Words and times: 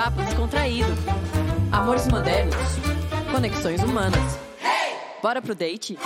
Papo 0.00 0.22
descontraído. 0.22 0.88
Amores 1.70 2.08
modernos. 2.08 2.56
Conexões 3.30 3.82
humanas. 3.82 4.38
Bora 5.20 5.42
pro 5.42 5.54
date? 5.54 5.98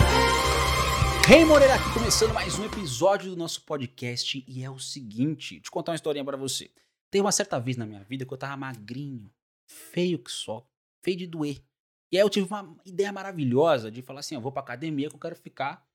Hey 1.31 1.45
Moreira 1.45 1.75
aqui, 1.75 1.93
começando 1.93 2.33
mais 2.33 2.59
um 2.59 2.65
episódio 2.65 3.29
do 3.29 3.37
nosso 3.37 3.61
podcast 3.61 4.43
e 4.45 4.65
é 4.65 4.69
o 4.69 4.77
seguinte, 4.77 5.61
te 5.61 5.71
contar 5.71 5.93
uma 5.93 5.95
historinha 5.95 6.25
pra 6.25 6.35
você. 6.35 6.69
Tem 7.09 7.21
uma 7.21 7.31
certa 7.31 7.57
vez 7.57 7.77
na 7.77 7.85
minha 7.85 8.03
vida 8.03 8.25
que 8.25 8.33
eu 8.33 8.37
tava 8.37 8.57
magrinho, 8.57 9.31
feio 9.65 10.19
que 10.19 10.29
só, 10.29 10.67
feio 11.01 11.15
de 11.15 11.25
doer. 11.25 11.63
E 12.11 12.17
aí 12.17 12.21
eu 12.21 12.29
tive 12.29 12.47
uma 12.47 12.75
ideia 12.85 13.13
maravilhosa 13.13 13.89
de 13.89 14.01
falar 14.01 14.19
assim, 14.19 14.35
eu 14.35 14.41
vou 14.41 14.51
pra 14.51 14.61
academia 14.61 15.07
que 15.07 15.15
eu 15.15 15.19
quero 15.21 15.37
ficar 15.37 15.87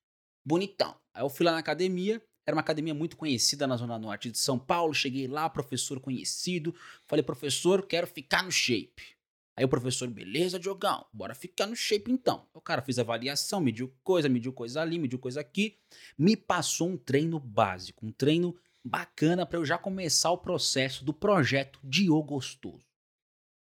bonitão. 0.43 0.96
Aí 1.12 1.23
eu 1.23 1.29
fui 1.29 1.45
lá 1.45 1.53
na 1.53 1.59
academia, 1.59 2.23
era 2.47 2.55
uma 2.55 2.61
academia 2.61 2.95
muito 2.95 3.17
conhecida 3.17 3.67
na 3.67 3.77
Zona 3.77 3.99
Norte 3.99 4.31
de 4.31 4.39
São 4.39 4.59
Paulo. 4.59 4.95
Cheguei 4.95 5.27
lá, 5.27 5.49
professor 5.49 6.01
conhecido. 6.01 6.75
Falei, 7.07 7.23
professor, 7.23 7.87
quero 7.87 8.07
ficar 8.07 8.43
no 8.43 8.51
shape. 8.51 9.21
Aí 9.57 9.65
o 9.65 9.69
professor, 9.69 10.09
beleza, 10.09 10.59
Diogão, 10.59 11.05
bora 11.12 11.34
ficar 11.34 11.67
no 11.67 11.77
shape 11.77 12.11
então. 12.11 12.48
O 12.55 12.61
cara 12.61 12.81
fez 12.81 12.98
avaliação, 12.98 13.61
mediu 13.61 13.95
coisa, 14.03 14.29
mediu 14.29 14.53
coisa 14.53 14.81
ali, 14.81 14.98
mediu 14.98 15.19
coisa 15.19 15.41
aqui. 15.41 15.77
Me 16.17 16.37
passou 16.37 16.89
um 16.89 16.97
treino 16.97 17.39
básico, 17.39 18.07
um 18.07 18.12
treino 18.12 18.57
bacana 18.83 19.45
para 19.45 19.59
eu 19.59 19.65
já 19.65 19.77
começar 19.77 20.31
o 20.31 20.39
processo 20.39 21.05
do 21.05 21.12
projeto 21.12 21.79
Diogo 21.84 22.34
Gostoso. 22.34 22.87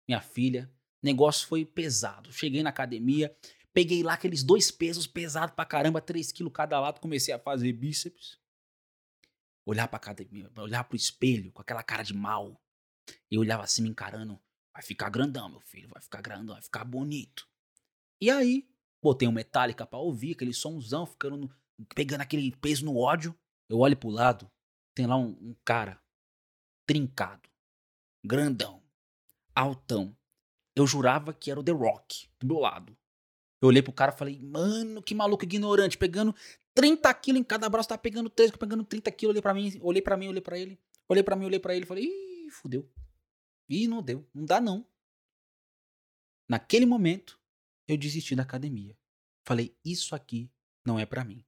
Minha 0.07 0.19
filha, 0.19 0.71
negócio 1.01 1.47
foi 1.47 1.63
pesado. 1.63 2.33
Cheguei 2.33 2.63
na 2.63 2.71
academia, 2.71 3.35
peguei 3.71 4.01
lá 4.01 4.13
aqueles 4.13 4.41
dois 4.41 4.71
pesos 4.71 5.05
pesados 5.05 5.53
pra 5.55 5.63
caramba, 5.63 6.01
3 6.01 6.31
quilos 6.31 6.53
cada 6.53 6.79
lado, 6.79 6.99
comecei 6.99 7.33
a 7.33 7.39
fazer 7.39 7.71
bíceps 7.71 8.41
olhar 9.65 9.87
pra 9.87 9.97
academia, 9.97 10.49
olhar 10.57 10.83
pro 10.83 10.95
espelho 10.95 11.51
com 11.51 11.61
aquela 11.61 11.83
cara 11.83 12.03
de 12.03 12.13
mal. 12.13 12.59
E 13.29 13.37
olhava 13.37 13.63
assim 13.63 13.81
me 13.81 13.89
encarando. 13.89 14.39
Vai 14.73 14.81
ficar 14.81 15.09
grandão, 15.09 15.49
meu 15.49 15.59
filho, 15.59 15.89
vai 15.89 16.01
ficar 16.01 16.21
grandão, 16.21 16.55
vai 16.55 16.61
ficar 16.61 16.83
bonito. 16.83 17.47
E 18.21 18.31
aí, 18.31 18.67
botei 19.01 19.27
um 19.27 19.31
Metallica 19.31 19.85
pra 19.85 19.99
ouvir, 19.99 20.33
aquele 20.33 20.53
somzão, 20.53 21.05
ficando 21.05 21.37
no, 21.37 21.55
pegando 21.93 22.21
aquele 22.21 22.55
peso 22.55 22.85
no 22.85 22.97
ódio. 22.97 23.37
Eu 23.69 23.79
olho 23.79 23.97
pro 23.97 24.09
lado, 24.09 24.49
tem 24.95 25.05
lá 25.05 25.17
um, 25.17 25.37
um 25.41 25.55
cara 25.65 26.01
trincado, 26.87 27.49
grandão, 28.25 28.81
altão. 29.53 30.15
Eu 30.75 30.87
jurava 30.87 31.33
que 31.33 31.51
era 31.51 31.59
o 31.59 31.63
The 31.63 31.71
Rock 31.71 32.27
do 32.39 32.47
meu 32.47 32.59
lado. 32.59 32.97
Eu 33.61 33.69
olhei 33.69 33.81
pro 33.81 33.93
cara 33.93 34.13
e 34.13 34.17
falei, 34.17 34.39
mano, 34.39 35.01
que 35.01 35.15
maluco 35.15 35.43
ignorante, 35.43 35.97
pegando 35.97 36.35
30 36.73 37.13
quilos 37.15 37.41
em 37.41 37.43
cada 37.43 37.69
braço, 37.69 37.89
tá 37.89 37.97
pegando 37.97 38.29
3, 38.29 38.51
pegando 38.51 38.83
30 38.83 39.11
quilos, 39.11 39.31
olhei 39.31 39.41
pra 39.41 39.53
mim, 39.53 39.79
olhei 39.81 40.01
pra 40.01 40.17
mim, 40.17 40.27
olhei 40.27 40.41
pra 40.41 40.57
ele, 40.57 40.79
olhei 41.07 41.23
pra 41.23 41.35
mim, 41.35 41.45
olhei 41.45 41.59
pra 41.59 41.75
ele, 41.75 41.85
falei, 41.85 42.05
ih, 42.05 42.49
fudeu. 42.49 42.89
Ih, 43.69 43.87
não 43.87 44.01
deu, 44.01 44.27
não 44.33 44.45
dá 44.45 44.59
não. 44.59 44.85
Naquele 46.47 46.85
momento, 46.85 47.39
eu 47.87 47.97
desisti 47.97 48.35
da 48.35 48.43
academia. 48.43 48.97
Falei, 49.45 49.77
isso 49.83 50.15
aqui 50.15 50.51
não 50.85 50.99
é 50.99 51.05
para 51.05 51.23
mim. 51.23 51.45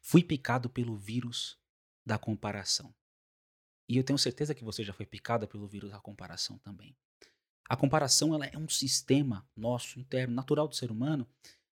Fui 0.00 0.22
picado 0.22 0.68
pelo 0.68 0.96
vírus 0.96 1.58
da 2.04 2.18
comparação. 2.18 2.94
E 3.88 3.96
eu 3.96 4.04
tenho 4.04 4.18
certeza 4.18 4.54
que 4.54 4.64
você 4.64 4.82
já 4.82 4.92
foi 4.92 5.06
picada 5.06 5.46
pelo 5.46 5.66
vírus 5.66 5.90
da 5.90 6.00
comparação 6.00 6.58
também. 6.58 6.96
A 7.68 7.76
comparação 7.76 8.34
ela 8.34 8.46
é 8.46 8.56
um 8.56 8.68
sistema 8.68 9.48
nosso, 9.56 9.98
interno, 9.98 10.34
natural 10.34 10.66
do 10.68 10.74
ser 10.74 10.90
humano, 10.90 11.28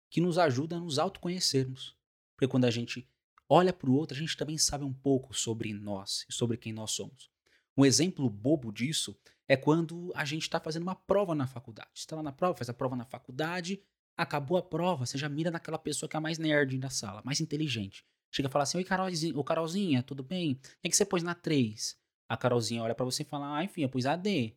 que 0.09 0.21
nos 0.21 0.37
ajuda 0.37 0.77
a 0.77 0.79
nos 0.79 0.99
autoconhecermos. 0.99 1.98
Porque 2.39 2.47
quando 2.47 2.63
a 2.63 2.71
gente 2.71 3.05
olha 3.49 3.73
para 3.73 3.89
o 3.89 3.93
outro, 3.93 4.15
a 4.15 4.17
gente 4.17 4.37
também 4.37 4.57
sabe 4.57 4.85
um 4.85 4.93
pouco 4.93 5.33
sobre 5.33 5.73
nós 5.73 6.25
e 6.29 6.33
sobre 6.33 6.55
quem 6.55 6.71
nós 6.71 6.91
somos. 6.91 7.29
Um 7.75 7.85
exemplo 7.85 8.29
bobo 8.29 8.71
disso 8.71 9.19
é 9.45 9.57
quando 9.57 10.09
a 10.15 10.23
gente 10.23 10.43
está 10.43 10.57
fazendo 10.57 10.83
uma 10.83 10.95
prova 10.95 11.35
na 11.35 11.45
faculdade. 11.45 11.89
Você 11.93 12.03
está 12.03 12.15
lá 12.15 12.23
na 12.23 12.31
prova, 12.31 12.55
faz 12.55 12.69
a 12.69 12.73
prova 12.73 12.95
na 12.95 13.03
faculdade, 13.03 13.83
acabou 14.15 14.57
a 14.57 14.63
prova, 14.63 15.05
você 15.05 15.17
já 15.17 15.28
mira 15.28 15.51
naquela 15.51 15.78
pessoa 15.78 16.09
que 16.09 16.16
é 16.16 16.17
a 16.17 16.22
mais 16.22 16.38
nerd 16.38 16.78
da 16.78 16.89
sala, 16.89 17.22
mais 17.25 17.41
inteligente. 17.41 18.05
Chega 18.31 18.47
a 18.47 18.51
falar 18.51 18.63
assim: 18.63 18.78
Oi, 18.78 18.85
Carolzinha, 18.85 19.44
Carolzinha, 19.44 20.01
tudo 20.01 20.23
bem? 20.23 20.53
O 20.53 20.55
que, 20.55 20.69
é 20.85 20.89
que 20.89 20.95
você 20.95 21.03
pôs 21.03 21.22
na 21.22 21.35
3? 21.35 21.99
A 22.29 22.38
Carolzinha 22.38 22.81
olha 22.83 22.95
para 22.95 23.03
você 23.03 23.23
e 23.23 23.25
fala: 23.25 23.57
Ah, 23.57 23.66
enfim, 23.66 23.81
eu 23.81 23.89
pus 23.89 24.05
a 24.05 24.16
D. 24.16 24.55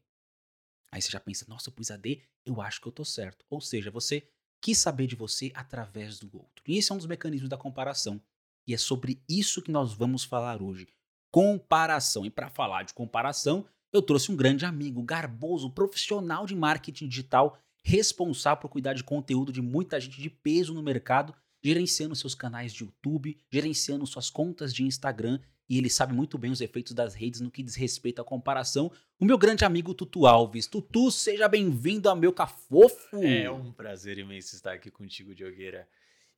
Aí 0.92 1.02
você 1.02 1.10
já 1.10 1.18
pensa: 1.18 1.44
Nossa, 1.48 1.68
eu 1.68 1.72
pus 1.72 1.90
a 1.90 1.96
D, 1.96 2.22
eu 2.46 2.60
acho 2.60 2.80
que 2.80 2.86
eu 2.86 2.92
tô 2.92 3.04
certo. 3.04 3.44
Ou 3.50 3.60
seja, 3.60 3.90
você 3.90 4.30
quis 4.62 4.78
saber 4.78 5.08
de 5.08 5.16
você 5.16 5.50
através 5.54 6.20
do 6.20 6.30
outro. 6.32 6.62
E 6.66 6.78
esse 6.78 6.92
é 6.92 6.94
um 6.94 6.98
dos 6.98 7.06
mecanismos 7.06 7.50
da 7.50 7.56
comparação. 7.58 8.22
E 8.66 8.72
é 8.72 8.78
sobre 8.78 9.20
isso 9.28 9.60
que 9.60 9.72
nós 9.72 9.92
vamos 9.92 10.22
falar 10.22 10.62
hoje. 10.62 10.86
Comparação. 11.32 12.24
E 12.24 12.30
para 12.30 12.48
falar 12.48 12.84
de 12.84 12.94
comparação, 12.94 13.66
eu 13.92 14.00
trouxe 14.00 14.30
um 14.30 14.36
grande 14.36 14.64
amigo, 14.64 15.02
garboso, 15.02 15.68
profissional 15.68 16.46
de 16.46 16.54
marketing 16.54 17.08
digital, 17.08 17.58
responsável 17.82 18.62
por 18.62 18.68
cuidar 18.68 18.94
de 18.94 19.02
conteúdo 19.02 19.52
de 19.52 19.60
muita 19.60 19.98
gente 19.98 20.20
de 20.20 20.30
peso 20.30 20.72
no 20.72 20.82
mercado, 20.82 21.34
gerenciando 21.62 22.16
seus 22.16 22.34
canais 22.34 22.72
de 22.72 22.84
YouTube, 22.84 23.38
gerenciando 23.50 24.06
suas 24.06 24.28
contas 24.28 24.74
de 24.74 24.82
Instagram 24.82 25.38
e 25.68 25.78
ele 25.78 25.88
sabe 25.88 26.12
muito 26.12 26.36
bem 26.36 26.50
os 26.50 26.60
efeitos 26.60 26.92
das 26.92 27.14
redes 27.14 27.40
no 27.40 27.50
que 27.50 27.62
diz 27.62 27.76
respeito 27.76 28.20
à 28.20 28.24
comparação. 28.24 28.90
O 29.18 29.24
meu 29.24 29.38
grande 29.38 29.64
amigo 29.64 29.94
Tutu 29.94 30.26
Alves. 30.26 30.66
Tutu, 30.66 31.10
seja 31.10 31.48
bem-vindo 31.48 32.08
ao 32.08 32.16
meu 32.16 32.32
cafofo. 32.32 33.24
É 33.24 33.50
um 33.50 33.72
prazer 33.72 34.18
imenso 34.18 34.54
estar 34.54 34.72
aqui 34.72 34.90
contigo, 34.90 35.34
Diogueira. 35.34 35.88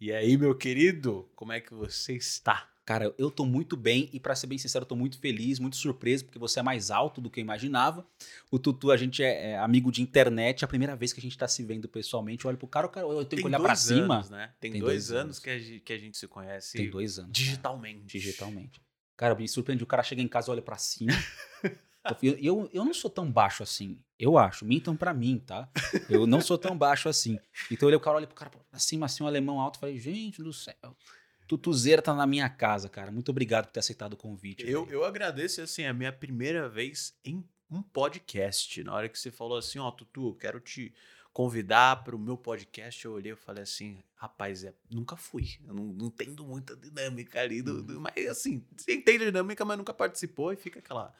E 0.00 0.12
aí, 0.12 0.36
meu 0.36 0.54
querido, 0.54 1.28
como 1.34 1.52
é 1.52 1.60
que 1.60 1.74
você 1.74 2.12
está? 2.14 2.70
Cara, 2.84 3.14
eu 3.16 3.30
tô 3.30 3.46
muito 3.46 3.78
bem 3.78 4.10
e 4.12 4.20
para 4.20 4.34
ser 4.34 4.46
bem 4.46 4.58
sincero, 4.58 4.82
eu 4.82 4.86
tô 4.86 4.94
muito 4.94 5.18
feliz, 5.18 5.58
muito 5.58 5.76
surpreso, 5.76 6.26
porque 6.26 6.38
você 6.38 6.60
é 6.60 6.62
mais 6.62 6.90
alto 6.90 7.18
do 7.18 7.30
que 7.30 7.40
eu 7.40 7.42
imaginava. 7.42 8.06
O 8.50 8.58
Tutu, 8.58 8.90
a 8.90 8.96
gente 8.96 9.22
é, 9.22 9.52
é 9.52 9.58
amigo 9.58 9.90
de 9.90 10.02
internet, 10.02 10.62
é 10.62 10.64
a 10.66 10.68
primeira 10.68 10.94
vez 10.94 11.10
que 11.10 11.18
a 11.18 11.22
gente 11.22 11.36
tá 11.38 11.48
se 11.48 11.62
vendo 11.62 11.88
pessoalmente. 11.88 12.44
Eu 12.44 12.50
olho 12.50 12.58
pro 12.58 12.68
cara, 12.68 12.86
eu 12.86 13.08
tenho 13.24 13.26
Tem 13.26 13.38
que 13.38 13.46
olhar 13.46 13.60
para 13.60 13.74
cima. 13.74 14.22
Né? 14.30 14.52
Tem, 14.60 14.72
Tem 14.72 14.80
dois, 14.82 15.08
dois 15.08 15.10
anos, 15.12 15.22
anos, 15.22 15.38
que, 15.38 15.50
a 15.50 15.58
gente, 15.58 15.80
que 15.80 15.92
a 15.94 15.98
gente 15.98 16.18
se 16.18 16.28
conhece. 16.28 16.76
Tem 16.76 16.90
dois 16.90 17.18
anos. 17.18 17.32
Digitalmente. 17.32 18.04
Digitalmente. 18.06 18.82
Cara, 19.16 19.34
me 19.34 19.48
surpreende. 19.48 19.82
O 19.82 19.86
cara 19.86 20.02
chega 20.02 20.20
em 20.20 20.28
casa, 20.28 20.50
olha 20.52 20.60
para 20.60 20.76
cima. 20.76 21.12
eu, 22.22 22.36
eu, 22.38 22.70
eu 22.70 22.84
não 22.84 22.92
sou 22.92 23.10
tão 23.10 23.30
baixo 23.30 23.62
assim. 23.62 23.98
Eu 24.18 24.36
acho. 24.36 24.66
Mintam 24.66 24.94
para 24.94 25.14
mim, 25.14 25.38
tá? 25.38 25.70
Eu 26.10 26.26
não 26.26 26.42
sou 26.42 26.58
tão 26.58 26.76
baixo 26.76 27.08
assim. 27.08 27.38
Então 27.70 27.86
eu 27.86 27.88
olhei 27.88 27.96
o 27.96 28.00
cara, 28.00 28.18
olha 28.18 28.26
pro 28.26 28.36
cara 28.36 28.50
pra 28.50 28.78
cima, 28.78 29.06
assim, 29.06 29.22
um 29.22 29.26
alemão 29.26 29.58
alto. 29.58 29.78
Falei, 29.78 29.98
gente 29.98 30.42
do 30.42 30.52
céu. 30.52 30.94
Tutuzeira 31.46 32.00
tá 32.00 32.14
na 32.14 32.26
minha 32.26 32.48
casa, 32.48 32.88
cara. 32.88 33.10
Muito 33.10 33.30
obrigado 33.30 33.66
por 33.66 33.72
ter 33.72 33.80
aceitado 33.80 34.14
o 34.14 34.16
convite. 34.16 34.64
Eu, 34.66 34.88
eu 34.90 35.04
agradeço, 35.04 35.60
assim, 35.60 35.82
é 35.82 35.88
a 35.88 35.94
minha 35.94 36.12
primeira 36.12 36.68
vez 36.68 37.14
em 37.24 37.44
um 37.70 37.82
podcast. 37.82 38.82
Na 38.82 38.94
hora 38.94 39.08
que 39.08 39.18
você 39.18 39.30
falou 39.30 39.58
assim, 39.58 39.78
ó, 39.78 39.88
oh, 39.88 39.92
Tutu, 39.92 40.34
quero 40.34 40.60
te 40.60 40.94
convidar 41.34 42.04
para 42.04 42.14
o 42.14 42.18
meu 42.18 42.36
podcast, 42.36 43.04
eu 43.04 43.12
olhei 43.12 43.32
e 43.32 43.36
falei 43.36 43.64
assim, 43.64 43.98
rapaz, 44.14 44.62
é, 44.62 44.72
nunca 44.88 45.16
fui. 45.16 45.56
Eu 45.66 45.74
não, 45.74 45.86
não 45.86 46.06
entendo 46.06 46.46
muita 46.46 46.76
dinâmica 46.76 47.40
ali, 47.40 47.60
do, 47.60 47.82
do, 47.82 47.94
uhum. 47.94 48.00
mas 48.00 48.28
assim, 48.28 48.64
você 48.74 48.94
entende 48.94 49.24
a 49.24 49.26
dinâmica, 49.26 49.64
mas 49.64 49.76
nunca 49.76 49.92
participou 49.92 50.52
e 50.52 50.56
fica 50.56 50.78
aquela. 50.78 51.12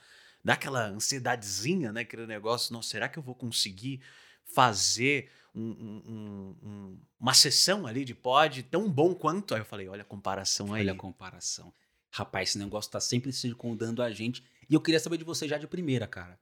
dá 0.43 0.53
aquela 0.53 0.87
ansiedadezinha, 0.87 1.93
né? 1.93 2.03
Aquele 2.03 2.27
negócio, 2.27 2.73
não, 2.73 2.81
será 2.81 3.09
que 3.09 3.19
eu 3.19 3.23
vou 3.25 3.35
conseguir 3.35 4.01
fazer 4.45 5.29
um, 5.55 5.63
um, 5.63 6.57
um, 6.63 7.01
uma 7.19 7.33
sessão 7.33 7.87
ali 7.87 8.05
de 8.05 8.15
pod 8.15 8.63
tão 8.65 8.91
bom 8.91 9.15
quanto? 9.15 9.55
Aí 9.55 9.61
eu 9.61 9.65
falei, 9.65 9.89
olha 9.89 10.03
a 10.03 10.07
comparação 10.07 10.75
aí. 10.75 10.83
Olha 10.83 10.93
a 10.93 10.97
comparação. 10.97 11.73
Rapaz, 12.11 12.51
esse 12.51 12.59
negócio 12.59 12.91
tá 12.91 13.01
sempre 13.01 13.33
circundando 13.33 14.03
a 14.03 14.11
gente. 14.11 14.45
E 14.69 14.75
eu 14.75 14.81
queria 14.81 15.01
saber 15.01 15.19
de 15.19 15.25
você 15.25 15.47
já 15.47 15.59
de 15.59 15.67
primeira, 15.67 16.07
cara. 16.07 16.39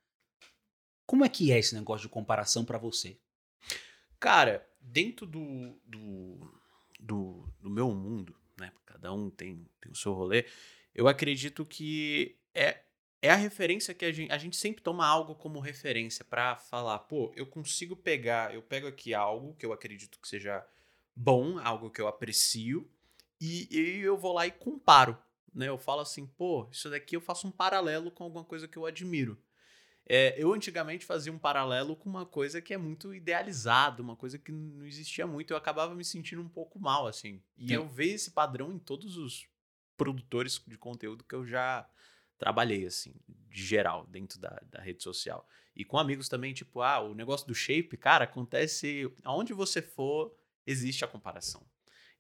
Como 1.06 1.25
é 1.25 1.28
que 1.28 1.53
é 1.53 1.59
esse 1.59 1.75
negócio 1.75 2.09
de 2.09 2.12
comparação 2.12 2.65
para 2.65 2.78
você? 2.78 3.19
Cara, 4.19 4.67
dentro 4.81 5.27
do, 5.27 5.78
do, 5.84 6.61
do, 6.99 7.53
do, 7.61 7.71
meu 7.71 7.93
mundo, 7.93 8.34
né? 8.59 8.72
Cada 8.87 9.12
um 9.12 9.28
tem, 9.28 9.69
tem 9.81 9.93
o 9.93 9.97
seu 9.97 10.12
rolê. 10.12 10.47
Eu 10.95 11.09
acredito 11.09 11.67
que 11.67 12.39
é, 12.55 12.83
é 13.22 13.31
a 13.31 13.37
referência 13.37 13.95
que 13.95 14.04
a 14.04 14.13
gente, 14.13 14.33
a 14.33 14.36
gente 14.36 14.57
sempre 14.57 14.83
toma 14.83 15.07
algo 15.07 15.36
como 15.36 15.60
referência 15.60 16.24
para 16.24 16.57
falar, 16.57 16.98
pô, 16.98 17.33
eu 17.36 17.47
consigo 17.47 17.95
pegar, 17.95 18.53
eu 18.53 18.60
pego 18.60 18.89
aqui 18.89 19.15
algo 19.15 19.54
que 19.54 19.65
eu 19.65 19.72
acredito 19.72 20.19
que 20.21 20.27
seja 20.27 20.66
bom, 21.15 21.57
algo 21.60 21.89
que 21.89 22.01
eu 22.01 22.09
aprecio, 22.09 22.91
e, 23.41 23.69
e 23.71 24.01
eu 24.01 24.19
vou 24.19 24.33
lá 24.33 24.45
e 24.47 24.51
comparo. 24.51 25.16
Né? 25.54 25.69
Eu 25.69 25.78
falo 25.78 26.01
assim, 26.01 26.27
pô, 26.27 26.69
isso 26.72 26.91
daqui 26.91 27.15
eu 27.15 27.21
faço 27.21 27.47
um 27.47 27.51
paralelo 27.53 28.10
com 28.10 28.24
alguma 28.24 28.45
coisa 28.45 28.66
que 28.66 28.77
eu 28.77 28.86
admiro. 28.86 29.41
É, 30.04 30.34
eu 30.36 30.53
antigamente 30.53 31.04
fazia 31.04 31.33
um 31.33 31.39
paralelo 31.39 31.95
com 31.95 32.09
uma 32.09 32.27
coisa 32.27 32.60
que 32.60 32.74
é 32.74 32.78
muito 32.78 33.15
idealizada, 33.15 34.03
uma 34.03 34.16
coisa 34.16 34.36
que 34.36 34.51
não 34.51 34.84
existia 34.84 35.28
muito. 35.28 35.53
Eu 35.53 35.57
acabava 35.57 35.95
me 35.95 36.04
sentindo 36.04 36.42
um 36.42 36.48
pouco 36.48 36.80
mal, 36.80 37.07
assim. 37.07 37.41
E 37.57 37.69
Sim. 37.69 37.74
eu 37.74 37.89
vejo 37.89 38.16
esse 38.16 38.30
padrão 38.33 38.72
em 38.72 38.80
todos 38.80 39.16
os 39.16 39.47
produtores 39.97 40.60
de 40.66 40.77
conteúdo 40.77 41.22
que 41.22 41.34
eu 41.34 41.47
já 41.47 41.89
trabalhei, 42.42 42.84
assim, 42.84 43.15
de 43.48 43.65
geral, 43.65 44.04
dentro 44.09 44.41
da, 44.41 44.60
da 44.68 44.80
rede 44.80 45.00
social. 45.00 45.48
E 45.77 45.84
com 45.84 45.97
amigos 45.97 46.28
também, 46.28 46.53
tipo, 46.53 46.83
ah, 46.83 46.98
o 46.98 47.15
negócio 47.15 47.47
do 47.47 47.54
shape, 47.54 47.97
cara, 47.97 48.24
acontece 48.24 49.09
aonde 49.22 49.53
você 49.53 49.80
for, 49.80 50.36
existe 50.66 51.04
a 51.04 51.09
comparação. 51.09 51.65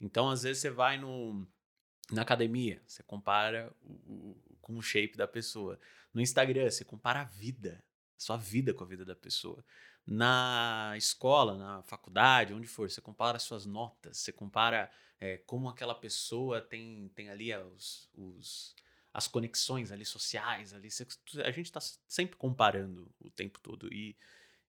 Então, 0.00 0.30
às 0.30 0.44
vezes, 0.44 0.62
você 0.62 0.70
vai 0.70 0.96
no, 0.96 1.44
na 2.12 2.22
academia, 2.22 2.80
você 2.86 3.02
compara 3.02 3.74
o, 3.82 3.92
o, 3.92 4.56
com 4.60 4.76
o 4.76 4.82
shape 4.82 5.16
da 5.16 5.26
pessoa. 5.26 5.76
No 6.14 6.20
Instagram, 6.20 6.70
você 6.70 6.84
compara 6.84 7.22
a 7.22 7.24
vida. 7.24 7.82
sua 8.16 8.36
vida 8.36 8.72
com 8.72 8.84
a 8.84 8.86
vida 8.86 9.04
da 9.04 9.16
pessoa. 9.16 9.64
Na 10.06 10.94
escola, 10.96 11.58
na 11.58 11.82
faculdade, 11.82 12.54
onde 12.54 12.68
for, 12.68 12.88
você 12.88 13.00
compara 13.00 13.40
suas 13.40 13.66
notas, 13.66 14.18
você 14.18 14.30
compara 14.30 14.88
é, 15.18 15.38
como 15.38 15.68
aquela 15.68 15.96
pessoa 15.96 16.60
tem, 16.60 17.10
tem 17.14 17.28
ali 17.28 17.52
os, 17.56 18.08
os, 18.14 18.76
as 19.12 19.28
conexões 19.28 19.92
ali 19.92 20.04
sociais, 20.04 20.72
ali, 20.72 20.88
a 21.44 21.50
gente 21.50 21.66
está 21.66 21.80
sempre 22.08 22.36
comparando 22.36 23.10
o 23.20 23.30
tempo 23.30 23.60
todo. 23.60 23.92
E 23.92 24.16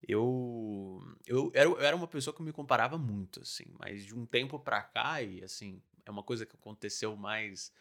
eu, 0.08 1.02
eu, 1.26 1.52
era, 1.54 1.70
eu 1.70 1.80
era 1.80 1.96
uma 1.96 2.08
pessoa 2.08 2.36
que 2.36 2.44
me 2.44 2.52
comparava 2.52 2.98
muito, 2.98 3.42
assim, 3.42 3.66
mas 3.80 4.06
de 4.06 4.14
um 4.14 4.26
tempo 4.26 4.60
para 4.60 4.82
cá, 4.82 5.22
e 5.22 5.44
assim, 5.44 5.82
é 6.06 6.12
uma 6.12 6.24
coisa 6.24 6.46
que 6.46 6.56
aconteceu 6.56 7.16
mais 7.16 7.72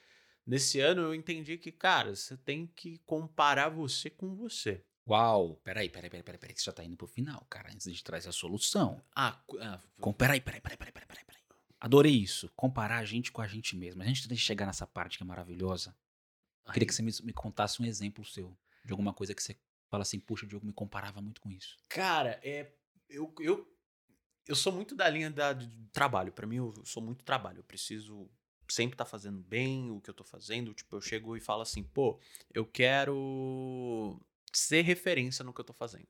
nesse 0.47 0.79
ano, 0.81 1.03
eu 1.03 1.15
entendi 1.15 1.59
que, 1.59 1.73
cara, 1.73 2.15
você 2.15 2.37
tem 2.37 2.67
que 2.67 2.99
comparar 2.99 3.69
você 3.69 4.09
com 4.09 4.35
você. 4.35 4.85
Uau, 5.09 5.57
peraí, 5.65 5.89
peraí, 5.89 6.09
peraí, 6.09 6.23
peraí, 6.23 6.39
peraí, 6.39 6.55
que 6.55 6.61
você 6.61 6.67
já 6.67 6.73
tá 6.73 6.85
indo 6.85 6.97
pro 6.97 7.09
final, 7.09 7.45
cara, 7.51 7.71
antes 7.73 7.93
de 7.93 8.05
trazer 8.05 8.29
a 8.29 8.33
solução. 8.33 9.03
Ah, 9.17 9.37
ah 9.61 9.81
Com, 10.01 10.13
peraí, 10.13 10.41
peraí, 10.41 10.61
peraí, 10.61 10.77
peraí, 10.77 10.93
peraí, 10.93 11.07
peraí, 11.09 11.25
peraí. 11.25 11.43
Adorei 11.81 12.13
isso, 12.13 12.49
comparar 12.55 12.99
a 12.99 13.05
gente 13.05 13.33
com 13.33 13.43
a 13.43 13.49
gente 13.49 13.75
mesmo. 13.75 14.01
A 14.05 14.07
gente 14.07 14.29
tem 14.29 14.37
que 14.37 14.43
chegar 14.43 14.67
nessa 14.67 14.87
parte 14.87 15.19
que 15.19 15.25
é 15.25 15.27
maravilhosa. 15.27 15.93
Queria 16.71 16.87
que 16.87 16.95
você 16.95 17.03
me, 17.03 17.13
me 17.25 17.33
contasse 17.33 17.83
um 17.83 17.85
exemplo 17.85 18.25
seu, 18.25 18.57
de 18.85 18.93
alguma 18.93 19.13
coisa 19.13 19.35
que 19.35 19.43
você 19.43 19.57
fala 19.89 20.03
assim, 20.03 20.19
puxa, 20.19 20.47
o 20.47 20.49
Diogo 20.49 20.67
me 20.67 20.73
comparava 20.73 21.21
muito 21.21 21.41
com 21.41 21.51
isso. 21.51 21.77
Cara, 21.89 22.41
é, 22.43 22.73
eu, 23.09 23.35
eu, 23.41 23.67
eu 24.47 24.57
sou 24.57 24.73
muito 24.73 24.95
da 24.95 25.09
linha 25.09 25.31
da, 25.31 25.53
de 25.53 25.69
trabalho. 25.93 26.33
Para 26.33 26.47
mim, 26.47 26.57
eu 26.57 26.73
sou 26.85 27.03
muito 27.03 27.25
trabalho. 27.25 27.59
Eu 27.59 27.65
preciso 27.65 28.31
sempre 28.69 28.95
estar 28.95 29.05
tá 29.05 29.11
fazendo 29.11 29.41
bem 29.43 29.91
o 29.91 30.01
que 30.01 30.09
eu 30.09 30.15
tô 30.15 30.25
fazendo. 30.25 30.73
Tipo, 30.73 30.97
eu 30.97 31.01
chego 31.01 31.37
e 31.37 31.41
falo 31.41 31.63
assim, 31.63 31.83
pô, 31.83 32.19
eu 32.55 32.65
quero 32.65 34.21
ser 34.53 34.83
referência 34.83 35.45
no 35.45 35.53
que 35.53 35.61
eu 35.61 35.65
tô 35.65 35.73
fazendo. 35.73 36.09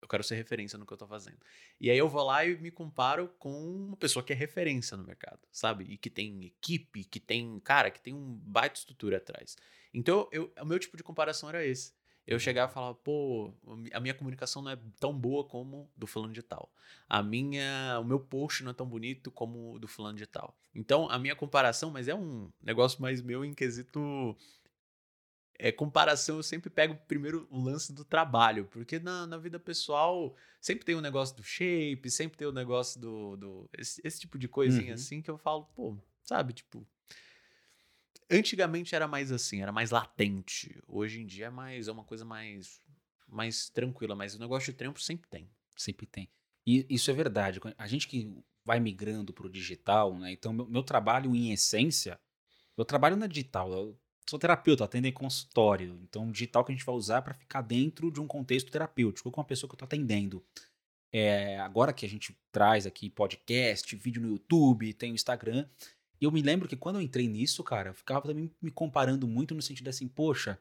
Eu 0.00 0.08
quero 0.08 0.22
ser 0.22 0.36
referência 0.36 0.78
no 0.78 0.86
que 0.86 0.92
eu 0.92 0.96
tô 0.96 1.06
fazendo. 1.06 1.38
E 1.80 1.90
aí 1.90 1.98
eu 1.98 2.08
vou 2.08 2.22
lá 2.22 2.44
e 2.44 2.56
me 2.58 2.70
comparo 2.70 3.28
com 3.38 3.50
uma 3.88 3.96
pessoa 3.96 4.22
que 4.22 4.32
é 4.32 4.36
referência 4.36 4.96
no 4.96 5.02
mercado, 5.02 5.40
sabe? 5.50 5.84
E 5.84 5.98
que 5.98 6.08
tem 6.08 6.44
equipe, 6.44 7.04
que 7.04 7.18
tem, 7.18 7.58
cara, 7.60 7.90
que 7.90 8.00
tem 8.00 8.14
um 8.14 8.34
baita 8.34 8.78
estrutura 8.78 9.16
atrás. 9.16 9.56
Então, 9.96 10.28
eu, 10.30 10.52
o 10.60 10.66
meu 10.66 10.78
tipo 10.78 10.94
de 10.94 11.02
comparação 11.02 11.48
era 11.48 11.64
esse. 11.64 11.94
Eu 12.26 12.38
chegava 12.38 12.70
e 12.70 12.74
falava, 12.74 12.94
pô, 12.96 13.50
a 13.94 13.98
minha 13.98 14.12
comunicação 14.12 14.60
não 14.60 14.72
é 14.72 14.78
tão 15.00 15.16
boa 15.16 15.42
como 15.42 15.90
do 15.96 16.06
fulano 16.06 16.34
de 16.34 16.42
tal. 16.42 16.70
A 17.08 17.22
minha, 17.22 17.98
o 17.98 18.04
meu 18.04 18.20
post 18.20 18.62
não 18.62 18.72
é 18.72 18.74
tão 18.74 18.86
bonito 18.86 19.30
como 19.30 19.74
o 19.74 19.78
do 19.78 19.88
fulano 19.88 20.18
de 20.18 20.26
tal. 20.26 20.54
Então, 20.74 21.08
a 21.08 21.18
minha 21.18 21.34
comparação, 21.34 21.90
mas 21.90 22.08
é 22.08 22.14
um 22.14 22.50
negócio 22.60 23.00
mais 23.00 23.22
meu 23.22 23.42
em 23.42 23.54
quesito 23.54 24.36
é, 25.58 25.72
comparação, 25.72 26.36
eu 26.36 26.42
sempre 26.42 26.68
pego 26.68 26.94
primeiro 27.08 27.46
o 27.50 27.58
lance 27.58 27.90
do 27.90 28.04
trabalho, 28.04 28.66
porque 28.66 28.98
na, 28.98 29.26
na 29.26 29.38
vida 29.38 29.58
pessoal 29.58 30.36
sempre 30.60 30.84
tem 30.84 30.94
o 30.94 30.98
um 30.98 31.00
negócio 31.00 31.34
do 31.34 31.42
shape, 31.42 32.10
sempre 32.10 32.36
tem 32.36 32.46
o 32.46 32.50
um 32.50 32.54
negócio 32.54 33.00
do. 33.00 33.36
do 33.36 33.70
esse, 33.72 33.98
esse, 34.04 34.20
tipo 34.20 34.38
de 34.38 34.46
coisinha 34.46 34.88
uhum. 34.88 34.94
assim 34.94 35.22
que 35.22 35.30
eu 35.30 35.38
falo, 35.38 35.64
pô, 35.74 35.96
sabe, 36.22 36.52
tipo. 36.52 36.86
Antigamente 38.30 38.94
era 38.94 39.06
mais 39.06 39.30
assim, 39.30 39.62
era 39.62 39.70
mais 39.70 39.90
latente. 39.90 40.82
Hoje 40.86 41.20
em 41.20 41.26
dia 41.26 41.46
é 41.46 41.50
mais 41.50 41.88
é 41.88 41.92
uma 41.92 42.04
coisa 42.04 42.24
mais 42.24 42.80
mais 43.28 43.68
tranquila, 43.70 44.14
mas 44.14 44.34
o 44.34 44.38
negócio 44.38 44.72
de 44.72 44.78
trampo 44.78 45.00
sempre 45.00 45.28
tem. 45.28 45.50
Sempre 45.76 46.06
tem. 46.06 46.28
E 46.66 46.86
isso 46.88 47.10
é 47.10 47.14
verdade. 47.14 47.60
A 47.78 47.86
gente 47.86 48.08
que 48.08 48.32
vai 48.64 48.80
migrando 48.80 49.32
para 49.32 49.46
o 49.46 49.50
digital, 49.50 50.18
né? 50.18 50.32
Então, 50.32 50.52
meu, 50.52 50.66
meu 50.66 50.82
trabalho, 50.82 51.34
em 51.34 51.52
essência, 51.52 52.18
eu 52.76 52.84
trabalho 52.84 53.16
na 53.16 53.28
digital. 53.28 53.72
Eu 53.72 53.98
sou 54.28 54.38
terapeuta, 54.38 54.84
atendo 54.84 55.06
em 55.06 55.12
consultório. 55.12 56.00
Então, 56.02 56.30
digital 56.30 56.64
que 56.64 56.72
a 56.72 56.74
gente 56.74 56.84
vai 56.84 56.94
usar 56.94 57.22
para 57.22 57.34
ficar 57.34 57.62
dentro 57.62 58.10
de 58.10 58.20
um 58.20 58.26
contexto 58.26 58.70
terapêutico, 58.70 59.30
com 59.30 59.40
uma 59.40 59.46
pessoa 59.46 59.68
que 59.68 59.74
eu 59.74 59.76
estou 59.76 59.86
atendendo. 59.86 60.44
É, 61.12 61.58
agora 61.60 61.92
que 61.92 62.04
a 62.04 62.08
gente 62.08 62.36
traz 62.50 62.84
aqui 62.84 63.08
podcast, 63.08 63.94
vídeo 63.94 64.20
no 64.20 64.28
YouTube, 64.28 64.92
tem 64.94 65.12
o 65.12 65.14
Instagram. 65.14 65.68
Eu 66.24 66.32
me 66.32 66.42
lembro 66.42 66.68
que 66.68 66.76
quando 66.76 66.96
eu 66.96 67.02
entrei 67.02 67.28
nisso, 67.28 67.62
cara, 67.62 67.90
eu 67.90 67.94
ficava 67.94 68.26
também 68.26 68.50
me 68.60 68.70
comparando 68.70 69.26
muito 69.28 69.54
no 69.54 69.62
sentido 69.62 69.88
assim, 69.88 70.08
poxa, 70.08 70.58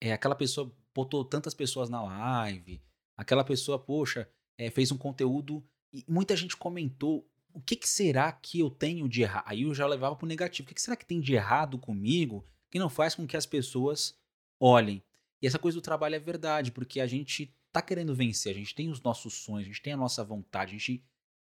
é, 0.00 0.12
aquela 0.12 0.34
pessoa 0.34 0.74
botou 0.94 1.24
tantas 1.24 1.54
pessoas 1.54 1.88
na 1.88 2.02
live, 2.02 2.82
aquela 3.16 3.44
pessoa, 3.44 3.78
poxa, 3.78 4.28
é, 4.58 4.70
fez 4.70 4.90
um 4.92 4.98
conteúdo 4.98 5.64
e 5.92 6.04
muita 6.08 6.36
gente 6.36 6.56
comentou 6.56 7.28
o 7.54 7.60
que, 7.60 7.76
que, 7.76 7.88
será 7.88 8.32
que 8.32 8.58
eu 8.58 8.68
tenho 8.68 9.08
de 9.08 9.22
errado? 9.22 9.44
Aí 9.46 9.62
eu 9.62 9.72
já 9.72 9.86
levava 9.86 10.16
para 10.16 10.24
o 10.24 10.28
negativo. 10.28 10.66
O 10.66 10.68
que, 10.68 10.74
que, 10.74 10.82
será 10.82 10.96
que 10.96 11.06
tem 11.06 11.20
de 11.20 11.34
errado 11.34 11.78
comigo 11.78 12.44
que 12.68 12.80
não 12.80 12.90
faz 12.90 13.14
com 13.14 13.28
que 13.28 13.36
as 13.36 13.46
pessoas 13.46 14.18
olhem? 14.58 15.00
E 15.40 15.46
essa 15.46 15.58
coisa 15.58 15.78
do 15.78 15.82
trabalho 15.82 16.16
é 16.16 16.18
verdade, 16.18 16.72
porque 16.72 17.00
a 17.00 17.06
gente 17.06 17.54
tá 17.70 17.80
querendo 17.80 18.12
vencer, 18.12 18.52
a 18.52 18.58
gente 18.58 18.74
tem 18.74 18.88
os 18.88 19.00
nossos 19.00 19.34
sonhos, 19.34 19.66
a 19.66 19.68
gente 19.68 19.82
tem 19.82 19.92
a 19.92 19.96
nossa 19.96 20.24
vontade, 20.24 20.70
a 20.74 20.78
gente 20.78 21.04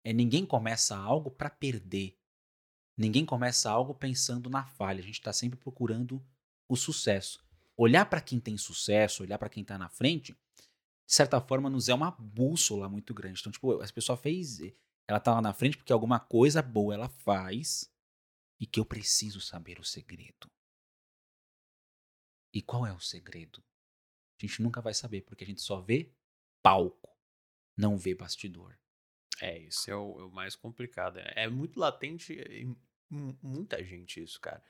é, 0.03 0.11
ninguém 0.11 0.45
começa 0.45 0.95
algo 0.97 1.31
para 1.31 1.49
perder. 1.49 2.17
Ninguém 2.95 3.25
começa 3.25 3.69
algo 3.69 3.93
pensando 3.93 4.49
na 4.49 4.65
falha. 4.65 4.99
A 4.99 5.03
gente 5.03 5.19
está 5.19 5.33
sempre 5.33 5.59
procurando 5.59 6.23
o 6.67 6.75
sucesso. 6.75 7.43
Olhar 7.75 8.05
para 8.05 8.21
quem 8.21 8.39
tem 8.39 8.57
sucesso, 8.57 9.23
olhar 9.23 9.37
para 9.37 9.49
quem 9.49 9.61
está 9.61 9.77
na 9.77 9.89
frente, 9.89 10.33
de 11.05 11.13
certa 11.13 11.41
forma, 11.41 11.69
nos 11.69 11.89
é 11.89 11.93
uma 11.93 12.11
bússola 12.11 12.87
muito 12.87 13.13
grande. 13.13 13.39
Então, 13.39 13.51
tipo, 13.51 13.81
as 13.81 13.91
pessoas 13.91 14.19
fez 14.19 14.59
ela 15.07 15.19
tá 15.19 15.33
lá 15.33 15.41
na 15.41 15.53
frente 15.53 15.77
porque 15.77 15.91
alguma 15.91 16.19
coisa 16.19 16.61
boa 16.61 16.93
ela 16.93 17.09
faz 17.09 17.91
e 18.59 18.65
que 18.65 18.79
eu 18.79 18.85
preciso 18.85 19.41
saber 19.41 19.79
o 19.79 19.83
segredo. 19.83 20.49
E 22.53 22.61
qual 22.61 22.85
é 22.85 22.93
o 22.93 22.99
segredo? 22.99 23.63
A 24.39 24.45
gente 24.45 24.61
nunca 24.61 24.81
vai 24.81 24.93
saber 24.93 25.21
porque 25.21 25.43
a 25.43 25.47
gente 25.47 25.61
só 25.61 25.81
vê 25.81 26.13
palco, 26.61 27.09
não 27.75 27.97
vê 27.97 28.15
bastidor. 28.15 28.77
É, 29.41 29.57
isso 29.59 29.89
é 29.89 29.95
o, 29.95 30.19
é 30.19 30.23
o 30.23 30.31
mais 30.31 30.55
complicado. 30.55 31.17
É, 31.17 31.33
é 31.43 31.47
muito 31.49 31.79
latente 31.79 32.33
em 32.33 32.75
muita 33.41 33.83
gente 33.83 34.21
isso, 34.21 34.39
cara. 34.39 34.63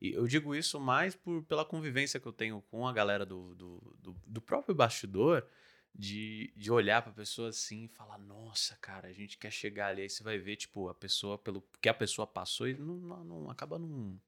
E 0.00 0.12
eu 0.12 0.26
digo 0.26 0.54
isso 0.54 0.80
mais 0.80 1.14
por, 1.14 1.42
pela 1.44 1.64
convivência 1.64 2.18
que 2.18 2.26
eu 2.26 2.32
tenho 2.32 2.62
com 2.70 2.86
a 2.86 2.92
galera 2.92 3.26
do, 3.26 3.54
do, 3.54 3.96
do, 3.98 4.16
do 4.26 4.40
próprio 4.40 4.74
bastidor 4.74 5.46
de, 5.94 6.52
de 6.56 6.70
olhar 6.70 7.02
pra 7.02 7.12
pessoa 7.12 7.48
assim 7.48 7.84
e 7.84 7.88
falar, 7.88 8.16
nossa, 8.18 8.76
cara, 8.76 9.08
a 9.08 9.12
gente 9.12 9.36
quer 9.36 9.50
chegar 9.50 9.88
ali. 9.88 10.02
Aí 10.02 10.08
você 10.08 10.22
vai 10.22 10.38
ver, 10.38 10.56
tipo, 10.56 10.88
a 10.88 10.94
pessoa, 10.94 11.36
pelo 11.36 11.62
que 11.82 11.88
a 11.88 11.94
pessoa 11.94 12.26
passou 12.26 12.68
e 12.68 12.74
não, 12.74 12.94
não, 12.96 13.24
não 13.24 13.50
acaba 13.50 13.78
não, 13.78 14.18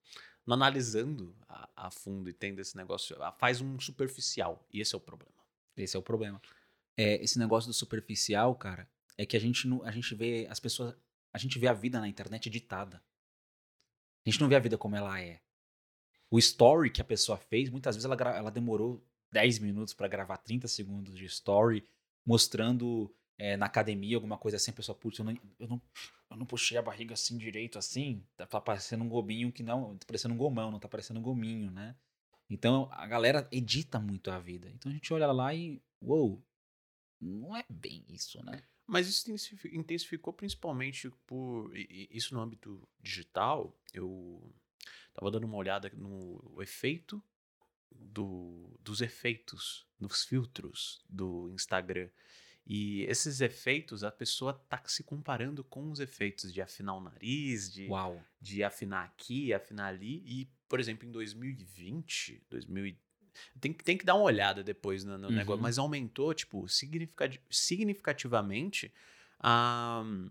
não 0.45 0.55
analisando 0.55 1.35
a, 1.49 1.69
a, 1.77 1.91
fundo 1.91 2.29
e 2.29 2.33
tendo 2.33 2.61
esse 2.61 2.77
negócio. 2.77 3.17
Faz 3.39 3.61
um 3.61 3.79
superficial. 3.81 4.67
E 4.73 4.81
esse 4.81 4.95
é 4.95 4.99
o 4.99 5.01
problema. 5.01 5.33
Esse 5.77 5.97
é 5.97 5.99
o 5.99 6.03
problema. 6.03 6.41
É, 6.97 7.23
esse 7.23 7.39
negócio 7.39 7.69
do 7.71 7.75
superficial, 7.75 8.55
cara, 8.55 8.87
é 9.17 9.27
que 9.27 9.37
a 9.37 9.41
gente, 9.41 9.67
não, 9.67 9.83
a 9.85 9.91
gente 9.91 10.15
vê 10.15 10.47
as 10.51 10.61
pessoas. 10.61 10.95
A 11.33 11.39
gente 11.39 11.59
vê 11.59 11.67
a 11.67 11.73
vida 11.73 12.01
na 12.01 12.09
internet 12.09 12.51
ditada. 12.51 13.03
A 14.25 14.31
gente 14.31 14.41
não 14.41 14.49
vê 14.49 14.57
a 14.57 14.61
vida 14.61 14.79
como 14.79 14.97
ela 14.97 15.21
é. 15.21 15.41
O 16.31 16.39
story 16.39 16.91
que 16.91 17.01
a 17.01 17.05
pessoa 17.05 17.37
fez, 17.37 17.69
muitas 17.69 17.97
vezes 17.97 18.11
ela, 18.11 18.37
ela 18.37 18.51
demorou 18.51 19.05
10 19.33 19.59
minutos 19.59 19.95
para 19.95 20.09
gravar 20.09 20.37
30 20.39 20.69
segundos 20.69 21.19
de 21.19 21.25
story, 21.27 21.87
mostrando 22.25 23.15
é, 23.39 23.57
na 23.57 23.67
academia 23.67 24.17
alguma 24.17 24.39
coisa 24.39 24.57
assim, 24.57 24.71
a 24.71 24.75
pessoa, 24.75 24.97
putz, 24.97 25.19
eu 25.19 25.25
não, 25.25 25.37
eu, 25.59 25.69
não, 25.69 25.83
eu 26.31 26.37
não 26.37 26.47
puxei 26.47 26.79
a 26.79 26.83
barriga 26.83 27.15
assim 27.15 27.37
direito, 27.37 27.79
assim, 27.79 28.25
tá, 28.37 28.47
tá 28.47 28.61
parecendo 28.61 29.03
um 29.03 29.09
gominho 29.09 29.51
que 29.51 29.63
não, 29.63 29.97
tá 29.97 30.07
parecendo 30.07 30.35
um 30.35 30.37
gomão, 30.37 30.71
não 30.71 30.79
tá 30.79 30.89
parecendo 30.89 31.19
um 31.19 31.23
gominho, 31.23 31.71
né? 31.71 31.97
Então 32.49 32.89
a 32.93 33.07
galera 33.07 33.49
edita 33.51 33.99
muito 33.99 34.31
a 34.31 34.39
vida. 34.39 34.69
Então 34.71 34.91
a 34.91 34.95
gente 34.95 35.13
olha 35.13 35.31
lá 35.33 35.55
e, 35.55 35.83
uou, 36.01 36.43
não 37.21 37.57
é 37.57 37.65
bem 37.69 38.05
isso, 38.09 38.45
né? 38.45 38.63
Mas 38.87 39.09
isso 39.09 39.31
intensificou 39.73 40.33
principalmente 40.33 41.11
por 41.27 41.71
isso 41.77 42.35
no 42.35 42.41
âmbito 42.41 42.87
digital. 43.01 43.77
Eu 43.93 44.55
tava 45.15 45.31
dando 45.31 45.45
uma 45.45 45.57
olhada 45.57 45.91
no 45.95 46.61
efeito 46.61 47.23
do, 47.91 48.77
dos 48.81 49.01
efeitos, 49.01 49.87
dos 49.99 50.25
filtros 50.25 51.03
do 51.09 51.51
Instagram. 51.51 52.09
E 52.65 53.03
esses 53.05 53.41
efeitos, 53.41 54.05
a 54.05 54.11
pessoa 54.11 54.55
tá 54.55 54.81
se 54.87 55.03
comparando 55.03 55.65
com 55.65 55.91
os 55.91 55.99
efeitos 55.99 56.53
de 56.53 56.63
afinar 56.63 56.95
o 56.95 57.01
nariz, 57.01 57.73
de, 57.73 57.89
Uau. 57.89 58.23
de 58.41 58.63
afinar 58.63 59.05
aqui, 59.05 59.53
afinar 59.53 59.89
ali. 59.89 60.23
E, 60.25 60.49
por 60.69 60.79
exemplo, 60.79 61.07
em 61.07 61.11
2020, 61.11 62.47
2000, 62.49 62.97
tem, 63.61 63.73
tem 63.73 63.97
que 63.97 64.05
dar 64.05 64.15
uma 64.15 64.25
olhada 64.25 64.63
depois 64.63 65.03
no, 65.05 65.19
no 65.19 65.29
uhum. 65.29 65.35
negócio, 65.35 65.63
mas 65.63 65.79
aumentou, 65.79 66.35
tipo, 66.35 66.67
significativamente 66.69 68.93
a. 69.39 70.03
Uh, 70.05 70.31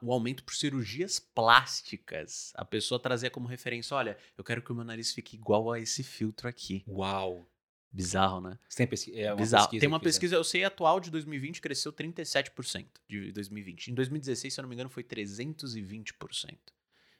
o 0.00 0.12
aumento 0.12 0.44
por 0.44 0.54
cirurgias 0.54 1.18
plásticas. 1.18 2.52
A 2.54 2.64
pessoa 2.64 3.00
trazia 3.00 3.28
como 3.28 3.48
referência: 3.48 3.96
olha, 3.96 4.16
eu 4.38 4.44
quero 4.44 4.62
que 4.62 4.70
o 4.70 4.74
meu 4.74 4.84
nariz 4.84 5.12
fique 5.12 5.34
igual 5.34 5.72
a 5.72 5.80
esse 5.80 6.04
filtro 6.04 6.48
aqui. 6.48 6.84
Uau! 6.86 7.48
Bizarro, 7.96 8.42
né? 8.42 8.58
Tem, 8.76 8.86
é 9.14 9.34
Bizarro. 9.34 9.70
Tem 9.70 9.88
uma 9.88 9.98
pesquisa, 9.98 10.36
eu 10.36 10.44
sei, 10.44 10.64
atual 10.64 11.00
de 11.00 11.10
2020 11.10 11.62
cresceu 11.62 11.92
37% 11.92 12.86
de 13.08 13.32
2020. 13.32 13.90
Em 13.90 13.94
2016, 13.94 14.52
se 14.52 14.60
eu 14.60 14.62
não 14.62 14.68
me 14.68 14.74
engano, 14.74 14.90
foi 14.90 15.02
320%. 15.02 16.58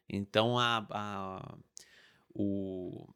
Então, 0.08 0.58
a, 0.58 0.86
a, 0.90 1.58
o, 2.34 3.08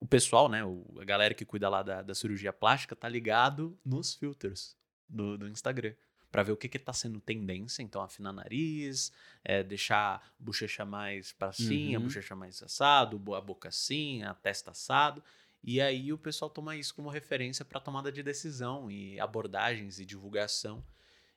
o 0.00 0.06
pessoal, 0.06 0.48
né, 0.48 0.60
a 1.00 1.04
galera 1.04 1.34
que 1.34 1.44
cuida 1.44 1.68
lá 1.68 1.82
da, 1.82 2.02
da 2.02 2.14
cirurgia 2.14 2.52
plástica 2.52 2.94
tá 2.94 3.08
ligado 3.08 3.78
nos 3.84 4.14
filtros 4.14 4.76
do, 5.08 5.36
do 5.38 5.48
Instagram. 5.48 5.94
Pra 6.30 6.42
ver 6.42 6.52
o 6.52 6.56
que 6.56 6.68
que 6.68 6.78
tá 6.78 6.92
sendo 6.92 7.18
tendência. 7.20 7.82
Então, 7.82 8.02
afinar 8.02 8.32
nariz, 8.32 9.10
é, 9.42 9.62
deixar 9.62 10.16
a 10.16 10.22
bochecha 10.38 10.84
mais 10.84 11.32
pra 11.32 11.50
cima, 11.52 11.96
a 11.96 11.98
Uhum. 11.98 12.04
bochecha 12.04 12.36
mais 12.36 12.62
assado, 12.62 13.34
a 13.34 13.40
boca 13.40 13.68
assim, 13.70 14.22
a 14.22 14.34
testa 14.34 14.72
assado. 14.72 15.22
E 15.62 15.80
aí 15.80 16.12
o 16.12 16.18
pessoal 16.18 16.50
toma 16.50 16.76
isso 16.76 16.94
como 16.94 17.08
referência 17.08 17.64
para 17.64 17.80
tomada 17.80 18.12
de 18.12 18.22
decisão 18.22 18.90
e 18.90 19.18
abordagens 19.18 19.98
e 19.98 20.04
divulgação. 20.04 20.84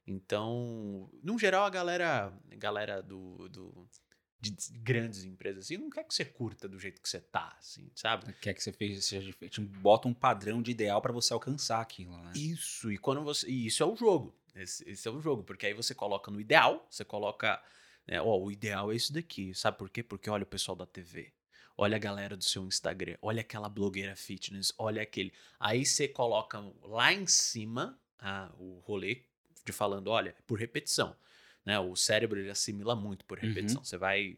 Então, 0.05 1.09
no 1.23 1.37
geral, 1.37 1.65
a 1.65 1.69
galera, 1.69 2.33
a 2.51 2.55
galera 2.55 3.01
do, 3.01 3.47
do- 3.49 3.87
de 4.41 4.55
grandes 4.79 5.25
empresas 5.25 5.65
assim, 5.65 5.77
não 5.77 5.89
quer 5.89 6.03
que 6.03 6.13
você 6.13 6.23
curta 6.23 6.67
do 6.67 6.79
jeito 6.79 7.01
que 7.01 7.09
você 7.09 7.19
tá, 7.19 7.55
assim, 7.59 7.91
sabe? 7.93 8.31
Quer 8.33 8.53
que 8.53 8.63
você 8.63 8.71
fez, 8.71 9.05
seja 9.05 9.25
diferente. 9.25 9.59
Bota 9.59 10.07
um 10.07 10.13
padrão 10.13 10.61
de 10.61 10.71
ideal 10.71 11.01
pra 11.01 11.11
você 11.11 11.33
alcançar 11.33 11.81
aquilo, 11.81 12.17
né? 12.17 12.31
Isso, 12.35 12.91
e 12.91 12.97
quando 12.97 13.21
você. 13.21 13.47
E 13.49 13.67
isso 13.67 13.83
é 13.83 13.85
o 13.85 13.95
jogo. 13.95 14.33
Esse, 14.55 14.89
esse 14.89 15.07
é 15.07 15.11
o 15.11 15.19
jogo, 15.19 15.43
porque 15.43 15.65
aí 15.65 15.73
você 15.73 15.93
coloca 15.93 16.31
no 16.31 16.39
ideal, 16.39 16.87
você 16.89 17.03
coloca. 17.03 17.61
Né, 18.07 18.21
ó, 18.21 18.39
o 18.39 18.51
ideal 18.51 18.91
é 18.91 18.95
isso 18.95 19.11
daqui. 19.11 19.53
Sabe 19.53 19.77
por 19.77 19.89
quê? 19.89 20.01
Porque 20.01 20.29
olha 20.29 20.43
o 20.43 20.47
pessoal 20.47 20.75
da 20.75 20.85
TV. 20.85 21.33
Olha 21.77 21.95
a 21.95 21.99
galera 21.99 22.35
do 22.35 22.43
seu 22.43 22.65
Instagram. 22.65 23.17
Olha 23.21 23.41
aquela 23.41 23.69
blogueira 23.69 24.15
fitness. 24.15 24.73
Olha 24.77 25.01
aquele. 25.01 25.31
Aí 25.59 25.85
você 25.85 26.07
coloca 26.07 26.59
lá 26.81 27.13
em 27.13 27.27
cima 27.27 27.97
ah, 28.19 28.51
o 28.57 28.79
rolê 28.79 29.23
de 29.65 29.71
falando, 29.71 30.07
olha, 30.07 30.35
por 30.47 30.59
repetição. 30.59 31.15
Né? 31.69 31.79
O 31.79 31.95
cérebro 31.95 32.39
ele 32.39 32.49
assimila 32.49 32.95
muito 32.95 33.23
por 33.25 33.37
repetição. 33.37 33.83
Você 33.83 33.95
vai 33.95 34.35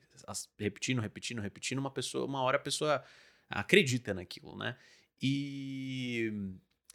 repetindo, 0.59 0.99
repetindo, 0.99 1.39
repetindo, 1.39 1.79
uma 1.79 1.89
pessoa, 1.89 2.25
uma 2.25 2.41
hora 2.41 2.57
a 2.57 2.59
pessoa 2.59 3.01
acredita 3.49 4.13
naquilo, 4.13 4.57
né? 4.57 4.75
E, 5.21 6.29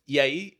e 0.06 0.20
aí, 0.20 0.58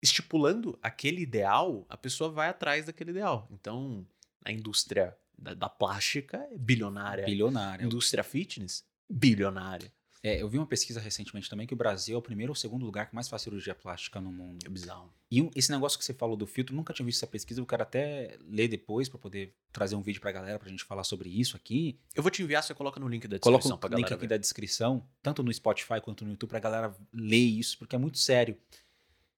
estipulando 0.00 0.78
aquele 0.80 1.22
ideal, 1.22 1.84
a 1.88 1.96
pessoa 1.96 2.30
vai 2.30 2.48
atrás 2.48 2.86
daquele 2.86 3.10
ideal. 3.10 3.48
Então, 3.50 4.06
a 4.44 4.52
indústria 4.52 5.18
da, 5.36 5.54
da 5.54 5.68
plástica 5.68 6.36
é 6.52 6.56
bilionária. 6.56 7.24
A 7.24 7.26
Bilionário. 7.26 7.86
indústria 7.86 8.22
fitness, 8.22 8.84
bilionária. 9.10 9.92
É, 10.26 10.40
eu 10.40 10.48
vi 10.48 10.56
uma 10.56 10.66
pesquisa 10.66 10.98
recentemente 10.98 11.50
também 11.50 11.66
que 11.66 11.74
o 11.74 11.76
Brasil 11.76 12.14
é 12.14 12.18
o 12.18 12.22
primeiro 12.22 12.50
ou 12.50 12.56
segundo 12.56 12.82
lugar 12.82 13.06
que 13.06 13.14
mais 13.14 13.28
faz 13.28 13.42
cirurgia 13.42 13.74
plástica 13.74 14.22
no 14.22 14.32
mundo. 14.32 14.64
É 14.64 14.70
bizarro. 14.70 15.12
E 15.30 15.46
esse 15.54 15.70
negócio 15.70 15.98
que 15.98 16.04
você 16.04 16.14
falou 16.14 16.34
do 16.34 16.46
filtro, 16.46 16.74
nunca 16.74 16.94
tinha 16.94 17.04
visto 17.04 17.18
essa 17.18 17.26
pesquisa, 17.26 17.60
eu 17.60 17.66
quero 17.66 17.82
até 17.82 18.38
ler 18.40 18.66
depois 18.66 19.06
pra 19.06 19.18
poder 19.18 19.54
trazer 19.70 19.96
um 19.96 20.00
vídeo 20.00 20.22
pra 20.22 20.32
galera 20.32 20.58
pra 20.58 20.70
gente 20.70 20.82
falar 20.82 21.04
sobre 21.04 21.28
isso 21.28 21.58
aqui. 21.58 22.00
Eu 22.14 22.22
vou 22.22 22.30
te 22.30 22.42
enviar, 22.42 22.62
você 22.62 22.72
coloca 22.72 22.98
no 22.98 23.06
link 23.06 23.28
da 23.28 23.38
Coloca 23.38 23.58
descrição 23.58 23.76
pra 23.76 23.88
o 23.88 23.90
link 23.90 24.04
galera 24.04 24.14
aqui 24.14 24.22
ver. 24.22 24.28
da 24.28 24.38
descrição, 24.38 25.06
tanto 25.20 25.42
no 25.42 25.52
Spotify 25.52 26.00
quanto 26.02 26.24
no 26.24 26.30
YouTube, 26.30 26.48
pra 26.48 26.58
galera 26.58 26.96
ler 27.12 27.36
isso, 27.36 27.76
porque 27.76 27.94
é 27.94 27.98
muito 27.98 28.16
sério. 28.16 28.56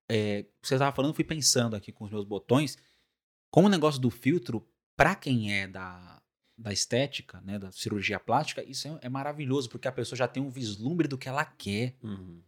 É, 0.09 0.47
você 0.63 0.79
tava 0.79 0.95
falando, 0.95 1.11
eu 1.11 1.17
fui 1.17 1.25
pensando 1.25 1.75
aqui 1.75 1.91
com 1.91 2.05
os 2.05 2.13
meus 2.13 2.25
botões, 2.25 2.79
como 3.51 3.67
o 3.67 3.71
negócio 3.71 4.01
do 4.01 4.09
filtro, 4.09 4.65
pra 4.97 5.17
quem 5.17 5.53
é 5.53 5.67
da, 5.67 6.16
da 6.59 6.73
estética, 6.73 7.41
né, 7.43 7.59
da 7.59 7.71
cirurgia 7.71 8.19
plástica, 8.19 8.63
isso 8.65 8.89
é, 8.89 8.99
é 9.03 9.09
maravilhoso, 9.09 9.69
porque 9.69 9.87
a 9.89 9.93
pessoa 9.93 10.17
já 10.17 10.27
tem 10.27 10.43
um 10.43 10.49
vislumbre 10.51 11.07
do 11.07 11.19
que 11.19 11.29
ela 11.29 11.45
quer. 11.45 11.95
Uhum. 12.03 12.41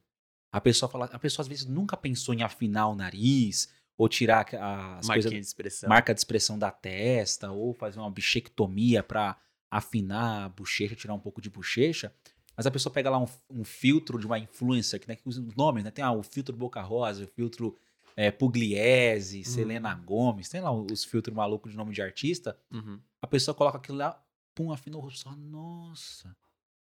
A 0.51 0.61
pessoa 0.61 0.89
fala, 0.91 1.05
a 1.07 1.19
pessoa 1.19 1.43
às 1.45 1.49
vezes 1.49 1.67
nunca 1.67 1.97
pensou 1.97 2.35
em 2.35 2.43
afinar 2.43 2.89
o 2.89 2.95
nariz, 2.95 3.69
ou 3.99 4.09
tirar 4.09 4.47
a- 4.55 4.99
as 4.99 5.07
coisas 5.07 5.31
de 5.31 5.39
expressão. 5.39 5.89
marca 5.89 6.15
de 6.15 6.21
expressão 6.21 6.59
da 6.59 6.71
testa, 6.71 7.51
ou 7.51 7.75
fazer 7.75 7.99
uma 7.99 8.11
bichectomia 8.11 9.03
pra 9.03 9.37
afinar 9.71 10.45
a 10.45 10.49
bochecha, 10.49 10.95
tirar 10.95 11.13
um 11.15 11.19
pouco 11.21 11.43
de 11.43 11.51
bochecha. 11.51 12.13
Mas 12.57 12.67
a 12.67 12.71
pessoa 12.71 12.93
pega 12.93 13.11
lá 13.11 13.19
um, 13.19 13.27
um 13.51 13.65
filtro 13.65 14.19
de 14.19 14.27
uma 14.27 14.39
influencer, 14.39 14.99
que, 14.99 15.07
né, 15.07 15.17
que 15.17 15.29
usa 15.29 15.43
os 15.43 15.55
nomes, 15.55 15.85
né? 15.85 15.91
Tem 15.91 16.05
ah, 16.05 16.13
o 16.13 16.23
filtro 16.23 16.57
Boca 16.57 16.81
Rosa, 16.81 17.25
o 17.25 17.29
filtro 17.29 17.77
é, 18.19 18.33
Pugliese, 18.33 19.45
Selena 19.45 19.95
Gomes, 19.95 20.49
tem 20.49 20.61
lá 20.61 20.73
os 20.73 21.05
filtros 21.05 21.37
malucos 21.37 21.71
de 21.71 21.77
nome 21.79 21.95
de 21.95 22.03
artista. 22.03 22.59
Uhum. 22.69 23.01
A 23.23 23.29
pessoa 23.29 23.55
coloca 23.55 23.79
aquilo 23.79 23.99
lá, 23.99 24.21
pum, 24.57 24.73
afina 24.73 24.97
o 24.97 25.01
rosto. 25.01 25.23
Fala, 25.23 25.37
Nossa. 25.37 26.37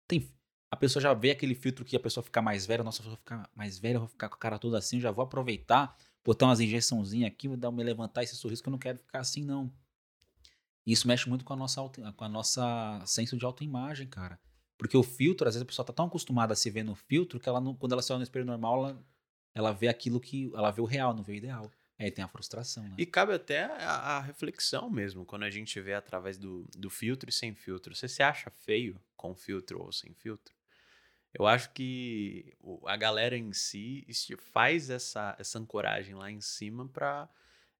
Tem, 0.07 0.31
a 0.69 0.75
pessoa 0.75 1.01
já 1.01 1.15
vê 1.15 1.31
aquele 1.31 1.55
filtro 1.55 1.83
que 1.83 1.95
a 1.95 1.99
pessoa 1.99 2.23
fica 2.23 2.43
mais 2.43 2.67
velha. 2.67 2.83
Nossa, 2.83 3.01
eu 3.01 3.07
vou 3.07 3.15
ficar 3.15 3.49
mais 3.55 3.79
velha, 3.79 3.95
eu 3.95 4.01
vou 4.01 4.07
ficar 4.07 4.29
com 4.29 4.35
a 4.35 4.37
cara 4.37 4.59
toda 4.59 4.77
assim. 4.77 4.99
Já 4.99 5.09
vou 5.09 5.23
aproveitar, 5.23 5.97
botar 6.23 6.45
umas 6.45 6.59
injeçãozinhas 6.59 7.31
aqui, 7.31 7.47
vou 7.47 7.57
dar, 7.57 7.71
me 7.71 7.83
levantar 7.83 8.21
esse 8.21 8.35
sorriso 8.35 8.61
que 8.61 8.69
eu 8.69 8.71
não 8.71 8.77
quero 8.77 8.99
ficar 8.99 9.21
assim, 9.21 9.43
não. 9.43 9.73
E 10.85 10.91
Isso 10.91 11.07
mexe 11.07 11.27
muito 11.27 11.43
com 11.43 11.53
a 11.53 11.55
nossa, 11.55 11.81
com 12.15 12.23
a 12.23 12.29
nossa 12.29 13.01
senso 13.03 13.35
de 13.35 13.43
autoimagem, 13.43 14.05
cara. 14.05 14.39
Porque 14.77 14.95
o 14.95 15.01
filtro, 15.01 15.47
às 15.47 15.55
vezes 15.55 15.63
a 15.63 15.65
pessoa 15.65 15.83
tá 15.83 15.91
tão 15.91 16.05
acostumada 16.05 16.53
a 16.53 16.55
se 16.55 16.69
ver 16.69 16.83
no 16.83 16.93
filtro 16.93 17.39
que 17.39 17.49
ela 17.49 17.59
não, 17.59 17.73
quando 17.73 17.93
ela 17.93 18.03
se 18.03 18.11
olha 18.11 18.19
no 18.19 18.23
espelho 18.23 18.45
normal, 18.45 18.89
ela, 18.89 19.05
ela 19.55 19.71
vê 19.71 19.87
aquilo 19.87 20.19
que. 20.19 20.51
Ela 20.53 20.69
vê 20.69 20.81
o 20.81 20.85
real, 20.85 21.13
não 21.13 21.23
vê 21.23 21.31
o 21.31 21.35
ideal. 21.35 21.71
Aí 21.97 22.11
tem 22.11 22.23
a 22.23 22.27
frustração, 22.27 22.83
né? 22.83 22.95
E 22.97 23.05
cabe 23.05 23.33
até 23.33 23.63
a, 23.63 24.17
a 24.17 24.19
reflexão 24.19 24.89
mesmo, 24.89 25.25
quando 25.25 25.43
a 25.43 25.49
gente 25.49 25.79
vê 25.79 25.93
através 25.93 26.37
do, 26.37 26.67
do 26.75 26.89
filtro 26.89 27.29
e 27.29 27.33
sem 27.33 27.55
filtro. 27.55 27.95
Você 27.95 28.09
se 28.09 28.21
acha 28.21 28.49
feio 28.49 28.99
com 29.15 29.33
filtro 29.33 29.81
ou 29.81 29.93
sem 29.93 30.13
filtro? 30.13 30.53
Eu 31.33 31.47
acho 31.47 31.71
que 31.71 32.53
a 32.85 32.97
galera 32.97 33.37
em 33.37 33.53
si 33.53 34.05
faz 34.51 34.89
essa, 34.89 35.35
essa 35.39 35.57
ancoragem 35.57 36.15
lá 36.15 36.29
em 36.29 36.41
cima 36.41 36.87
pra. 36.87 37.29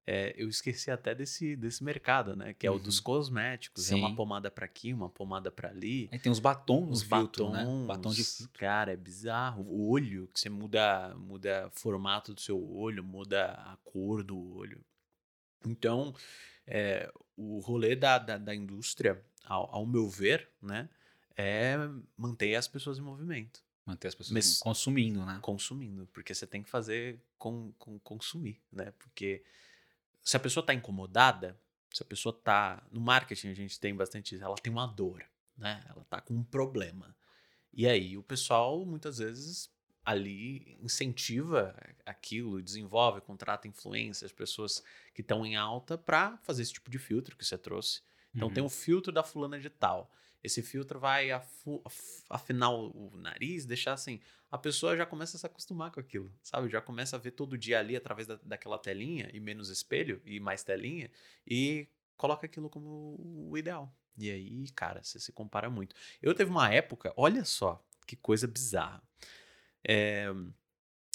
É, 0.06 0.32
eu 0.36 0.48
esqueci 0.48 0.90
até 0.90 1.14
desse, 1.14 1.56
desse 1.56 1.82
mercado, 1.82 2.36
né? 2.36 2.54
Que 2.54 2.66
é 2.66 2.70
o 2.70 2.74
Uhum. 2.74 2.80
dos 2.82 3.00
cosméticos. 3.00 3.90
É 3.90 3.94
uma 3.96 4.10
Sim. 4.10 4.14
pomada 4.14 4.50
pra 4.50 4.64
aqui, 4.64 4.92
uma 4.92 5.08
pomada 5.08 5.50
pra 5.50 5.68
ali. 5.70 6.08
Aí 6.12 6.18
tem 6.18 6.30
os 6.30 6.38
batons 6.38 6.98
Os 6.98 7.02
filtro, 7.02 7.46
batons, 7.50 7.80
né? 7.80 7.86
Batom 7.86 8.10
de 8.10 8.22
filtro. 8.24 8.58
cara, 8.58 8.92
é 8.92 8.96
bizarro. 8.96 9.62
O 9.64 9.90
olho, 9.90 10.28
que 10.32 10.38
você 10.38 10.48
muda, 10.48 11.14
muda 11.16 11.68
formato 11.72 12.32
do 12.32 12.40
seu 12.40 12.56
olho, 12.72 13.02
muda 13.02 13.52
a 13.52 13.76
cor 13.84 14.22
do 14.22 14.38
olho. 14.56 14.80
Então, 15.66 16.14
é, 16.66 17.10
o 17.36 17.58
rolê 17.58 17.96
da, 17.96 18.18
da, 18.18 18.38
da 18.38 18.54
indústria, 18.54 19.20
ao, 19.44 19.68
ao 19.74 19.86
meu 19.86 20.08
ver, 20.08 20.48
né, 20.62 20.88
é 21.36 21.76
manter 22.16 22.54
as 22.54 22.68
pessoas 22.68 22.98
em 22.98 23.02
movimento, 23.02 23.64
Manter 23.84 24.08
as 24.08 24.14
pessoas 24.16 24.32
Mas- 24.32 24.58
consumindo, 24.58 25.24
né? 25.24 25.38
consumindo, 25.42 26.08
porque 26.12 26.34
você 26.34 26.46
tem 26.46 26.62
que 26.62 26.68
fazer 26.70 27.20
com, 27.38 27.72
com 27.78 27.98
consumir, 28.00 28.60
né? 28.72 28.92
Porque 28.98 29.44
se 30.26 30.36
a 30.36 30.40
pessoa 30.40 30.62
está 30.62 30.74
incomodada, 30.74 31.58
se 31.94 32.02
a 32.02 32.06
pessoa 32.06 32.36
está 32.36 32.86
no 32.92 33.00
marketing 33.00 33.50
a 33.50 33.54
gente 33.54 33.80
tem 33.80 33.96
bastante 33.96 34.34
isso, 34.36 34.44
ela 34.44 34.56
tem 34.56 34.72
uma 34.72 34.86
dor, 34.88 35.24
né? 35.56 35.84
Ela 35.88 36.04
tá 36.04 36.20
com 36.20 36.34
um 36.34 36.44
problema. 36.44 37.16
E 37.72 37.86
aí 37.88 38.18
o 38.18 38.24
pessoal 38.24 38.84
muitas 38.86 39.18
vezes 39.18 39.70
ali 40.04 40.78
incentiva 40.82 41.76
aquilo, 42.06 42.62
desenvolve, 42.62 43.20
contrata 43.22 43.68
influências, 43.68 44.32
pessoas 44.32 44.82
que 45.14 45.22
estão 45.22 45.46
em 45.46 45.56
alta 45.56 45.98
para 45.98 46.38
fazer 46.38 46.62
esse 46.62 46.74
tipo 46.74 46.90
de 46.90 46.98
filtro 46.98 47.36
que 47.36 47.44
você 47.44 47.58
trouxe. 47.58 48.02
Então 48.34 48.48
Uhum. 48.48 48.54
tem 48.54 48.64
o 48.64 48.68
filtro 48.70 49.12
da 49.12 49.24
fulana 49.24 49.60
de 49.60 49.70
tal. 49.70 50.12
Esse 50.46 50.62
filtro 50.62 51.00
vai 51.00 51.30
afinar 52.30 52.70
o 52.70 53.10
o 53.12 53.16
nariz, 53.16 53.66
deixar 53.66 53.94
assim. 53.94 54.20
A 54.48 54.56
pessoa 54.56 54.96
já 54.96 55.04
começa 55.04 55.36
a 55.36 55.40
se 55.40 55.46
acostumar 55.46 55.90
com 55.90 55.98
aquilo, 55.98 56.32
sabe? 56.40 56.68
Já 56.68 56.80
começa 56.80 57.16
a 57.16 57.18
ver 57.18 57.32
todo 57.32 57.58
dia 57.58 57.80
ali 57.80 57.96
através 57.96 58.28
da, 58.28 58.36
daquela 58.36 58.78
telinha 58.78 59.28
e 59.32 59.40
menos 59.40 59.70
espelho 59.70 60.22
e 60.24 60.38
mais 60.38 60.62
telinha 60.62 61.10
e 61.44 61.88
coloca 62.16 62.46
aquilo 62.46 62.70
como 62.70 63.16
o 63.50 63.58
ideal. 63.58 63.92
E 64.16 64.30
aí, 64.30 64.70
cara, 64.70 65.02
você 65.02 65.18
se 65.18 65.32
compara 65.32 65.68
muito. 65.68 65.96
Eu 66.22 66.32
teve 66.32 66.50
uma 66.50 66.72
época, 66.72 67.12
olha 67.16 67.44
só 67.44 67.84
que 68.06 68.14
coisa 68.14 68.46
bizarra. 68.46 69.02
É, 69.86 70.26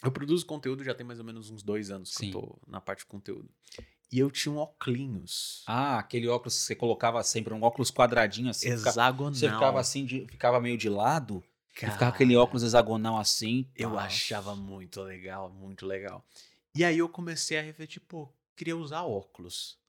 eu 0.03 0.11
produzo 0.11 0.45
conteúdo 0.45 0.83
já 0.83 0.93
tem 0.93 1.05
mais 1.05 1.19
ou 1.19 1.25
menos 1.25 1.49
uns 1.49 1.63
dois 1.63 1.89
anos 1.89 2.11
que 2.11 2.25
Sim. 2.25 2.27
eu 2.27 2.41
tô 2.41 2.61
na 2.67 2.81
parte 2.81 2.99
de 2.99 3.05
conteúdo. 3.05 3.49
E 4.11 4.19
eu 4.19 4.29
tinha 4.29 4.53
um 4.53 4.57
óculos 4.57 5.63
Ah, 5.65 5.97
aquele 5.99 6.27
óculos 6.27 6.55
que 6.57 6.61
você 6.63 6.75
colocava 6.75 7.23
sempre, 7.23 7.53
um 7.53 7.63
óculos 7.63 7.89
quadradinho 7.89 8.49
assim. 8.49 8.69
hexagonal. 8.69 9.33
você 9.33 9.49
ficava 9.49 9.79
assim, 9.79 10.05
de- 10.05 10.27
ficava 10.27 10.59
meio 10.59 10.77
de 10.77 10.89
lado, 10.89 11.41
e 11.69 11.73
ficava 11.75 11.97
Cara, 11.97 12.09
aquele 12.09 12.35
óculos 12.35 12.63
hexagonal 12.63 13.17
assim. 13.17 13.69
Eu 13.75 13.91
Nossa. 13.91 14.05
achava 14.07 14.55
muito 14.55 15.01
legal, 15.01 15.49
muito 15.49 15.85
legal. 15.85 16.25
E 16.75 16.83
aí 16.83 16.97
eu 16.97 17.07
comecei 17.07 17.57
a 17.57 17.61
refletir, 17.61 18.01
pô, 18.01 18.27
queria 18.55 18.75
usar 18.75 19.03
óculos. 19.03 19.79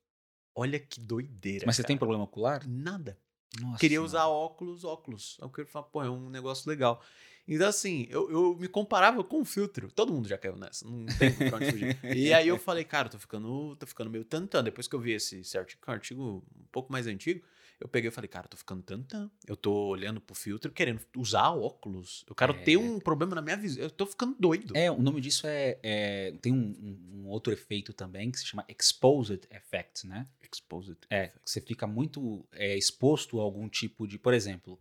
Olha 0.55 0.79
que 0.79 1.00
doideira. 1.00 1.67
Mas 1.67 1.76
você 1.76 1.83
tem 1.83 1.97
cara. 1.97 2.00
problema 2.00 2.25
ocular? 2.25 2.67
Nada. 2.69 3.19
Nossa 3.61 3.79
queria 3.81 4.02
usar 4.02 4.26
óculos, 4.29 4.85
óculos. 4.85 5.37
Aí 5.41 5.47
eu 5.47 5.50
queria 5.50 5.71
falar, 5.71 5.87
pô, 5.87 6.02
é 6.02 6.09
um 6.11 6.31
negócio 6.31 6.69
legal. 6.71 7.02
Então, 7.47 7.69
assim, 7.69 8.07
eu, 8.09 8.31
eu 8.31 8.57
me 8.57 8.69
comparava 8.69 9.23
com 9.25 9.41
o 9.41 9.45
filtro. 9.45 9.91
Todo 9.91 10.13
mundo 10.13 10.29
já 10.29 10.39
caiu 10.39 10.57
nessa, 10.57 10.89
não 10.89 11.05
tem 11.19 11.33
pra 11.35 11.57
onde 11.57 11.73
fugir. 11.73 11.99
e 12.17 12.33
aí 12.33 12.47
eu 12.49 12.59
falei, 12.59 12.85
cara, 12.85 13.09
tô 13.09 13.19
ficando, 13.19 13.75
tô 13.77 13.87
ficando 13.87 14.09
meio 14.11 14.25
tantã. 14.25 14.63
Depois 14.63 14.87
que 14.87 14.95
eu 14.95 15.01
vi 15.01 15.13
esse, 15.13 15.41
esse 15.41 15.59
artigo, 15.59 15.81
um 15.87 15.91
artigo 15.93 16.45
um 16.57 16.65
pouco 16.71 16.93
mais 16.93 17.07
antigo, 17.09 17.45
eu 17.81 17.89
peguei 17.89 18.09
e 18.09 18.13
falei, 18.13 18.29
cara, 18.29 18.47
tô 18.47 18.57
ficando 18.57 18.81
tantã. 18.85 19.29
Eu 19.45 19.57
tô 19.57 19.73
olhando 19.89 20.21
pro 20.21 20.37
filtro, 20.37 20.71
querendo 20.71 21.01
usar 21.17 21.51
óculos. 21.51 22.25
Eu 22.29 22.35
quero 22.35 22.53
É. 22.55 22.59
ter 22.63 22.77
um 22.77 23.01
problema 23.01 23.35
na 23.35 23.43
minha 23.43 23.57
visão. 23.57 23.83
Eu 23.83 23.91
tô 23.91 24.07
ficando 24.07 24.37
doido. 24.39 24.77
É, 24.77 24.89
o 24.89 25.03
nome 25.03 25.21
disso 25.21 25.45
é. 25.49 25.79
é- 25.83 26.33
tem 26.41 26.53
um, 26.53 26.57
um- 26.81 27.23
um 27.25 27.29
outro 27.29 27.53
efeito 27.53 27.93
também 27.93 28.31
que 28.31 28.39
se 28.39 28.47
chama 28.47 28.65
Exposed 28.69 29.49
Effect, 29.51 30.07
né? 30.07 30.29
Exposed. 30.41 30.97
É, 31.11 31.27
que 31.29 31.51
você 31.51 31.61
fica 31.61 31.89
muito 31.89 32.47
é, 32.53 32.77
exposto 32.79 33.41
a 33.41 33.43
algum 33.43 33.69
tipo 33.69 34.07
de. 34.07 34.17
Por 34.17 34.33
exemplo, 34.33 34.79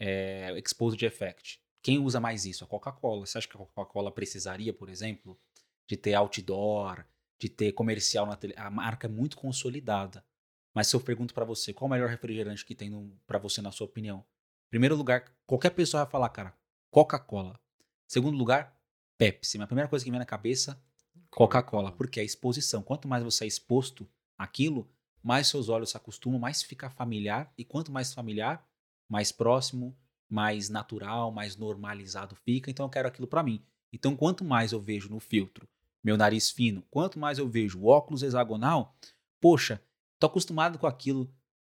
é, 0.00 0.52
Exposed 0.58 1.00
Effect. 1.04 1.60
Quem 1.82 1.98
usa 1.98 2.20
mais 2.20 2.44
isso? 2.46 2.64
A 2.64 2.66
Coca-Cola. 2.66 3.26
Você 3.26 3.38
acha 3.38 3.48
que 3.48 3.56
a 3.56 3.58
Coca-Cola 3.58 4.12
precisaria, 4.12 4.72
por 4.72 4.88
exemplo, 4.88 5.38
de 5.86 5.96
ter 5.96 6.14
outdoor, 6.14 7.04
de 7.38 7.48
ter 7.48 7.72
comercial 7.72 8.24
na 8.24 8.36
tele? 8.36 8.54
A 8.56 8.70
marca 8.70 9.08
é 9.08 9.10
muito 9.10 9.36
consolidada. 9.36 10.24
Mas 10.72 10.86
se 10.86 10.96
eu 10.96 11.00
pergunto 11.00 11.34
para 11.34 11.44
você, 11.44 11.72
qual 11.72 11.88
o 11.88 11.90
melhor 11.90 12.08
refrigerante 12.08 12.64
que 12.64 12.74
tem 12.74 13.12
para 13.26 13.38
você 13.38 13.60
na 13.60 13.72
sua 13.72 13.86
opinião? 13.86 14.24
Primeiro 14.70 14.96
lugar, 14.96 15.24
qualquer 15.44 15.70
pessoa 15.70 16.04
vai 16.04 16.10
falar, 16.10 16.28
cara, 16.30 16.56
Coca-Cola. 16.90 17.60
Segundo 18.06 18.38
lugar, 18.38 18.78
Pepsi. 19.18 19.58
Mas 19.58 19.64
a 19.64 19.66
primeira 19.66 19.88
coisa 19.88 20.04
que 20.04 20.10
vem 20.10 20.20
na 20.20 20.24
cabeça, 20.24 20.82
Coca-Cola, 21.30 21.92
porque 21.92 22.20
é 22.20 22.22
a 22.22 22.26
exposição. 22.26 22.82
Quanto 22.82 23.08
mais 23.08 23.22
você 23.22 23.44
é 23.44 23.46
exposto 23.46 24.08
àquilo, 24.38 24.88
mais 25.22 25.48
seus 25.48 25.68
olhos 25.68 25.90
se 25.90 25.96
acostumam, 25.96 26.38
mais 26.38 26.62
fica 26.62 26.88
familiar. 26.88 27.52
E 27.58 27.64
quanto 27.64 27.92
mais 27.92 28.14
familiar, 28.14 28.66
mais 29.08 29.30
próximo, 29.30 29.96
mais 30.32 30.68
natural, 30.68 31.30
mais 31.30 31.56
normalizado 31.56 32.34
fica. 32.34 32.70
Então 32.70 32.86
eu 32.86 32.90
quero 32.90 33.08
aquilo 33.08 33.26
para 33.26 33.42
mim. 33.42 33.62
Então 33.92 34.16
quanto 34.16 34.44
mais 34.44 34.72
eu 34.72 34.80
vejo 34.80 35.08
no 35.08 35.20
filtro 35.20 35.68
meu 36.02 36.16
nariz 36.16 36.50
fino, 36.50 36.82
quanto 36.90 37.18
mais 37.18 37.38
eu 37.38 37.48
vejo 37.48 37.78
o 37.78 37.86
óculos 37.86 38.22
hexagonal, 38.22 38.96
poxa, 39.40 39.80
tô 40.18 40.26
acostumado 40.26 40.78
com 40.78 40.86
aquilo. 40.86 41.32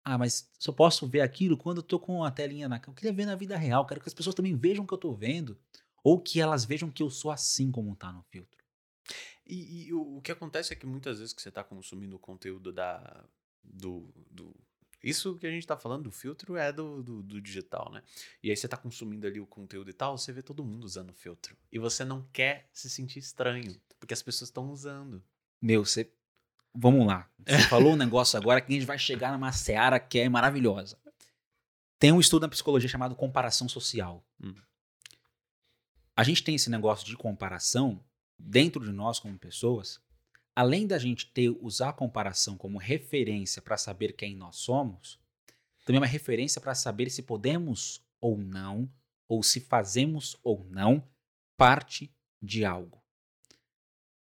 Ah, 0.05 0.17
mas 0.17 0.49
só 0.59 0.71
posso 0.71 1.07
ver 1.07 1.21
aquilo 1.21 1.57
quando 1.57 1.77
eu 1.77 1.83
tô 1.83 1.99
com 1.99 2.23
a 2.23 2.31
telinha 2.31 2.67
na 2.67 2.81
Eu 2.85 2.93
queria 2.93 3.13
ver 3.13 3.25
na 3.25 3.35
vida 3.35 3.57
real, 3.57 3.85
quero 3.85 4.01
que 4.01 4.07
as 4.07 4.13
pessoas 4.13 4.35
também 4.35 4.55
vejam 4.55 4.83
o 4.83 4.87
que 4.87 4.93
eu 4.93 4.97
tô 4.97 5.13
vendo. 5.13 5.57
Ou 6.03 6.19
que 6.19 6.41
elas 6.41 6.65
vejam 6.65 6.91
que 6.91 7.01
eu 7.01 7.09
sou 7.09 7.31
assim 7.31 7.71
como 7.71 7.95
tá 7.95 8.11
no 8.11 8.21
filtro. 8.23 8.61
E, 9.45 9.87
e 9.87 9.93
o, 9.93 10.17
o, 10.17 10.21
que 10.21 10.31
acontece 10.31 10.73
é 10.73 10.75
que 10.75 10.85
muitas 10.85 11.19
vezes 11.19 11.33
que 11.33 11.41
você 11.41 11.49
está 11.49 11.63
consumindo 11.63 12.15
o 12.15 12.19
conteúdo 12.19 12.71
da, 12.71 13.23
do, 13.63 14.13
do, 14.29 14.53
Isso 15.03 15.35
que 15.35 15.45
a 15.45 15.49
gente 15.49 15.63
está 15.63 15.75
falando 15.75 16.03
do 16.03 16.11
filtro 16.11 16.55
é 16.55 16.71
do, 16.71 17.03
do, 17.03 17.21
do, 17.21 17.41
digital, 17.41 17.91
né? 17.91 18.01
E 18.41 18.49
aí 18.49 18.55
você 18.55 18.67
está 18.67 18.77
consumindo 18.77 19.27
ali 19.27 19.41
o 19.41 19.45
conteúdo 19.45 19.89
e 19.89 19.93
tal, 19.93 20.17
você 20.17 20.31
vê 20.31 20.41
todo 20.41 20.63
mundo 20.63 20.85
usando 20.85 21.13
filtro. 21.13 21.57
E 21.69 21.77
você 21.77 22.05
não 22.05 22.25
quer 22.31 22.69
se 22.71 22.89
sentir 22.89 23.19
estranho, 23.19 23.75
porque 23.99 24.13
as 24.13 24.21
pessoas 24.21 24.49
estão 24.49 24.71
usando. 24.71 25.21
Meu, 25.61 25.83
você. 25.83 26.09
Vamos 26.73 27.05
lá. 27.05 27.29
Você 27.45 27.63
falou 27.67 27.93
um 27.93 27.97
negócio 27.97 28.39
agora 28.39 28.61
que 28.61 28.71
a 28.71 28.75
gente 28.75 28.87
vai 28.87 28.97
chegar 28.97 29.33
numa 29.33 29.51
seara 29.51 29.99
que 29.99 30.19
é 30.19 30.29
maravilhosa. 30.29 30.97
Tem 31.99 32.11
um 32.11 32.19
estudo 32.19 32.43
na 32.43 32.49
psicologia 32.49 32.89
chamado 32.89 33.15
comparação 33.15 33.67
social. 33.67 34.25
Hum. 34.41 34.55
A 36.15 36.23
gente 36.23 36.43
tem 36.43 36.55
esse 36.55 36.69
negócio 36.69 37.05
de 37.05 37.17
comparação 37.17 38.03
dentro 38.37 38.83
de 38.83 38.91
nós 38.91 39.19
como 39.19 39.37
pessoas, 39.37 40.01
além 40.55 40.85
da 40.85 40.97
gente 40.97 41.31
ter 41.31 41.49
usar 41.61 41.89
a 41.89 41.93
comparação 41.93 42.57
como 42.57 42.77
referência 42.77 43.61
para 43.61 43.77
saber 43.77 44.13
quem 44.13 44.35
nós 44.35 44.57
somos, 44.57 45.19
também 45.85 45.97
é 45.97 46.01
uma 46.01 46.07
referência 46.07 46.61
para 46.61 46.75
saber 46.75 47.09
se 47.09 47.23
podemos 47.23 48.05
ou 48.21 48.37
não, 48.37 48.89
ou 49.27 49.43
se 49.43 49.59
fazemos 49.59 50.37
ou 50.43 50.65
não 50.69 51.07
parte 51.57 52.13
de 52.41 52.63
algo. 52.63 53.01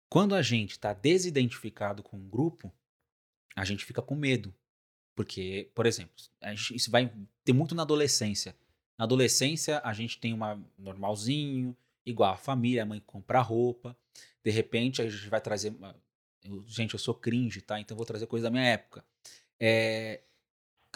Quando 0.08 0.34
a 0.34 0.42
gente 0.42 0.72
está 0.72 0.92
desidentificado 0.92 2.02
com 2.02 2.16
um 2.16 2.28
grupo, 2.28 2.72
a 3.54 3.64
gente 3.64 3.84
fica 3.84 4.02
com 4.02 4.14
medo. 4.14 4.54
Porque, 5.14 5.70
por 5.74 5.86
exemplo, 5.86 6.14
gente, 6.44 6.74
isso 6.74 6.90
vai 6.90 7.12
ter 7.44 7.52
muito 7.52 7.74
na 7.74 7.82
adolescência. 7.82 8.56
Na 8.98 9.04
adolescência, 9.04 9.80
a 9.84 9.92
gente 9.92 10.18
tem 10.18 10.32
uma 10.32 10.62
normalzinho, 10.78 11.76
igual 12.04 12.32
a 12.32 12.36
família, 12.36 12.82
a 12.82 12.86
mãe 12.86 13.00
compra 13.06 13.40
roupa. 13.40 13.96
De 14.42 14.50
repente, 14.50 15.02
a 15.02 15.08
gente 15.08 15.28
vai 15.28 15.40
trazer. 15.40 15.74
Eu, 16.44 16.64
gente, 16.66 16.94
eu 16.94 16.98
sou 16.98 17.14
cringe, 17.14 17.60
tá? 17.60 17.80
Então 17.80 17.94
eu 17.94 17.96
vou 17.96 18.06
trazer 18.06 18.26
coisa 18.26 18.44
da 18.44 18.50
minha 18.50 18.64
época. 18.64 19.04
É, 19.58 20.22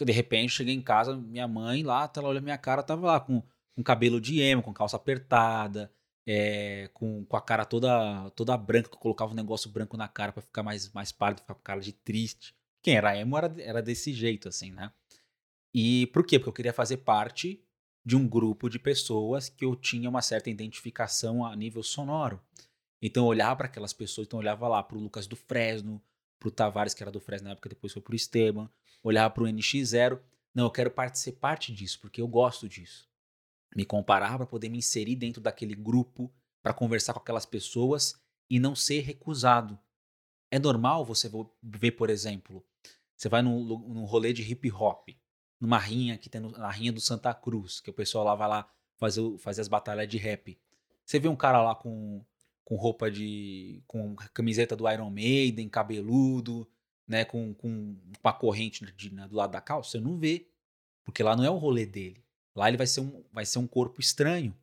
de 0.03 0.13
repente, 0.13 0.53
cheguei 0.53 0.75
em 0.75 0.81
casa, 0.81 1.17
minha 1.17 1.47
mãe 1.47 1.83
lá, 1.83 2.11
ela 2.17 2.29
olha 2.29 2.41
minha 2.41 2.59
cara, 2.59 2.83
tava 2.83 3.07
lá 3.07 3.21
com, 3.21 3.43
com 3.75 3.83
cabelo 3.83 4.21
de 4.21 4.41
emo, 4.41 4.63
com 4.63 4.73
calça 4.73 4.97
apertada, 4.97 5.93
é, 6.27 6.91
com, 6.95 7.25
com 7.25 7.37
a 7.37 7.41
cara 7.41 7.65
toda 7.65 8.31
toda 8.31 8.57
branca, 8.57 8.89
que 8.89 8.97
eu 8.97 9.01
colocava 9.01 9.33
um 9.33 9.37
negócio 9.37 9.71
branco 9.71 9.97
na 9.97 10.09
cara 10.09 10.33
para 10.33 10.43
ficar 10.43 10.63
mais, 10.63 10.91
mais 10.93 11.13
pálido, 11.13 11.41
ficar 11.41 11.55
com 11.55 11.63
cara 11.63 11.81
de 11.81 11.93
triste. 11.93 12.55
Quem 12.83 12.97
era 12.97 13.17
emo 13.17 13.37
era, 13.37 13.55
era 13.59 13.83
desse 13.83 14.13
jeito, 14.13 14.49
assim, 14.49 14.71
né? 14.73 14.91
E 15.73 16.07
por 16.09 16.25
quê? 16.25 16.39
Porque 16.39 16.49
eu 16.49 16.55
queria 16.55 16.73
fazer 16.73 16.99
parte 16.99 17.63
de 18.05 18.17
um 18.17 18.29
grupo 18.29 18.69
de 18.69 18.79
pessoas 18.79 19.49
que 19.49 19.65
eu 19.65 19.75
tinha 19.75 20.09
uma 20.09 20.23
certa 20.23 20.51
identificação 20.51 21.45
a 21.45 21.57
nível 21.57 21.83
sonoro. 21.83 22.41
Então 23.07 23.25
eu 23.25 23.29
olhava 23.29 23.57
para 23.57 23.67
aquelas 23.67 23.93
pessoas, 23.93 24.27
então 24.27 24.39
eu 24.39 24.41
olhava 24.41 24.67
lá 24.67 24.83
para 24.83 24.97
o 24.97 25.01
Lucas 25.01 25.27
do 25.27 25.37
Fresno, 25.37 26.03
para 26.41 26.49
o 26.49 26.51
Tavares, 26.51 26.95
que 26.95 27.03
era 27.03 27.13
do 27.13 27.21
Fresno 27.21 27.49
na 27.49 27.53
época, 27.53 27.69
depois 27.69 27.93
foi 27.93 28.01
para 28.01 28.13
o 28.13 28.17
Esteban, 28.17 28.67
olhava 29.03 29.29
para 29.29 29.43
o 29.43 29.47
NX0. 29.47 30.19
Não, 30.55 30.65
eu 30.65 30.71
quero 30.71 30.91
ser 31.13 31.33
parte 31.33 31.71
disso, 31.71 32.01
porque 32.01 32.23
eu 32.23 32.27
gosto 32.27 32.67
disso. 32.67 33.07
Me 33.77 33.85
comparar 33.85 34.39
para 34.39 34.47
poder 34.47 34.71
me 34.71 34.79
inserir 34.79 35.17
dentro 35.17 35.43
daquele 35.43 35.75
grupo, 35.75 36.33
para 36.63 36.73
conversar 36.73 37.13
com 37.13 37.21
aquelas 37.21 37.45
pessoas 37.45 38.19
e 38.49 38.59
não 38.59 38.75
ser 38.75 39.01
recusado. 39.01 39.79
É 40.51 40.59
normal 40.59 41.05
você 41.05 41.31
ver, 41.63 41.91
por 41.93 42.09
exemplo, 42.09 42.65
você 43.15 43.29
vai 43.29 43.43
num, 43.43 43.63
num 43.65 44.05
rolê 44.07 44.33
de 44.33 44.51
hip 44.51 44.73
hop 44.73 45.11
numa 45.61 45.79
rinha 45.79 46.17
que 46.17 46.31
tem 46.31 46.41
no, 46.41 46.53
na 46.53 46.71
rinha 46.71 46.91
do 46.91 47.03
Santa 47.03 47.35
Cruz, 47.35 47.81
que 47.81 47.91
o 47.91 47.95
pessoal 47.95 48.25
lá 48.25 48.35
vai 48.35 48.49
lá 48.49 48.73
fazer, 48.97 49.37
fazer 49.37 49.61
as 49.61 49.69
batalhas 49.69 50.09
de 50.09 50.17
rap. 50.17 50.59
Você 51.05 51.19
vê 51.19 51.29
um 51.29 51.37
cara 51.37 51.63
lá 51.63 51.75
com, 51.75 52.25
com 52.65 52.77
roupa 52.77 53.11
de. 53.11 53.83
com 53.87 54.17
camiseta 54.33 54.75
do 54.75 54.91
Iron 54.91 55.11
Maiden, 55.11 55.69
cabeludo, 55.69 56.69
né? 57.07 57.25
Com, 57.25 57.55
com 57.55 57.97
uma 58.23 58.33
corrente 58.33 58.85
de, 58.93 59.13
né, 59.13 59.29
do 59.29 59.37
lado 59.37 59.53
da 59.53 59.61
calça, 59.61 59.91
você 59.91 60.01
não 60.01 60.19
vê. 60.19 60.49
Porque 61.05 61.23
lá 61.23 61.37
não 61.37 61.45
é 61.45 61.51
o 61.51 61.59
rolê 61.59 61.85
dele. 61.85 62.25
Lá 62.55 62.69
ele 62.69 62.79
vai 62.79 62.87
ser 62.87 63.01
um, 63.01 63.23
vai 63.33 63.45
ser 63.45 63.59
um 63.59 63.67
corpo 63.67 64.01
estranho. 64.01 64.57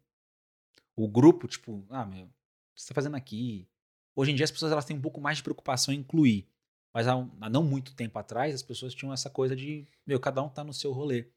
O 0.95 1.07
grupo, 1.07 1.47
tipo, 1.47 1.85
ah, 1.89 2.05
meu, 2.05 2.25
o 2.25 2.29
que 2.73 2.81
você 2.81 2.87
tá 2.87 2.95
fazendo 2.95 3.15
aqui? 3.15 3.67
Hoje 4.15 4.31
em 4.31 4.35
dia 4.35 4.43
as 4.43 4.51
pessoas 4.51 4.71
elas 4.71 4.85
têm 4.85 4.97
um 4.97 5.01
pouco 5.01 5.21
mais 5.21 5.37
de 5.37 5.43
preocupação 5.43 5.93
em 5.93 5.97
incluir. 5.97 6.47
Mas 6.93 7.07
há, 7.07 7.13
há, 7.39 7.49
não 7.49 7.63
muito 7.63 7.95
tempo 7.95 8.17
atrás, 8.19 8.53
as 8.53 8.63
pessoas 8.63 8.93
tinham 8.93 9.13
essa 9.13 9.29
coisa 9.29 9.55
de, 9.55 9.87
meu, 10.05 10.19
cada 10.19 10.41
um 10.41 10.49
tá 10.49 10.63
no 10.63 10.73
seu 10.73 10.91
rolê. 10.91 11.27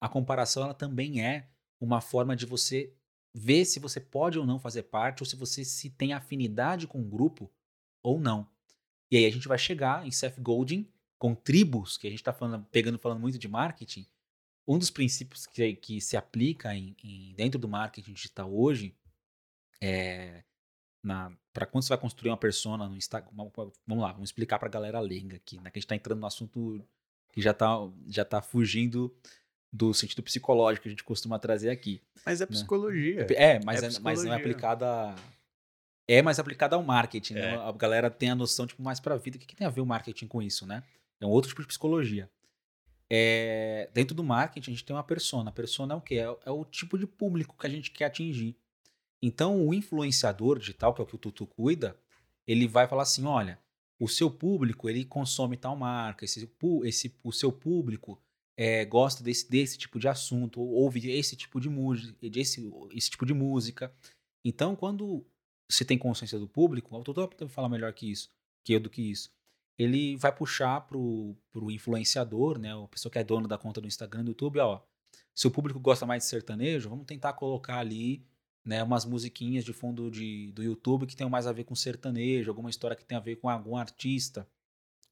A 0.00 0.08
comparação, 0.08 0.64
ela 0.64 0.74
também 0.74 1.24
é 1.24 1.48
uma 1.80 2.00
forma 2.00 2.34
de 2.34 2.46
você 2.46 2.92
ver 3.38 3.64
se 3.64 3.78
você 3.78 4.00
pode 4.00 4.38
ou 4.38 4.44
não 4.44 4.58
fazer 4.58 4.84
parte, 4.84 5.22
ou 5.22 5.26
se 5.26 5.36
você 5.36 5.64
se 5.64 5.90
tem 5.90 6.12
afinidade 6.12 6.86
com 6.86 6.98
um 6.98 7.08
grupo 7.08 7.50
ou 8.02 8.20
não. 8.20 8.48
E 9.10 9.16
aí 9.16 9.24
a 9.24 9.30
gente 9.30 9.48
vai 9.48 9.58
chegar 9.58 10.06
em 10.06 10.10
Seth 10.10 10.38
Godin 10.40 10.86
com 11.18 11.34
tribos, 11.34 11.96
que 11.96 12.06
a 12.06 12.10
gente 12.10 12.20
está 12.20 12.32
pegando 12.70 12.98
falando 12.98 13.20
muito 13.20 13.38
de 13.38 13.48
marketing. 13.48 14.06
Um 14.66 14.78
dos 14.78 14.90
princípios 14.90 15.46
que, 15.46 15.74
que 15.76 16.00
se 16.00 16.16
aplica 16.16 16.74
em, 16.74 16.94
em, 17.02 17.34
dentro 17.34 17.58
do 17.58 17.68
marketing 17.68 18.12
digital 18.12 18.54
hoje 18.54 18.94
é 19.80 20.44
para 21.52 21.66
quando 21.66 21.84
você 21.84 21.88
vai 21.90 21.98
construir 21.98 22.30
uma 22.30 22.36
persona 22.36 22.88
no 22.88 22.96
Instagram, 22.96 23.30
vamos 23.34 24.02
lá, 24.02 24.12
vamos 24.12 24.28
explicar 24.28 24.58
para 24.58 24.68
a 24.68 24.70
galera 24.70 25.00
leiga 25.00 25.36
aqui, 25.36 25.56
né, 25.56 25.70
que 25.70 25.78
a 25.78 25.80
gente 25.80 25.84
está 25.84 25.96
entrando 25.96 26.20
no 26.20 26.26
assunto 26.26 26.84
que 27.32 27.40
já 27.40 27.52
está 27.52 27.68
já 28.08 28.24
tá 28.24 28.42
fugindo 28.42 29.16
do 29.72 29.92
sentido 29.92 30.22
psicológico 30.22 30.84
que 30.84 30.88
a 30.88 30.92
gente 30.92 31.04
costuma 31.04 31.38
trazer 31.38 31.70
aqui. 31.70 32.00
Mas 32.24 32.40
é 32.40 32.44
né? 32.44 32.50
psicologia. 32.50 33.26
É, 33.36 33.60
mas, 33.64 33.82
é, 33.82 33.86
é 33.86 34.00
mas 34.00 34.24
não 34.24 34.32
é 34.32 34.36
aplicada 34.36 35.14
é 36.08 36.22
mais 36.22 36.38
aplicada 36.38 36.74
ao 36.74 36.82
marketing, 36.82 37.34
né? 37.34 37.40
é. 37.40 37.56
né? 37.56 37.62
A 37.62 37.70
galera 37.72 38.10
tem 38.10 38.30
a 38.30 38.34
noção 38.34 38.66
tipo 38.66 38.82
mais 38.82 38.98
para 38.98 39.14
a 39.14 39.18
vida. 39.18 39.36
O 39.36 39.40
que, 39.40 39.46
que, 39.46 39.54
tem 39.54 39.66
a 39.66 39.70
ver 39.70 39.82
o 39.82 39.86
marketing 39.86 40.26
com 40.26 40.40
isso, 40.40 40.66
né? 40.66 40.82
É 41.20 41.26
um 41.26 41.28
outro 41.28 41.50
tipo 41.50 41.60
de 41.60 41.68
psicologia. 41.68 42.30
É, 43.10 43.90
dentro 43.92 44.14
do 44.14 44.24
marketing 44.24 44.70
a 44.70 44.74
gente 44.74 44.84
tem 44.84 44.96
uma 44.96 45.04
persona. 45.04 45.50
A 45.50 45.52
persona 45.52 45.92
é 45.92 45.96
o 45.96 46.00
quê? 46.00 46.14
É, 46.14 46.36
é 46.46 46.50
o 46.50 46.64
tipo 46.64 46.96
de 46.96 47.06
público 47.06 47.54
que 47.58 47.66
a 47.66 47.70
gente 47.70 47.90
quer 47.90 48.06
atingir. 48.06 48.56
Então, 49.20 49.66
o 49.66 49.74
influenciador 49.74 50.58
digital, 50.58 50.94
que 50.94 51.02
é 51.02 51.04
o 51.04 51.06
que 51.06 51.14
o 51.14 51.18
Tutu 51.18 51.46
cuida, 51.46 51.94
ele 52.46 52.66
vai 52.66 52.88
falar 52.88 53.02
assim: 53.02 53.26
olha, 53.26 53.58
o 54.00 54.08
seu 54.08 54.30
público 54.30 54.88
ele 54.88 55.04
consome 55.04 55.58
tal 55.58 55.76
marca, 55.76 56.24
esse, 56.24 56.50
esse, 56.84 57.14
o 57.22 57.32
seu 57.32 57.52
público 57.52 58.18
é, 58.58 58.84
gosta 58.84 59.22
desse, 59.22 59.48
desse 59.48 59.78
tipo 59.78 60.00
de 60.00 60.08
assunto, 60.08 60.60
ou 60.60 60.70
ouve 60.70 61.08
esse 61.12 61.36
tipo 61.36 61.60
de 61.60 61.68
música, 61.68 62.18
esse, 62.26 63.08
tipo 63.08 63.24
de 63.24 63.32
música. 63.32 63.94
Então, 64.44 64.74
quando 64.74 65.24
se 65.70 65.84
tem 65.84 65.96
consciência 65.96 66.40
do 66.40 66.48
público, 66.48 66.96
o 66.96 67.04
Tutu 67.04 67.28
pode 67.28 67.52
falar 67.52 67.68
melhor 67.68 67.92
que 67.92 68.10
isso, 68.10 68.28
que 68.64 68.72
eu 68.72 68.80
do 68.80 68.90
que 68.90 69.00
isso. 69.00 69.30
Ele 69.78 70.16
vai 70.16 70.34
puxar 70.34 70.80
pro, 70.88 71.36
pro 71.52 71.70
influenciador, 71.70 72.58
né, 72.58 72.74
a 72.74 72.88
pessoa 72.88 73.12
que 73.12 73.18
é 73.20 73.22
dono 73.22 73.46
da 73.46 73.56
conta 73.56 73.80
do 73.80 73.86
Instagram, 73.86 74.24
do 74.24 74.30
YouTube, 74.30 74.58
ó, 74.58 74.82
se 75.32 75.46
o 75.46 75.52
público 75.52 75.78
gosta 75.78 76.04
mais 76.04 76.24
de 76.24 76.28
sertanejo, 76.28 76.90
vamos 76.90 77.06
tentar 77.06 77.34
colocar 77.34 77.78
ali 77.78 78.26
né, 78.64 78.82
umas 78.82 79.04
musiquinhas 79.04 79.64
de 79.64 79.72
fundo 79.72 80.10
de, 80.10 80.50
do 80.50 80.64
YouTube 80.64 81.06
que 81.06 81.14
tenham 81.14 81.30
mais 81.30 81.46
a 81.46 81.52
ver 81.52 81.62
com 81.62 81.76
sertanejo, 81.76 82.50
alguma 82.50 82.70
história 82.70 82.96
que 82.96 83.04
tenha 83.04 83.20
a 83.20 83.22
ver 83.22 83.36
com 83.36 83.48
algum 83.48 83.76
artista. 83.76 84.48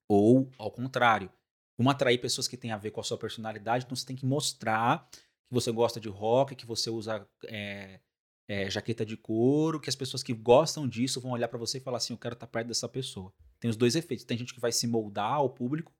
Ou, 0.08 0.50
ao 0.58 0.72
contrário, 0.72 1.30
vamos 1.76 1.92
atrair 1.92 2.18
pessoas 2.18 2.48
que 2.48 2.56
têm 2.56 2.72
a 2.72 2.76
ver 2.76 2.90
com 2.90 3.00
a 3.00 3.04
sua 3.04 3.18
personalidade, 3.18 3.84
então 3.84 3.96
você 3.96 4.06
tem 4.06 4.16
que 4.16 4.26
mostrar 4.26 5.08
que 5.10 5.52
você 5.52 5.70
gosta 5.70 6.00
de 6.00 6.08
rock, 6.08 6.54
que 6.54 6.66
você 6.66 6.90
usa 6.90 7.26
é, 7.44 8.00
é, 8.48 8.70
jaqueta 8.70 9.04
de 9.04 9.16
couro, 9.16 9.80
que 9.80 9.88
as 9.88 9.96
pessoas 9.96 10.22
que 10.22 10.32
gostam 10.32 10.88
disso 10.88 11.20
vão 11.20 11.32
olhar 11.32 11.48
para 11.48 11.58
você 11.58 11.78
e 11.78 11.80
falar 11.80 11.98
assim: 11.98 12.12
eu 12.12 12.18
quero 12.18 12.34
estar 12.34 12.46
tá 12.46 12.50
perto 12.50 12.68
dessa 12.68 12.88
pessoa. 12.88 13.32
Tem 13.58 13.70
os 13.70 13.76
dois 13.76 13.96
efeitos. 13.96 14.24
Tem 14.24 14.38
gente 14.38 14.54
que 14.54 14.60
vai 14.60 14.72
se 14.72 14.86
moldar 14.86 15.34
ao 15.34 15.50
público 15.50 15.92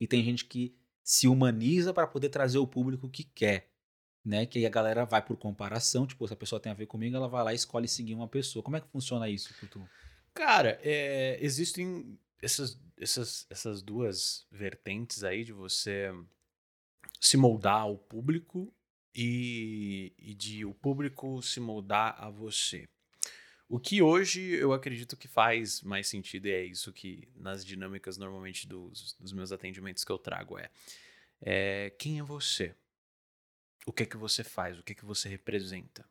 e 0.00 0.06
tem 0.06 0.22
gente 0.22 0.44
que 0.44 0.76
se 1.02 1.26
humaniza 1.26 1.92
para 1.92 2.06
poder 2.06 2.28
trazer 2.28 2.58
o 2.58 2.66
público 2.66 3.08
que 3.08 3.24
quer. 3.24 3.70
né? 4.24 4.46
Que 4.46 4.58
aí 4.58 4.66
a 4.66 4.70
galera 4.70 5.04
vai 5.04 5.24
por 5.24 5.36
comparação, 5.36 6.06
tipo, 6.06 6.26
se 6.26 6.34
a 6.34 6.36
pessoa 6.36 6.60
tem 6.60 6.70
a 6.70 6.74
ver 6.74 6.86
comigo, 6.86 7.16
ela 7.16 7.28
vai 7.28 7.42
lá 7.42 7.52
e 7.52 7.56
escolhe 7.56 7.88
seguir 7.88 8.14
uma 8.14 8.28
pessoa. 8.28 8.62
Como 8.62 8.76
é 8.76 8.80
que 8.80 8.88
funciona 8.88 9.28
isso, 9.28 9.54
Tutu? 9.58 9.88
Cara, 10.34 10.78
é, 10.82 11.38
existem 11.40 12.18
essas, 12.42 12.78
essas, 12.96 13.46
essas 13.50 13.82
duas 13.82 14.46
vertentes 14.50 15.24
aí 15.24 15.44
de 15.44 15.52
você 15.52 16.12
se 17.20 17.36
moldar 17.36 17.82
ao 17.82 17.98
público 17.98 18.72
e, 19.14 20.12
e 20.18 20.34
de 20.34 20.64
o 20.64 20.72
público 20.72 21.42
se 21.42 21.60
moldar 21.60 22.14
a 22.18 22.30
você. 22.30 22.88
O 23.68 23.78
que 23.78 24.00
hoje 24.00 24.40
eu 24.40 24.72
acredito 24.72 25.16
que 25.16 25.28
faz 25.28 25.82
mais 25.82 26.06
sentido 26.06 26.46
e 26.46 26.52
é 26.52 26.64
isso 26.64 26.92
que 26.92 27.28
nas 27.36 27.64
dinâmicas 27.64 28.16
normalmente 28.16 28.66
dos, 28.66 29.14
dos 29.20 29.32
meus 29.32 29.52
atendimentos 29.52 30.04
que 30.04 30.12
eu 30.12 30.18
trago 30.18 30.58
é, 30.58 30.70
é 31.40 31.90
quem 31.98 32.18
é 32.18 32.22
você? 32.22 32.74
O 33.86 33.92
que 33.92 34.04
é 34.04 34.06
que 34.06 34.16
você 34.16 34.42
faz? 34.42 34.78
O 34.78 34.82
que 34.82 34.92
é 34.92 34.94
que 34.94 35.04
você 35.04 35.28
representa? 35.28 36.08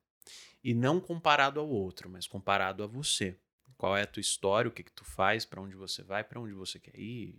E 0.64 0.74
não 0.74 1.00
comparado 1.00 1.60
ao 1.60 1.70
outro, 1.70 2.10
mas 2.10 2.28
comparado 2.28 2.84
a 2.84 2.88
você. 2.88 3.40
Qual 3.78 3.96
é 3.96 4.02
a 4.02 4.08
tua 4.08 4.22
história? 4.22 4.68
O 4.68 4.72
que 4.72 4.84
que 4.84 4.92
tu 4.92 5.06
faz? 5.06 5.46
Para 5.46 5.62
onde 5.62 5.76
você 5.76 6.02
vai? 6.02 6.24
Para 6.24 6.40
onde 6.40 6.54
você 6.54 6.80
quer 6.80 6.98
ir? 6.98 7.36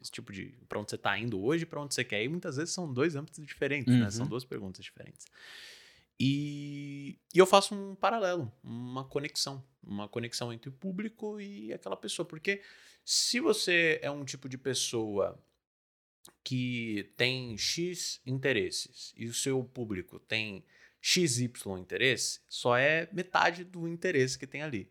Esse 0.00 0.10
tipo 0.10 0.32
de 0.32 0.54
para 0.68 0.78
onde 0.78 0.90
você 0.90 0.96
está 0.96 1.18
indo 1.18 1.42
hoje? 1.42 1.64
Para 1.64 1.80
onde 1.80 1.94
você 1.94 2.04
quer 2.04 2.22
ir? 2.22 2.28
Muitas 2.28 2.56
vezes 2.56 2.74
são 2.74 2.92
dois 2.92 3.16
âmbitos 3.16 3.44
diferentes, 3.44 3.92
uhum. 3.92 4.00
né? 4.00 4.10
São 4.10 4.24
uhum. 4.24 4.28
duas 4.28 4.44
perguntas 4.44 4.84
diferentes. 4.84 5.26
E, 6.20 7.18
e 7.32 7.38
eu 7.38 7.46
faço 7.46 7.74
um 7.74 7.94
paralelo, 7.94 8.52
uma 8.62 9.04
conexão, 9.04 9.64
uma 9.82 10.08
conexão 10.08 10.52
entre 10.52 10.68
o 10.68 10.72
público 10.72 11.40
e 11.40 11.72
aquela 11.72 11.96
pessoa, 11.96 12.26
porque 12.26 12.60
se 13.04 13.38
você 13.38 14.00
é 14.02 14.10
um 14.10 14.24
tipo 14.24 14.48
de 14.48 14.58
pessoa 14.58 15.40
que 16.42 17.12
tem 17.16 17.56
X 17.56 18.20
interesses 18.26 19.14
e 19.16 19.26
o 19.26 19.34
seu 19.34 19.62
público 19.62 20.18
tem 20.18 20.64
XY 21.00 21.52
interesse, 21.78 22.40
só 22.48 22.76
é 22.76 23.08
metade 23.12 23.64
do 23.64 23.86
interesse 23.86 24.38
que 24.38 24.46
tem 24.46 24.62
ali. 24.62 24.90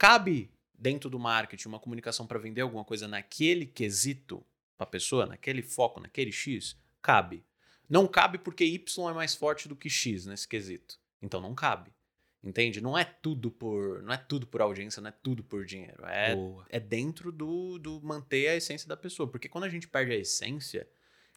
Cabe 0.00 0.50
dentro 0.78 1.10
do 1.10 1.18
marketing 1.18 1.68
uma 1.68 1.78
comunicação 1.78 2.26
para 2.26 2.38
vender 2.38 2.62
alguma 2.62 2.86
coisa 2.86 3.06
naquele 3.06 3.66
quesito 3.66 4.42
para 4.74 4.84
a 4.84 4.90
pessoa, 4.90 5.26
naquele 5.26 5.60
foco, 5.60 6.00
naquele 6.00 6.32
X? 6.32 6.74
Cabe. 7.02 7.44
Não 7.86 8.08
cabe 8.08 8.38
porque 8.38 8.64
Y 8.64 9.10
é 9.10 9.12
mais 9.12 9.34
forte 9.34 9.68
do 9.68 9.76
que 9.76 9.90
X 9.90 10.24
nesse 10.24 10.48
quesito. 10.48 10.98
Então 11.20 11.38
não 11.38 11.54
cabe. 11.54 11.92
Entende? 12.42 12.80
Não 12.80 12.96
é 12.96 13.04
tudo 13.04 13.50
por, 13.50 14.02
não 14.02 14.14
é 14.14 14.16
tudo 14.16 14.46
por 14.46 14.62
audiência, 14.62 15.02
não 15.02 15.10
é 15.10 15.14
tudo 15.22 15.44
por 15.44 15.66
dinheiro. 15.66 16.02
É, 16.06 16.34
é 16.70 16.80
dentro 16.80 17.30
do, 17.30 17.78
do 17.78 18.00
manter 18.00 18.48
a 18.48 18.56
essência 18.56 18.88
da 18.88 18.96
pessoa. 18.96 19.28
Porque 19.28 19.50
quando 19.50 19.64
a 19.64 19.68
gente 19.68 19.86
perde 19.86 20.12
a 20.12 20.16
essência, 20.16 20.88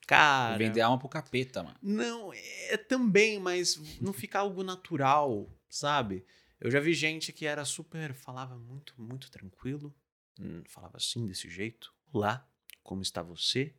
cara. 0.07 0.57
Vender 0.57 0.79
alma 0.79 0.97
pro 0.97 1.09
capeta, 1.09 1.63
mano. 1.63 1.75
Não, 1.81 2.31
é 2.31 2.77
também, 2.77 3.41
mas 3.41 3.77
não 3.99 4.13
fica 4.13 4.39
algo 4.39 4.63
natural, 4.63 5.49
sabe? 5.69 6.23
Eu 6.63 6.71
já 6.71 6.79
vi 6.79 6.93
gente 6.93 7.33
que 7.33 7.45
era 7.45 7.65
super. 7.65 8.13
falava 8.13 8.57
muito, 8.57 8.93
muito 8.97 9.29
tranquilo. 9.29 9.93
Hum, 10.39 10.63
falava 10.65 10.95
assim, 10.95 11.27
desse 11.27 11.49
jeito. 11.49 11.93
Olá, 12.13 12.47
como 12.81 13.01
está 13.01 13.21
você? 13.21 13.75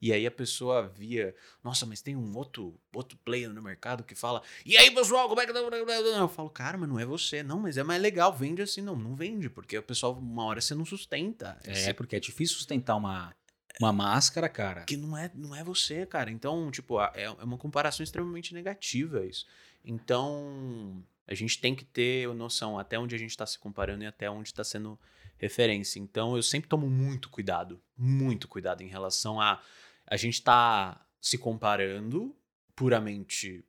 E 0.00 0.12
aí 0.12 0.26
a 0.26 0.30
pessoa 0.30 0.88
via, 0.88 1.32
nossa, 1.62 1.84
mas 1.84 2.00
tem 2.00 2.16
um 2.16 2.34
outro, 2.36 2.80
outro 2.92 3.18
player 3.18 3.52
no 3.52 3.62
mercado 3.62 4.02
que 4.02 4.16
fala, 4.16 4.42
e 4.66 4.76
aí 4.76 4.90
pessoal, 4.90 5.28
como 5.28 5.40
é 5.40 5.46
que. 5.46 5.52
Tá? 5.52 5.60
Eu 5.60 6.26
falo, 6.26 6.48
cara, 6.48 6.76
mas 6.78 6.88
não 6.88 6.98
é 6.98 7.04
você. 7.04 7.42
Não, 7.42 7.60
mas 7.60 7.76
é 7.76 7.84
mais 7.84 8.00
legal, 8.00 8.32
vende 8.32 8.62
assim. 8.62 8.80
Não, 8.80 8.96
não 8.96 9.14
vende, 9.14 9.50
porque 9.50 9.76
o 9.76 9.82
pessoal, 9.82 10.14
uma 10.14 10.44
hora 10.44 10.60
você 10.60 10.74
não 10.74 10.86
sustenta. 10.86 11.60
É, 11.64 11.92
porque 11.92 12.16
é 12.16 12.20
difícil 12.20 12.56
sustentar 12.56 12.96
uma, 12.96 13.32
uma 13.78 13.92
máscara, 13.92 14.48
cara. 14.48 14.84
Que 14.84 14.96
não 14.96 15.16
é, 15.16 15.30
não 15.34 15.54
é 15.54 15.62
você, 15.62 16.06
cara. 16.06 16.30
Então, 16.30 16.70
tipo, 16.70 16.98
é, 17.00 17.24
é 17.24 17.30
uma 17.44 17.58
comparação 17.58 18.02
extremamente 18.02 18.54
negativa 18.54 19.24
isso. 19.24 19.46
Então, 19.84 21.04
a 21.26 21.34
gente 21.34 21.60
tem 21.60 21.74
que 21.74 21.84
ter 21.84 22.28
noção 22.34 22.78
até 22.78 22.98
onde 22.98 23.14
a 23.14 23.18
gente 23.18 23.30
está 23.30 23.46
se 23.46 23.58
comparando 23.58 24.04
e 24.04 24.06
até 24.06 24.30
onde 24.30 24.48
está 24.48 24.64
sendo 24.64 24.98
referência. 25.38 25.98
Então, 25.98 26.36
eu 26.36 26.42
sempre 26.42 26.68
tomo 26.68 26.88
muito 26.88 27.28
cuidado, 27.30 27.80
muito 27.96 28.48
cuidado 28.48 28.82
em 28.82 28.88
relação 28.88 29.40
a 29.40 29.62
a 30.06 30.16
gente 30.16 30.34
está 30.34 31.06
se 31.20 31.38
comparando, 31.38 32.36
puramente 32.74 33.64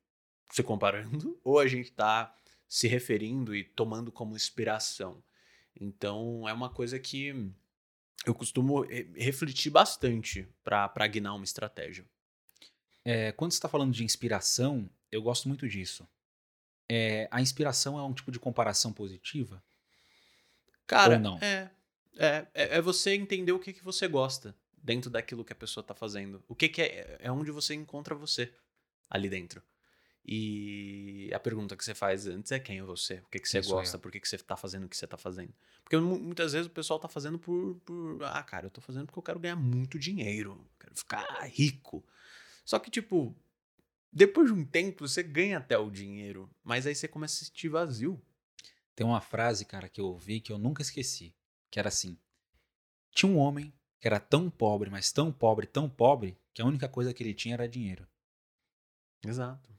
se 0.51 0.63
comparando, 0.63 1.39
ou 1.43 1.59
a 1.59 1.67
gente 1.67 1.89
está 1.89 2.35
se 2.67 2.87
referindo 2.87 3.55
e 3.55 3.63
tomando 3.63 4.11
como 4.11 4.35
inspiração. 4.35 5.23
Então 5.79 6.47
é 6.47 6.53
uma 6.53 6.69
coisa 6.69 6.99
que 6.99 7.51
eu 8.25 8.33
costumo 8.33 8.81
refletir 9.15 9.69
bastante 9.69 10.47
para 10.63 11.07
guinar 11.07 11.35
uma 11.35 11.43
estratégia. 11.43 12.05
É, 13.05 13.31
quando 13.33 13.51
você 13.51 13.57
está 13.57 13.69
falando 13.69 13.93
de 13.93 14.03
inspiração, 14.03 14.89
eu 15.11 15.21
gosto 15.21 15.47
muito 15.47 15.67
disso. 15.67 16.07
É, 16.95 17.27
a 17.31 17.41
inspiração 17.41 17.97
é 17.97 18.03
um 18.03 18.13
tipo 18.13 18.31
de 18.31 18.39
comparação 18.39 18.93
positiva? 18.93 19.63
Cara, 20.85 21.15
Ou 21.15 21.19
não? 21.19 21.39
É, 21.39 21.71
é, 22.17 22.47
é, 22.53 22.77
é 22.77 22.81
você 22.81 23.15
entender 23.15 23.51
o 23.51 23.59
que, 23.59 23.73
que 23.73 23.83
você 23.83 24.07
gosta 24.07 24.55
dentro 24.77 25.09
daquilo 25.09 25.43
que 25.43 25.53
a 25.53 25.55
pessoa 25.55 25.81
está 25.81 25.95
fazendo. 25.95 26.43
O 26.47 26.53
que, 26.53 26.69
que 26.69 26.81
é, 26.83 27.17
é 27.19 27.31
onde 27.31 27.49
você 27.49 27.73
encontra 27.73 28.13
você 28.13 28.53
ali 29.09 29.27
dentro. 29.27 29.63
E 30.25 31.31
a 31.33 31.39
pergunta 31.39 31.75
que 31.75 31.83
você 31.83 31.95
faz 31.95 32.27
antes 32.27 32.51
é 32.51 32.59
quem 32.59 32.77
é 32.77 32.83
você, 32.83 33.15
o 33.15 33.29
que, 33.29 33.39
que 33.39 33.49
você 33.49 33.59
Isso 33.59 33.71
gosta, 33.71 33.97
é. 33.97 33.99
por 33.99 34.11
que, 34.11 34.19
que 34.19 34.27
você 34.27 34.37
está 34.37 34.55
fazendo 34.55 34.85
o 34.85 34.89
que 34.89 34.95
você 34.95 35.05
está 35.05 35.17
fazendo. 35.17 35.53
Porque 35.83 35.97
muitas 35.97 36.53
vezes 36.53 36.67
o 36.67 36.69
pessoal 36.69 36.97
está 36.97 37.09
fazendo 37.09 37.37
por, 37.37 37.75
por. 37.83 38.23
Ah, 38.23 38.41
cara, 38.43 38.65
eu 38.65 38.69
estou 38.69 38.81
fazendo 38.81 39.07
porque 39.07 39.19
eu 39.19 39.23
quero 39.23 39.39
ganhar 39.39 39.57
muito 39.57 39.99
dinheiro, 39.99 40.65
quero 40.79 40.95
ficar 40.95 41.25
rico. 41.47 42.05
Só 42.63 42.79
que, 42.79 42.89
tipo, 42.89 43.35
depois 44.13 44.47
de 44.47 44.53
um 44.53 44.63
tempo 44.63 45.07
você 45.07 45.23
ganha 45.23 45.57
até 45.57 45.77
o 45.77 45.89
dinheiro, 45.89 46.49
mas 46.63 46.85
aí 46.85 46.93
você 46.93 47.07
começa 47.07 47.33
a 47.33 47.37
se 47.39 47.45
sentir 47.45 47.69
vazio. 47.69 48.21
Tem 48.95 49.05
uma 49.05 49.19
frase, 49.19 49.65
cara, 49.65 49.89
que 49.89 49.99
eu 49.99 50.05
ouvi 50.05 50.39
que 50.39 50.51
eu 50.51 50.57
nunca 50.59 50.83
esqueci, 50.83 51.35
que 51.71 51.79
era 51.79 51.89
assim: 51.89 52.17
Tinha 53.11 53.31
um 53.31 53.37
homem 53.37 53.73
que 53.99 54.07
era 54.07 54.19
tão 54.19 54.49
pobre, 54.49 54.89
mas 54.89 55.11
tão 55.11 55.31
pobre, 55.31 55.65
tão 55.65 55.89
pobre, 55.89 56.37
que 56.53 56.61
a 56.61 56.65
única 56.65 56.87
coisa 56.87 57.13
que 57.13 57.23
ele 57.23 57.33
tinha 57.33 57.55
era 57.55 57.67
dinheiro. 57.67 58.07
Exato. 59.25 59.73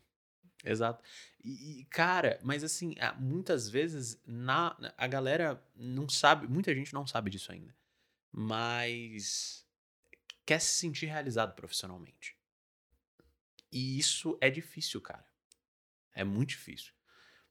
Exato. 0.65 1.05
E, 1.43 1.81
e, 1.81 1.85
cara, 1.85 2.41
mas 2.43 2.65
assim, 2.65 2.95
muitas 3.19 3.69
vezes 3.69 4.21
na, 4.27 4.75
a 4.97 5.07
galera 5.07 5.63
não 5.77 6.09
sabe, 6.09 6.49
muita 6.49 6.75
gente 6.75 6.95
não 6.95 7.07
sabe 7.07 7.31
disso 7.31 7.53
ainda, 7.53 7.77
mas 8.33 9.65
quer 10.47 10.59
se 10.59 10.75
sentir 10.75 11.07
realizado 11.07 11.55
profissionalmente. 11.55 12.37
E 13.75 13.99
isso 13.99 14.39
é 14.41 14.49
difícil, 14.49 15.01
cara. 15.01 15.27
É 16.15 16.23
muito 16.23 16.51
difícil. 16.51 16.93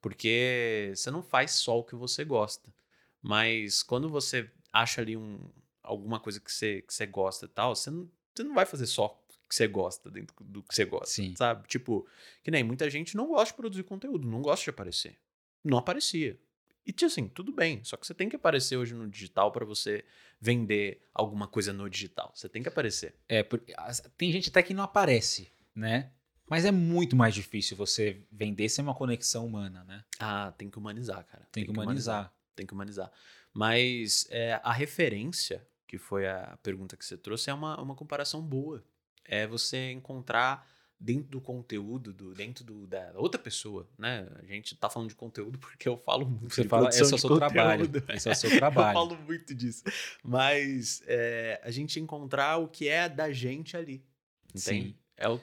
Porque 0.02 0.94
você 0.96 1.12
não 1.12 1.22
faz 1.22 1.52
só 1.52 1.78
o 1.78 1.84
que 1.84 1.96
você 1.96 2.24
gosta. 2.24 2.74
Mas 3.22 3.84
quando 3.84 4.10
você 4.10 4.50
acha 4.72 5.02
ali 5.02 5.18
um, 5.18 5.52
alguma 5.82 6.22
coisa 6.22 6.40
que 6.40 6.50
você, 6.50 6.82
que 6.82 6.94
você 6.94 7.06
gosta 7.06 7.46
e 7.46 7.50
tal, 7.50 7.76
você 7.76 7.92
não, 7.92 8.10
você 8.34 8.44
não 8.44 8.56
vai 8.56 8.66
fazer 8.66 8.86
só 8.86 9.22
o 9.46 9.50
que 9.50 9.56
você 9.56 9.68
gosta 9.68 10.10
dentro 10.10 10.34
do 10.42 10.64
que 10.64 10.74
você 10.74 10.86
gosta, 10.86 11.08
Sim. 11.08 11.36
sabe? 11.36 11.68
Tipo, 11.68 12.08
que 12.42 12.50
nem 12.50 12.64
muita 12.64 12.90
gente 12.90 13.16
não 13.18 13.28
gosta 13.28 13.54
de 13.54 13.58
produzir 13.58 13.84
conteúdo, 13.84 14.28
não 14.28 14.42
gosta 14.42 14.64
de 14.64 14.70
aparecer. 14.70 15.20
Não 15.64 15.78
aparecia. 15.78 16.40
E 16.86 17.06
assim, 17.06 17.28
tudo 17.30 17.54
bem, 17.54 17.84
só 17.84 17.96
que 17.96 18.06
você 18.06 18.14
tem 18.14 18.28
que 18.28 18.36
aparecer 18.36 18.76
hoje 18.76 18.94
no 18.94 19.10
digital 19.10 19.52
para 19.52 19.66
você 19.66 20.04
vender 20.40 21.06
alguma 21.14 21.48
coisa 21.48 21.72
no 21.72 21.90
digital. 21.90 22.32
Você 22.36 22.50
tem 22.50 22.62
que 22.62 22.68
aparecer. 22.68 23.16
É, 23.28 23.42
porque 23.42 23.74
tem 24.18 24.32
gente 24.32 24.50
até 24.50 24.62
que 24.62 24.74
não 24.74 24.84
aparece, 24.84 25.50
né? 25.76 26.12
Mas 26.50 26.66
é 26.66 26.72
muito 26.72 27.16
mais 27.16 27.34
difícil 27.34 27.76
você 27.76 28.22
vender 28.32 28.70
sem 28.70 28.84
uma 28.84 28.94
conexão 28.94 29.46
humana, 29.46 29.84
né? 29.86 30.04
Ah, 30.20 30.54
tem 30.58 30.70
que 30.70 30.78
humanizar, 30.78 31.26
cara. 31.26 31.48
Tem, 31.52 31.64
tem 31.64 31.66
que 31.66 31.72
humanizar. 31.72 32.16
humanizar. 32.16 32.34
Tem 32.56 32.66
que 32.66 32.74
humanizar. 32.74 33.12
Mas 33.54 34.28
é, 34.30 34.60
a 34.64 34.74
referência 34.74 35.66
que 35.94 36.00
foi 36.00 36.28
a 36.28 36.58
pergunta 36.64 36.98
que 36.98 37.06
você 37.06 37.16
trouxe, 37.16 37.52
é 37.52 37.54
uma, 37.54 37.80
uma 37.80 37.94
comparação 37.94 38.42
boa. 38.42 38.84
É 39.24 39.46
você 39.46 39.92
encontrar 39.92 40.68
dentro 41.00 41.30
do 41.30 41.40
conteúdo, 41.40 42.12
do, 42.12 42.34
dentro 42.34 42.64
do, 42.64 42.88
da 42.88 43.14
outra 43.14 43.40
pessoa, 43.40 43.88
né? 43.96 44.28
A 44.40 44.44
gente 44.44 44.76
tá 44.76 44.90
falando 44.90 45.10
de 45.10 45.16
conteúdo 45.16 45.60
porque 45.60 45.88
eu 45.88 45.96
falo 45.96 46.26
muito 46.26 46.52
Você 46.52 46.64
fala, 46.64 46.90
esse 46.90 47.04
é 47.04 47.16
o 47.16 47.18
seu 47.20 47.30
trabalho. 47.38 47.86
Esse 48.10 48.28
é 48.28 48.32
o 48.32 48.36
seu 48.36 48.58
trabalho. 48.58 48.90
eu 48.98 49.08
falo 49.08 49.22
muito 49.22 49.54
disso. 49.54 49.84
Mas 50.24 51.04
é, 51.06 51.62
a 51.64 51.70
gente 51.70 52.00
encontrar 52.00 52.58
o 52.58 52.68
que 52.68 52.88
é 52.88 53.08
da 53.08 53.32
gente 53.32 53.78
ali. 53.78 54.04
Entende? 54.50 54.88
Sim. 54.88 54.98
É, 55.16 55.30
o, 55.30 55.40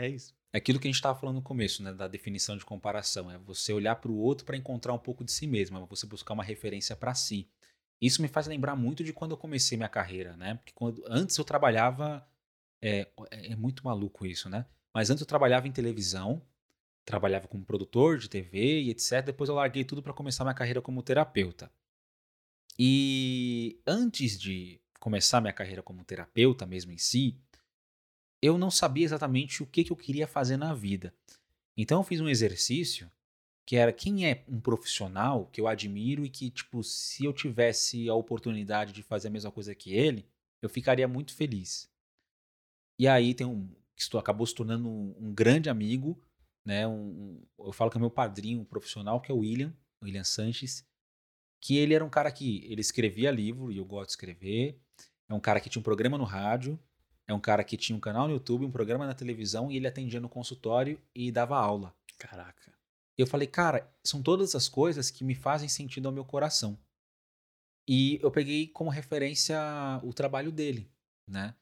é 0.00 0.08
isso. 0.08 0.34
É 0.52 0.58
aquilo 0.58 0.80
que 0.80 0.88
a 0.88 0.90
gente 0.90 0.96
estava 0.96 1.18
falando 1.18 1.36
no 1.36 1.42
começo, 1.42 1.82
né, 1.82 1.92
da 1.92 2.08
definição 2.08 2.56
de 2.56 2.64
comparação. 2.64 3.30
É 3.30 3.38
você 3.38 3.72
olhar 3.72 3.96
para 3.96 4.10
o 4.10 4.16
outro 4.16 4.44
para 4.44 4.56
encontrar 4.56 4.92
um 4.92 4.98
pouco 4.98 5.24
de 5.24 5.30
si 5.30 5.46
mesmo, 5.46 5.78
é 5.78 5.86
você 5.86 6.06
buscar 6.06 6.34
uma 6.34 6.42
referência 6.42 6.96
para 6.96 7.14
si. 7.14 7.48
Isso 8.00 8.22
me 8.22 8.28
faz 8.28 8.46
lembrar 8.46 8.74
muito 8.74 9.04
de 9.04 9.12
quando 9.12 9.32
eu 9.32 9.36
comecei 9.36 9.76
minha 9.76 9.88
carreira, 9.88 10.36
né? 10.36 10.54
Porque 10.54 10.72
quando, 10.74 11.04
antes 11.06 11.36
eu 11.36 11.44
trabalhava. 11.44 12.26
É, 12.82 13.06
é, 13.30 13.54
muito 13.54 13.84
maluco 13.84 14.24
isso, 14.24 14.48
né? 14.48 14.64
Mas 14.94 15.10
antes 15.10 15.20
eu 15.20 15.26
trabalhava 15.26 15.68
em 15.68 15.72
televisão, 15.72 16.42
trabalhava 17.04 17.46
como 17.46 17.62
produtor 17.62 18.16
de 18.16 18.28
TV 18.28 18.80
e 18.80 18.90
etc. 18.90 19.22
Depois 19.26 19.50
eu 19.50 19.54
larguei 19.54 19.84
tudo 19.84 20.02
para 20.02 20.14
começar 20.14 20.44
minha 20.44 20.54
carreira 20.54 20.80
como 20.80 21.02
terapeuta. 21.02 21.70
E 22.78 23.78
antes 23.86 24.40
de 24.40 24.80
começar 24.98 25.42
minha 25.42 25.52
carreira 25.52 25.82
como 25.82 26.02
terapeuta 26.04 26.64
mesmo 26.64 26.90
em 26.90 26.98
si, 26.98 27.38
eu 28.42 28.56
não 28.56 28.70
sabia 28.70 29.04
exatamente 29.04 29.62
o 29.62 29.66
que, 29.66 29.84
que 29.84 29.92
eu 29.92 29.96
queria 29.96 30.26
fazer 30.26 30.56
na 30.56 30.74
vida. 30.74 31.14
Então 31.76 32.00
eu 32.00 32.04
fiz 32.04 32.20
um 32.20 32.28
exercício 32.28 33.10
que 33.66 33.76
era 33.76 33.92
quem 33.92 34.28
é 34.28 34.44
um 34.48 34.60
profissional 34.60 35.46
que 35.46 35.60
eu 35.60 35.68
admiro 35.68 36.24
e 36.24 36.28
que, 36.28 36.50
tipo, 36.50 36.82
se 36.82 37.24
eu 37.24 37.32
tivesse 37.32 38.08
a 38.08 38.14
oportunidade 38.14 38.92
de 38.92 39.02
fazer 39.02 39.28
a 39.28 39.30
mesma 39.30 39.52
coisa 39.52 39.74
que 39.74 39.94
ele, 39.94 40.26
eu 40.60 40.68
ficaria 40.68 41.06
muito 41.06 41.34
feliz. 41.34 41.88
E 42.98 43.06
aí 43.06 43.32
tem 43.32 43.46
um. 43.46 43.72
que 43.94 44.16
acabou 44.16 44.46
se 44.46 44.54
tornando 44.54 44.88
um, 44.88 45.14
um 45.18 45.32
grande 45.32 45.70
amigo, 45.70 46.20
né? 46.64 46.86
Um, 46.86 46.92
um, 47.58 47.66
eu 47.66 47.72
falo 47.72 47.90
que 47.90 47.96
é 47.96 48.00
meu 48.00 48.10
padrinho 48.10 48.64
profissional, 48.64 49.20
que 49.20 49.30
é 49.30 49.34
o 49.34 49.38
William, 49.38 49.72
William 50.02 50.24
Sanches, 50.24 50.84
que 51.60 51.76
ele 51.76 51.94
era 51.94 52.04
um 52.04 52.10
cara 52.10 52.32
que 52.32 52.64
ele 52.64 52.80
escrevia 52.80 53.30
livro, 53.30 53.70
e 53.70 53.76
eu 53.76 53.84
gosto 53.84 54.06
de 54.06 54.12
escrever. 54.12 54.80
É 55.28 55.34
um 55.34 55.40
cara 55.40 55.60
que 55.60 55.70
tinha 55.70 55.80
um 55.80 55.84
programa 55.84 56.18
no 56.18 56.24
rádio, 56.24 56.76
é 57.30 57.34
um 57.34 57.40
cara 57.40 57.62
que 57.62 57.76
tinha 57.76 57.96
um 57.96 58.00
canal 58.00 58.26
no 58.26 58.34
YouTube, 58.34 58.64
um 58.64 58.70
programa 58.70 59.06
na 59.06 59.14
televisão, 59.14 59.70
e 59.70 59.76
ele 59.76 59.86
atendia 59.86 60.20
no 60.20 60.28
consultório 60.28 61.00
e 61.14 61.30
dava 61.30 61.56
aula. 61.56 61.94
Caraca. 62.18 62.72
E 63.16 63.22
eu 63.22 63.26
falei, 63.26 63.46
cara, 63.46 63.88
são 64.02 64.22
todas 64.22 64.54
as 64.54 64.68
coisas 64.68 65.10
que 65.10 65.22
me 65.22 65.34
fazem 65.34 65.68
sentido 65.68 66.06
ao 66.06 66.12
meu 66.12 66.24
coração. 66.24 66.78
E 67.88 68.18
eu 68.22 68.30
peguei 68.30 68.66
como 68.68 68.90
referência 68.90 69.58
o 70.02 70.12
trabalho 70.12 70.50
dele, 70.50 70.90
né? 71.28 71.54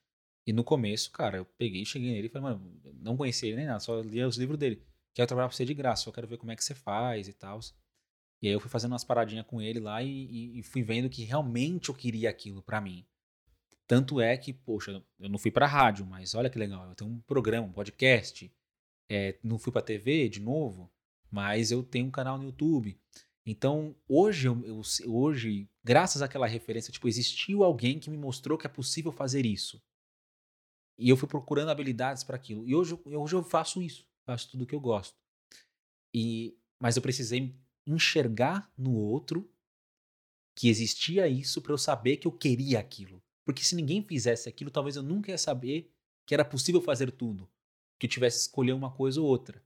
E 0.46 0.52
no 0.52 0.64
começo, 0.64 1.10
cara, 1.10 1.38
eu 1.38 1.44
peguei, 1.44 1.84
cheguei 1.84 2.12
nele 2.12 2.26
e 2.28 2.30
falei, 2.30 2.54
mano, 2.54 2.80
não 2.94 3.16
conhecia 3.16 3.48
ele 3.48 3.58
nem 3.58 3.66
nada, 3.66 3.80
só 3.80 4.00
lia 4.00 4.26
os 4.26 4.36
livros 4.36 4.58
dele. 4.58 4.82
Quero 5.12 5.26
trabalhar 5.26 5.48
pra 5.48 5.56
você 5.56 5.64
de 5.64 5.74
graça, 5.74 6.04
só 6.04 6.12
quero 6.12 6.26
ver 6.26 6.38
como 6.38 6.52
é 6.52 6.56
que 6.56 6.64
você 6.64 6.74
faz 6.74 7.28
e 7.28 7.32
tal. 7.32 7.60
E 8.40 8.48
aí 8.48 8.54
eu 8.54 8.60
fui 8.60 8.70
fazendo 8.70 8.92
umas 8.92 9.04
paradinhas 9.04 9.46
com 9.46 9.60
ele 9.60 9.80
lá 9.80 10.02
e, 10.02 10.08
e, 10.08 10.58
e 10.60 10.62
fui 10.62 10.82
vendo 10.82 11.10
que 11.10 11.24
realmente 11.24 11.88
eu 11.88 11.94
queria 11.94 12.30
aquilo 12.30 12.62
para 12.62 12.80
mim. 12.80 13.04
Tanto 13.88 14.20
é 14.20 14.36
que, 14.36 14.52
poxa, 14.52 15.02
eu 15.18 15.28
não 15.30 15.38
fui 15.38 15.50
pra 15.50 15.66
rádio, 15.66 16.04
mas 16.04 16.34
olha 16.34 16.50
que 16.50 16.58
legal, 16.58 16.86
eu 16.86 16.94
tenho 16.94 17.10
um 17.10 17.20
programa, 17.22 17.66
um 17.66 17.72
podcast. 17.72 18.52
É, 19.10 19.38
não 19.42 19.58
fui 19.58 19.72
pra 19.72 19.80
TV 19.80 20.28
de 20.28 20.40
novo, 20.40 20.92
mas 21.30 21.70
eu 21.70 21.82
tenho 21.82 22.06
um 22.06 22.10
canal 22.10 22.36
no 22.36 22.44
YouTube. 22.44 23.00
Então, 23.46 23.96
hoje, 24.06 24.46
eu, 24.46 24.82
hoje, 25.06 25.66
graças 25.82 26.20
àquela 26.20 26.46
referência, 26.46 26.92
tipo, 26.92 27.08
existiu 27.08 27.64
alguém 27.64 27.98
que 27.98 28.10
me 28.10 28.18
mostrou 28.18 28.58
que 28.58 28.66
é 28.66 28.70
possível 28.70 29.10
fazer 29.10 29.46
isso. 29.46 29.82
E 30.98 31.08
eu 31.08 31.16
fui 31.16 31.26
procurando 31.26 31.70
habilidades 31.70 32.22
para 32.22 32.36
aquilo. 32.36 32.68
E 32.68 32.74
hoje, 32.74 33.00
hoje 33.06 33.34
eu 33.34 33.42
faço 33.42 33.80
isso, 33.80 34.06
faço 34.26 34.50
tudo 34.50 34.66
que 34.66 34.74
eu 34.74 34.80
gosto. 34.80 35.16
E, 36.14 36.58
mas 36.78 36.96
eu 36.96 37.02
precisei 37.02 37.58
enxergar 37.86 38.70
no 38.76 38.92
outro 38.92 39.50
que 40.54 40.68
existia 40.68 41.26
isso 41.26 41.62
para 41.62 41.72
eu 41.72 41.78
saber 41.78 42.18
que 42.18 42.26
eu 42.26 42.32
queria 42.32 42.78
aquilo. 42.78 43.22
Porque 43.48 43.64
se 43.64 43.74
ninguém 43.74 44.02
fizesse 44.02 44.46
aquilo, 44.46 44.70
talvez 44.70 44.94
eu 44.94 45.02
nunca 45.02 45.30
ia 45.30 45.38
saber 45.38 45.90
que 46.26 46.34
era 46.34 46.44
possível 46.44 46.82
fazer 46.82 47.10
tudo. 47.10 47.48
Que 47.98 48.04
eu 48.04 48.10
tivesse 48.10 48.36
que 48.36 48.42
escolher 48.42 48.74
uma 48.74 48.90
coisa 48.90 49.22
ou 49.22 49.26
outra. 49.26 49.64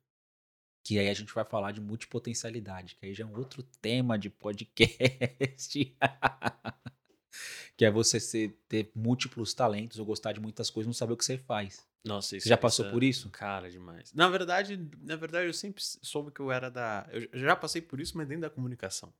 Que 0.85 1.01
aí 1.01 1.09
a 1.09 1.15
gente 1.15 1.35
vai 1.35 1.45
falar 1.45 1.73
de 1.73 1.81
multipotencialidade, 1.81 2.95
que 2.95 3.07
aí 3.07 3.13
já 3.13 3.25
é 3.25 3.27
um 3.27 3.37
outro 3.37 3.61
tema 3.81 4.17
de 4.17 4.31
podcast. 4.31 5.97
que 7.77 7.85
é 7.85 7.91
você 7.91 8.21
ser, 8.21 8.57
ter 8.69 8.93
múltiplos 8.95 9.53
talentos 9.53 9.99
ou 9.99 10.07
gostar 10.07 10.33
de 10.33 10.39
muitas 10.39 10.71
coisas, 10.71 10.87
não 10.87 10.95
saber 10.95 11.15
o 11.15 11.17
que 11.17 11.25
você 11.25 11.37
faz. 11.37 11.85
Nossa, 12.05 12.37
isso 12.37 12.45
Você 12.45 12.51
já 12.51 12.57
passou 12.57 12.89
por 12.89 13.03
isso? 13.03 13.31
Cara, 13.31 13.69
demais. 13.69 14.13
Na 14.13 14.29
verdade, 14.29 14.77
na 15.01 15.17
verdade, 15.17 15.49
eu 15.49 15.53
sempre 15.53 15.83
soube 15.83 16.31
que 16.31 16.39
eu 16.39 16.53
era 16.53 16.71
da. 16.71 17.09
Eu 17.11 17.29
já 17.33 17.57
passei 17.57 17.83
por 17.83 18.01
isso, 18.01 18.17
mas 18.17 18.29
dentro 18.29 18.43
da 18.43 18.51
comunicação. 18.51 19.13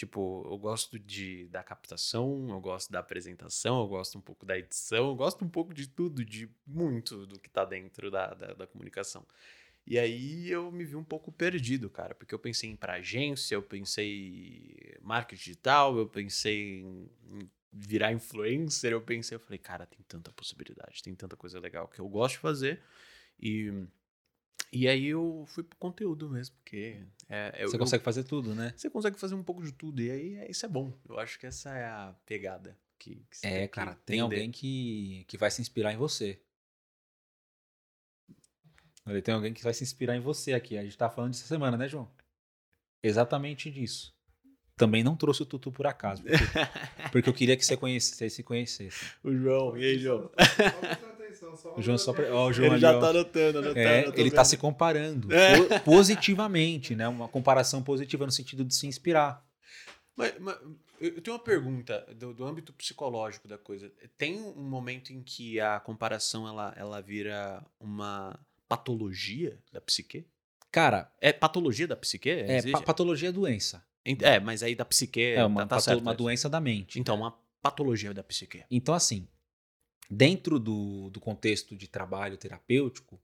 Tipo, 0.00 0.48
eu 0.50 0.56
gosto 0.56 0.98
de, 0.98 1.46
da 1.48 1.62
captação, 1.62 2.48
eu 2.48 2.58
gosto 2.58 2.90
da 2.90 3.00
apresentação, 3.00 3.82
eu 3.82 3.86
gosto 3.86 4.16
um 4.16 4.20
pouco 4.22 4.46
da 4.46 4.58
edição, 4.58 5.08
eu 5.08 5.14
gosto 5.14 5.44
um 5.44 5.48
pouco 5.50 5.74
de 5.74 5.86
tudo, 5.86 6.24
de 6.24 6.48
muito 6.66 7.26
do 7.26 7.38
que 7.38 7.50
tá 7.50 7.66
dentro 7.66 8.10
da, 8.10 8.32
da, 8.32 8.54
da 8.54 8.66
comunicação. 8.66 9.26
E 9.86 9.98
aí 9.98 10.50
eu 10.50 10.72
me 10.72 10.86
vi 10.86 10.96
um 10.96 11.04
pouco 11.04 11.30
perdido, 11.30 11.90
cara, 11.90 12.14
porque 12.14 12.34
eu 12.34 12.38
pensei 12.38 12.70
em 12.70 12.76
pra 12.76 12.94
agência, 12.94 13.54
eu 13.54 13.62
pensei 13.62 14.96
em 14.98 15.04
marketing 15.04 15.38
digital, 15.38 15.98
eu 15.98 16.08
pensei 16.08 16.80
em, 16.80 17.10
em 17.32 17.50
virar 17.70 18.10
influencer, 18.10 18.92
eu 18.92 19.02
pensei, 19.02 19.36
eu 19.36 19.40
falei, 19.40 19.58
cara, 19.58 19.84
tem 19.84 20.00
tanta 20.08 20.32
possibilidade, 20.32 21.02
tem 21.02 21.14
tanta 21.14 21.36
coisa 21.36 21.60
legal 21.60 21.86
que 21.86 22.00
eu 22.00 22.08
gosto 22.08 22.36
de 22.36 22.40
fazer. 22.40 22.80
E, 23.38 23.70
e 24.72 24.88
aí 24.88 25.06
eu 25.06 25.44
fui 25.48 25.62
pro 25.62 25.78
conteúdo 25.78 26.28
mesmo, 26.28 26.54
porque... 26.56 27.02
É, 27.28 27.64
você 27.64 27.78
consegue 27.78 28.04
fazer 28.04 28.24
tudo, 28.24 28.54
né? 28.54 28.72
Você 28.76 28.90
consegue 28.90 29.18
fazer 29.18 29.34
um 29.34 29.42
pouco 29.42 29.62
de 29.62 29.72
tudo, 29.72 30.00
e 30.00 30.10
aí 30.10 30.34
é, 30.36 30.50
isso 30.50 30.64
é 30.64 30.68
bom. 30.68 30.92
Eu 31.08 31.18
acho 31.18 31.38
que 31.38 31.46
essa 31.46 31.70
é 31.70 31.84
a 31.84 32.14
pegada. 32.26 32.76
Que, 32.98 33.24
que 33.30 33.46
é, 33.46 33.66
cara, 33.66 33.94
tem 34.04 34.20
alguém 34.20 34.50
que, 34.50 35.24
que 35.26 35.38
vai 35.38 35.50
se 35.50 35.62
inspirar 35.62 35.92
em 35.92 35.96
você. 35.96 36.40
Tem 39.24 39.34
alguém 39.34 39.54
que 39.54 39.62
vai 39.62 39.72
se 39.72 39.82
inspirar 39.82 40.14
em 40.16 40.20
você 40.20 40.52
aqui. 40.52 40.76
A 40.76 40.82
gente 40.82 40.96
tá 40.96 41.08
falando 41.08 41.32
disso 41.32 41.46
semana, 41.46 41.76
né, 41.76 41.88
João? 41.88 42.10
Exatamente 43.02 43.70
disso. 43.70 44.14
Também 44.76 45.02
não 45.02 45.16
trouxe 45.16 45.42
o 45.42 45.46
Tutu 45.46 45.72
por 45.72 45.86
acaso. 45.86 46.22
Porque, 46.22 47.10
porque 47.12 47.28
eu 47.28 47.34
queria 47.34 47.56
que 47.56 47.64
você 47.64 47.76
conhecesse 47.76 48.36
se 48.36 48.42
conhecesse. 48.42 49.12
O 49.24 49.34
João, 49.34 49.76
e 49.76 49.84
aí, 49.84 49.98
João? 49.98 50.30
o 51.76 51.82
João 51.82 51.98
só. 51.98 52.12
Ó, 52.32 52.48
o 52.48 52.52
João 52.52 52.66
ele 52.66 52.74
ali, 52.74 52.80
já 52.80 52.96
ó. 52.96 53.00
tá 53.00 53.08
anotando, 53.08 53.58
anotando. 53.58 53.78
É, 53.78 54.00
ele 54.08 54.24
vendo. 54.24 54.34
tá 54.34 54.44
se 54.44 54.56
comparando. 54.56 55.32
É. 55.32 55.78
Positivamente, 55.80 56.94
né? 56.94 57.08
Uma 57.08 57.28
comparação 57.28 57.82
positiva 57.82 58.26
no 58.26 58.32
sentido 58.32 58.64
de 58.64 58.74
se 58.74 58.86
inspirar. 58.86 59.44
Mas, 60.16 60.34
mas 60.38 60.56
eu 61.00 61.20
tenho 61.22 61.36
uma 61.36 61.42
pergunta 61.42 62.06
do, 62.14 62.34
do, 62.34 62.44
âmbito 62.44 62.72
psicológico 62.72 63.48
da 63.48 63.56
coisa. 63.56 63.90
Tem 64.18 64.38
um 64.38 64.62
momento 64.62 65.12
em 65.12 65.22
que 65.22 65.58
a 65.58 65.80
comparação 65.80 66.46
ela, 66.46 66.74
ela 66.76 67.00
vira 67.00 67.64
uma 67.78 68.38
patologia 68.68 69.58
da 69.72 69.80
psique? 69.80 70.26
Cara. 70.70 71.10
É 71.20 71.32
patologia 71.32 71.88
da 71.88 71.96
psique? 71.96 72.30
É, 72.30 72.70
pa 72.70 72.82
patologia 72.82 73.30
é 73.30 73.32
doença. 73.32 73.84
É, 74.04 74.38
mas 74.38 74.62
aí 74.62 74.74
da 74.74 74.84
psique. 74.84 75.22
É 75.22 75.44
uma, 75.44 75.66
tá, 75.66 75.80
tá 75.80 75.96
uma 75.96 76.14
doença 76.14 76.48
da 76.48 76.60
mente. 76.60 77.00
Então, 77.00 77.16
uma 77.16 77.36
patologia 77.62 78.12
da 78.14 78.22
psique. 78.22 78.64
Então, 78.70 78.94
assim, 78.94 79.26
dentro 80.10 80.58
do, 80.58 81.08
do 81.10 81.20
contexto 81.20 81.76
de 81.76 81.86
trabalho 81.86 82.36
terapêutico, 82.36 83.20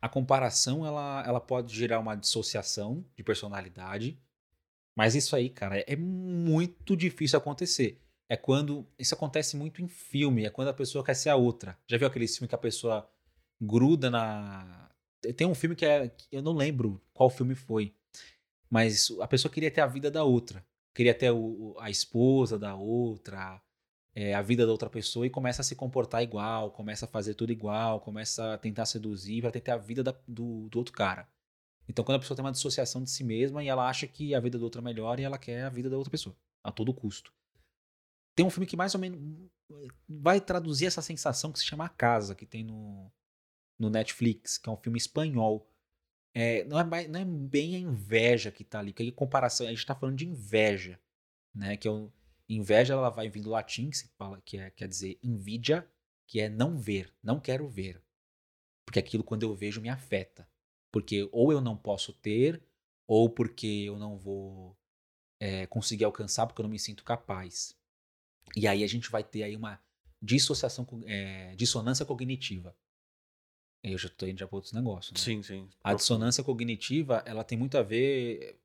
a 0.00 0.08
comparação 0.08 0.84
ela, 0.84 1.24
ela 1.26 1.40
pode 1.40 1.74
gerar 1.74 1.98
uma 1.98 2.14
dissociação 2.14 3.04
de 3.16 3.24
personalidade. 3.24 4.20
Mas 4.94 5.14
isso 5.14 5.34
aí, 5.34 5.48
cara, 5.48 5.78
é 5.80 5.96
muito 5.96 6.96
difícil 6.96 7.38
acontecer. 7.38 8.00
É 8.28 8.36
quando. 8.36 8.86
Isso 8.98 9.14
acontece 9.14 9.56
muito 9.56 9.82
em 9.82 9.88
filme, 9.88 10.44
é 10.44 10.50
quando 10.50 10.68
a 10.68 10.74
pessoa 10.74 11.04
quer 11.04 11.14
ser 11.14 11.30
a 11.30 11.36
outra. 11.36 11.78
Já 11.86 11.96
viu 11.96 12.06
aquele 12.06 12.26
filme 12.26 12.48
que 12.48 12.54
a 12.54 12.58
pessoa 12.58 13.08
gruda 13.60 14.10
na, 14.10 14.90
tem 15.32 15.46
um 15.46 15.54
filme 15.54 15.76
que 15.76 15.84
é. 15.84 16.14
Eu 16.30 16.42
não 16.42 16.52
lembro 16.52 17.00
qual 17.12 17.30
filme 17.30 17.54
foi. 17.54 17.94
Mas 18.68 19.10
a 19.20 19.28
pessoa 19.28 19.52
queria 19.52 19.70
ter 19.70 19.80
a 19.80 19.86
vida 19.86 20.10
da 20.10 20.24
outra. 20.24 20.64
Queria 20.94 21.14
ter 21.14 21.30
o, 21.30 21.76
a 21.78 21.90
esposa 21.90 22.58
da 22.58 22.74
outra, 22.74 23.60
é, 24.16 24.32
a 24.32 24.40
vida 24.40 24.64
da 24.64 24.72
outra 24.72 24.88
pessoa 24.88 25.26
e 25.26 25.30
começa 25.30 25.60
a 25.60 25.64
se 25.64 25.76
comportar 25.76 26.22
igual, 26.22 26.70
começa 26.70 27.04
a 27.04 27.08
fazer 27.08 27.34
tudo 27.34 27.52
igual, 27.52 28.00
começa 28.00 28.54
a 28.54 28.58
tentar 28.58 28.86
seduzir 28.86 29.42
para 29.42 29.50
ter 29.50 29.70
a 29.70 29.76
vida 29.76 30.02
da, 30.02 30.18
do, 30.26 30.70
do 30.70 30.78
outro 30.78 30.94
cara. 30.94 31.28
Então, 31.86 32.02
quando 32.02 32.16
a 32.16 32.20
pessoa 32.20 32.34
tem 32.34 32.42
uma 32.42 32.50
dissociação 32.50 33.04
de 33.04 33.10
si 33.10 33.22
mesma 33.22 33.62
e 33.62 33.68
ela 33.68 33.86
acha 33.86 34.06
que 34.06 34.34
a 34.34 34.40
vida 34.40 34.58
do 34.58 34.64
outro 34.64 34.80
é 34.80 34.84
melhor 34.84 35.20
e 35.20 35.22
ela 35.22 35.36
quer 35.36 35.64
a 35.64 35.68
vida 35.68 35.90
da 35.90 35.98
outra 35.98 36.10
pessoa, 36.10 36.34
a 36.64 36.72
todo 36.72 36.94
custo. 36.94 37.30
Tem 38.34 38.44
um 38.44 38.48
filme 38.48 38.66
que 38.66 38.76
mais 38.76 38.94
ou 38.94 39.00
menos 39.00 39.20
vai 40.08 40.40
traduzir 40.40 40.86
essa 40.86 41.02
sensação 41.02 41.52
que 41.52 41.58
se 41.58 41.66
chama 41.66 41.84
A 41.84 41.90
Casa, 41.90 42.34
que 42.34 42.46
tem 42.46 42.64
no, 42.64 43.12
no 43.78 43.90
Netflix, 43.90 44.56
que 44.56 44.66
é 44.66 44.72
um 44.72 44.78
filme 44.78 44.96
espanhol. 44.96 45.70
É, 46.34 46.64
não, 46.64 46.80
é, 46.80 47.06
não 47.06 47.20
é 47.20 47.24
bem 47.24 47.76
a 47.76 47.78
inveja 47.78 48.50
que 48.50 48.64
tá 48.64 48.78
ali, 48.78 48.94
que 48.94 49.06
a 49.06 49.12
comparação, 49.12 49.66
a 49.66 49.70
gente 49.70 49.84
tá 49.84 49.94
falando 49.94 50.16
de 50.16 50.26
inveja, 50.26 50.98
né? 51.54 51.76
Que 51.76 51.86
é 51.86 51.90
o, 51.90 52.10
inveja, 52.48 52.94
ela 52.94 53.10
vai 53.10 53.28
vindo 53.28 53.44
do 53.44 53.50
latim, 53.50 53.90
que, 53.90 53.96
se 53.98 54.08
fala, 54.16 54.40
que 54.42 54.58
é, 54.58 54.70
quer 54.70 54.88
dizer 54.88 55.18
invidia, 55.22 55.88
que 56.26 56.40
é 56.40 56.48
não 56.48 56.78
ver, 56.78 57.12
não 57.22 57.40
quero 57.40 57.68
ver. 57.68 58.02
Porque 58.84 58.98
aquilo, 58.98 59.24
quando 59.24 59.42
eu 59.42 59.54
vejo, 59.54 59.80
me 59.80 59.88
afeta. 59.88 60.48
Porque 60.92 61.28
ou 61.32 61.52
eu 61.52 61.60
não 61.60 61.76
posso 61.76 62.12
ter, 62.12 62.62
ou 63.06 63.28
porque 63.28 63.66
eu 63.66 63.98
não 63.98 64.16
vou 64.16 64.76
é, 65.40 65.66
conseguir 65.66 66.04
alcançar, 66.04 66.46
porque 66.46 66.60
eu 66.60 66.64
não 66.64 66.70
me 66.70 66.78
sinto 66.78 67.04
capaz. 67.04 67.76
E 68.54 68.66
aí 68.66 68.84
a 68.84 68.86
gente 68.86 69.10
vai 69.10 69.24
ter 69.24 69.42
aí 69.42 69.56
uma 69.56 69.80
dissociação, 70.22 70.86
é, 71.04 71.54
dissonância 71.56 72.06
cognitiva. 72.06 72.76
Eu 73.82 73.98
já 73.98 74.08
estou 74.08 74.28
indo 74.28 74.38
já 74.38 74.46
para 74.46 74.56
outros 74.56 74.72
negócios. 74.72 75.12
Né? 75.12 75.18
Sim, 75.18 75.42
sim. 75.42 75.68
A 75.82 75.94
dissonância 75.94 76.42
cognitiva, 76.42 77.22
ela 77.26 77.44
tem 77.44 77.56
muito 77.58 77.76
a 77.78 77.82
ver 77.82 78.58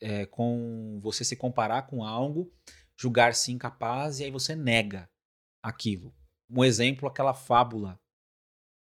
é, 0.00 0.26
com 0.26 0.98
você 1.02 1.24
se 1.24 1.36
comparar 1.36 1.82
com 1.82 2.04
algo, 2.04 2.52
julgar-se 2.96 3.52
incapaz 3.52 4.20
e 4.20 4.24
aí 4.24 4.30
você 4.30 4.54
nega 4.54 5.08
aquilo. 5.62 6.14
Um 6.48 6.64
exemplo, 6.64 7.08
aquela 7.08 7.34
fábula 7.34 8.00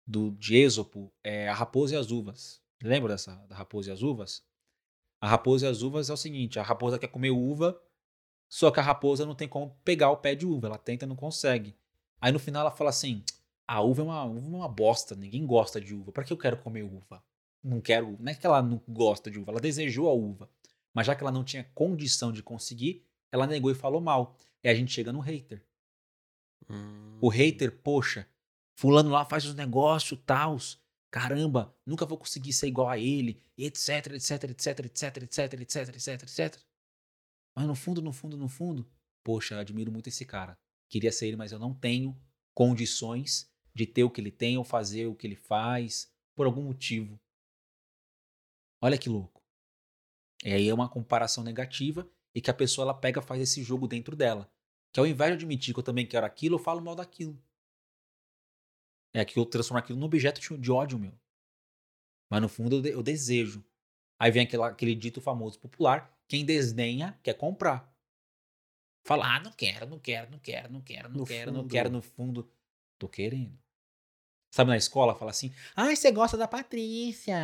do 0.07 0.33
de 0.33 0.57
Êxopo, 0.57 1.13
é 1.23 1.49
a 1.49 1.55
raposa 1.55 1.95
e 1.95 1.99
as 1.99 2.11
uvas. 2.11 2.61
Lembra 2.83 3.11
dessa 3.11 3.37
da 3.47 3.55
raposa 3.55 3.91
e 3.91 3.93
as 3.93 4.03
uvas? 4.03 4.45
A 5.21 5.29
raposa 5.29 5.67
e 5.67 5.69
as 5.69 5.83
uvas 5.83 6.11
é 6.11 6.13
o 6.13 6.17
seguinte, 6.17 6.59
a 6.59 6.63
raposa 6.63 6.99
quer 6.99 7.09
comer 7.09 7.31
uva, 7.31 7.81
só 8.49 8.71
que 8.71 8.81
a 8.81 8.83
raposa 8.83 9.27
não 9.27 9.35
tem 9.35 9.47
como 9.47 9.79
pegar 9.85 10.11
o 10.11 10.17
pé 10.17 10.35
de 10.35 10.47
uva, 10.47 10.67
ela 10.67 10.79
tenta 10.79 11.05
e 11.05 11.09
não 11.09 11.17
consegue. 11.17 11.77
Aí 12.21 12.33
no 12.33 12.39
final 12.39 12.63
ela 12.63 12.71
fala 12.71 12.91
assim: 12.91 13.23
a 13.69 13.81
uva 13.83 14.03
é 14.03 14.05
uma, 14.05 14.25
uva 14.25 14.47
é 14.47 14.57
uma 14.57 14.69
bosta, 14.69 15.15
ninguém 15.15 15.47
gosta 15.47 15.81
de 15.81 15.95
uva. 15.95 16.11
Para 16.11 16.25
que 16.25 16.33
eu 16.33 16.39
quero 16.39 16.57
comer 16.57 16.83
uva? 16.83 17.23
não 17.63 17.81
quero. 17.81 18.17
Não 18.19 18.33
é 18.33 18.35
que 18.35 18.47
ela 18.47 18.63
não 18.63 18.81
gosta 18.89 19.31
de 19.31 19.39
uva, 19.39 19.53
ela 19.53 19.61
desejou 19.61 20.09
a 20.09 20.13
uva. 20.13 20.51
Mas 20.93 21.07
já 21.07 21.15
que 21.15 21.23
ela 21.23 21.31
não 21.31 21.45
tinha 21.45 21.71
condição 21.75 22.33
de 22.33 22.43
conseguir, 22.43 23.07
ela 23.33 23.47
negou 23.47 23.71
e 23.71 23.75
falou 23.75 24.01
mal. 24.01 24.37
E 24.63 24.69
a 24.69 24.75
gente 24.75 24.93
chega 24.93 25.13
no 25.13 25.21
hater. 25.21 25.65
Hum. 26.69 27.19
O 27.21 27.29
hater, 27.29 27.81
poxa, 27.83 28.29
fulano 28.75 29.11
lá 29.11 29.25
faz 29.25 29.45
os 29.45 29.55
negócios, 29.55 30.21
tals. 30.25 30.81
Caramba, 31.11 31.75
nunca 31.85 32.07
vou 32.07 32.17
conseguir 32.17 32.53
ser 32.53 32.69
igual 32.69 32.89
a 32.89 32.97
ele, 32.97 33.43
etc, 33.59 34.13
etc, 34.13 34.45
etc, 34.45 34.79
etc, 34.87 35.17
etc, 35.23 35.53
etc, 35.61 35.89
etc, 35.89 36.23
etc. 36.23 36.63
Mas 37.55 37.67
no 37.67 37.75
fundo, 37.75 38.01
no 38.01 38.13
fundo, 38.13 38.37
no 38.37 38.49
fundo, 38.49 38.89
poxa, 39.25 39.55
eu 39.55 39.59
admiro 39.59 39.91
muito 39.91 40.09
esse 40.09 40.25
cara. 40.25 40.57
Queria 40.89 41.11
ser 41.11 41.27
ele, 41.27 41.37
mas 41.37 41.51
eu 41.51 41.59
não 41.59 41.75
tenho 41.75 42.17
condições 42.55 43.51
de 43.75 43.87
ter 43.87 44.05
o 44.05 44.11
que 44.11 44.21
ele 44.21 44.31
tem 44.31 44.57
ou 44.57 44.65
fazer 44.65 45.07
o 45.07 45.15
que 45.15 45.27
ele 45.27 45.37
faz 45.37 46.13
por 46.37 46.47
algum 46.47 46.63
motivo. 46.63 47.21
Olha 48.81 48.97
que 48.97 49.09
louco. 49.09 49.43
E 50.45 50.53
aí 50.53 50.69
é 50.69 50.75
uma 50.75 50.89
comparação 50.89 51.45
negativa 51.45 52.09
e 52.35 52.41
que 52.41 52.51
a 52.51 52.55
pessoa 52.55 52.85
ela 52.85 52.95
pega 52.95 53.21
faz 53.23 53.41
esse 53.41 53.63
jogo 53.63 53.87
dentro 53.89 54.15
dela. 54.17 54.51
Que 54.93 55.01
ao 55.01 55.07
invés 55.07 55.31
de 55.31 55.37
admitir 55.45 55.73
que 55.75 55.81
eu 55.81 55.85
também 55.85 56.07
quero 56.07 56.27
aquilo, 56.27 56.57
eu 56.57 56.59
falo 56.59 56.81
mal 56.81 56.95
daquilo. 56.95 57.41
É 59.15 59.25
que 59.25 59.39
eu 59.39 59.45
transformo 59.47 59.79
aquilo 59.79 59.99
num 59.99 60.07
objeto 60.07 60.41
de- 60.59 60.71
ódio 60.71 60.99
meu. 60.99 61.13
Mas 62.31 62.41
no 62.43 62.49
fundo 62.49 62.77
eu, 62.77 62.83
de- 62.83 62.91
eu 62.91 63.03
desejo. 63.03 63.65
Aí 64.19 64.31
vem 64.31 64.43
aquela- 64.45 64.69
aquele 64.69 64.95
dito 64.95 65.21
famoso 65.21 65.59
popular: 65.59 66.17
quem 66.29 66.45
desdenha 66.45 67.19
quer 67.23 67.35
comprar. 67.35 67.91
Fala, 69.07 69.37
ah, 69.37 69.41
não 69.41 69.51
quero, 69.53 69.87
não 69.87 69.99
quero, 69.99 70.31
não 70.31 70.39
quero, 70.39 70.71
não 70.73 70.81
quero, 70.83 71.09
não 71.09 71.17
No 71.19 71.27
quero, 71.27 71.51
não 71.51 71.61
fundo- 71.63 71.71
quero, 71.73 71.91
no 71.91 72.03
fundo. 72.03 72.53
Tô 72.99 73.09
querendo. 73.09 73.59
Sabe 74.53 74.71
na 74.71 74.77
escola, 74.77 75.15
fala 75.15 75.31
assim: 75.31 75.53
ai, 75.75 75.97
você 75.97 76.13
gosta 76.13 76.37
da 76.37 76.47
Patrícia. 76.47 77.37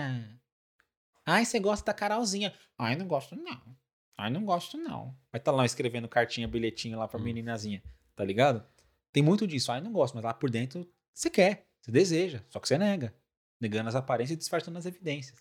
Ai, 1.24 1.44
você 1.44 1.58
gosta 1.58 1.84
da 1.86 1.94
Carolzinha. 1.94 2.56
Ai, 2.78 2.94
não 2.94 3.08
gosto 3.08 3.34
não. 3.34 3.76
Ai, 4.16 4.30
não 4.30 4.44
gosto 4.44 4.78
não. 4.78 5.16
Vai 5.30 5.38
estar 5.40 5.52
lá 5.52 5.64
escrevendo 5.66 6.08
cartinha, 6.08 6.48
bilhetinho 6.48 6.98
lá 6.98 7.06
pra 7.06 7.20
Hum. 7.20 7.24
meninazinha. 7.24 7.82
Tá 8.14 8.24
ligado? 8.24 8.64
Tem 9.12 9.22
muito 9.22 9.46
disso. 9.46 9.70
Ai, 9.72 9.80
não 9.80 9.92
gosto, 9.92 10.14
mas 10.14 10.24
lá 10.24 10.32
por 10.32 10.50
dentro 10.50 10.88
você 11.12 11.28
quer, 11.30 11.66
você 11.80 11.90
deseja, 11.90 12.42
só 12.48 12.58
que 12.60 12.68
você 12.68 12.78
nega. 12.78 13.14
Negando 13.60 13.88
as 13.88 13.94
aparências 13.94 14.36
e 14.36 14.38
disfarçando 14.38 14.78
as 14.78 14.86
evidências. 14.86 15.38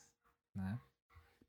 Né? 0.53 0.79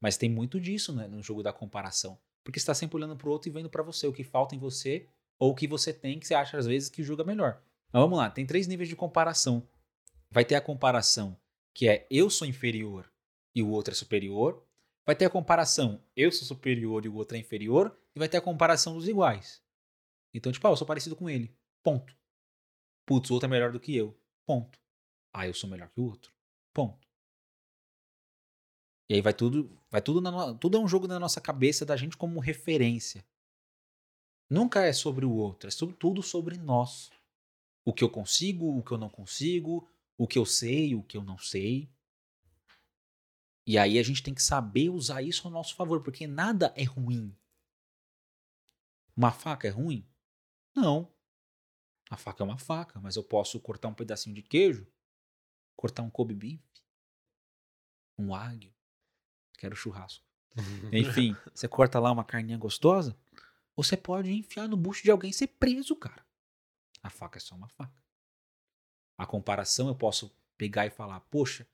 Mas 0.01 0.17
tem 0.17 0.29
muito 0.29 0.61
disso 0.61 0.93
né, 0.93 1.07
no 1.07 1.23
jogo 1.23 1.43
da 1.43 1.53
comparação. 1.53 2.19
Porque 2.43 2.59
você 2.61 2.67
tá 2.67 2.75
sempre 2.75 2.97
olhando 2.97 3.17
pro 3.17 3.31
outro 3.31 3.49
e 3.49 3.53
vendo 3.53 3.71
pra 3.71 3.83
você 3.83 4.07
o 4.07 4.13
que 4.13 4.25
falta 4.25 4.55
em 4.55 4.59
você 4.59 5.09
ou 5.39 5.51
o 5.53 5.55
que 5.55 5.67
você 5.67 5.93
tem 5.93 6.19
que 6.19 6.27
você 6.27 6.35
acha 6.35 6.57
às 6.59 6.67
vezes 6.67 6.89
que 6.89 7.03
julga 7.03 7.25
melhor. 7.25 7.61
Mas 7.93 8.03
vamos 8.03 8.19
lá, 8.19 8.31
tem 8.31 8.47
três 8.47 8.67
níveis 8.67 8.89
de 8.89 8.97
comparação. 8.97 9.67
Vai 10.31 10.45
ter 10.45 10.55
a 10.57 10.61
comparação 10.61 11.37
que 11.73 11.89
é 11.89 12.07
eu 12.11 12.29
sou 12.31 12.47
inferior 12.47 13.11
e 13.55 13.63
o 13.63 13.69
outro 13.71 13.93
é 13.93 13.97
superior. 13.97 14.66
Vai 15.07 15.15
ter 15.15 15.25
a 15.25 15.31
comparação 15.31 16.03
eu 16.17 16.33
sou 16.33 16.47
superior 16.47 17.05
e 17.05 17.09
o 17.09 17.15
outro 17.15 17.37
é 17.37 17.41
inferior. 17.41 17.97
E 18.15 18.19
vai 18.19 18.29
ter 18.29 18.39
a 18.39 18.43
comparação 18.43 18.95
dos 18.95 19.07
iguais. 19.07 19.63
Então, 20.35 20.51
tipo, 20.51 20.67
ah, 20.67 20.71
eu 20.71 20.77
sou 20.77 20.87
parecido 20.87 21.15
com 21.15 21.31
ele. 21.31 21.55
Ponto. 21.83 22.17
Putz, 23.07 23.31
o 23.31 23.35
outro 23.35 23.47
é 23.47 23.51
melhor 23.51 23.71
do 23.71 23.79
que 23.79 23.95
eu. 23.95 24.19
Ponto. 24.45 24.79
Ah, 25.33 25.47
eu 25.47 25.55
sou 25.55 25.71
melhor 25.71 25.89
que 25.91 26.01
o 26.01 26.05
outro. 26.05 26.33
Ponto. 26.75 27.07
E 29.09 29.15
aí 29.15 29.21
vai 29.21 29.33
tudo, 29.33 29.71
vai 29.89 30.03
tudo 30.03 30.21
na 30.21 30.55
tudo 30.55 30.77
é 30.77 30.81
um 30.81 30.89
jogo 30.89 31.07
na 31.07 31.21
nossa 31.21 31.41
cabeça 31.41 31.87
da 31.87 31.97
gente 31.97 32.17
como 32.17 32.41
referência. 32.41 33.25
Nunca 34.51 34.85
é 34.85 34.93
sobre 34.93 35.25
o 35.25 35.33
outro, 35.33 35.69
é 35.69 35.71
sobre, 35.71 35.95
tudo 35.97 36.23
sobre 36.23 36.57
nós. 36.57 37.11
O 37.85 37.93
que 37.93 38.03
eu 38.03 38.11
consigo, 38.11 38.79
o 38.79 38.83
que 38.83 38.93
eu 38.93 38.99
não 38.99 39.09
consigo, 39.09 39.89
o 40.19 40.27
que 40.27 40.39
eu 40.39 40.47
sei, 40.47 40.95
o 40.95 41.03
que 41.03 41.17
eu 41.17 41.23
não 41.23 41.39
sei. 41.39 41.89
E 43.67 43.77
aí 43.77 43.99
a 43.99 44.03
gente 44.03 44.23
tem 44.23 44.33
que 44.33 44.43
saber 44.43 44.91
usar 44.91 45.23
isso 45.23 45.47
ao 45.47 45.53
nosso 45.53 45.75
favor, 45.75 46.01
porque 46.03 46.27
nada 46.27 46.73
é 46.77 46.85
ruim. 46.85 47.37
Uma 49.17 49.33
faca 49.33 49.67
é 49.67 49.71
ruim? 49.71 50.07
Não. 50.75 51.13
A 52.09 52.17
faca 52.17 52.43
é 52.43 52.47
uma 52.47 52.59
faca, 52.59 53.01
mas 53.01 53.17
eu 53.17 53.25
posso 53.25 53.59
cortar 53.59 53.89
um 53.89 53.95
pedacinho 53.95 54.35
de 54.35 54.43
queijo, 54.43 54.87
cortar 55.75 56.03
um 56.03 56.11
Kobe 56.11 56.35
beef, 56.35 56.63
um 58.17 58.29
wagyu. 58.29 58.73
Quero 59.59 59.75
churrasco. 59.75 60.25
Enfim, 60.93 61.37
você 61.53 61.67
corta 61.67 61.99
lá 61.99 62.13
uma 62.13 62.25
carninha 62.25 62.59
gostosa, 62.59 63.19
você 63.75 63.97
pode 63.97 64.33
enfiar 64.33 64.69
no 64.69 64.77
bucho 64.77 65.03
de 65.03 65.11
alguém 65.11 65.31
e 65.31 65.35
ser 65.35 65.49
preso, 65.49 65.97
cara. 65.97 66.25
A 67.03 67.11
faca 67.11 67.39
é 67.39 67.41
só 67.41 67.57
uma 67.57 67.69
faca. 67.69 68.01
A 69.19 69.27
comparação 69.27 69.89
eu 69.89 69.95
posso 69.95 70.35
pegar 70.57 70.87
e 70.87 70.91
falar, 70.91 71.21
poxa, 71.21 71.67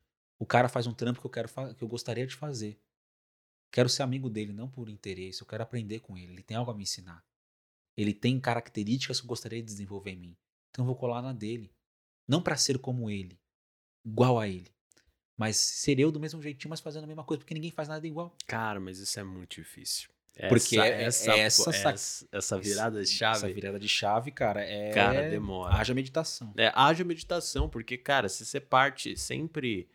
o 0.43 0.47
cara 0.47 0.69
faz 0.69 0.89
um 0.89 0.93
trampo 0.93 1.21
que 1.21 1.27
eu 1.27 1.31
quero 1.31 1.49
que 1.77 1.85
eu 1.85 1.89
gostaria 1.89 2.27
de 2.27 2.35
fazer. 2.35 2.77
Quero 3.71 3.89
ser 3.89 4.03
amigo 4.03 4.29
dele, 4.29 4.53
não 4.53 4.69
por 4.69 4.89
interesse, 4.89 5.41
eu 5.41 5.47
quero 5.47 5.63
aprender 5.63 6.01
com 6.01 6.19
ele, 6.19 6.33
ele 6.33 6.43
tem 6.43 6.57
algo 6.57 6.73
a 6.73 6.75
me 6.75 6.83
ensinar. 6.83 7.25
Ele 7.97 8.13
tem 8.13 8.41
características 8.41 9.21
que 9.21 9.25
eu 9.25 9.29
gostaria 9.29 9.61
de 9.61 9.67
desenvolver 9.67 10.11
em 10.11 10.17
mim. 10.17 10.37
Então 10.71 10.83
eu 10.83 10.87
vou 10.87 10.97
colar 10.97 11.23
na 11.23 11.33
dele. 11.33 11.73
Não 12.27 12.43
para 12.43 12.57
ser 12.57 12.77
como 12.79 13.09
ele, 13.09 13.39
igual 14.05 14.41
a 14.41 14.49
ele, 14.49 14.71
mas 15.37 15.57
ser 15.57 16.01
eu 16.01 16.11
do 16.11 16.19
mesmo 16.19 16.43
jeitinho, 16.43 16.71
mas 16.71 16.81
fazendo 16.81 17.05
a 17.05 17.07
mesma 17.07 17.23
coisa, 17.25 17.39
porque 17.39 17.55
ninguém 17.55 17.71
faz 17.71 17.89
nada 17.89 18.05
igual. 18.05 18.37
Cara, 18.47 18.81
mas 18.81 18.99
isso 18.99 19.21
é 19.21 19.23
muito 19.23 19.55
difícil. 19.61 20.11
Porque 20.49 20.77
essa, 20.79 20.87
é- 20.87 21.03
essa, 21.05 21.31
é 21.33 21.39
essa 21.39 21.71
essa, 21.71 22.29
essa 22.33 22.59
virada 22.59 23.01
de 23.05 23.09
chave, 23.11 23.37
Essa 23.37 23.53
virada 23.53 23.79
de 23.79 23.89
chave, 23.89 24.33
cara, 24.33 24.61
é. 24.61 24.91
cara, 24.91 25.29
demora. 25.31 25.77
Haja 25.77 25.95
meditação. 25.95 26.53
É, 26.57 26.73
haja 26.75 27.05
meditação, 27.05 27.69
porque, 27.69 27.97
cara, 27.97 28.29
se 28.29 28.45
você 28.45 28.59
parte 28.61 29.17
sempre. 29.17 29.89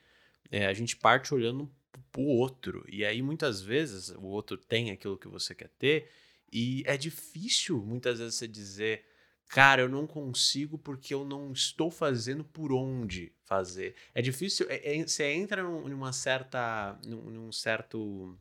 É, 0.51 0.65
a 0.67 0.73
gente 0.73 0.95
parte 0.95 1.33
olhando 1.33 1.69
pro 2.12 2.21
outro. 2.21 2.83
E 2.88 3.05
aí, 3.05 3.21
muitas 3.21 3.62
vezes, 3.62 4.10
o 4.10 4.23
outro 4.23 4.57
tem 4.57 4.91
aquilo 4.91 5.17
que 5.17 5.27
você 5.27 5.53
quer 5.53 5.69
ter. 5.77 6.10
E 6.51 6.83
é 6.86 6.97
difícil, 6.97 7.77
muitas 7.83 8.19
vezes, 8.19 8.36
você 8.36 8.47
dizer. 8.47 9.05
Cara, 9.49 9.81
eu 9.81 9.88
não 9.88 10.05
consigo 10.05 10.77
porque 10.77 11.13
eu 11.13 11.23
não 11.23 11.53
estou 11.53 11.89
fazendo 11.89 12.43
por 12.43 12.73
onde 12.73 13.31
fazer. 13.45 13.95
É 14.13 14.21
difícil. 14.21 14.67
é- 14.69 14.97
é- 14.97 15.07
você 15.07 15.23
entra 15.31 15.63
num- 15.63 15.88
numa 15.88 16.12
certa. 16.12 16.99
num, 17.05 17.21
num 17.29 17.51
certo. 17.51 18.38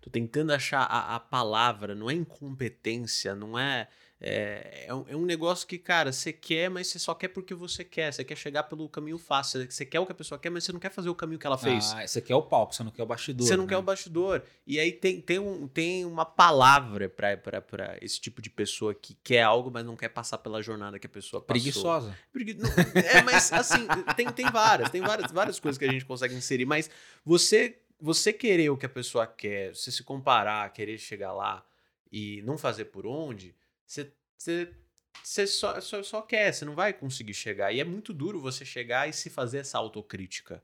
Tô 0.00 0.10
tentando 0.10 0.52
achar 0.52 0.82
a, 0.82 1.14
a 1.14 1.20
palavra, 1.20 1.94
não 1.94 2.10
é 2.10 2.14
incompetência, 2.14 3.34
não 3.34 3.58
é. 3.58 3.88
É, 4.26 4.86
é, 4.86 4.94
um, 4.94 5.04
é 5.06 5.14
um 5.14 5.26
negócio 5.26 5.66
que, 5.66 5.76
cara, 5.76 6.10
você 6.10 6.32
quer, 6.32 6.70
mas 6.70 6.86
você 6.86 6.98
só 6.98 7.14
quer 7.14 7.28
porque 7.28 7.54
você 7.54 7.84
quer. 7.84 8.10
Você 8.10 8.24
quer 8.24 8.36
chegar 8.36 8.62
pelo 8.62 8.88
caminho 8.88 9.18
fácil. 9.18 9.70
Você 9.70 9.84
quer 9.84 10.00
o 10.00 10.06
que 10.06 10.12
a 10.12 10.14
pessoa 10.14 10.38
quer, 10.38 10.48
mas 10.48 10.64
você 10.64 10.72
não 10.72 10.80
quer 10.80 10.90
fazer 10.90 11.10
o 11.10 11.14
caminho 11.14 11.38
que 11.38 11.46
ela 11.46 11.58
fez. 11.58 11.92
Ah, 11.92 12.06
você 12.06 12.22
quer 12.22 12.34
o 12.34 12.40
palco, 12.40 12.74
você 12.74 12.82
não 12.82 12.90
quer 12.90 13.02
o 13.02 13.06
bastidor. 13.06 13.46
Você 13.46 13.54
não 13.54 13.64
né? 13.64 13.68
quer 13.68 13.76
o 13.76 13.82
bastidor. 13.82 14.42
E 14.66 14.80
aí 14.80 14.92
tem, 14.92 15.20
tem, 15.20 15.38
um, 15.38 15.68
tem 15.68 16.06
uma 16.06 16.24
palavra 16.24 17.06
pra 17.10 17.98
esse 18.00 18.18
tipo 18.18 18.40
de 18.40 18.48
pessoa 18.48 18.94
que 18.94 19.14
quer 19.22 19.42
algo, 19.42 19.70
mas 19.70 19.84
não 19.84 19.94
quer 19.94 20.08
passar 20.08 20.38
pela 20.38 20.62
jornada 20.62 20.98
que 20.98 21.06
a 21.06 21.10
pessoa 21.10 21.42
passou. 21.42 21.60
Preguiçosa. 21.60 22.18
Pregui- 22.32 22.54
não, 22.54 22.70
É, 22.94 23.20
mas 23.22 23.52
assim, 23.52 23.86
tem, 24.16 24.32
tem 24.32 24.50
várias, 24.50 24.90
tem 24.90 25.02
várias, 25.02 25.30
várias 25.30 25.60
coisas 25.60 25.78
que 25.78 25.84
a 25.84 25.92
gente 25.92 26.06
consegue 26.06 26.34
inserir, 26.34 26.64
mas 26.64 26.88
você, 27.22 27.78
você 28.00 28.32
querer 28.32 28.70
o 28.70 28.76
que 28.78 28.86
a 28.86 28.88
pessoa 28.88 29.26
quer, 29.26 29.74
você 29.74 29.92
se 29.92 30.02
comparar, 30.02 30.72
querer 30.72 30.96
chegar 30.96 31.34
lá 31.34 31.62
e 32.10 32.40
não 32.46 32.56
fazer 32.56 32.86
por 32.86 33.06
onde, 33.06 33.54
você, 33.86 34.12
você, 34.36 34.74
você 35.22 35.46
só, 35.46 35.80
só, 35.80 36.02
só 36.02 36.22
quer, 36.22 36.52
você 36.52 36.64
não 36.64 36.74
vai 36.74 36.92
conseguir 36.92 37.34
chegar. 37.34 37.72
E 37.72 37.80
é 37.80 37.84
muito 37.84 38.12
duro 38.12 38.40
você 38.40 38.64
chegar 38.64 39.08
e 39.08 39.12
se 39.12 39.30
fazer 39.30 39.58
essa 39.58 39.78
autocrítica. 39.78 40.62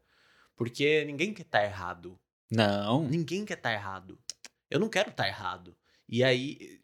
Porque 0.56 1.04
ninguém 1.04 1.33
quer 1.33 1.42
estar 1.42 1.64
errado. 1.64 2.18
Não. 2.50 3.09
Ninguém 3.09 3.44
quer 3.44 3.56
estar 3.56 3.72
errado. 3.72 4.18
Eu 4.68 4.78
não 4.78 4.88
quero 4.88 5.11
estar 5.11 5.26
errado. 5.26 5.76
E 6.09 6.22
aí 6.24 6.80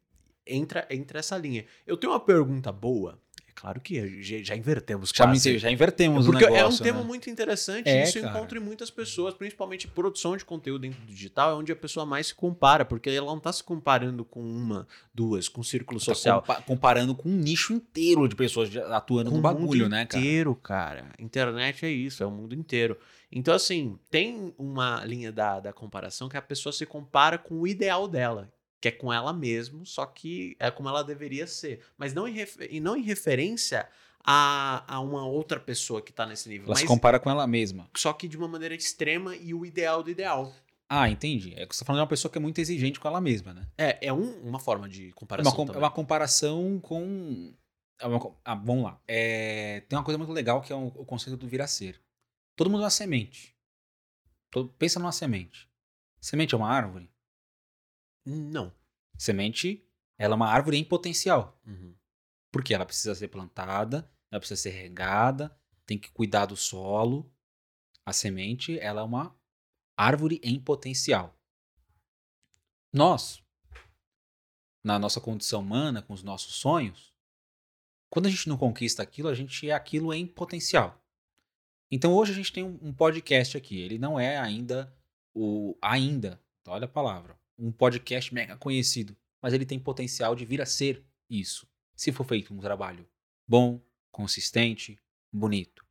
entra, 0.47 0.87
entra 0.91 1.19
essa 1.19 1.37
linha. 1.37 1.67
Eu 1.87 1.97
tenho 1.97 2.13
uma 2.13 2.21
pergunta 2.21 2.71
boa. 2.73 3.21
É 3.57 3.61
claro 3.61 3.81
que 3.81 4.23
já, 4.23 4.37
já 4.43 4.55
invertemos 4.55 5.11
Já, 5.15 5.25
quase. 5.25 5.59
já 5.59 5.71
invertemos 5.71 6.27
Porque 6.27 6.45
o 6.45 6.51
negócio, 6.51 6.65
é 6.65 6.81
um 6.83 6.85
tema 6.85 6.99
né? 7.01 7.07
muito 7.07 7.31
interessante. 7.31 7.89
É, 7.89 8.01
e 8.01 8.05
isso 8.05 8.21
cara. 8.21 8.37
encontra 8.37 8.59
em 8.59 8.61
muitas 8.61 8.91
pessoas, 8.91 9.33
principalmente 9.35 9.89
produção 9.89 10.37
de 10.37 10.45
conteúdo 10.45 10.83
dentro 10.83 11.01
do 11.01 11.07
digital, 11.07 11.51
é 11.53 11.55
onde 11.55 11.73
a 11.73 11.77
pessoa 11.77 12.05
mais 12.05 12.27
se 12.29 12.35
compara, 12.35 12.85
porque 12.85 13.09
ela 13.09 13.27
não 13.27 13.39
está 13.39 13.51
se 13.53 13.65
comparando 13.65 14.25
com 14.27 14.41
uma, 14.43 14.87
duas, 15.15 15.49
com 15.49 15.63
um 15.63 15.65
círculo 15.65 15.99
Tá 15.99 16.05
social. 16.05 16.41
compa- 16.43 16.61
comparando 16.63 17.15
com 17.15 17.31
um 17.31 17.37
nicho 17.37 17.73
inteiro 17.73 18.29
de 18.29 18.37
pessoas 18.37 18.75
atuando 18.77 19.31
Com 19.31 19.37
no 19.37 19.43
bagulho, 19.43 19.85
mundo 19.85 19.89
né, 19.89 20.05
cara? 20.05 20.23
inteiro, 20.23 20.55
cara. 20.55 21.07
Internet 21.19 21.87
é 21.87 21.91
isso, 21.91 22.23
é 22.23 22.27
o 22.27 22.31
mundo 22.31 22.55
inteiro. 22.55 22.99
Então, 23.33 23.55
assim, 23.55 23.99
tem 24.11 24.55
uma 24.59 25.03
linha 25.05 25.33
da, 25.33 25.61
da 25.61 25.73
comparação 25.73 26.29
que 26.29 26.37
a 26.37 26.43
pessoa 26.43 26.73
se 26.73 26.85
compara 26.87 27.39
com 27.39 27.55
o 27.61 27.67
ideal 27.67 28.07
dela, 28.07 28.53
que 28.81 28.89
é 28.89 28.91
com 28.93 29.13
ela 29.13 29.33
mesma, 29.33 29.85
só 29.85 30.05
que 30.07 30.57
é 30.61 30.71
como 30.71 30.89
ela 30.89 31.03
deveria 31.03 31.47
ser. 31.47 31.81
Mas 31.97 32.13
não 32.15 32.27
em, 32.29 32.33
refer- 32.33 32.69
e 32.73 32.79
não 32.81 32.97
em 32.97 33.03
referência 33.03 33.89
a, 34.25 34.85
a 34.95 35.01
uma 35.01 35.27
outra 35.27 35.59
pessoa 35.59 36.03
que 36.03 36.13
tá 36.13 36.27
nesse 36.27 36.49
nível. 36.49 36.67
Ela 36.67 36.77
se 36.77 36.83
mas 36.83 36.89
compara 36.89 37.19
com 37.19 37.31
ela 37.31 37.47
mesma. 37.47 37.89
só 37.97 38.13
que 38.13 38.29
de 38.29 38.37
uma 38.37 38.49
maneira 38.49 38.75
extrema 38.75 39.35
e 39.37 39.55
o 39.55 39.65
ideal 39.65 40.03
do 40.03 40.11
ideal. 40.11 40.55
Ah, 40.89 41.09
entendi. 41.11 41.53
É 41.57 41.67
que 41.67 41.75
você 41.75 41.81
tá 41.81 41.87
falando 41.87 41.99
de 42.01 42.03
uma 42.03 42.09
pessoa 42.09 42.31
que 42.31 42.39
é 42.39 42.41
muito 42.41 42.61
exigente 42.61 43.01
com 43.01 43.09
ela 43.09 43.21
mesma, 43.21 43.53
né? 43.55 43.67
É, 43.77 44.07
é 44.07 44.13
um- 44.13 44.41
uma 44.47 44.59
forma 44.61 44.89
de 44.89 45.09
É 45.09 45.13
comparação. 45.13 45.53
uma, 45.53 45.67
com- 45.67 45.73
é 45.73 45.79
uma 45.79 45.91
comparação 45.91 46.79
com. 46.81 47.53
é 47.99 48.07
uma 48.07 48.37
ah, 48.45 48.55
vamos 48.55 48.85
lá. 48.85 49.01
É, 49.09 49.81
tem 49.89 49.99
uma 49.99 50.05
coisa 50.05 50.19
muito 50.19 50.33
legal 50.33 50.61
que 50.63 50.73
é 50.73 50.77
o, 50.77 50.87
o 50.89 51.05
conceito 51.05 51.37
do 51.37 51.49
vir 51.49 51.61
a 51.61 51.67
ser. 51.67 52.01
Todo 52.55 52.71
mundo 52.71 52.81
é 52.83 52.85
uma 52.85 52.91
semente. 52.91 53.55
Tô- 54.51 54.67
Pensa 54.69 54.99
numa 55.01 55.13
semente. 55.13 55.69
Semente 56.21 56.55
é 56.55 56.59
uma 56.59 56.69
árvore? 56.71 57.11
Não. 58.27 58.73
Semente, 59.17 59.87
ela 60.19 60.35
é 60.35 60.37
uma 60.37 60.49
árvore 60.49 60.77
em 60.77 60.85
potencial. 60.85 61.59
Uhum. 61.65 61.95
Porque 62.51 62.75
ela 62.75 62.85
precisa 62.85 63.15
ser 63.15 63.29
plantada, 63.29 64.11
ela 64.31 64.41
precisa 64.41 64.61
ser 64.61 64.71
regada, 64.71 65.57
tem 65.87 65.97
que 65.97 66.11
cuidar 66.11 66.47
do 66.47 66.57
solo. 66.57 67.33
A 68.05 68.13
semente, 68.13 68.79
ela 68.81 69.01
é 69.01 69.05
uma 69.05 69.35
árvore 69.97 70.41
em 70.43 70.59
potencial. 70.61 71.39
Nós, 72.93 73.43
na 74.83 74.99
nossa 74.99 75.21
condição 75.21 75.61
humana, 75.61 76.03
com 76.03 76.13
os 76.13 76.23
nossos 76.23 76.57
sonhos, 76.57 77.15
quando 78.11 78.27
a 78.27 78.31
gente 78.31 78.49
não 78.49 78.57
conquista 78.57 79.03
aquilo, 79.03 79.29
a 79.29 79.35
gente 79.35 79.69
é 79.69 79.73
aquilo 79.73 80.13
em 80.13 80.27
potencial. 80.27 81.03
Então 81.91 82.13
hoje 82.13 82.33
a 82.33 82.35
gente 82.35 82.53
tem 82.53 82.65
um, 82.65 82.79
um 82.83 82.93
podcast 82.93 83.57
aqui. 83.57 83.79
Ele 83.79 83.99
não 83.99 84.19
é 84.19 84.39
ainda 84.39 84.93
o 85.35 85.77
ainda, 85.83 86.41
olha 86.67 86.87
a 86.87 86.89
palavra, 86.89 87.39
um 87.59 87.73
podcast 87.73 88.33
mega 88.35 88.57
conhecido, 88.57 89.17
mas 89.41 89.53
ele 89.53 89.67
tem 89.67 89.79
potencial 89.79 90.35
de 90.35 90.45
vir 90.45 90.61
a 90.61 90.67
ser 90.67 91.05
isso, 91.29 91.69
se 91.95 92.13
for 92.13 92.25
feito 92.25 92.53
um 92.53 92.59
trabalho 92.59 93.09
bom, 93.49 93.81
consistente, 94.11 94.99
bonito. 95.33 95.85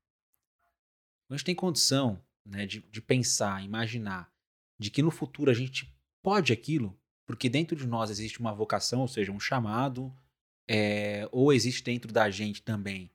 A 1.30 1.36
gente 1.36 1.46
tem 1.46 1.56
condição 1.56 2.22
né, 2.46 2.66
de, 2.66 2.82
de 2.82 3.02
pensar, 3.02 3.64
imaginar, 3.64 4.32
de 4.78 4.92
que 4.92 5.02
no 5.02 5.10
futuro 5.10 5.50
a 5.50 5.54
gente 5.54 5.92
pode 6.22 6.54
aquilo, 6.54 7.00
porque 7.26 7.50
dentro 7.50 7.76
de 7.76 7.88
nós 7.88 8.10
existe 8.10 8.40
uma 8.40 8.54
vocação, 8.54 9.02
ou 9.02 9.08
seja, 9.08 9.32
um 9.32 9.40
chamado, 9.40 10.16
é, 10.68 11.28
ou 11.32 11.54
existe 11.54 11.84
dentro 11.84 12.12
da 12.12 12.30
gente 12.30 12.62
também 12.62 13.12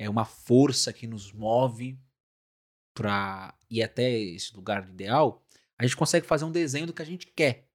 é 0.00 0.08
uma 0.08 0.24
força 0.24 0.94
que 0.94 1.06
nos 1.06 1.30
move 1.30 2.00
para 2.94 3.54
ir 3.68 3.82
até 3.82 4.10
esse 4.10 4.56
lugar 4.56 4.88
ideal, 4.88 5.44
a 5.78 5.84
gente 5.84 5.94
consegue 5.94 6.26
fazer 6.26 6.46
um 6.46 6.50
desenho 6.50 6.86
do 6.86 6.94
que 6.94 7.02
a 7.02 7.06
gente 7.06 7.26
quer. 7.26 7.69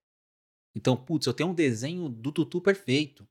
Então, 0.75 0.97
putz, 0.97 1.25
eu 1.25 1.33
tenho 1.33 1.49
um 1.49 1.53
desenho 1.53 2.09
do 2.09 2.31
Tutu 2.31 2.59
perfeito. 2.59 3.27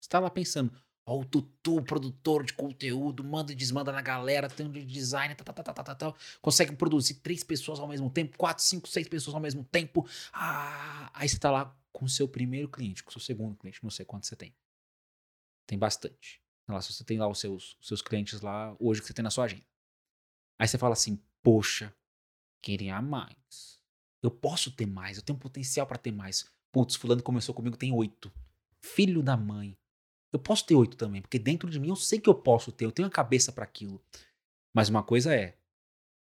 Você 0.00 0.08
tá 0.08 0.18
lá 0.18 0.28
pensando, 0.28 0.72
ó, 1.06 1.20
o 1.20 1.24
Tutu, 1.24 1.82
produtor 1.82 2.44
de 2.44 2.52
conteúdo, 2.52 3.22
manda 3.22 3.52
e 3.52 3.54
desmanda 3.54 3.92
na 3.92 4.02
galera, 4.02 4.48
tem 4.48 4.66
um 4.66 4.72
de 4.72 4.84
design, 4.84 5.34
tal, 5.36 5.44
tal, 5.44 5.54
tal, 5.54 5.74
tal, 5.74 5.84
tal, 5.84 5.96
tal, 5.96 6.16
consegue 6.42 6.74
produzir 6.74 7.14
três 7.14 7.44
pessoas 7.44 7.78
ao 7.78 7.86
mesmo 7.86 8.10
tempo, 8.10 8.36
quatro, 8.36 8.64
cinco, 8.64 8.88
seis 8.88 9.06
pessoas 9.06 9.34
ao 9.34 9.40
mesmo 9.40 9.62
tempo. 9.64 10.06
Ah, 10.32 11.10
aí 11.14 11.28
você 11.28 11.38
tá 11.38 11.50
lá 11.50 11.76
com 11.92 12.06
o 12.06 12.08
seu 12.08 12.26
primeiro 12.26 12.68
cliente, 12.68 13.04
com 13.04 13.10
o 13.10 13.12
seu 13.12 13.20
segundo 13.20 13.56
cliente, 13.56 13.82
não 13.82 13.90
sei 13.90 14.04
quanto 14.04 14.26
você 14.26 14.34
tem. 14.34 14.54
Tem 15.66 15.78
bastante. 15.78 16.42
Lá, 16.68 16.80
se 16.80 16.92
você 16.92 17.04
tem 17.04 17.18
lá 17.18 17.28
os 17.28 17.38
seus, 17.38 17.76
os 17.80 17.86
seus 17.88 18.02
clientes 18.02 18.40
lá 18.40 18.76
hoje 18.78 19.00
que 19.00 19.06
você 19.06 19.12
tem 19.12 19.22
na 19.22 19.30
sua 19.30 19.44
agenda. 19.44 19.64
Aí 20.58 20.66
você 20.66 20.78
fala 20.78 20.92
assim, 20.92 21.20
poxa, 21.42 21.94
queria 22.62 23.00
mais. 23.00 23.80
Eu 24.22 24.30
posso 24.30 24.70
ter 24.70 24.86
mais, 24.86 25.16
eu 25.16 25.22
tenho 25.22 25.38
potencial 25.38 25.86
para 25.86 25.98
ter 25.98 26.12
mais. 26.12 26.50
Putz, 26.72 26.96
fulano 26.96 27.22
começou 27.22 27.54
comigo, 27.54 27.76
tem 27.76 27.92
oito. 27.92 28.32
Filho 28.80 29.22
da 29.22 29.36
mãe. 29.36 29.76
Eu 30.32 30.38
posso 30.38 30.64
ter 30.64 30.74
oito 30.74 30.96
também, 30.96 31.20
porque 31.20 31.38
dentro 31.38 31.68
de 31.68 31.80
mim 31.80 31.88
eu 31.88 31.96
sei 31.96 32.20
que 32.20 32.28
eu 32.28 32.34
posso 32.34 32.70
ter, 32.70 32.84
eu 32.84 32.92
tenho 32.92 33.08
a 33.08 33.10
cabeça 33.10 33.52
para 33.52 33.64
aquilo. 33.64 34.02
Mas 34.72 34.88
uma 34.88 35.02
coisa 35.02 35.34
é, 35.34 35.58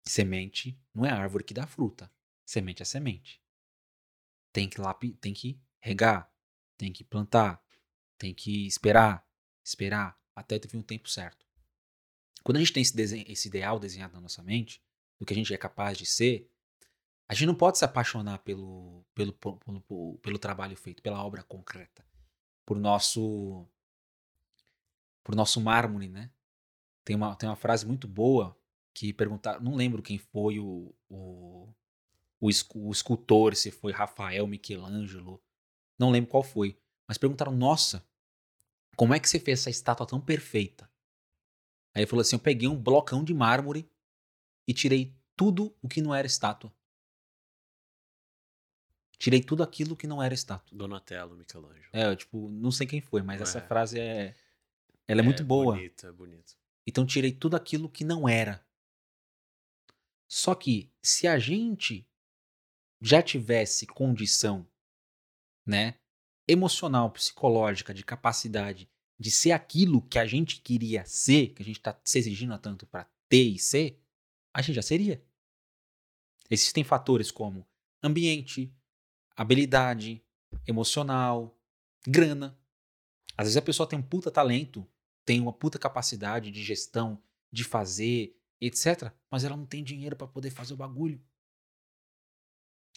semente 0.06 0.80
não 0.94 1.06
é 1.06 1.12
árvore 1.12 1.44
que 1.44 1.54
dá 1.54 1.68
fruta. 1.68 2.12
Semente 2.46 2.82
é 2.82 2.86
semente. 2.86 3.42
Tem 4.54 4.70
que 4.70 4.80
lapi, 4.80 5.12
tem 5.14 5.34
que 5.34 5.62
regar, 5.80 6.32
tem 6.78 6.92
que 6.92 7.04
plantar, 7.04 7.64
tem 8.18 8.34
que 8.34 8.66
esperar, 8.66 9.28
esperar 9.64 10.20
até 10.36 10.58
ter 10.58 10.76
um 10.76 10.82
tempo 10.82 11.10
certo. 11.10 11.46
Quando 12.44 12.56
a 12.56 12.60
gente 12.60 12.74
tem 12.74 12.82
esse, 12.82 12.96
desenho, 12.96 13.26
esse 13.28 13.48
ideal 13.50 13.78
desenhado 13.80 14.14
na 14.14 14.22
nossa 14.22 14.42
mente, 14.42 14.82
do 15.20 15.26
que 15.26 15.34
a 15.34 15.36
gente 15.36 15.54
é 15.54 15.58
capaz 15.58 15.98
de 15.98 16.06
ser, 16.06 16.50
a 17.30 17.36
gente 17.36 17.46
não 17.46 17.54
pode 17.54 17.78
se 17.78 17.86
apaixonar 17.86 18.40
pelo, 18.40 19.06
pelo, 19.14 19.32
pelo, 19.32 20.18
pelo, 20.18 20.40
trabalho 20.40 20.76
feito, 20.76 21.04
pela 21.04 21.24
obra 21.24 21.44
concreta, 21.44 22.04
por 22.66 22.80
nosso 22.80 23.68
por 25.24 25.36
nosso 25.36 25.62
mármore, 25.62 26.10
né? 26.10 26.32
Tem 27.06 27.16
uma, 27.16 27.36
tem 27.36 27.48
uma 27.48 27.56
frase 27.56 27.86
muito 27.86 28.08
boa 28.08 28.58
que 28.96 29.14
perguntar, 29.14 29.62
não 29.62 29.76
lembro 29.76 30.02
quem 30.02 30.18
foi 30.18 30.60
o, 30.60 30.92
o, 31.08 31.72
o, 32.40 32.50
o 32.74 32.92
escultor, 32.92 33.56
se 33.56 33.70
foi 33.70 33.92
Rafael, 33.92 34.48
Michelangelo, 34.48 35.40
não 36.00 36.10
lembro 36.10 36.32
qual 36.32 36.42
foi, 36.42 36.82
mas 37.08 37.20
perguntaram, 37.20 37.56
nossa, 37.56 38.04
como 38.96 39.14
é 39.14 39.20
que 39.20 39.30
você 39.30 39.40
fez 39.40 39.60
essa 39.60 39.70
estátua 39.70 40.08
tão 40.08 40.20
perfeita? 40.20 40.90
Aí 41.94 42.02
ele 42.02 42.08
falou 42.08 42.22
assim, 42.22 42.36
eu 42.36 42.40
peguei 42.40 42.68
um 42.68 42.82
blocão 42.82 43.24
de 43.24 43.36
mármore 43.36 43.88
e 44.68 44.74
tirei 44.74 45.16
tudo 45.36 45.76
o 45.80 45.88
que 45.88 46.02
não 46.02 46.14
era 46.14 46.26
estátua. 46.26 46.74
Tirei 49.20 49.44
tudo 49.44 49.62
aquilo 49.62 49.98
que 49.98 50.08
não 50.08 50.24
era 50.24 50.34
estátua. 50.34 50.76
Donatello, 50.76 51.36
Michelangelo. 51.36 51.90
É, 51.92 52.06
eu, 52.06 52.16
tipo, 52.16 52.50
não 52.50 52.72
sei 52.72 52.88
quem 52.88 53.02
foi, 53.02 53.22
mas 53.22 53.42
essa 53.42 53.60
É. 53.60 53.62
frase 53.68 54.00
é. 54.00 54.34
Ela 55.06 55.20
é, 55.20 55.24
muito 55.24 55.44
boa. 55.44 55.76
Bonito, 55.76 56.08
é 56.08 56.12
bonito. 56.12 56.58
Então 56.88 57.06
tirei 57.06 57.32
tudo 57.34 57.56
aquilo 57.56 57.90
que 57.90 58.06
não 58.06 58.28
era. 58.30 58.66
Só 60.28 60.56
que 60.56 60.90
se 61.02 61.28
a 61.28 61.38
gente 61.38 62.08
já 63.02 63.22
tivesse 63.22 63.86
condição, 63.86 64.66
né, 65.66 65.96
emocional, 66.48 67.12
psicológica, 67.12 67.94
de 67.94 68.04
capacidade 68.06 68.90
de 69.20 69.30
ser 69.32 69.52
aquilo 69.52 70.02
que 70.02 70.18
a 70.18 70.26
gente 70.26 70.62
queria 70.62 71.04
ser, 71.06 71.50
que 71.50 71.62
a 71.62 71.66
gente 71.66 71.80
tá 71.82 72.00
se 72.06 72.18
exigindo 72.18 72.58
tanto 72.58 72.86
para 72.88 73.10
ter 73.28 73.44
e 73.50 73.60
ser, 73.60 74.02
a 74.54 74.62
gente 74.62 74.76
já 74.76 74.82
seria. 74.82 75.22
Existem 76.50 76.84
fatores 76.84 77.32
como 77.32 77.68
ambiente, 78.02 78.74
habilidade, 79.40 80.22
emocional, 80.68 81.58
grana. 82.06 82.60
Às 83.38 83.46
vezes 83.46 83.56
a 83.56 83.62
pessoa 83.62 83.88
tem 83.88 83.98
um 83.98 84.04
puta 84.04 84.30
talento, 84.30 84.86
tem 85.24 85.40
uma 85.40 85.54
puta 85.54 85.80
capacidade 85.80 86.52
de 86.52 86.62
gestão, 86.62 87.24
de 87.50 87.64
fazer, 87.64 88.38
etc. 88.60 89.14
Mas 89.32 89.46
ela 89.46 89.56
não 89.56 89.66
tem 89.66 89.82
dinheiro 89.82 90.18
pra 90.18 90.28
poder 90.28 90.50
fazer 90.50 90.74
o 90.74 90.78
bagulho. 90.78 91.24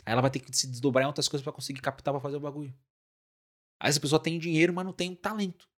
Aí 0.04 0.12
ela 0.12 0.20
vai 0.20 0.32
ter 0.32 0.40
que 0.40 0.54
se 0.56 0.66
desdobrar 0.66 1.04
em 1.04 1.06
outras 1.06 1.28
coisas 1.28 1.44
pra 1.44 1.52
conseguir 1.52 1.80
captar 1.80 2.12
pra 2.12 2.20
fazer 2.20 2.38
o 2.38 2.40
bagulho. 2.40 2.76
Aí 3.78 3.88
essa 3.88 4.00
pessoa 4.00 4.20
tem 4.20 4.36
dinheiro, 4.36 4.72
mas 4.72 4.84
não 4.84 4.92
tem 4.92 5.10
um 5.10 5.14
talento. 5.14 5.70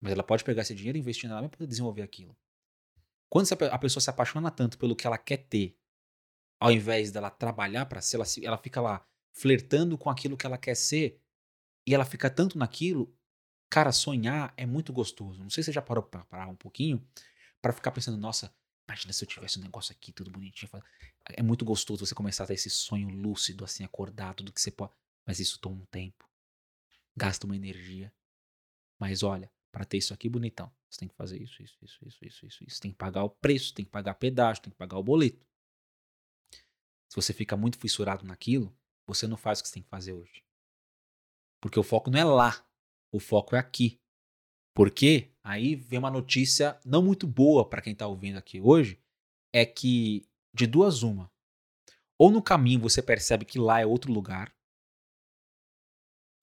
Mas 0.00 0.12
ela 0.12 0.22
pode 0.22 0.44
pegar 0.44 0.62
esse 0.62 0.74
dinheiro 0.74 0.96
e 0.96 1.00
investir 1.00 1.28
nela 1.28 1.42
pra 1.46 1.58
poder 1.58 1.66
desenvolver 1.66 2.00
aquilo. 2.00 2.34
Quando 3.28 3.46
a 3.70 3.78
pessoa 3.78 4.00
se 4.00 4.08
apaixona 4.08 4.50
tanto 4.50 4.78
pelo 4.78 4.96
que 4.96 5.06
ela 5.06 5.18
quer 5.18 5.36
ter, 5.36 5.78
ao 6.60 6.72
invés 6.72 7.10
dela 7.10 7.30
trabalhar 7.30 7.86
pra 7.86 8.00
ser, 8.00 8.16
ela, 8.16 8.24
ela 8.42 8.58
fica 8.58 8.80
lá 8.80 9.06
flertando 9.32 9.96
com 9.96 10.10
aquilo 10.10 10.36
que 10.36 10.46
ela 10.46 10.58
quer 10.58 10.74
ser, 10.74 11.20
e 11.86 11.94
ela 11.94 12.04
fica 12.04 12.28
tanto 12.28 12.58
naquilo, 12.58 13.14
cara, 13.70 13.92
sonhar 13.92 14.52
é 14.56 14.66
muito 14.66 14.92
gostoso. 14.92 15.42
Não 15.42 15.50
sei 15.50 15.62
se 15.62 15.66
você 15.66 15.72
já 15.72 15.82
parou 15.82 16.02
pra 16.02 16.24
parar 16.24 16.48
um 16.48 16.56
pouquinho 16.56 17.02
pra 17.62 17.72
ficar 17.72 17.90
pensando, 17.92 18.18
nossa, 18.18 18.54
imagina 18.88 19.12
se 19.12 19.24
eu 19.24 19.28
tivesse 19.28 19.58
um 19.58 19.62
negócio 19.62 19.92
aqui, 19.92 20.12
tudo 20.12 20.30
bonitinho. 20.30 20.70
É 21.30 21.42
muito 21.42 21.64
gostoso 21.64 22.04
você 22.06 22.14
começar 22.14 22.44
a 22.44 22.46
ter 22.46 22.54
esse 22.54 22.70
sonho 22.70 23.08
lúcido, 23.08 23.64
assim, 23.64 23.84
acordado, 23.84 24.42
do 24.42 24.52
que 24.52 24.60
você 24.60 24.70
pode. 24.70 24.92
Mas 25.26 25.40
isso 25.40 25.58
toma 25.60 25.76
um 25.76 25.86
tempo. 25.86 26.28
Gasta 27.16 27.46
uma 27.46 27.56
energia. 27.56 28.12
Mas 28.98 29.22
olha, 29.22 29.50
pra 29.70 29.84
ter 29.84 29.98
isso 29.98 30.12
aqui 30.12 30.28
bonitão, 30.28 30.70
você 30.88 31.00
tem 31.00 31.08
que 31.08 31.14
fazer 31.14 31.40
isso, 31.40 31.62
isso, 31.62 31.76
isso, 31.82 31.98
isso, 32.06 32.24
isso, 32.24 32.46
isso, 32.46 32.64
isso. 32.64 32.80
Tem 32.80 32.90
que 32.90 32.96
pagar 32.96 33.24
o 33.24 33.30
preço, 33.30 33.74
tem 33.74 33.84
que 33.84 33.90
pagar 33.90 34.14
pedágio, 34.14 34.62
tem 34.62 34.70
que 34.70 34.78
pagar 34.78 34.98
o 34.98 35.02
boleto. 35.02 35.46
Se 37.08 37.16
você 37.16 37.32
fica 37.32 37.56
muito 37.56 37.78
fissurado 37.78 38.24
naquilo, 38.24 38.76
você 39.06 39.26
não 39.26 39.36
faz 39.36 39.58
o 39.58 39.62
que 39.62 39.68
você 39.68 39.74
tem 39.74 39.82
que 39.82 39.88
fazer 39.88 40.12
hoje. 40.12 40.44
Porque 41.60 41.78
o 41.78 41.82
foco 41.82 42.10
não 42.10 42.18
é 42.18 42.24
lá, 42.24 42.64
o 43.10 43.18
foco 43.18 43.56
é 43.56 43.58
aqui. 43.58 44.00
Porque 44.74 45.32
aí 45.42 45.74
vem 45.74 45.98
uma 45.98 46.10
notícia 46.10 46.78
não 46.84 47.02
muito 47.02 47.26
boa 47.26 47.68
para 47.68 47.82
quem 47.82 47.94
tá 47.94 48.06
ouvindo 48.06 48.36
aqui 48.36 48.60
hoje, 48.60 49.00
é 49.52 49.64
que 49.64 50.28
de 50.52 50.66
duas 50.66 51.02
uma. 51.02 51.32
Ou 52.16 52.30
no 52.30 52.42
caminho 52.42 52.80
você 52.80 53.02
percebe 53.02 53.44
que 53.44 53.58
lá 53.58 53.80
é 53.80 53.86
outro 53.86 54.12
lugar, 54.12 54.54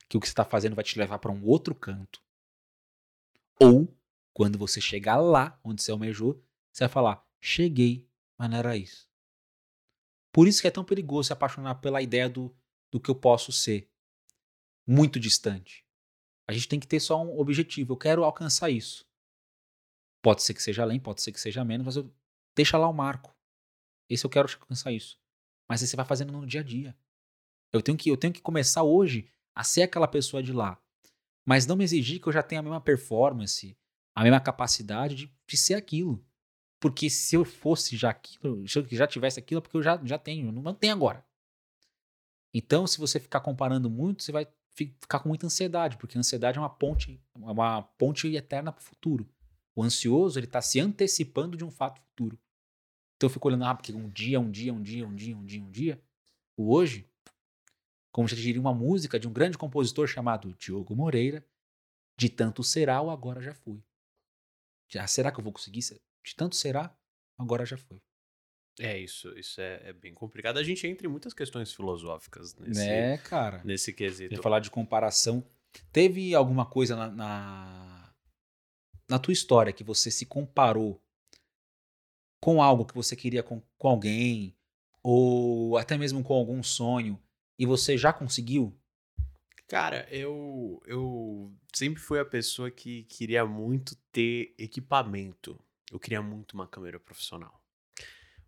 que 0.09 0.17
o 0.17 0.19
que 0.19 0.27
você 0.27 0.31
está 0.31 0.45
fazendo 0.45 0.75
vai 0.75 0.83
te 0.83 0.97
levar 0.97 1.19
para 1.19 1.31
um 1.31 1.45
outro 1.45 1.73
canto. 1.75 2.21
Ou 3.59 3.87
quando 4.33 4.57
você 4.57 4.81
chegar 4.81 5.17
lá 5.17 5.59
onde 5.63 5.81
você 5.81 5.91
almejou, 5.91 6.43
você 6.71 6.83
vai 6.85 6.89
falar: 6.89 7.25
cheguei, 7.39 8.09
mas 8.37 8.49
não 8.49 8.57
era 8.57 8.75
isso. 8.75 9.07
Por 10.35 10.49
isso 10.49 10.59
que 10.59 10.67
é 10.67 10.71
tão 10.71 10.83
perigoso 10.83 11.27
se 11.27 11.33
apaixonar 11.33 11.75
pela 11.75 12.01
ideia 12.01 12.27
do, 12.27 12.53
do 12.91 12.99
que 12.99 13.09
eu 13.09 13.15
posso 13.15 13.53
ser. 13.53 13.89
Muito 14.85 15.17
distante. 15.17 15.87
A 16.45 16.51
gente 16.51 16.67
tem 16.67 16.77
que 16.77 16.85
ter 16.85 16.99
só 16.99 17.23
um 17.23 17.39
objetivo. 17.39 17.93
Eu 17.93 17.97
quero 17.97 18.21
alcançar 18.21 18.69
isso. 18.69 19.05
Pode 20.21 20.43
ser 20.43 20.53
que 20.53 20.61
seja 20.61 20.81
além, 20.81 20.99
pode 20.99 21.21
ser 21.21 21.31
que 21.31 21.39
seja 21.39 21.63
menos, 21.63 21.85
mas 21.85 21.95
eu 21.95 22.13
deixa 22.53 22.77
lá 22.77 22.85
o 22.89 22.93
marco. 22.93 23.33
Esse 24.09 24.25
eu 24.25 24.29
quero 24.29 24.49
alcançar 24.51 24.91
isso. 24.91 25.17
Mas 25.69 25.79
você 25.79 25.95
vai 25.95 26.05
fazendo 26.05 26.33
no 26.33 26.45
dia 26.45 26.59
a 26.59 26.63
dia. 26.65 26.93
Eu 27.71 27.81
tenho 27.81 27.97
que 27.97 28.09
eu 28.09 28.17
tenho 28.17 28.33
que 28.33 28.41
começar 28.41 28.83
hoje 28.83 29.31
a 29.55 29.63
ser 29.63 29.83
aquela 29.83 30.05
pessoa 30.07 30.43
de 30.43 30.51
lá. 30.51 30.77
Mas 31.45 31.65
não 31.65 31.77
me 31.77 31.85
exigir 31.85 32.19
que 32.19 32.27
eu 32.27 32.33
já 32.33 32.43
tenha 32.43 32.59
a 32.59 32.63
mesma 32.63 32.81
performance, 32.81 33.77
a 34.13 34.21
mesma 34.21 34.41
capacidade 34.41 35.15
de, 35.15 35.33
de 35.47 35.55
ser 35.55 35.75
aquilo. 35.75 36.21
Porque 36.79 37.09
se 37.09 37.35
eu 37.35 37.45
fosse 37.45 37.95
já 37.97 38.09
aquilo, 38.09 38.67
se 38.67 38.77
eu 38.77 38.87
já 38.89 39.07
tivesse 39.07 39.39
aquilo, 39.39 39.59
é 39.59 39.61
porque 39.61 39.77
eu 39.77 39.83
já, 39.83 39.99
já 40.03 40.17
tenho, 40.17 40.51
não, 40.51 40.73
tenho 40.73 40.93
agora. 40.93 41.25
Então, 42.53 42.85
se 42.87 42.97
você 42.97 43.19
ficar 43.19 43.41
comparando 43.41 43.89
muito, 43.89 44.23
você 44.23 44.31
vai 44.31 44.47
fi- 44.75 44.95
ficar 44.99 45.19
com 45.19 45.29
muita 45.29 45.45
ansiedade, 45.45 45.97
porque 45.97 46.17
a 46.17 46.19
ansiedade 46.19 46.57
é 46.57 46.61
uma 46.61 46.69
ponte, 46.69 47.19
é 47.35 47.37
uma 47.39 47.81
ponte 47.81 48.27
eterna 48.33 48.71
para 48.71 48.81
o 48.81 48.83
futuro. 48.83 49.27
O 49.75 49.83
ansioso, 49.83 50.39
ele 50.39 50.47
tá 50.47 50.61
se 50.61 50.79
antecipando 50.79 51.57
de 51.57 51.65
um 51.65 51.71
fato 51.71 52.01
futuro. 52.01 52.39
Então 53.15 53.27
eu 53.27 53.29
fico 53.29 53.47
olhando, 53.47 53.65
ah, 53.65 53.75
porque 53.75 53.93
um 53.93 54.09
dia, 54.09 54.39
um 54.39 54.49
dia, 54.49 54.73
um 54.73 54.81
dia, 54.81 55.05
um 55.05 55.13
dia, 55.13 55.35
um 55.37 55.45
dia, 55.45 55.63
um 55.63 55.71
dia. 55.71 56.01
O 56.57 56.73
hoje, 56.73 57.09
como 58.11 58.27
já 58.27 58.35
diria 58.35 58.61
uma 58.61 58.73
música 58.73 59.19
de 59.19 59.27
um 59.27 59.33
grande 59.33 59.57
compositor 59.57 60.07
chamado 60.07 60.53
Diogo 60.57 60.95
Moreira, 60.95 61.45
de 62.17 62.29
tanto 62.29 62.63
será, 62.63 63.01
o 63.01 63.09
agora 63.09 63.41
já 63.41 63.53
fui. 63.53 63.83
Já, 64.87 65.05
será 65.07 65.31
que 65.31 65.39
eu 65.39 65.43
vou 65.43 65.51
conseguir? 65.51 65.81
De 66.25 66.35
tanto 66.35 66.55
será, 66.55 66.95
agora 67.37 67.65
já 67.65 67.77
foi. 67.77 68.01
É 68.79 68.97
isso, 68.97 69.29
isso 69.37 69.61
é, 69.61 69.89
é 69.89 69.93
bem 69.93 70.13
complicado. 70.13 70.57
A 70.57 70.63
gente 70.63 70.85
entra 70.85 71.07
em 71.07 71.09
muitas 71.09 71.33
questões 71.33 71.73
filosóficas 71.73 72.55
nesse, 72.55 72.85
né, 72.85 73.17
cara? 73.19 73.61
nesse 73.63 73.93
quesito. 73.93 74.33
Ia 74.33 74.41
falar 74.41 74.59
de 74.59 74.69
comparação. 74.69 75.45
Teve 75.93 76.33
alguma 76.33 76.65
coisa 76.65 76.95
na, 76.95 77.09
na, 77.09 78.13
na 79.09 79.19
tua 79.19 79.31
história 79.31 79.71
que 79.71 79.83
você 79.83 80.11
se 80.11 80.25
comparou 80.25 81.01
com 82.41 82.61
algo 82.61 82.85
que 82.85 82.95
você 82.95 83.15
queria 83.15 83.41
com, 83.41 83.61
com 83.77 83.87
alguém, 83.87 84.55
ou 85.01 85.77
até 85.77 85.97
mesmo 85.97 86.23
com 86.23 86.33
algum 86.33 86.61
sonho, 86.61 87.21
e 87.57 87.65
você 87.65 87.97
já 87.97 88.11
conseguiu? 88.11 88.77
Cara, 89.67 90.07
eu, 90.11 90.81
eu 90.85 91.51
sempre 91.73 92.01
fui 92.01 92.19
a 92.19 92.25
pessoa 92.25 92.69
que 92.69 93.03
queria 93.05 93.45
muito 93.45 93.95
ter 94.11 94.53
equipamento. 94.57 95.59
Eu 95.95 95.99
queria 95.99 96.21
muito 96.21 96.55
uma 96.55 96.67
câmera 96.67 96.99
profissional. 96.99 97.63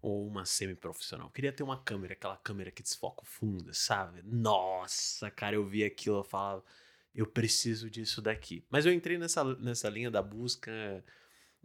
Ou 0.01 0.27
uma 0.27 0.45
semi-profissional. 0.45 1.27
Eu 1.27 1.31
queria 1.31 1.53
ter 1.53 1.63
uma 1.63 1.81
câmera, 1.81 2.11
aquela 2.11 2.35
câmera 2.35 2.71
que 2.71 2.83
desfoca 2.83 3.23
o 3.23 3.25
fundo, 3.25 3.73
sabe? 3.73 4.21
Nossa, 4.21 5.31
cara, 5.31 5.55
eu 5.55 5.65
vi 5.65 5.81
aquilo, 5.85 6.17
eu 6.17 6.23
falava, 6.25 6.61
eu 7.15 7.25
preciso 7.25 7.89
disso 7.89 8.21
daqui. 8.21 8.65
Mas 8.69 8.85
eu 8.85 8.91
entrei 8.91 9.17
nessa, 9.17 9.45
nessa 9.55 9.87
linha 9.87 10.11
da 10.11 10.21
busca 10.21 11.01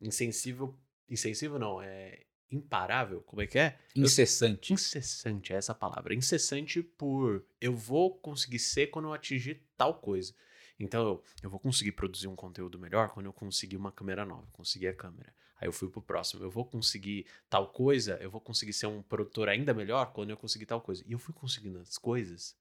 insensível. 0.00 0.78
Insensível 1.10 1.58
não, 1.58 1.82
é 1.82 2.26
imparável, 2.48 3.20
como 3.22 3.42
é 3.42 3.46
que 3.48 3.58
é? 3.58 3.76
Incessante. 3.96 4.72
Incessante, 4.72 5.52
é 5.52 5.56
essa 5.56 5.74
palavra. 5.74 6.14
Incessante 6.14 6.80
por 6.80 7.44
eu 7.60 7.74
vou 7.74 8.16
conseguir 8.18 8.60
ser 8.60 8.86
quando 8.86 9.08
eu 9.08 9.12
atingir 9.12 9.66
tal 9.76 9.94
coisa. 9.94 10.32
Então 10.78 11.02
eu, 11.04 11.24
eu 11.42 11.50
vou 11.50 11.58
conseguir 11.58 11.92
produzir 11.92 12.28
um 12.28 12.36
conteúdo 12.36 12.78
melhor 12.78 13.10
quando 13.10 13.26
eu 13.26 13.32
conseguir 13.32 13.76
uma 13.76 13.90
câmera 13.90 14.24
nova, 14.24 14.46
conseguir 14.52 14.86
a 14.86 14.94
câmera. 14.94 15.34
Aí 15.62 15.68
eu 15.68 15.72
fui 15.72 15.88
pro 15.88 16.02
próximo. 16.02 16.42
Eu 16.42 16.50
vou 16.50 16.64
conseguir 16.64 17.24
tal 17.48 17.68
coisa, 17.68 18.18
eu 18.20 18.28
vou 18.28 18.40
conseguir 18.40 18.72
ser 18.72 18.86
um 18.86 19.00
produtor 19.00 19.48
ainda 19.48 19.72
melhor 19.72 20.12
quando 20.12 20.30
eu 20.30 20.36
conseguir 20.36 20.66
tal 20.66 20.80
coisa. 20.80 21.04
E 21.06 21.12
eu 21.12 21.20
fui 21.20 21.32
conseguindo 21.32 21.78
as 21.78 21.96
coisas, 21.96 22.56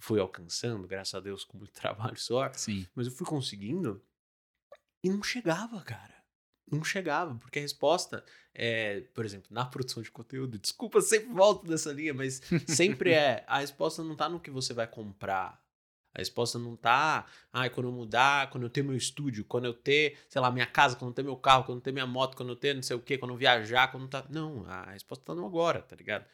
fui 0.00 0.18
alcançando, 0.18 0.88
graças 0.88 1.14
a 1.14 1.20
Deus, 1.20 1.44
com 1.44 1.58
muito 1.58 1.70
trabalho 1.80 2.18
sorte. 2.18 2.60
Sim. 2.60 2.84
Mas 2.92 3.06
eu 3.06 3.12
fui 3.12 3.24
conseguindo 3.24 4.02
e 5.04 5.08
não 5.08 5.22
chegava, 5.22 5.80
cara. 5.82 6.18
Não 6.68 6.82
chegava, 6.82 7.36
porque 7.36 7.60
a 7.60 7.62
resposta 7.62 8.24
é, 8.52 9.02
por 9.14 9.24
exemplo, 9.24 9.46
na 9.50 9.64
produção 9.64 10.02
de 10.02 10.10
conteúdo, 10.10 10.58
desculpa, 10.58 11.00
sempre 11.00 11.32
volto 11.32 11.68
nessa 11.68 11.92
linha, 11.92 12.12
mas 12.12 12.42
sempre 12.66 13.12
é, 13.14 13.44
a 13.46 13.60
resposta 13.60 14.02
não 14.02 14.16
tá 14.16 14.28
no 14.28 14.40
que 14.40 14.50
você 14.50 14.74
vai 14.74 14.88
comprar. 14.88 15.62
A 16.14 16.18
resposta 16.18 16.58
não 16.58 16.74
tá, 16.76 17.24
ah, 17.52 17.68
quando 17.70 17.88
eu 17.88 17.92
mudar, 17.92 18.50
quando 18.50 18.64
eu 18.64 18.70
ter 18.70 18.82
meu 18.82 18.96
estúdio, 18.96 19.44
quando 19.44 19.66
eu 19.66 19.74
ter, 19.74 20.18
sei 20.28 20.40
lá, 20.40 20.50
minha 20.50 20.66
casa, 20.66 20.96
quando 20.96 21.10
eu 21.10 21.14
ter 21.14 21.22
meu 21.22 21.36
carro, 21.36 21.64
quando 21.64 21.78
eu 21.78 21.82
ter 21.82 21.92
minha 21.92 22.06
moto, 22.06 22.36
quando 22.36 22.48
eu 22.50 22.56
ter 22.56 22.74
não 22.74 22.82
sei 22.82 22.96
o 22.96 23.00
quê, 23.00 23.16
quando 23.16 23.30
eu 23.32 23.36
viajar, 23.36 23.88
quando 23.92 24.08
tá. 24.08 24.24
Não, 24.28 24.64
a 24.66 24.90
resposta 24.90 25.24
tá 25.24 25.34
no 25.34 25.46
agora, 25.46 25.82
tá 25.82 25.94
ligado? 25.94 26.24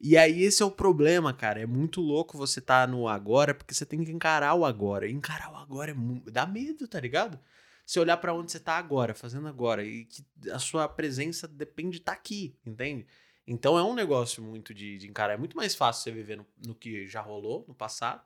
E 0.00 0.16
aí 0.16 0.42
esse 0.42 0.62
é 0.62 0.66
o 0.66 0.70
problema, 0.70 1.32
cara. 1.34 1.60
É 1.60 1.66
muito 1.66 2.00
louco 2.00 2.38
você 2.38 2.60
tá 2.60 2.86
no 2.86 3.08
agora, 3.08 3.54
porque 3.54 3.74
você 3.74 3.84
tem 3.84 4.04
que 4.04 4.12
encarar 4.12 4.54
o 4.54 4.64
agora. 4.64 5.06
E 5.08 5.12
encarar 5.12 5.52
o 5.52 5.56
agora 5.56 5.90
é 5.90 5.94
mu- 5.94 6.22
dá 6.30 6.46
medo, 6.46 6.86
tá 6.86 7.00
ligado? 7.00 7.38
Você 7.84 7.98
olhar 7.98 8.16
pra 8.18 8.32
onde 8.34 8.52
você 8.52 8.60
tá 8.60 8.74
agora, 8.76 9.14
fazendo 9.14 9.48
agora, 9.48 9.82
e 9.84 10.04
que 10.04 10.24
a 10.52 10.58
sua 10.58 10.88
presença 10.88 11.48
depende 11.48 11.92
de 11.92 11.98
estar 11.98 12.12
aqui, 12.12 12.56
entende? 12.64 13.06
Então 13.46 13.78
é 13.78 13.82
um 13.82 13.94
negócio 13.94 14.42
muito 14.42 14.74
de, 14.74 14.98
de 14.98 15.08
encarar. 15.08 15.34
É 15.34 15.36
muito 15.38 15.56
mais 15.56 15.74
fácil 15.74 16.02
você 16.04 16.12
viver 16.12 16.36
no, 16.36 16.46
no 16.66 16.74
que 16.74 17.06
já 17.06 17.20
rolou 17.20 17.64
no 17.66 17.74
passado 17.74 18.22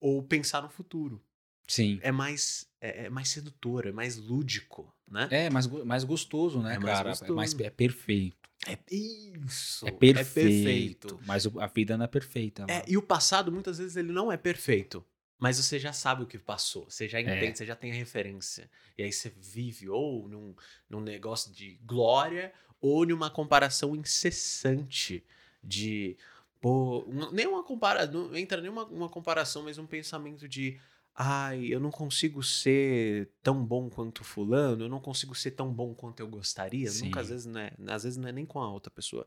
ou 0.00 0.22
pensar 0.22 0.62
no 0.62 0.68
futuro. 0.68 1.22
Sim. 1.66 1.98
É 2.02 2.10
mais, 2.10 2.66
é, 2.80 3.06
é 3.06 3.10
mais 3.10 3.28
sedutor, 3.28 3.86
é 3.86 3.92
mais 3.92 4.16
lúdico, 4.16 4.92
né? 5.06 5.28
É 5.30 5.50
mais, 5.50 5.66
mais 5.66 6.04
gostoso, 6.04 6.62
né, 6.62 6.76
É 6.76 6.78
mais 6.78 6.96
cara? 6.96 7.10
É, 7.10 7.30
mais, 7.32 7.52
gostoso. 7.52 7.66
é 7.66 7.70
perfeito. 7.70 8.48
É, 8.66 8.78
isso. 8.90 9.86
É 9.86 9.92
perfeito. 9.92 10.34
perfeito. 10.34 11.20
Mas 11.26 11.46
a 11.46 11.66
vida 11.66 11.96
não 11.96 12.04
é 12.04 12.08
perfeita. 12.08 12.66
É, 12.68 12.84
e 12.88 12.96
o 12.96 13.02
passado, 13.02 13.52
muitas 13.52 13.78
vezes, 13.78 13.96
ele 13.96 14.12
não 14.12 14.32
é 14.32 14.36
perfeito. 14.36 15.04
Mas 15.38 15.56
você 15.56 15.78
já 15.78 15.92
sabe 15.92 16.24
o 16.24 16.26
que 16.26 16.36
passou, 16.36 16.90
você 16.90 17.08
já 17.08 17.20
entende, 17.20 17.56
você 17.56 17.64
já 17.64 17.76
tem 17.76 17.92
a 17.92 17.94
referência. 17.94 18.68
E 18.96 19.04
aí 19.04 19.12
você 19.12 19.30
vive 19.30 19.88
ou 19.88 20.28
num, 20.28 20.52
num 20.90 21.00
negócio 21.00 21.52
de 21.52 21.78
glória 21.84 22.52
ou 22.80 23.06
numa 23.06 23.30
comparação 23.30 23.94
incessante 23.94 25.24
de. 25.62 26.16
Pô, 26.60 27.06
nem 27.32 27.46
uma 27.46 27.62
comparação, 27.62 28.28
não 28.28 28.36
entra 28.36 28.60
nenhuma 28.60 28.84
uma 28.86 29.08
comparação, 29.08 29.62
mas 29.62 29.78
um 29.78 29.86
pensamento 29.86 30.48
de. 30.48 30.80
Ai, 31.14 31.66
eu 31.66 31.80
não 31.80 31.90
consigo 31.90 32.42
ser 32.44 33.30
tão 33.42 33.64
bom 33.64 33.90
quanto 33.90 34.22
fulano, 34.22 34.84
eu 34.84 34.88
não 34.88 35.00
consigo 35.00 35.34
ser 35.34 35.52
tão 35.52 35.72
bom 35.72 35.94
quanto 35.94 36.20
eu 36.20 36.28
gostaria. 36.28 36.92
Nunca, 36.92 37.20
às 37.20 37.26
Sim. 37.26 37.32
vezes, 37.32 37.46
não 37.46 37.60
é, 37.60 37.72
às 37.88 38.04
vezes 38.04 38.16
não 38.16 38.28
é 38.28 38.32
nem 38.32 38.46
com 38.46 38.60
a 38.60 38.70
outra 38.70 38.90
pessoa. 38.90 39.26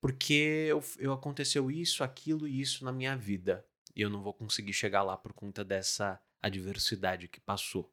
Porque 0.00 0.66
eu, 0.68 0.82
eu 0.98 1.12
aconteceu 1.12 1.70
isso, 1.70 2.04
aquilo 2.04 2.46
e 2.48 2.60
isso 2.60 2.84
na 2.84 2.92
minha 2.92 3.16
vida. 3.16 3.66
E 3.94 4.00
eu 4.02 4.10
não 4.10 4.22
vou 4.22 4.32
conseguir 4.34 4.72
chegar 4.72 5.02
lá 5.02 5.16
por 5.16 5.32
conta 5.32 5.64
dessa 5.64 6.20
adversidade 6.42 7.28
que 7.28 7.40
passou. 7.40 7.90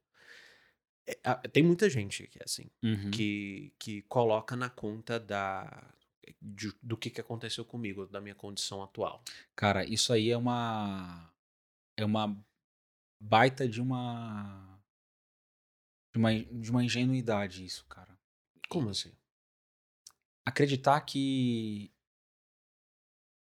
É, 1.06 1.34
tem 1.50 1.64
muita 1.64 1.90
gente 1.90 2.28
que 2.28 2.40
é 2.40 2.44
assim, 2.46 2.70
Uhum. 2.82 3.12
que, 3.12 3.74
que 3.78 4.02
coloca 4.04 4.56
na 4.56 4.70
conta 4.70 5.20
da, 5.20 5.94
de- 6.44 6.76
do 6.82 6.98
que, 6.98 7.10
que 7.10 7.22
aconteceu 7.22 7.64
comigo, 7.64 8.06
da 8.08 8.20
minha 8.20 8.36
condição 8.36 8.84
atual. 8.84 9.24
Cara, 9.56 9.86
isso 9.86 10.12
aí 10.12 10.30
é 10.30 10.38
uma. 10.38 11.32
É 11.98 12.04
uma 12.04 12.38
baita 13.20 13.68
de 13.68 13.82
uma. 13.82 14.80
De 16.12 16.20
uma, 16.20 16.34
de 16.36 16.70
uma 16.72 16.84
ingenuidade, 16.84 17.66
isso, 17.66 17.86
cara. 17.88 18.16
Como 18.70 18.90
assim? 18.90 19.12
Acreditar 20.46 21.00
que 21.02 21.92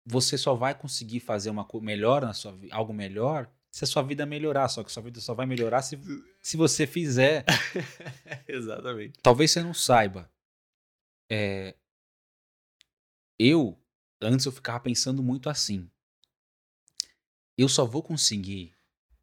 você 0.05 0.37
só 0.37 0.53
vai 0.55 0.75
conseguir 0.77 1.19
fazer 1.19 1.49
uma 1.49 1.63
coisa 1.65 1.85
melhor 1.85 2.21
na 2.23 2.33
sua 2.33 2.51
vi- 2.51 2.71
algo 2.71 2.93
melhor 2.93 3.49
se 3.71 3.83
a 3.83 3.87
sua 3.87 4.03
vida 4.03 4.25
melhorar. 4.25 4.67
Só 4.67 4.83
que 4.83 4.89
a 4.89 4.93
sua 4.93 5.03
vida 5.03 5.19
só 5.21 5.33
vai 5.33 5.45
melhorar 5.45 5.81
se, 5.81 5.97
se 6.41 6.57
você 6.57 6.85
fizer. 6.85 7.45
Exatamente. 8.47 9.19
Talvez 9.23 9.51
você 9.51 9.63
não 9.63 9.73
saiba. 9.73 10.29
É, 11.31 11.75
eu, 13.41 13.81
antes 14.21 14.45
eu 14.45 14.51
ficava 14.51 14.79
pensando 14.79 15.23
muito 15.23 15.49
assim. 15.49 15.89
Eu 17.57 17.67
só 17.67 17.85
vou 17.85 18.03
conseguir 18.03 18.75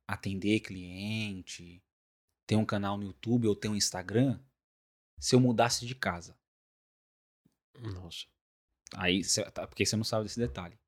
atender 0.07 0.61
cliente, 0.61 1.83
ter 2.47 2.57
um 2.57 2.65
canal 2.65 2.97
no 2.97 3.05
YouTube 3.05 3.47
ou 3.47 3.55
ter 3.55 3.69
um 3.69 3.77
Instagram 3.77 4.41
se 5.19 5.35
eu 5.35 5.41
mudasse 5.41 5.87
de 5.87 5.95
casa. 5.95 6.37
Nossa. 7.79 8.27
Aí, 8.95 9.23
tá, 9.53 9.67
porque 9.67 9.87
você 9.87 9.97
não 9.97 10.05
sabe 10.05 10.25
desse 10.25 10.41
detalhe. 10.41 10.79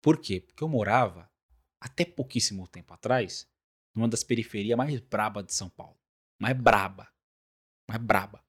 Por 0.00 0.20
quê? 0.20 0.40
Porque 0.40 0.62
eu 0.62 0.68
morava, 0.68 1.28
até 1.80 2.04
pouquíssimo 2.04 2.68
tempo 2.68 2.94
atrás, 2.94 3.48
numa 3.94 4.08
das 4.08 4.22
periferias 4.22 4.76
mais 4.76 5.00
braba 5.00 5.42
de 5.42 5.52
São 5.52 5.68
Paulo. 5.68 5.98
Mais 6.38 6.56
braba. 6.56 7.08
Mais 7.88 8.00
braba. 8.00 8.44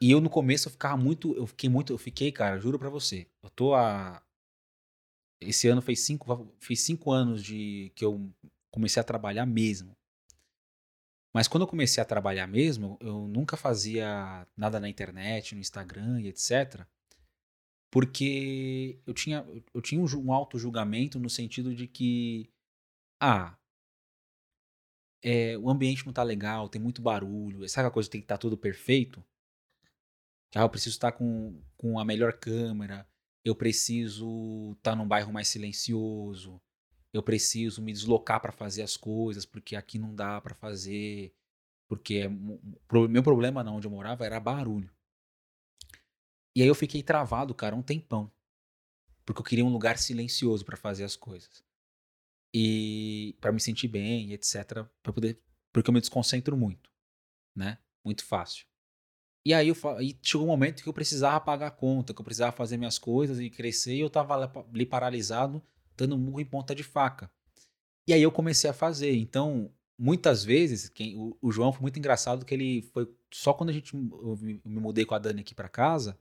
E 0.00 0.10
eu 0.10 0.20
no 0.20 0.28
começo 0.28 0.68
eu 0.68 0.72
ficava 0.72 0.96
muito, 0.96 1.34
eu 1.34 1.46
fiquei 1.46 1.70
muito, 1.70 1.92
eu 1.92 1.98
fiquei, 1.98 2.30
cara, 2.30 2.58
juro 2.58 2.78
pra 2.78 2.90
você. 2.90 3.26
Eu 3.42 3.50
tô 3.50 3.74
a 3.74 4.22
esse 5.40 5.68
ano 5.68 5.82
fez 5.82 6.00
cinco, 6.00 6.54
fez 6.58 6.80
cinco 6.80 7.12
anos 7.12 7.42
de 7.42 7.92
que 7.94 8.04
eu 8.04 8.30
comecei 8.70 9.00
a 9.00 9.04
trabalhar 9.04 9.46
mesmo. 9.46 9.96
Mas 11.34 11.46
quando 11.48 11.62
eu 11.62 11.68
comecei 11.68 12.02
a 12.02 12.06
trabalhar 12.06 12.46
mesmo, 12.46 12.96
eu 13.00 13.28
nunca 13.28 13.56
fazia 13.56 14.46
nada 14.56 14.80
na 14.80 14.88
internet, 14.88 15.54
no 15.54 15.60
Instagram 15.60 16.20
e 16.22 16.28
etc. 16.28 16.86
Porque 17.90 18.98
eu 19.06 19.12
tinha, 19.12 19.46
eu 19.74 19.82
tinha 19.82 20.00
um, 20.00 20.06
um 20.18 20.32
auto-julgamento 20.32 21.18
no 21.18 21.28
sentido 21.28 21.74
de 21.74 21.86
que, 21.86 22.50
ah, 23.20 23.56
é, 25.22 25.58
o 25.58 25.68
ambiente 25.68 26.06
não 26.06 26.12
tá 26.12 26.22
legal, 26.22 26.68
tem 26.68 26.80
muito 26.80 27.02
barulho, 27.02 27.68
sabe 27.68 27.86
aquela 27.86 27.90
coisa 27.90 28.10
tem 28.10 28.20
que 28.20 28.24
estar 28.24 28.38
tudo 28.38 28.56
perfeito? 28.56 29.22
Ah, 30.56 30.62
eu 30.62 30.70
preciso 30.70 30.96
estar 30.96 31.12
com, 31.12 31.60
com 31.76 31.98
a 31.98 32.04
melhor 32.04 32.32
câmera, 32.32 33.06
eu 33.44 33.54
preciso 33.54 34.72
estar 34.78 34.96
num 34.96 35.06
bairro 35.06 35.30
mais 35.30 35.48
silencioso, 35.48 36.58
eu 37.12 37.22
preciso 37.22 37.82
me 37.82 37.92
deslocar 37.92 38.40
para 38.40 38.52
fazer 38.52 38.80
as 38.80 38.96
coisas, 38.96 39.44
porque 39.44 39.76
aqui 39.76 39.98
não 39.98 40.14
dá 40.14 40.40
para 40.40 40.54
fazer, 40.54 41.34
porque 41.86 42.14
é 42.14 42.28
meu 42.28 43.22
problema 43.22 43.62
não 43.62 43.76
onde 43.76 43.86
eu 43.86 43.90
morava 43.90 44.24
era 44.24 44.40
barulho. 44.40 44.90
E 46.54 46.62
aí 46.62 46.68
eu 46.68 46.74
fiquei 46.74 47.02
travado, 47.02 47.54
cara, 47.54 47.76
um 47.76 47.82
tempão. 47.82 48.32
Porque 49.26 49.40
eu 49.40 49.44
queria 49.44 49.64
um 49.64 49.72
lugar 49.72 49.98
silencioso 49.98 50.64
pra 50.64 50.74
fazer 50.74 51.04
as 51.04 51.16
coisas. 51.16 51.62
E 52.54 53.36
pra 53.42 53.52
me 53.52 53.60
sentir 53.60 53.88
bem, 53.88 54.32
etc, 54.32 54.86
para 55.02 55.12
poder 55.12 55.38
porque 55.70 55.90
eu 55.90 55.92
me 55.94 56.00
desconcentro 56.00 56.56
muito, 56.56 56.90
né? 57.54 57.78
Muito 58.02 58.24
fácil. 58.24 58.66
E 59.46 59.54
aí, 59.54 59.68
eu, 59.68 59.76
aí 59.96 60.18
chegou 60.20 60.44
um 60.44 60.50
momento 60.50 60.82
que 60.82 60.88
eu 60.88 60.92
precisava 60.92 61.38
pagar 61.38 61.68
a 61.68 61.70
conta, 61.70 62.12
que 62.12 62.20
eu 62.20 62.24
precisava 62.24 62.50
fazer 62.50 62.76
minhas 62.76 62.98
coisas 62.98 63.38
e 63.38 63.48
crescer, 63.48 63.94
e 63.94 64.00
eu 64.00 64.10
tava 64.10 64.52
ali 64.74 64.84
paralisado, 64.84 65.62
dando 65.96 66.18
murro 66.18 66.40
em 66.40 66.44
ponta 66.44 66.74
de 66.74 66.82
faca. 66.82 67.30
E 68.08 68.12
aí 68.12 68.20
eu 68.20 68.32
comecei 68.32 68.68
a 68.68 68.72
fazer. 68.72 69.14
Então, 69.14 69.72
muitas 69.96 70.42
vezes, 70.42 70.88
quem, 70.88 71.16
o, 71.16 71.38
o 71.40 71.52
João 71.52 71.72
foi 71.72 71.82
muito 71.82 71.96
engraçado 71.96 72.44
que 72.44 72.52
ele 72.52 72.82
foi 72.92 73.08
só 73.32 73.54
quando 73.54 73.70
a 73.70 73.72
gente 73.72 73.94
eu 73.94 74.36
me 74.36 74.80
mudei 74.80 75.04
com 75.04 75.14
a 75.14 75.18
Dani 75.18 75.42
aqui 75.42 75.54
para 75.54 75.68
casa 75.68 76.18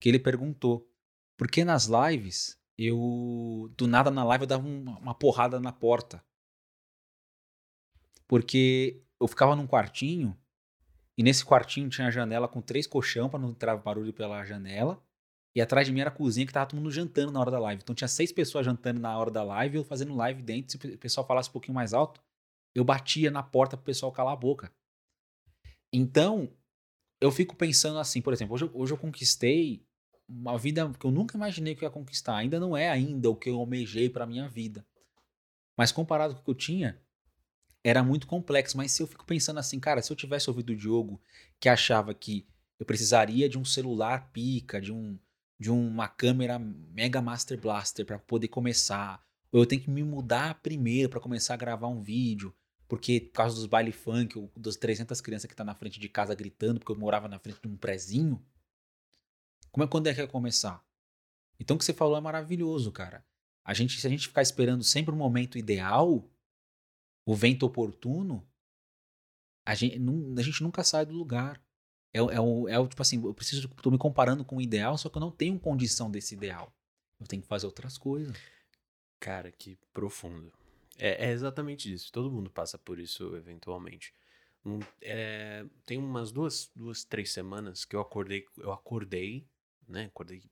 que 0.00 0.08
ele 0.08 0.18
perguntou 0.18 0.90
por 1.36 1.50
que 1.50 1.64
nas 1.64 1.86
lives 1.86 2.58
eu 2.78 3.70
do 3.76 3.86
nada 3.86 4.10
na 4.10 4.24
live 4.24 4.44
eu 4.44 4.48
dava 4.48 4.66
uma, 4.66 4.98
uma 4.98 5.14
porrada 5.14 5.60
na 5.60 5.72
porta 5.72 6.24
porque 8.26 9.02
eu 9.20 9.28
ficava 9.28 9.54
num 9.54 9.66
quartinho 9.66 10.36
e 11.16 11.22
nesse 11.22 11.44
quartinho 11.44 11.88
tinha 11.88 12.08
a 12.08 12.10
janela 12.10 12.48
com 12.48 12.60
três 12.60 12.86
colchão 12.86 13.28
para 13.28 13.38
não 13.38 13.50
entrar 13.50 13.76
barulho 13.76 14.12
pela 14.12 14.44
janela. 14.44 15.02
E 15.54 15.60
atrás 15.60 15.86
de 15.86 15.92
mim 15.92 16.00
era 16.00 16.08
a 16.08 16.12
cozinha 16.12 16.46
que 16.46 16.52
tava 16.52 16.66
todo 16.66 16.78
mundo 16.78 16.90
jantando 16.90 17.30
na 17.30 17.40
hora 17.40 17.50
da 17.50 17.58
live. 17.58 17.82
Então 17.82 17.94
tinha 17.94 18.08
seis 18.08 18.32
pessoas 18.32 18.64
jantando 18.64 18.98
na 18.98 19.16
hora 19.18 19.30
da 19.30 19.42
live, 19.42 19.76
eu 19.76 19.84
fazendo 19.84 20.14
live 20.14 20.42
dentro. 20.42 20.72
Se 20.72 20.86
o 20.86 20.98
pessoal 20.98 21.26
falasse 21.26 21.50
um 21.50 21.52
pouquinho 21.52 21.74
mais 21.74 21.92
alto, 21.92 22.22
eu 22.74 22.82
batia 22.84 23.30
na 23.30 23.42
porta 23.42 23.76
pro 23.76 23.84
pessoal 23.84 24.10
calar 24.10 24.32
a 24.32 24.36
boca. 24.36 24.72
Então, 25.92 26.50
eu 27.20 27.30
fico 27.30 27.54
pensando 27.54 27.98
assim, 27.98 28.22
por 28.22 28.32
exemplo, 28.32 28.54
hoje, 28.54 28.70
hoje 28.72 28.92
eu 28.94 28.98
conquistei 28.98 29.86
uma 30.26 30.56
vida 30.56 30.90
que 30.98 31.04
eu 31.04 31.10
nunca 31.10 31.36
imaginei 31.36 31.74
que 31.74 31.84
eu 31.84 31.86
ia 31.86 31.92
conquistar. 31.92 32.36
Ainda 32.36 32.58
não 32.58 32.74
é 32.74 32.88
ainda 32.88 33.28
o 33.28 33.36
que 33.36 33.50
eu 33.50 33.58
almejei 33.58 34.08
para 34.08 34.26
minha 34.26 34.48
vida. 34.48 34.86
Mas 35.76 35.92
comparado 35.92 36.34
com 36.34 36.40
o 36.40 36.44
que 36.44 36.50
eu 36.50 36.54
tinha, 36.54 36.98
era 37.84 38.02
muito 38.02 38.26
complexo. 38.26 38.76
Mas 38.76 38.92
se 38.92 39.02
eu 39.02 39.06
fico 39.06 39.24
pensando 39.24 39.58
assim, 39.58 39.80
cara, 39.80 40.02
se 40.02 40.12
eu 40.12 40.16
tivesse 40.16 40.48
ouvido 40.48 40.70
o 40.70 40.76
Diogo 40.76 41.20
que 41.60 41.68
achava 41.68 42.14
que 42.14 42.46
eu 42.78 42.86
precisaria 42.86 43.48
de 43.48 43.58
um 43.58 43.64
celular 43.64 44.30
pica, 44.32 44.80
de 44.80 44.92
um 44.92 45.18
de 45.58 45.70
uma 45.70 46.08
câmera 46.08 46.58
Mega 46.58 47.22
Master 47.22 47.56
Blaster 47.56 48.04
para 48.04 48.18
poder 48.18 48.48
começar, 48.48 49.24
ou 49.52 49.60
eu 49.60 49.66
tenho 49.66 49.80
que 49.80 49.90
me 49.90 50.02
mudar 50.02 50.60
primeiro 50.60 51.08
para 51.08 51.20
começar 51.20 51.54
a 51.54 51.56
gravar 51.56 51.86
um 51.86 52.02
vídeo, 52.02 52.52
porque 52.88 53.20
por 53.20 53.32
causa 53.34 53.54
dos 53.54 53.66
baile 53.66 53.92
funk, 53.92 54.36
ou 54.36 54.50
das 54.56 54.74
300 54.74 55.20
crianças 55.20 55.48
que 55.48 55.54
tá 55.54 55.62
na 55.62 55.76
frente 55.76 56.00
de 56.00 56.08
casa 56.08 56.34
gritando, 56.34 56.80
porque 56.80 56.90
eu 56.90 56.98
morava 56.98 57.28
na 57.28 57.38
frente 57.38 57.60
de 57.62 57.68
um 57.68 57.76
prezinho. 57.76 58.44
Como 59.70 59.84
é 59.84 59.86
quando 59.86 60.08
é 60.08 60.14
que 60.14 60.20
ia 60.20 60.26
começar? 60.26 60.84
Então 61.60 61.76
o 61.76 61.78
que 61.78 61.84
você 61.84 61.94
falou 61.94 62.16
é 62.16 62.20
maravilhoso, 62.20 62.90
cara. 62.90 63.24
A 63.64 63.72
gente, 63.72 64.00
se 64.00 64.06
a 64.06 64.10
gente 64.10 64.26
ficar 64.26 64.42
esperando 64.42 64.82
sempre 64.82 65.14
o 65.14 65.16
momento 65.16 65.56
ideal, 65.56 66.28
o 67.24 67.34
vento 67.34 67.64
oportuno, 67.64 68.46
a 69.64 69.74
gente, 69.74 69.96
a 69.96 70.42
gente 70.42 70.62
nunca 70.62 70.82
sai 70.82 71.06
do 71.06 71.14
lugar. 71.14 71.60
É, 72.12 72.18
é, 72.18 72.40
o, 72.40 72.68
é 72.68 72.78
o 72.78 72.86
tipo 72.86 73.00
assim, 73.00 73.22
eu 73.24 73.32
preciso, 73.32 73.68
tô 73.68 73.90
me 73.90 73.98
comparando 73.98 74.44
com 74.44 74.56
o 74.56 74.60
ideal, 74.60 74.98
só 74.98 75.08
que 75.08 75.16
eu 75.16 75.20
não 75.20 75.30
tenho 75.30 75.58
condição 75.58 76.10
desse 76.10 76.34
ideal. 76.34 76.72
Eu 77.20 77.26
tenho 77.26 77.42
que 77.42 77.48
fazer 77.48 77.66
outras 77.66 77.96
coisas. 77.96 78.36
Cara, 79.20 79.52
que 79.52 79.78
profundo. 79.92 80.52
É, 80.98 81.28
é 81.28 81.30
exatamente 81.30 81.92
isso. 81.92 82.10
Todo 82.12 82.30
mundo 82.30 82.50
passa 82.50 82.76
por 82.76 82.98
isso 82.98 83.34
eventualmente. 83.36 84.12
Um, 84.64 84.80
é, 85.00 85.64
tem 85.86 85.98
umas 85.98 86.30
duas, 86.30 86.70
duas, 86.74 87.04
três 87.04 87.32
semanas 87.32 87.84
que 87.84 87.96
eu 87.96 88.00
acordei, 88.00 88.44
eu 88.58 88.72
acordei, 88.72 89.46
né? 89.88 90.04
Acordei 90.04 90.42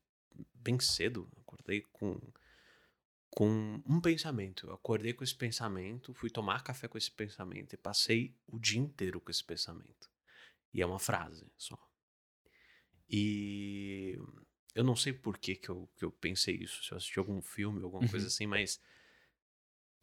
bem 0.55 0.79
cedo, 0.81 1.29
acordei 1.41 1.83
com 1.93 2.19
com 3.31 3.83
um 3.87 4.01
pensamento. 4.01 4.67
Eu 4.67 4.75
acordei 4.75 5.13
com 5.13 5.25
esse 5.25 5.35
pensamento, 5.35 6.13
fui 6.13 6.29
tomar 6.29 6.63
café 6.63 6.89
com 6.89 6.99
esse 6.99 7.11
pensamento 7.11 7.73
e 7.73 7.77
passei 7.77 8.37
o 8.47 8.59
dia 8.59 8.81
inteiro 8.81 9.21
com 9.21 9.31
esse 9.31 9.45
pensamento. 9.45 10.11
E 10.75 10.83
é 10.83 10.87
uma 10.87 10.99
frase 10.99 11.47
só. 11.57 11.79
E 13.09 14.19
eu 14.75 14.85
não 14.85 14.95
sei 14.95 15.13
por 15.13 15.39
que, 15.39 15.57
que, 15.57 15.69
eu, 15.69 15.89
que 15.97 16.05
eu 16.05 16.13
pensei 16.13 16.57
isso, 16.57 16.85
se 16.85 16.93
eu 16.93 16.97
assisti 16.97 17.19
algum 17.19 17.41
filme, 17.41 17.83
alguma 17.83 18.05
uhum. 18.05 18.09
coisa 18.09 18.27
assim, 18.27 18.47
mas 18.47 18.81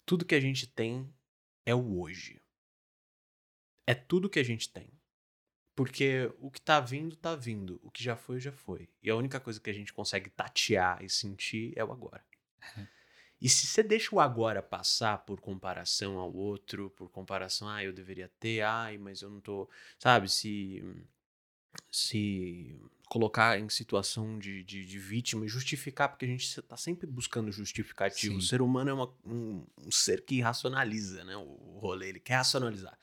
tudo 0.05 0.25
que 0.25 0.35
a 0.35 0.39
gente 0.39 0.67
tem 0.67 1.13
é 1.65 1.73
o 1.73 1.99
hoje. 1.99 2.41
É 3.85 3.93
tudo 3.93 4.29
que 4.29 4.39
a 4.39 4.43
gente 4.43 4.69
tem. 4.69 4.91
Porque 5.73 6.33
o 6.39 6.49
que 6.49 6.59
tá 6.59 6.79
vindo, 6.79 7.15
tá 7.15 7.35
vindo. 7.35 7.79
O 7.83 7.91
que 7.91 8.03
já 8.03 8.17
foi, 8.17 8.39
já 8.39 8.51
foi. 8.51 8.89
E 9.01 9.09
a 9.09 9.15
única 9.15 9.39
coisa 9.39 9.59
que 9.59 9.69
a 9.69 9.73
gente 9.73 9.93
consegue 9.93 10.29
tatear 10.29 11.03
e 11.03 11.09
sentir 11.09 11.71
é 11.77 11.85
o 11.85 11.91
agora. 11.91 12.25
E 13.39 13.47
se 13.47 13.67
você 13.67 13.83
deixa 13.83 14.15
o 14.15 14.19
agora 14.19 14.63
passar 14.63 15.19
por 15.19 15.39
comparação 15.39 16.17
ao 16.17 16.33
outro, 16.33 16.89
por 16.91 17.09
comparação, 17.09 17.69
ah, 17.69 17.83
eu 17.83 17.93
deveria 17.93 18.31
ter, 18.39 18.61
ai, 18.61 18.97
mas 18.97 19.21
eu 19.21 19.29
não 19.29 19.39
tô, 19.39 19.69
sabe, 19.99 20.27
se 20.29 20.83
se 21.91 22.79
colocar 23.07 23.59
em 23.59 23.69
situação 23.69 24.37
de, 24.37 24.63
de, 24.63 24.85
de 24.85 24.99
vítima 24.99 25.45
e 25.45 25.47
justificar, 25.47 26.09
porque 26.09 26.25
a 26.25 26.27
gente 26.27 26.43
está 26.45 26.75
sempre 26.75 27.07
buscando 27.07 27.51
justificativo. 27.51 28.33
Sim. 28.33 28.39
O 28.39 28.41
ser 28.41 28.61
humano 28.61 28.89
é 28.89 28.93
uma, 28.93 29.13
um, 29.25 29.63
um, 29.85 29.91
ser 29.91 30.25
que 30.25 30.41
racionaliza, 30.41 31.23
né? 31.23 31.37
O 31.37 31.77
rolê, 31.79 32.09
ele 32.09 32.19
quer 32.19 32.35
racionalizar. 32.35 32.97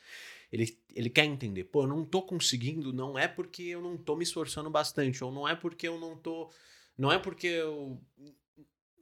Ele, 0.53 0.79
ele 0.95 1.11
quer 1.11 1.25
entender, 1.25 1.65
pô, 1.65 1.83
eu 1.83 1.87
não 1.87 2.05
tô 2.05 2.23
conseguindo, 2.23 2.93
não 2.93 3.19
é 3.19 3.27
porque 3.27 3.63
eu 3.63 3.81
não 3.81 3.97
tô 3.97 4.15
me 4.15 4.25
esforçando 4.25 4.71
bastante, 4.71 5.25
ou 5.25 5.33
não 5.33 5.49
é 5.49 5.57
porque 5.57 5.89
eu 5.89 5.99
não 5.99 6.17
tô. 6.17 6.51
Não 6.97 7.11
é 7.11 7.19
porque 7.19 7.47
eu 7.47 8.01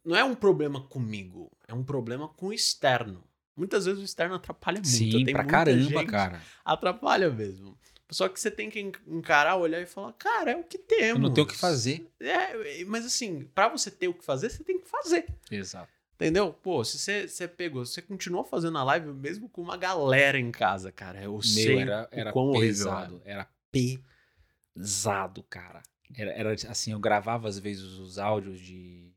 não 0.04 0.16
é 0.16 0.24
um 0.24 0.34
problema 0.34 0.80
comigo, 0.80 1.50
é 1.66 1.74
um 1.74 1.84
problema 1.84 2.28
com 2.28 2.48
o 2.48 2.52
externo. 2.52 3.24
Muitas 3.56 3.84
vezes 3.84 4.00
o 4.00 4.04
externo 4.04 4.34
atrapalha 4.34 4.76
muito. 4.76 4.88
Sim, 4.88 5.24
pra 5.26 5.44
caramba, 5.44 6.06
cara. 6.06 6.40
Atrapalha 6.64 7.30
mesmo. 7.30 7.78
Só 8.10 8.28
que 8.28 8.38
você 8.38 8.50
tem 8.50 8.68
que 8.68 8.92
encarar, 9.06 9.56
olhar 9.56 9.80
e 9.80 9.86
falar, 9.86 10.12
cara, 10.14 10.52
é 10.52 10.56
o 10.56 10.64
que 10.64 10.78
temos. 10.78 11.16
Eu 11.16 11.18
não 11.18 11.32
tenho 11.32 11.46
o 11.46 11.50
que 11.50 11.56
fazer. 11.56 12.10
É, 12.20 12.84
mas 12.84 13.06
assim, 13.06 13.44
para 13.54 13.68
você 13.68 13.90
ter 13.90 14.08
o 14.08 14.14
que 14.14 14.24
fazer, 14.24 14.50
você 14.50 14.62
tem 14.62 14.78
que 14.78 14.88
fazer. 14.88 15.26
Exato. 15.50 15.88
Entendeu? 16.14 16.52
Pô, 16.52 16.84
se 16.84 16.98
você, 16.98 17.26
você 17.26 17.48
pegou, 17.48 17.84
você 17.84 18.02
continuou 18.02 18.44
fazendo 18.44 18.78
a 18.78 18.84
live 18.84 19.12
mesmo 19.12 19.48
com 19.48 19.62
uma 19.62 19.76
galera 19.76 20.38
em 20.38 20.52
casa, 20.52 20.92
cara. 20.92 21.22
Eu 21.22 21.32
Meu, 21.32 21.42
sei 21.42 21.78
era, 21.80 22.08
era 22.12 22.32
pesado. 22.32 23.14
Horrível, 23.14 23.22
era 23.24 23.48
pesado, 24.74 25.42
cara. 25.44 25.82
Era, 26.14 26.30
era 26.32 26.52
assim, 26.68 26.92
eu 26.92 27.00
gravava 27.00 27.48
às 27.48 27.58
vezes 27.58 27.84
os 27.84 28.18
áudios 28.18 28.60
de 28.60 29.10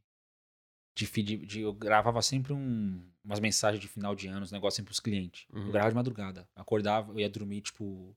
de 0.96 1.06
feed, 1.06 1.46
de, 1.46 1.62
eu 1.62 1.74
gravava 1.74 2.22
sempre 2.22 2.54
um, 2.54 3.06
umas 3.24 3.41
mensagens 3.41 3.82
de 3.82 3.88
final 3.88 4.16
de 4.16 4.28
ano, 4.28 4.43
os 4.43 4.52
negócios 4.52 4.78
sempre 4.78 4.88
pros 4.89 5.00
clientes. 5.02 5.46
Uhum. 5.52 5.66
Eu 5.66 5.72
gravava 5.72 5.91
de 5.91 5.96
madrugada. 5.96 6.50
Acordava, 6.56 7.12
eu 7.12 7.20
ia 7.20 7.30
dormir, 7.30 7.62
tipo, 7.62 8.16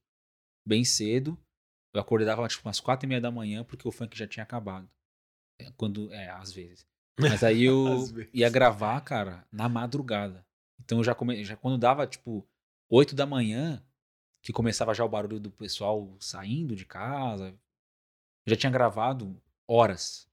bem 0.64 0.84
cedo. 0.84 1.36
Eu 1.92 2.00
acordava, 2.00 2.46
tipo, 2.46 2.66
umas 2.68 2.78
quatro 2.78 3.06
e 3.06 3.08
meia 3.08 3.20
da 3.20 3.30
manhã, 3.30 3.64
porque 3.64 3.86
o 3.88 3.90
funk 3.90 4.16
já 4.16 4.28
tinha 4.28 4.44
acabado. 4.44 4.88
É, 5.60 5.72
quando, 5.76 6.12
é, 6.12 6.30
às 6.30 6.52
vezes. 6.52 6.86
Mas 7.18 7.42
aí 7.42 7.64
eu 7.64 8.04
ia 8.32 8.48
gravar, 8.48 9.00
cara, 9.00 9.44
na 9.50 9.68
madrugada. 9.68 10.46
Então 10.78 10.98
eu 10.98 11.04
já, 11.04 11.16
come, 11.16 11.44
já 11.44 11.56
quando 11.56 11.76
dava, 11.76 12.06
tipo, 12.06 12.46
oito 12.88 13.16
da 13.16 13.26
manhã, 13.26 13.82
que 14.40 14.52
começava 14.52 14.94
já 14.94 15.04
o 15.04 15.08
barulho 15.08 15.40
do 15.40 15.50
pessoal 15.50 16.16
saindo 16.20 16.76
de 16.76 16.84
casa, 16.84 17.58
já 18.46 18.54
tinha 18.54 18.70
gravado 18.70 19.42
horas 19.66 20.27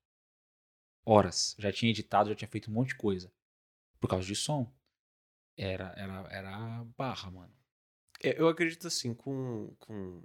horas. 1.05 1.55
Já 1.59 1.71
tinha 1.71 1.89
editado, 1.89 2.29
já 2.29 2.35
tinha 2.35 2.47
feito 2.47 2.69
um 2.69 2.73
monte 2.73 2.89
de 2.89 2.95
coisa. 2.95 3.31
Por 3.99 4.09
causa 4.09 4.25
de 4.25 4.35
som. 4.35 4.71
Era, 5.57 5.93
era, 5.95 6.27
era 6.29 6.83
barra, 6.97 7.31
mano. 7.31 7.53
É, 8.21 8.39
eu 8.39 8.47
acredito 8.47 8.87
assim, 8.87 9.13
com. 9.13 9.73
com 9.79 10.21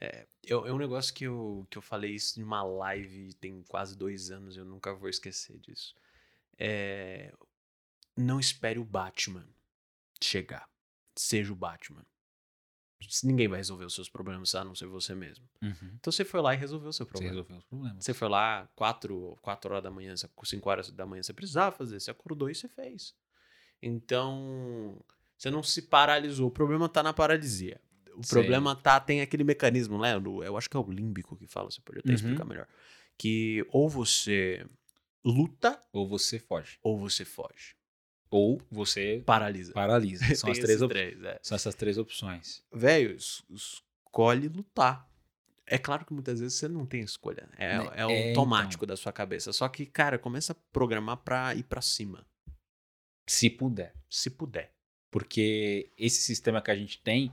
é, 0.00 0.26
é, 0.46 0.54
um 0.54 0.78
negócio 0.78 1.14
que 1.14 1.24
eu, 1.24 1.66
que 1.70 1.78
eu 1.78 1.82
falei 1.82 2.14
isso 2.14 2.38
em 2.38 2.42
uma 2.42 2.62
live 2.62 3.34
tem 3.34 3.62
quase 3.62 3.96
dois 3.96 4.30
anos, 4.30 4.56
eu 4.56 4.64
nunca 4.64 4.94
vou 4.94 5.08
esquecer 5.08 5.58
disso. 5.58 5.94
É, 6.58 7.32
não 8.16 8.38
espere 8.38 8.78
o 8.78 8.84
Batman 8.84 9.48
chegar. 10.20 10.68
Seja 11.16 11.52
o 11.52 11.56
Batman 11.56 12.04
ninguém 13.24 13.48
vai 13.48 13.58
resolver 13.58 13.84
os 13.84 13.94
seus 13.94 14.08
problemas 14.08 14.54
a 14.54 14.64
não 14.64 14.74
ser 14.74 14.86
você 14.86 15.14
mesmo. 15.14 15.44
Uhum. 15.62 15.90
Então 15.94 16.12
você 16.12 16.24
foi 16.24 16.40
lá 16.40 16.54
e 16.54 16.56
resolveu 16.56 16.90
o 16.90 16.92
seu 16.92 17.06
problema. 17.06 17.32
Você 17.32 17.36
resolveu 17.36 17.58
os 17.58 17.64
problemas. 17.64 18.04
Você 18.04 18.14
foi 18.14 18.28
lá, 18.28 18.68
4, 18.74 19.38
quatro 19.40 19.72
horas 19.72 19.84
da 19.84 19.90
manhã, 19.90 20.14
5 20.16 20.70
horas 20.70 20.90
da 20.90 21.06
manhã 21.06 21.22
você 21.22 21.32
precisava 21.32 21.74
fazer, 21.74 22.00
você 22.00 22.10
acordou 22.10 22.50
e 22.50 22.54
você 22.54 22.68
fez. 22.68 23.14
Então, 23.80 24.96
você 25.36 25.50
não 25.50 25.62
se 25.62 25.82
paralisou. 25.82 26.48
O 26.48 26.50
problema 26.50 26.88
tá 26.88 27.02
na 27.02 27.12
paralisia. 27.12 27.80
O 28.14 28.22
Sim. 28.22 28.30
problema 28.30 28.76
tá, 28.76 29.00
tem 29.00 29.20
aquele 29.22 29.42
mecanismo, 29.42 29.98
né? 30.00 30.14
Eu 30.44 30.56
acho 30.56 30.68
que 30.68 30.76
é 30.76 30.80
o 30.80 30.90
límbico 30.90 31.36
que 31.36 31.46
fala, 31.46 31.70
você 31.70 31.80
pode 31.80 31.98
até 31.98 32.10
uhum. 32.10 32.14
explicar 32.14 32.44
melhor. 32.44 32.68
Que 33.18 33.66
ou 33.70 33.88
você 33.88 34.66
luta. 35.24 35.80
Ou 35.92 36.06
você 36.06 36.38
foge. 36.38 36.78
Ou 36.82 36.98
você 36.98 37.24
foge. 37.24 37.74
Ou 38.32 38.60
você 38.70 39.22
paralisa. 39.26 39.74
Paralisa. 39.74 40.24
São, 40.34 40.50
as 40.50 40.58
três, 40.58 40.80
três 40.80 41.22
é. 41.22 41.38
São 41.42 41.54
essas 41.54 41.74
três 41.74 41.98
opções. 41.98 42.64
Velho, 42.72 43.14
escolhe 43.14 44.48
lutar. 44.48 45.06
É 45.66 45.76
claro 45.76 46.04
que 46.06 46.14
muitas 46.14 46.40
vezes 46.40 46.58
você 46.58 46.66
não 46.66 46.86
tem 46.86 47.02
escolha. 47.02 47.46
É, 47.58 47.78
Né? 47.78 47.90
é 47.94 48.00
É, 48.00 48.28
automático 48.30 48.86
da 48.86 48.96
sua 48.96 49.12
cabeça. 49.12 49.52
Só 49.52 49.68
que, 49.68 49.84
cara, 49.84 50.18
começa 50.18 50.52
a 50.52 50.56
programar 50.72 51.18
pra 51.18 51.54
ir 51.54 51.62
pra 51.64 51.82
cima. 51.82 52.26
Se 53.28 53.50
puder. 53.50 53.94
Se 54.08 54.30
puder. 54.30 54.72
Porque 55.10 55.90
esse 55.98 56.22
sistema 56.22 56.62
que 56.62 56.70
a 56.70 56.74
gente 56.74 57.00
tem, 57.02 57.30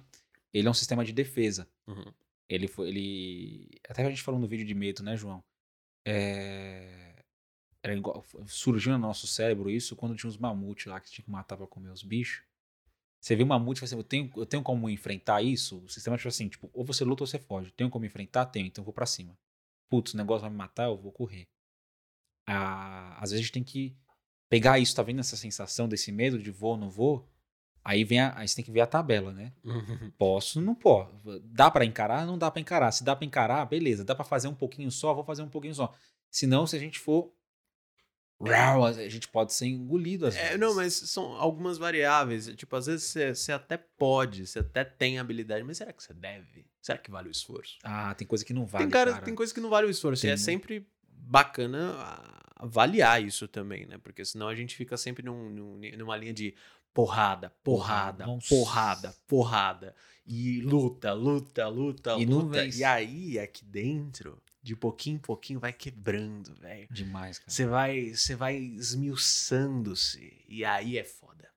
ele 0.54 0.68
é 0.68 0.72
um 0.72 0.74
sistema 0.74 1.06
de 1.06 1.14
defesa. 1.14 1.66
Uhum. 1.88 2.12
Ele 2.50 2.68
foi. 2.68 2.90
Ele. 2.90 3.70
Até 3.88 4.06
a 4.06 4.10
gente 4.10 4.22
falou 4.22 4.40
no 4.40 4.48
vídeo 4.48 4.66
de 4.66 4.74
medo, 4.76 5.02
né, 5.02 5.16
João? 5.16 5.42
É, 6.06 7.09
igual... 7.84 8.26
Surgiu 8.46 8.92
no 8.94 8.98
nosso 8.98 9.28
cérebro 9.28 9.70
isso 9.70 9.96
quando 9.96 10.16
tinha 10.16 10.30
uns 10.30 10.38
mamutes 10.38 10.86
lá 10.88 11.00
que 11.00 11.10
tinha 11.10 11.24
que 11.24 11.32
matar 11.32 11.58
pra 11.58 11.68
comer 11.68 11.90
os 11.90 12.04
bichos. 12.04 12.44
Você 13.20 13.36
vê 13.36 13.44
um 13.44 13.48
mamute 13.48 13.78
e 13.78 13.80
fala 13.82 13.88
assim: 13.88 13.98
eu 13.98 14.04
tenho, 14.04 14.32
eu 14.38 14.46
tenho 14.46 14.64
como 14.64 14.90
enfrentar 14.90 15.42
isso? 15.42 15.80
O 15.80 15.90
sistema 15.90 16.16
tipo 16.18 16.30
assim, 16.30 16.48
tipo, 16.48 16.70
ou 16.74 16.86
você 16.86 17.04
luta 17.04 17.24
ou 17.24 17.28
você 17.28 17.38
foge. 17.38 17.72
Tenho 17.72 17.90
como 17.90 18.06
enfrentar? 18.06 18.46
Tenho, 18.46 18.68
então 18.68 18.82
eu 18.82 18.86
vou 18.86 18.94
pra 18.94 19.06
cima. 19.06 19.38
Putz, 19.90 20.14
o 20.14 20.18
negócio 20.18 20.42
vai 20.42 20.50
me 20.50 20.56
matar, 20.56 20.86
eu 20.86 20.98
vou 20.98 21.12
correr. 21.12 21.48
Ah, 22.48 23.18
às 23.20 23.32
vezes 23.32 23.44
a 23.44 23.44
gente 23.44 23.52
tem 23.52 23.64
que 23.64 23.96
pegar 24.50 24.80
isso, 24.80 24.96
tá 24.96 25.04
vendo 25.04 25.20
essa 25.20 25.36
sensação 25.36 25.88
desse 25.88 26.12
medo 26.12 26.42
de 26.42 26.52
vou 26.52 26.72
ou 26.72 26.78
não 26.78 26.90
vou? 26.90 27.28
Aí 27.84 28.04
vem 28.04 28.20
a, 28.20 28.38
aí 28.38 28.48
você 28.48 28.56
tem 28.56 28.66
que 28.66 28.72
ver 28.72 28.82
a 28.82 28.88
tabela, 28.88 29.32
né? 29.32 29.54
Posso, 30.18 30.62
não 30.62 30.76
posso. 30.76 31.40
Dá 31.46 31.72
pra 31.72 31.86
encarar? 31.86 32.26
Não 32.26 32.38
dá 32.38 32.52
pra 32.52 32.62
encarar. 32.62 32.92
Se 32.92 33.04
dá 33.04 33.16
pra 33.16 33.26
encarar, 33.26 33.66
beleza. 33.66 34.04
Dá 34.04 34.14
pra 34.14 34.26
fazer 34.26 34.48
um 34.48 34.54
pouquinho 34.54 34.92
só, 34.92 35.14
vou 35.14 35.24
fazer 35.24 35.42
um 35.44 35.50
pouquinho 35.50 35.74
só. 35.74 35.94
Se 36.30 36.46
não, 36.46 36.68
se 36.68 36.76
a 36.76 36.80
gente 36.80 37.00
for. 37.00 37.34
A 38.42 39.10
gente 39.10 39.28
pode 39.28 39.54
ser 39.54 39.68
engolido 39.68 40.26
às 40.26 40.36
É, 40.36 40.44
vezes. 40.44 40.60
não, 40.60 40.74
mas 40.76 40.94
são 40.94 41.34
algumas 41.34 41.78
variáveis. 41.78 42.48
Tipo, 42.56 42.76
às 42.78 42.86
vezes 42.86 43.04
você, 43.08 43.36
você 43.36 43.52
até 43.52 43.78
pode, 43.78 44.48
você 44.48 44.60
até 44.60 44.84
tem 44.86 45.20
habilidade, 45.20 45.64
mas 45.64 45.78
será 45.78 45.92
que 45.92 46.02
você 46.02 46.14
deve? 46.14 46.66
Será 46.82 46.98
que 46.98 47.12
vale 47.12 47.28
o 47.28 47.32
esforço? 47.32 47.78
Ah, 47.84 48.14
tem 48.16 48.26
coisa 48.26 48.46
que 48.46 48.54
não 48.54 48.66
vale. 48.66 48.86
tem, 48.86 48.92
cara, 48.92 49.12
cara. 49.12 49.26
tem 49.26 49.36
coisa 49.36 49.54
que 49.54 49.60
não 49.60 49.70
vale 49.70 49.88
o 49.88 49.90
esforço. 49.90 50.22
Tem 50.22 50.32
e 50.32 50.34
é 50.34 50.38
sempre 50.38 50.88
bacana 51.12 51.96
avaliar 52.56 53.22
isso 53.22 53.48
também, 53.48 53.86
né? 53.86 53.98
Porque 53.98 54.24
senão 54.24 54.48
a 54.48 54.56
gente 54.56 54.76
fica 54.76 54.96
sempre 54.98 55.24
num- 55.24 55.50
num- 55.50 55.82
numa 55.98 56.16
linha 56.18 56.34
de 56.34 56.56
porrada, 56.94 57.54
porrada, 57.64 58.26
Nossa. 58.26 58.48
porrada, 58.50 59.16
porrada. 59.28 59.96
E 60.26 60.62
luta, 60.62 61.12
luta, 61.14 61.68
luta, 61.68 62.16
E 62.18 62.26
não 62.26 62.40
luta. 62.40 62.62
vence. 62.62 62.80
E 62.80 62.84
aí, 62.84 63.40
aqui 63.40 63.64
dentro, 63.66 64.42
de 64.70 64.76
pouquinho 64.76 65.16
em 65.16 65.20
pouquinho, 65.20 65.60
vai 65.60 65.74
quebrando, 65.74 66.54
velho. 66.54 66.88
Demais, 66.92 67.40
cara. 67.40 67.50
Você 67.50 67.66
vai, 67.66 68.10
você 68.12 68.36
vai 68.36 68.56
esmiuçando-se. 68.56 70.44
E 70.48 70.64
aí 70.64 70.96
é 70.96 71.04
foda. 71.04 71.50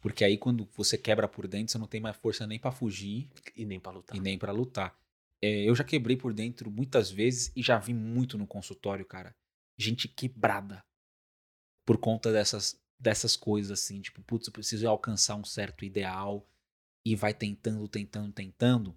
Porque 0.00 0.24
aí 0.24 0.38
quando 0.38 0.66
você 0.74 0.96
quebra 0.96 1.28
por 1.28 1.46
dentro, 1.46 1.72
você 1.72 1.76
não 1.78 1.86
tem 1.86 2.00
mais 2.00 2.16
força 2.16 2.46
nem 2.46 2.58
pra 2.58 2.72
fugir 2.72 3.28
E 3.54 3.66
nem 3.66 3.78
pra 3.78 3.92
lutar. 3.92 4.16
e 4.16 4.20
nem 4.20 4.38
pra 4.38 4.52
lutar. 4.52 4.98
É, 5.42 5.68
eu 5.68 5.74
já 5.74 5.84
quebrei 5.84 6.16
por 6.16 6.32
dentro 6.32 6.70
muitas 6.70 7.10
vezes 7.10 7.52
e 7.54 7.62
já 7.62 7.78
vi 7.78 7.92
muito 7.92 8.38
no 8.38 8.46
consultório, 8.46 9.04
cara. 9.04 9.34
Gente 9.78 10.08
quebrada 10.08 10.82
por 11.84 11.98
conta 11.98 12.32
dessas, 12.32 12.80
dessas 12.98 13.36
coisas 13.36 13.70
assim. 13.78 14.00
Tipo, 14.00 14.22
putz, 14.22 14.46
eu 14.46 14.52
preciso 14.52 14.88
alcançar 14.88 15.34
um 15.36 15.44
certo 15.44 15.84
ideal 15.84 16.48
e 17.04 17.14
vai 17.14 17.34
tentando, 17.34 17.86
tentando, 17.86 18.32
tentando. 18.32 18.96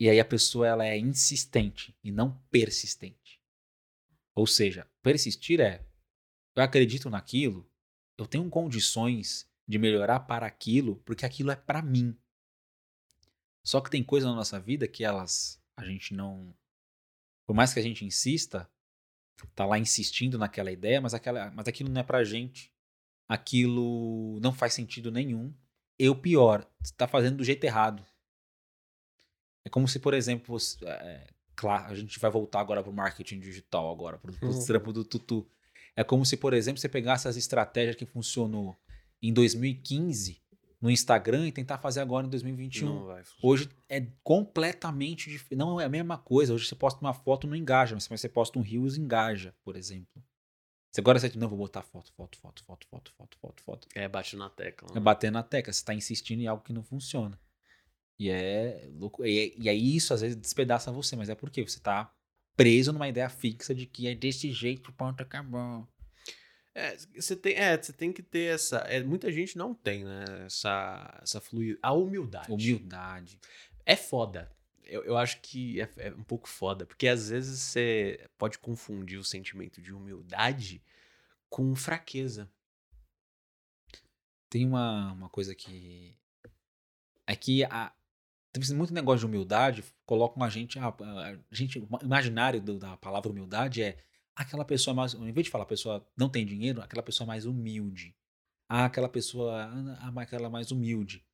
E 0.00 0.08
aí 0.08 0.18
a 0.18 0.24
pessoa 0.24 0.66
ela 0.66 0.86
é 0.86 0.96
insistente 0.96 1.94
e 2.02 2.10
não 2.10 2.32
persistente. 2.50 3.38
Ou 4.34 4.46
seja, 4.46 4.90
persistir 5.02 5.60
é 5.60 5.86
eu 6.56 6.62
acredito 6.62 7.10
naquilo, 7.10 7.70
eu 8.16 8.26
tenho 8.26 8.48
condições 8.48 9.46
de 9.68 9.78
melhorar 9.78 10.20
para 10.20 10.46
aquilo, 10.46 10.96
porque 11.04 11.26
aquilo 11.26 11.50
é 11.50 11.56
para 11.56 11.82
mim. 11.82 12.16
Só 13.62 13.80
que 13.80 13.90
tem 13.90 14.02
coisas 14.02 14.28
na 14.28 14.34
nossa 14.34 14.58
vida 14.58 14.88
que 14.88 15.04
elas 15.04 15.62
a 15.76 15.84
gente 15.84 16.14
não 16.14 16.54
por 17.46 17.54
mais 17.54 17.74
que 17.74 17.80
a 17.80 17.82
gente 17.82 18.04
insista, 18.04 18.70
tá 19.54 19.66
lá 19.66 19.78
insistindo 19.78 20.38
naquela 20.38 20.72
ideia, 20.72 21.00
mas 21.00 21.12
aquela 21.12 21.50
mas 21.50 21.68
aquilo 21.68 21.90
não 21.90 22.00
é 22.00 22.04
pra 22.04 22.24
gente. 22.24 22.72
Aquilo 23.28 24.40
não 24.40 24.52
faz 24.52 24.72
sentido 24.72 25.12
nenhum. 25.12 25.54
E 25.98 26.08
o 26.08 26.16
pior, 26.16 26.66
você 26.82 26.94
tá 26.94 27.06
fazendo 27.06 27.36
do 27.36 27.44
jeito 27.44 27.62
errado. 27.64 28.04
É 29.70 29.72
como 29.72 29.86
se, 29.86 30.00
por 30.00 30.14
exemplo, 30.14 30.58
você, 30.58 30.84
é, 30.84 31.28
claro, 31.54 31.92
a 31.92 31.94
gente 31.94 32.18
vai 32.18 32.28
voltar 32.28 32.58
agora 32.58 32.82
pro 32.82 32.92
marketing 32.92 33.38
digital 33.38 33.88
agora, 33.92 34.18
pro, 34.18 34.32
pro 34.32 34.48
Uhum. 34.48 34.64
trampo 34.66 34.92
do 34.92 35.04
tutu. 35.04 35.48
É 35.94 36.02
como 36.02 36.26
se, 36.26 36.36
por 36.36 36.52
exemplo, 36.52 36.80
você 36.80 36.88
pegasse 36.88 37.28
as 37.28 37.36
estratégias 37.36 37.94
que 37.94 38.04
funcionou 38.04 38.76
em 39.22 39.32
2015 39.32 40.42
no 40.80 40.90
Instagram 40.90 41.46
e 41.46 41.52
tentar 41.52 41.78
fazer 41.78 42.00
agora 42.00 42.26
em 42.26 42.30
2021. 42.30 42.88
Não 42.88 43.04
vai. 43.04 43.22
Hoje 43.40 43.68
é 43.88 44.04
completamente 44.24 45.30
diferente. 45.30 45.56
Não 45.56 45.80
é 45.80 45.84
a 45.84 45.88
mesma 45.88 46.18
coisa. 46.18 46.52
Hoje 46.52 46.66
você 46.66 46.74
posta 46.74 47.00
uma 47.00 47.14
foto, 47.14 47.46
não 47.46 47.54
engaja. 47.54 47.94
Mas 47.94 48.08
você 48.08 48.28
posta 48.28 48.58
um 48.58 48.62
Reels, 48.62 48.96
engaja, 48.96 49.54
por 49.62 49.76
exemplo. 49.76 50.20
Você 50.90 51.00
agora 51.00 51.20
você 51.20 51.30
não 51.36 51.48
vou 51.48 51.58
botar 51.58 51.82
foto, 51.82 52.10
foto, 52.16 52.36
foto, 52.38 52.64
foto, 52.64 52.86
foto, 52.90 53.12
foto, 53.16 53.38
foto, 53.38 53.62
foto. 53.62 53.88
É, 53.94 54.08
bate 54.08 54.34
na 54.34 54.50
tecla. 54.50 54.88
É 54.96 54.98
bater 54.98 55.30
na 55.30 55.44
tecla. 55.44 55.72
Você 55.72 55.84
tá 55.84 55.94
insistindo 55.94 56.40
em 56.40 56.48
algo 56.48 56.64
que 56.64 56.72
não 56.72 56.82
funciona. 56.82 57.38
E 58.20 58.28
é 58.28 58.86
louco. 58.98 59.24
E, 59.24 59.56
e 59.58 59.66
aí 59.66 59.96
isso 59.96 60.12
às 60.12 60.20
vezes 60.20 60.36
despedaça 60.36 60.92
você, 60.92 61.16
mas 61.16 61.30
é 61.30 61.34
porque 61.34 61.66
você 61.66 61.80
tá 61.80 62.14
preso 62.54 62.92
numa 62.92 63.08
ideia 63.08 63.30
fixa 63.30 63.74
de 63.74 63.86
que 63.86 64.06
é 64.06 64.14
desse 64.14 64.52
jeito, 64.52 64.92
ponto, 64.92 65.22
acabou. 65.22 65.88
É, 66.74 66.98
você 67.16 67.34
tem, 67.34 67.54
é, 67.54 67.80
você 67.80 67.94
tem 67.94 68.12
que 68.12 68.22
ter 68.22 68.54
essa. 68.54 68.76
É, 68.80 69.02
muita 69.02 69.32
gente 69.32 69.56
não 69.56 69.72
tem, 69.72 70.04
né? 70.04 70.24
Essa, 70.44 71.18
essa 71.22 71.40
fluidez. 71.40 71.78
A 71.82 71.94
humildade. 71.94 72.52
Humildade. 72.52 73.40
É 73.86 73.96
foda. 73.96 74.54
Eu, 74.84 75.02
eu 75.04 75.16
acho 75.16 75.40
que 75.40 75.80
é, 75.80 75.88
é 75.96 76.12
um 76.12 76.22
pouco 76.22 76.46
foda. 76.46 76.84
Porque 76.84 77.08
às 77.08 77.30
vezes 77.30 77.58
você 77.58 78.28
pode 78.36 78.58
confundir 78.58 79.18
o 79.18 79.24
sentimento 79.24 79.80
de 79.80 79.94
humildade 79.94 80.82
com 81.48 81.74
fraqueza. 81.74 82.52
Tem 84.50 84.66
uma, 84.66 85.14
uma 85.14 85.30
coisa 85.30 85.54
que. 85.54 86.14
É 87.26 87.34
que 87.34 87.64
a, 87.64 87.90
tem 88.52 88.76
muito 88.76 88.92
negócio 88.92 89.20
de 89.20 89.26
humildade, 89.26 89.84
colocam 90.04 90.42
a 90.42 90.48
gente. 90.48 90.78
A, 90.78 90.88
a 90.88 91.38
gente 91.54 91.86
imaginário 92.02 92.60
do- 92.60 92.78
da 92.78 92.96
palavra 92.96 93.30
humildade 93.30 93.82
é 93.82 93.98
aquela 94.34 94.64
pessoa 94.64 94.94
mais. 94.94 95.14
Em 95.14 95.32
vez 95.32 95.44
de 95.44 95.50
falar 95.50 95.66
pessoa 95.66 96.06
não 96.16 96.28
tem 96.28 96.44
dinheiro, 96.44 96.80
aquela 96.82 97.02
pessoa 97.02 97.26
mais 97.26 97.46
humilde. 97.46 98.14
Ah, 98.68 98.86
aquela 98.86 99.08
pessoa. 99.08 99.64
Ah, 100.00 100.12
aquela 100.20 100.50
mais 100.50 100.70
humilde. 100.70 101.24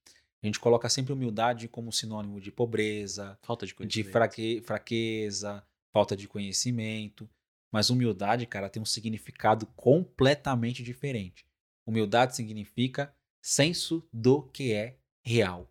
A 0.42 0.46
gente 0.46 0.60
coloca 0.60 0.88
sempre 0.88 1.12
humildade 1.12 1.66
como 1.68 1.92
sinônimo 1.92 2.40
de 2.40 2.52
pobreza, 2.52 3.38
Falta 3.42 3.66
de 3.66 3.74
de 3.86 4.04
fraque, 4.04 4.60
fraqueza, 4.64 5.64
falta 5.92 6.14
de 6.16 6.28
conhecimento. 6.28 7.28
Mas 7.72 7.90
humildade, 7.90 8.46
cara, 8.46 8.68
tem 8.68 8.80
um 8.80 8.86
significado 8.86 9.66
completamente 9.74 10.82
diferente. 10.82 11.46
Humildade 11.86 12.36
significa 12.36 13.12
senso 13.42 14.06
do 14.12 14.42
que 14.42 14.72
é 14.72 14.98
real. 15.22 15.68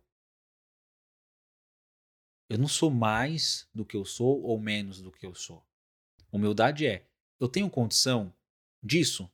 Eu 2.48 2.58
não 2.58 2.68
sou 2.68 2.90
mais 2.90 3.68
do 3.74 3.84
que 3.84 3.96
eu 3.96 4.04
sou 4.04 4.42
ou 4.42 4.60
menos 4.60 5.02
do 5.02 5.10
que 5.10 5.26
eu 5.26 5.34
sou. 5.34 5.66
Humildade 6.30 6.86
é: 6.86 7.08
eu 7.40 7.48
tenho 7.48 7.68
condição 7.68 8.32
disso? 8.82 9.30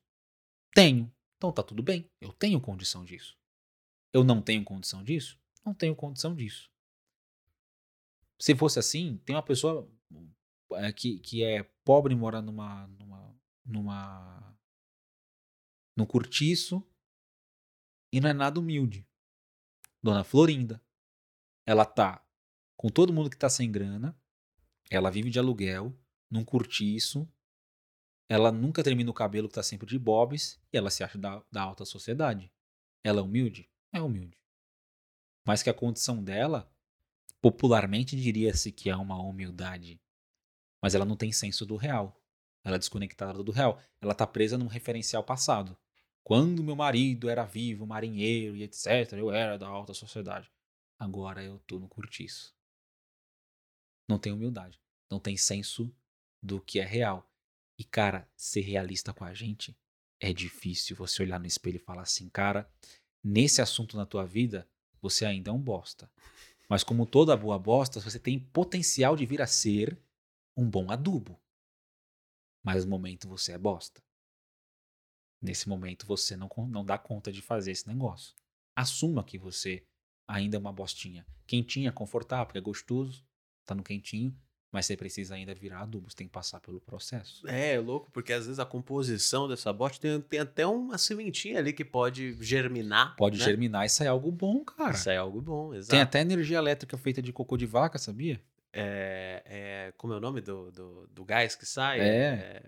Tenho. 0.74 1.12
Então 1.36 1.52
tá 1.52 1.62
tudo 1.62 1.82
bem. 1.82 2.10
Eu 2.20 2.32
tenho 2.32 2.60
condição 2.60 3.04
disso. 3.04 3.38
Eu 4.12 4.24
não 4.24 4.40
tenho 4.40 4.64
condição 4.64 5.02
disso? 5.02 5.38
Não 5.64 5.74
tenho 5.74 5.94
condição 5.94 6.34
disso. 6.34 6.70
Se 8.40 8.56
fosse 8.56 8.78
assim, 8.78 9.18
tem 9.24 9.36
uma 9.36 9.42
pessoa 9.42 9.88
é, 10.72 10.92
que, 10.92 11.18
que 11.20 11.44
é 11.44 11.62
pobre 11.84 12.12
e 12.12 12.16
mora 12.16 12.42
numa, 12.42 12.86
numa, 12.88 13.40
numa, 13.64 14.58
num 15.96 16.06
cortiço 16.06 16.84
e 18.12 18.20
não 18.20 18.30
é 18.30 18.32
nada 18.32 18.58
humilde. 18.58 19.06
Dona 20.02 20.24
Florinda. 20.24 20.82
Ela 21.64 21.84
tá 21.84 22.24
com 22.82 22.88
todo 22.88 23.12
mundo 23.12 23.30
que 23.30 23.36
tá 23.36 23.48
sem 23.48 23.70
grana. 23.70 24.12
Ela 24.90 25.08
vive 25.08 25.30
de 25.30 25.38
aluguel, 25.38 25.96
num 26.28 26.44
cortiço. 26.44 27.32
Ela 28.28 28.50
nunca 28.50 28.82
termina 28.82 29.08
o 29.08 29.14
cabelo 29.14 29.46
que 29.48 29.54
tá 29.54 29.62
sempre 29.62 29.86
de 29.86 29.96
bobs 29.96 30.60
e 30.72 30.76
ela 30.76 30.90
se 30.90 31.04
acha 31.04 31.16
da, 31.16 31.44
da 31.48 31.62
alta 31.62 31.84
sociedade. 31.84 32.52
Ela 33.04 33.20
é 33.20 33.22
humilde? 33.22 33.70
É 33.92 34.02
humilde. 34.02 34.36
Mas 35.46 35.62
que 35.62 35.70
a 35.70 35.74
condição 35.74 36.24
dela, 36.24 36.68
popularmente 37.40 38.20
diria-se 38.20 38.72
que 38.72 38.90
é 38.90 38.96
uma 38.96 39.16
humildade. 39.22 40.00
Mas 40.82 40.96
ela 40.96 41.04
não 41.04 41.14
tem 41.14 41.30
senso 41.30 41.64
do 41.64 41.76
real. 41.76 42.20
Ela 42.64 42.74
é 42.74 42.78
desconectada 42.80 43.44
do 43.44 43.52
real. 43.52 43.80
Ela 44.00 44.12
tá 44.12 44.26
presa 44.26 44.58
num 44.58 44.66
referencial 44.66 45.22
passado. 45.22 45.78
Quando 46.24 46.64
meu 46.64 46.74
marido 46.74 47.30
era 47.30 47.44
vivo, 47.44 47.86
marinheiro 47.86 48.56
e 48.56 48.64
etc., 48.64 49.12
eu 49.12 49.30
era 49.30 49.56
da 49.56 49.68
alta 49.68 49.94
sociedade. 49.94 50.50
Agora 50.98 51.44
eu 51.44 51.60
tô 51.60 51.78
no 51.78 51.88
cortiço. 51.88 52.52
Não 54.08 54.18
tem 54.18 54.32
humildade. 54.32 54.80
Não 55.10 55.20
tem 55.20 55.36
senso 55.36 55.94
do 56.42 56.60
que 56.60 56.80
é 56.80 56.84
real. 56.84 57.28
E, 57.78 57.84
cara, 57.84 58.28
ser 58.36 58.60
realista 58.60 59.12
com 59.12 59.24
a 59.24 59.32
gente 59.32 59.76
é 60.20 60.32
difícil 60.32 60.96
você 60.96 61.22
olhar 61.22 61.40
no 61.40 61.46
espelho 61.46 61.76
e 61.76 61.80
falar 61.84 62.02
assim, 62.02 62.28
cara, 62.28 62.70
nesse 63.22 63.60
assunto 63.60 63.96
na 63.96 64.06
tua 64.06 64.24
vida, 64.24 64.68
você 65.00 65.24
ainda 65.24 65.50
é 65.50 65.52
um 65.52 65.60
bosta. 65.60 66.10
Mas 66.68 66.84
como 66.84 67.04
toda 67.04 67.36
boa 67.36 67.58
bosta, 67.58 68.00
você 68.00 68.18
tem 68.18 68.38
potencial 68.38 69.16
de 69.16 69.26
vir 69.26 69.42
a 69.42 69.46
ser 69.46 70.00
um 70.56 70.68
bom 70.68 70.90
adubo. 70.90 71.40
Mas 72.62 72.84
no 72.84 72.90
momento 72.90 73.28
você 73.28 73.52
é 73.52 73.58
bosta. 73.58 74.02
Nesse 75.40 75.68
momento 75.68 76.06
você 76.06 76.36
não, 76.36 76.48
não 76.68 76.84
dá 76.84 76.96
conta 76.96 77.32
de 77.32 77.42
fazer 77.42 77.72
esse 77.72 77.88
negócio. 77.88 78.34
Assuma 78.76 79.24
que 79.24 79.36
você 79.36 79.84
ainda 80.26 80.56
é 80.56 80.60
uma 80.60 80.72
bostinha. 80.72 81.26
Quentinha, 81.46 81.92
confortável, 81.92 82.46
porque 82.46 82.58
é 82.58 82.62
gostoso, 82.62 83.26
tá 83.64 83.74
no 83.74 83.82
quentinho, 83.82 84.34
mas 84.72 84.86
você 84.86 84.96
precisa 84.96 85.34
ainda 85.34 85.54
virar 85.54 85.82
adubo, 85.82 86.10
você 86.10 86.16
tem 86.16 86.26
que 86.26 86.32
passar 86.32 86.58
pelo 86.60 86.80
processo. 86.80 87.46
É, 87.46 87.74
é 87.74 87.78
louco, 87.78 88.10
porque 88.10 88.32
às 88.32 88.46
vezes 88.46 88.58
a 88.58 88.64
composição 88.64 89.46
dessa 89.46 89.70
bosta 89.70 90.00
tem, 90.00 90.20
tem 90.22 90.40
até 90.40 90.66
uma 90.66 90.96
sementinha 90.96 91.58
ali 91.58 91.74
que 91.74 91.84
pode 91.84 92.36
germinar. 92.40 93.14
Pode 93.16 93.38
né? 93.38 93.44
germinar 93.44 93.84
e 93.84 93.90
sair 93.90 94.08
algo 94.08 94.32
bom, 94.32 94.64
cara. 94.64 94.92
Isso 94.92 95.10
é 95.10 95.18
algo 95.18 95.42
bom, 95.42 95.74
exato. 95.74 95.90
Tem 95.90 96.00
até 96.00 96.20
energia 96.22 96.56
elétrica 96.56 96.96
feita 96.96 97.20
de 97.20 97.32
cocô 97.32 97.58
de 97.58 97.66
vaca, 97.66 97.98
sabia? 97.98 98.40
É, 98.72 99.42
é, 99.44 99.92
como 99.98 100.14
é 100.14 100.16
o 100.16 100.20
nome 100.20 100.40
do, 100.40 100.70
do, 100.72 101.06
do 101.08 101.24
gás 101.24 101.54
que 101.54 101.66
sai? 101.66 102.00
É. 102.00 102.62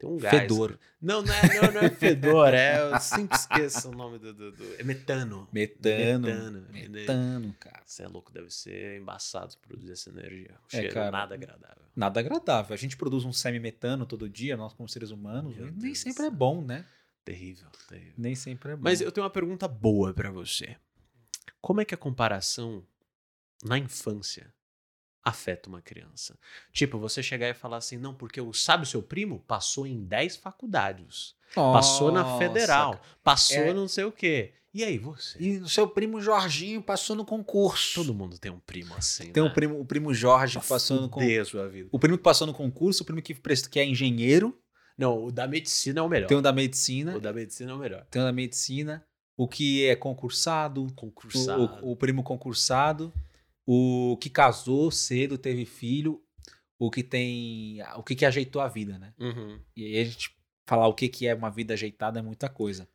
tem 0.00 0.08
um 0.10 0.16
gás. 0.16 0.40
Fedor. 0.40 0.78
Não, 1.00 1.20
não 1.22 1.32
é, 1.34 1.60
não, 1.62 1.72
não 1.72 1.80
é 1.82 1.90
fedor, 1.90 2.54
é. 2.54 2.80
Eu 2.92 2.98
sempre 3.00 3.36
esqueço 3.36 3.90
o 3.90 3.92
nome 3.92 4.18
do. 4.18 4.32
do, 4.32 4.50
do- 4.52 4.74
é 4.80 4.82
metano. 4.82 5.46
Metano. 5.52 6.26
Metano. 6.26 6.66
Metano, 6.90 7.56
cara. 7.60 7.82
Você 7.84 8.02
é 8.02 8.08
louco, 8.08 8.32
deve 8.32 8.50
ser 8.50 8.98
embaçado 8.98 9.54
produzir 9.58 9.92
essa 9.92 10.08
energia. 10.10 10.54
Um 10.74 10.78
É, 10.78 10.88
cara. 10.88 11.10
nada 11.10 11.34
agradável. 11.34 11.84
Nada 11.94 12.18
agradável. 12.20 12.72
A 12.72 12.76
gente 12.76 12.96
produz 12.96 13.24
um 13.24 13.32
semi-metano 13.32 14.06
todo 14.06 14.28
dia, 14.28 14.56
nós 14.56 14.72
como 14.72 14.88
seres 14.88 15.10
humanos, 15.10 15.54
Meu 15.56 15.66
nem 15.66 15.74
Deus 15.74 15.98
sempre 15.98 16.22
é 16.22 16.28
céu. 16.28 16.30
bom, 16.30 16.62
né? 16.64 16.84
Terrível, 17.24 17.68
terrível. 17.88 18.14
Nem 18.16 18.34
sempre 18.34 18.72
é 18.72 18.76
bom. 18.76 18.82
Mas 18.82 19.00
eu 19.02 19.12
tenho 19.12 19.24
uma 19.24 19.30
pergunta 19.30 19.68
boa 19.68 20.14
pra 20.14 20.30
você. 20.30 20.76
Como 21.60 21.80
é 21.80 21.84
que 21.84 21.94
a 21.94 21.98
comparação 21.98 22.82
na 23.62 23.76
infância 23.76 24.50
afeta 25.24 25.68
uma 25.68 25.80
criança? 25.82 26.38
Tipo, 26.72 26.98
você 26.98 27.22
chegar 27.22 27.48
e 27.48 27.54
falar 27.54 27.76
assim, 27.78 27.96
não, 27.96 28.14
porque 28.14 28.40
o 28.40 28.52
sabe 28.52 28.84
o 28.84 28.86
seu 28.86 29.02
primo 29.02 29.40
passou 29.46 29.86
em 29.86 30.04
10 30.04 30.36
faculdades, 30.36 31.34
passou 31.54 32.10
na 32.12 32.22
Nossa, 32.22 32.38
federal, 32.38 33.00
passou 33.22 33.56
É. 33.58 33.72
não 33.74 33.88
sei 33.88 34.04
o 34.04 34.12
quê. 34.12 34.54
E 34.72 34.84
aí, 34.84 34.98
você? 34.98 35.36
E 35.42 35.58
o 35.58 35.68
seu 35.68 35.88
primo 35.88 36.20
Jorginho 36.20 36.80
passou 36.80 37.16
no 37.16 37.24
concurso. 37.24 37.94
Todo 37.96 38.14
mundo 38.14 38.38
tem 38.38 38.52
um 38.52 38.60
primo 38.60 38.94
assim, 38.94 39.32
Tem 39.32 39.42
né? 39.42 39.48
o 39.48 39.52
primo, 39.52 39.80
o 39.80 39.84
primo 39.84 40.14
Jorge 40.14 40.58
Pra 40.60 40.68
passando 40.68 41.08
com. 41.08 41.20
fuder 41.20 41.42
a 41.42 41.44
sua 41.44 41.68
vida. 41.68 41.88
O 41.90 41.98
primo 41.98 42.16
que 42.16 42.22
passou 42.22 42.46
no 42.46 42.54
concurso, 42.54 43.02
o 43.02 43.06
primo 43.06 43.20
que, 43.20 43.34
que 43.34 43.80
é 43.80 43.84
engenheiro, 43.84 44.56
Não, 44.96 45.24
o 45.24 45.32
da 45.32 45.48
medicina 45.48 45.98
é 45.98 46.02
o 46.02 46.08
melhor. 46.08 46.28
tem 46.28 46.36
o 46.36 46.40
da 46.40 46.52
medicina, 46.52 47.16
O 47.16 47.20
da 47.20 47.32
medicina 47.32 47.72
é 47.72 47.74
o 47.74 47.78
melhor. 47.78 48.06
tem 48.08 48.22
o 48.22 48.24
da 48.24 48.32
medicina, 48.32 49.04
o 49.36 49.48
que 49.48 49.84
é 49.86 49.96
concursado, 49.96 50.84
o- 50.84 50.92
Concursado. 50.92 51.80
O, 51.82 51.90
o 51.92 51.96
primo 51.96 52.22
concursado, 52.22 53.12
o 53.66 54.16
que 54.20 54.30
casou 54.30 54.90
cedo, 54.90 55.38
teve 55.38 55.64
filho, 55.64 56.22
o 56.78 56.90
que 56.90 57.02
tem. 57.02 57.78
O 57.96 58.02
que, 58.02 58.16
que 58.16 58.24
ajeitou 58.24 58.62
a 58.62 58.68
vida, 58.68 58.98
né? 58.98 59.14
Uhum. 59.18 59.60
E 59.76 59.84
aí 59.84 59.98
a 59.98 60.04
gente 60.04 60.36
falar 60.66 60.88
o 60.88 60.94
que, 60.94 61.08
que 61.08 61.26
é 61.26 61.34
uma 61.34 61.50
vida 61.50 61.74
ajeitada 61.74 62.18
é 62.18 62.22
muita 62.22 62.48
coisa. 62.48 62.88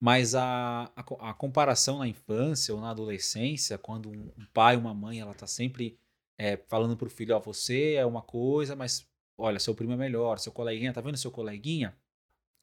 Mas 0.00 0.34
a, 0.34 0.90
a, 0.94 1.30
a 1.30 1.34
comparação 1.34 1.98
na 1.98 2.06
infância 2.06 2.72
ou 2.72 2.80
na 2.80 2.90
adolescência, 2.90 3.76
quando 3.76 4.08
um, 4.08 4.32
um 4.38 4.46
pai 4.54 4.76
uma 4.76 4.94
mãe 4.94 5.20
ela 5.20 5.34
tá 5.34 5.46
sempre 5.46 5.98
é, 6.38 6.56
falando 6.68 6.96
pro 6.96 7.10
filho, 7.10 7.34
ó, 7.34 7.40
você 7.40 7.94
é 7.94 8.06
uma 8.06 8.22
coisa, 8.22 8.76
mas 8.76 9.06
olha, 9.36 9.58
seu 9.58 9.74
primo 9.74 9.92
é 9.92 9.96
melhor, 9.96 10.38
seu 10.38 10.52
coleguinha, 10.52 10.92
tá 10.92 11.00
vendo 11.00 11.16
seu 11.16 11.32
coleguinha? 11.32 11.96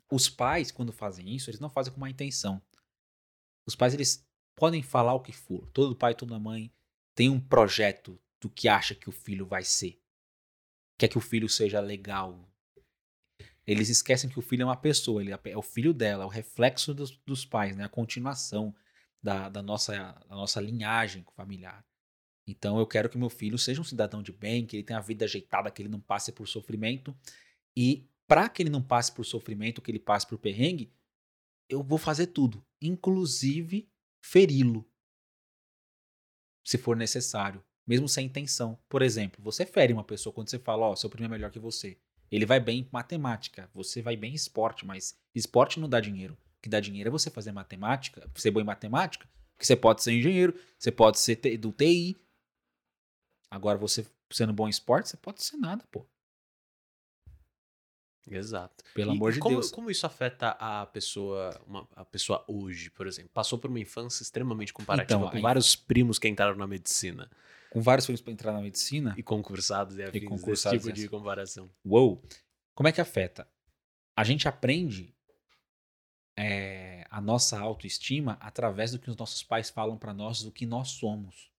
Os 0.09 0.29
pais, 0.29 0.71
quando 0.71 0.93
fazem 0.93 1.35
isso, 1.35 1.49
eles 1.49 1.59
não 1.59 1.69
fazem 1.69 1.91
com 1.93 1.99
má 1.99 2.09
intenção. 2.09 2.61
Os 3.67 3.75
pais, 3.75 3.93
eles 3.93 4.25
podem 4.55 4.81
falar 4.81 5.13
o 5.13 5.19
que 5.19 5.33
for. 5.33 5.67
Todo 5.73 5.95
pai, 5.95 6.15
toda 6.15 6.39
mãe 6.39 6.71
tem 7.15 7.29
um 7.29 7.39
projeto 7.39 8.19
do 8.41 8.49
que 8.49 8.67
acha 8.67 8.93
que 8.93 9.09
o 9.09 9.11
filho 9.11 9.45
vai 9.45 9.63
ser. 9.63 9.99
Quer 10.99 11.07
que 11.07 11.17
o 11.17 11.21
filho 11.21 11.49
seja 11.49 11.79
legal, 11.79 12.47
eles 13.67 13.89
esquecem 13.89 14.29
que 14.29 14.37
o 14.37 14.43
filho 14.43 14.61
é 14.61 14.65
uma 14.65 14.77
pessoa, 14.77 15.21
ele 15.21 15.31
é 15.31 15.57
o 15.57 15.61
filho 15.61 15.93
dela, 15.93 16.23
é 16.23 16.27
o 16.27 16.29
reflexo 16.29 16.93
dos, 16.93 17.17
dos 17.25 17.45
pais, 17.45 17.75
né? 17.75 17.85
a 17.85 17.89
continuação 17.89 18.75
da, 19.23 19.49
da, 19.49 19.61
nossa, 19.61 19.93
da 20.27 20.35
nossa 20.35 20.61
linhagem 20.61 21.25
familiar. 21.35 21.83
Então 22.47 22.77
eu 22.77 22.85
quero 22.85 23.09
que 23.09 23.17
meu 23.17 23.29
filho 23.29 23.57
seja 23.57 23.81
um 23.81 23.85
cidadão 23.85 24.21
de 24.21 24.31
bem, 24.31 24.67
que 24.67 24.75
ele 24.75 24.83
tenha 24.83 24.99
a 24.99 25.01
vida 25.01 25.25
ajeitada, 25.25 25.71
que 25.71 25.81
ele 25.81 25.89
não 25.89 25.99
passe 25.99 26.31
por 26.31 26.47
sofrimento. 26.47 27.15
E 27.75 28.07
para 28.27 28.47
que 28.47 28.61
ele 28.61 28.69
não 28.69 28.83
passe 28.83 29.11
por 29.11 29.25
sofrimento, 29.25 29.81
que 29.81 29.89
ele 29.89 29.99
passe 29.99 30.27
por 30.27 30.37
perrengue, 30.37 30.93
eu 31.67 31.81
vou 31.81 31.97
fazer 31.97 32.27
tudo, 32.27 32.63
inclusive 32.79 33.89
feri-lo, 34.23 34.87
se 36.65 36.79
for 36.79 36.97
necessário, 36.97 37.63
mesmo 37.87 38.09
sem 38.09 38.25
intenção. 38.25 38.77
Por 38.89 39.03
exemplo, 39.03 39.41
você 39.41 39.65
fere 39.65 39.93
uma 39.93 40.03
pessoa 40.03 40.33
quando 40.33 40.49
você 40.49 40.57
fala, 40.57 40.87
ó, 40.87 40.95
seu 40.95 41.09
primo 41.09 41.27
é 41.27 41.29
melhor 41.29 41.51
que 41.51 41.59
você. 41.59 41.97
Ele 42.31 42.45
vai 42.45 42.59
bem 42.59 42.79
em 42.79 42.89
matemática, 42.91 43.69
você 43.73 44.01
vai 44.01 44.17
bem 44.17 44.31
em 44.31 44.35
esporte, 44.35 44.85
mas 44.85 45.15
esporte 45.33 45.79
não 45.79 45.87
dá 45.87 45.99
dinheiro. 45.99 46.33
O 46.57 46.61
que 46.63 46.67
dá 46.67 46.79
dinheiro 46.79 47.07
é 47.07 47.11
você 47.11 47.29
fazer 47.29 47.51
matemática, 47.51 48.27
ser 48.33 48.49
bom 48.49 48.59
em 48.59 48.65
matemática, 48.65 49.29
porque 49.53 49.65
você 49.65 49.75
pode 49.75 50.01
ser 50.01 50.13
engenheiro, 50.13 50.59
você 50.77 50.91
pode 50.91 51.19
ser 51.19 51.35
do 51.59 51.71
TI. 51.71 52.17
Agora, 53.51 53.77
você 53.77 54.05
sendo 54.31 54.51
bom 54.51 54.67
em 54.67 54.71
esporte, 54.71 55.07
você 55.07 55.17
pode 55.17 55.43
ser 55.43 55.57
nada, 55.57 55.85
pô. 55.91 56.05
Exato. 58.29 58.83
Pelo 58.93 59.11
E- 59.13 59.15
amor 59.15 59.31
e 59.31 59.33
de 59.35 59.39
como, 59.39 59.55
Deus. 59.55 59.71
Como 59.71 59.91
isso 59.91 60.05
afeta 60.05 60.49
a 60.59 60.85
pessoa, 60.87 61.59
uma- 61.67 61.87
a 61.95 62.03
pessoa 62.03 62.43
hoje, 62.47 62.89
por 62.89 63.05
exemplo? 63.07 63.29
Passou 63.33 63.59
por 63.59 63.69
uma 63.69 63.79
infância 63.79 64.23
extremamente 64.23 64.73
comparativa, 64.73 65.19
Então, 65.19 65.29
com 65.31 65.37
a 65.37 65.41
vários 65.41 65.75
primos 65.75 66.17
que 66.17 66.27
entraram 66.27 66.55
na 66.57 66.65
medicina 66.67 67.29
Com 67.69 67.81
vários 67.81 68.05
filhos 68.05 68.21
para 68.21 68.31
entrar 68.33 68.51
na 68.53 68.61
medicina, 68.61 69.13
e 69.17 69.21
concursados 69.23 69.97
e 69.97 70.01
afins 70.03 70.13
desse 70.13 70.25
concursados, 70.25 70.81
tipo 70.83 70.93
de 70.93 71.07
comparação. 71.09 71.69
Uou! 71.85 72.23
Como 72.73 72.87
é 72.87 72.91
que 72.91 73.01
afeta? 73.01 73.47
A 74.15 74.23
gente 74.23 74.47
aprende 74.47 75.13
é, 76.37 77.05
a 77.09 77.21
nossa 77.21 77.59
autoestima 77.59 78.37
através 78.41 78.91
do 78.91 78.99
que 78.99 79.09
os 79.09 79.15
nossos 79.15 79.43
pais 79.43 79.69
falam 79.69 79.97
para 79.97 80.13
nós 80.13 80.41
do 80.41 80.51
que 80.51 80.65
nós 80.65 80.89
somos. 80.89 81.49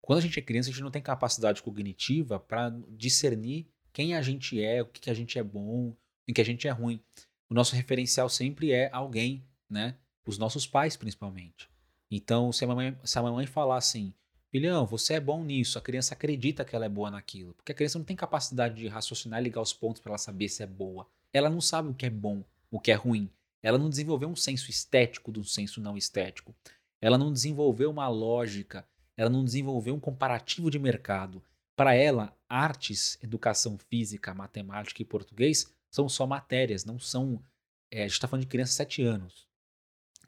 Quando 0.00 0.18
a 0.18 0.22
gente 0.22 0.38
é 0.38 0.42
criança, 0.42 0.68
a 0.70 0.72
gente 0.72 0.82
não 0.82 0.90
tem 0.90 1.02
capacidade 1.02 1.62
cognitiva 1.62 2.38
para 2.40 2.70
discernir 2.88 3.68
quem 3.92 4.14
a 4.14 4.22
gente 4.22 4.62
é, 4.62 4.82
o 4.82 4.86
que, 4.86 5.00
que 5.00 5.10
a 5.10 5.14
gente 5.14 5.38
é 5.38 5.42
bom, 5.42 5.94
em 6.26 6.32
que 6.32 6.40
a 6.40 6.44
gente 6.44 6.68
é 6.68 6.70
ruim. 6.70 7.02
O 7.48 7.54
nosso 7.54 7.74
referencial 7.74 8.28
sempre 8.28 8.72
é 8.72 8.88
alguém, 8.92 9.44
né? 9.68 9.96
Os 10.26 10.38
nossos 10.38 10.66
pais, 10.66 10.96
principalmente. 10.96 11.68
Então, 12.10 12.52
se 12.52 12.64
a 12.64 12.68
mamãe, 12.68 12.96
se 13.04 13.18
a 13.18 13.22
mamãe 13.22 13.46
falar 13.46 13.76
assim, 13.76 14.14
filhão, 14.50 14.86
você 14.86 15.14
é 15.14 15.20
bom 15.20 15.44
nisso, 15.44 15.78
a 15.78 15.82
criança 15.82 16.14
acredita 16.14 16.64
que 16.64 16.74
ela 16.74 16.86
é 16.86 16.88
boa 16.88 17.10
naquilo. 17.10 17.54
Porque 17.54 17.72
a 17.72 17.74
criança 17.74 17.98
não 17.98 18.04
tem 18.04 18.16
capacidade 18.16 18.76
de 18.76 18.88
raciocinar 18.88 19.40
e 19.40 19.44
ligar 19.44 19.60
os 19.60 19.72
pontos 19.72 20.00
para 20.00 20.10
ela 20.10 20.18
saber 20.18 20.48
se 20.48 20.62
é 20.62 20.66
boa. 20.66 21.06
Ela 21.32 21.50
não 21.50 21.60
sabe 21.60 21.88
o 21.88 21.94
que 21.94 22.06
é 22.06 22.10
bom, 22.10 22.44
o 22.70 22.80
que 22.80 22.90
é 22.90 22.94
ruim. 22.94 23.30
Ela 23.62 23.78
não 23.78 23.90
desenvolveu 23.90 24.28
um 24.28 24.36
senso 24.36 24.70
estético 24.70 25.30
do 25.30 25.44
senso 25.44 25.80
não 25.80 25.96
estético. 25.96 26.54
Ela 27.00 27.18
não 27.18 27.32
desenvolveu 27.32 27.90
uma 27.90 28.08
lógica. 28.08 28.86
Ela 29.16 29.30
não 29.30 29.44
desenvolveu 29.44 29.94
um 29.94 30.00
comparativo 30.00 30.70
de 30.70 30.78
mercado. 30.78 31.42
Para 31.76 31.94
ela, 31.94 32.36
artes, 32.50 33.16
educação 33.22 33.78
física, 33.78 34.34
matemática 34.34 35.00
e 35.00 35.04
português 35.04 35.72
são 35.90 36.08
só 36.08 36.26
matérias, 36.26 36.84
não 36.84 36.98
são. 36.98 37.42
é, 37.90 38.00
a 38.00 38.06
gente 38.06 38.14
está 38.14 38.26
falando 38.26 38.42
de 38.42 38.48
criança 38.48 38.70
de 38.70 38.76
7 38.76 39.02
anos, 39.02 39.48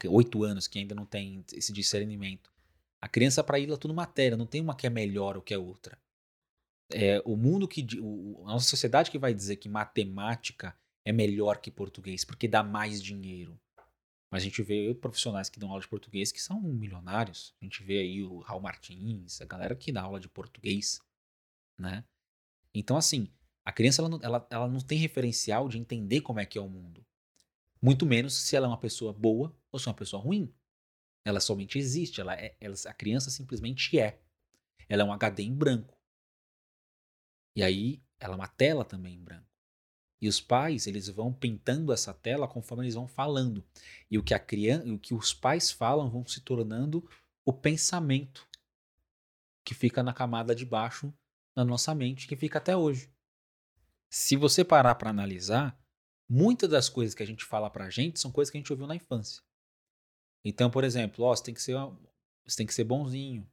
8 0.05 0.43
anos, 0.43 0.67
que 0.67 0.79
ainda 0.79 0.95
não 0.95 1.05
tem 1.05 1.43
esse 1.53 1.73
discernimento. 1.73 2.51
A 3.01 3.07
criança, 3.07 3.43
para 3.43 3.59
ela, 3.59 3.73
é 3.73 3.77
tudo 3.77 3.93
matéria, 3.93 4.37
não 4.37 4.45
tem 4.45 4.61
uma 4.61 4.75
que 4.75 4.87
é 4.87 4.89
melhor 4.89 5.35
ou 5.35 5.41
que 5.41 5.53
é 5.53 5.57
outra. 5.57 5.97
É, 6.89 7.21
o 7.25 7.35
mundo 7.35 7.67
que. 7.67 7.85
a 8.45 8.53
nossa 8.53 8.69
sociedade 8.69 9.11
que 9.11 9.19
vai 9.19 9.33
dizer 9.33 9.57
que 9.57 9.67
matemática 9.67 10.77
é 11.05 11.11
melhor 11.11 11.57
que 11.57 11.69
português, 11.69 12.23
porque 12.23 12.47
dá 12.47 12.63
mais 12.63 13.01
dinheiro. 13.01 13.59
Mas 14.31 14.41
a 14.41 14.45
gente 14.45 14.63
vê 14.63 14.93
profissionais 14.95 15.49
que 15.49 15.59
dão 15.59 15.69
aula 15.69 15.81
de 15.81 15.87
português 15.87 16.31
que 16.31 16.41
são 16.41 16.61
milionários. 16.61 17.53
A 17.61 17.65
gente 17.65 17.83
vê 17.83 17.99
aí 17.99 18.23
o 18.23 18.39
Raul 18.39 18.61
Martins, 18.61 19.41
a 19.41 19.45
galera 19.45 19.75
que 19.75 19.91
dá 19.91 20.01
aula 20.01 20.19
de 20.19 20.27
português, 20.27 20.99
né? 21.77 22.03
Então, 22.73 22.97
assim, 22.97 23.31
a 23.65 23.71
criança 23.71 24.01
ela 24.01 24.09
não, 24.09 24.19
ela, 24.21 24.47
ela 24.49 24.67
não 24.67 24.79
tem 24.79 24.97
referencial 24.97 25.69
de 25.69 25.77
entender 25.77 26.21
como 26.21 26.39
é 26.39 26.45
que 26.45 26.57
é 26.57 26.61
o 26.61 26.69
mundo. 26.69 27.05
Muito 27.81 28.05
menos 28.05 28.33
se 28.33 28.55
ela 28.55 28.65
é 28.65 28.69
uma 28.69 28.79
pessoa 28.79 29.13
boa 29.13 29.55
ou 29.71 29.79
se 29.79 29.87
é 29.87 29.91
uma 29.91 29.97
pessoa 29.97 30.21
ruim. 30.21 30.53
Ela 31.25 31.39
somente 31.39 31.77
existe, 31.77 32.19
ela 32.19 32.33
é, 32.35 32.57
ela- 32.59 32.75
a 32.87 32.93
criança 32.93 33.29
simplesmente 33.29 33.97
é. 33.97 34.21
Ela 34.89 35.03
é 35.03 35.05
um 35.05 35.13
HD 35.13 35.43
em 35.43 35.53
branco. 35.53 35.97
E 37.55 37.63
aí, 37.63 38.01
ela 38.19 38.33
é 38.33 38.37
uma 38.37 38.47
tela 38.47 38.83
também 38.83 39.15
em 39.15 39.23
branco. 39.23 39.47
E 40.21 40.27
os 40.27 40.39
pais, 40.39 40.87
eles 40.87 41.09
vão 41.09 41.33
pintando 41.33 41.91
essa 41.91 42.13
tela 42.13 42.47
conforme 42.47 42.85
eles 42.85 42.95
vão 42.95 43.07
falando. 43.07 43.63
E 44.09 44.17
o 44.17 44.23
que 44.23 44.33
a 44.33 44.39
criança, 44.39 44.87
o 44.91 44.97
que 44.97 45.13
os 45.13 45.33
pais 45.33 45.69
falam 45.71 46.09
vão 46.09 46.25
se 46.25 46.41
tornando 46.41 47.07
o 47.45 47.51
pensamento 47.51 48.47
que 49.65 49.73
fica 49.73 50.01
na 50.01 50.13
camada 50.13 50.55
de 50.55 50.65
baixo 50.65 51.13
na 51.55 51.63
nossa 51.63 51.93
mente, 51.93 52.27
que 52.27 52.35
fica 52.35 52.57
até 52.57 52.75
hoje. 52.75 53.11
Se 54.09 54.35
você 54.35 54.63
parar 54.63 54.95
para 54.95 55.09
analisar, 55.09 55.79
muitas 56.29 56.69
das 56.69 56.89
coisas 56.89 57.15
que 57.15 57.23
a 57.23 57.25
gente 57.25 57.45
fala 57.45 57.69
pra 57.69 57.89
gente 57.89 58.19
são 58.19 58.31
coisas 58.31 58.51
que 58.51 58.57
a 58.57 58.61
gente 58.61 58.71
ouviu 58.71 58.87
na 58.87 58.95
infância. 58.95 59.41
Então, 60.45 60.69
por 60.69 60.83
exemplo, 60.83 61.25
ó, 61.25 61.35
você 61.35 61.43
tem 61.43 61.53
que 61.53 61.61
ser, 61.61 61.75
você 62.45 62.57
tem 62.57 62.67
que 62.67 62.73
ser 62.73 62.83
bonzinho. 62.83 63.49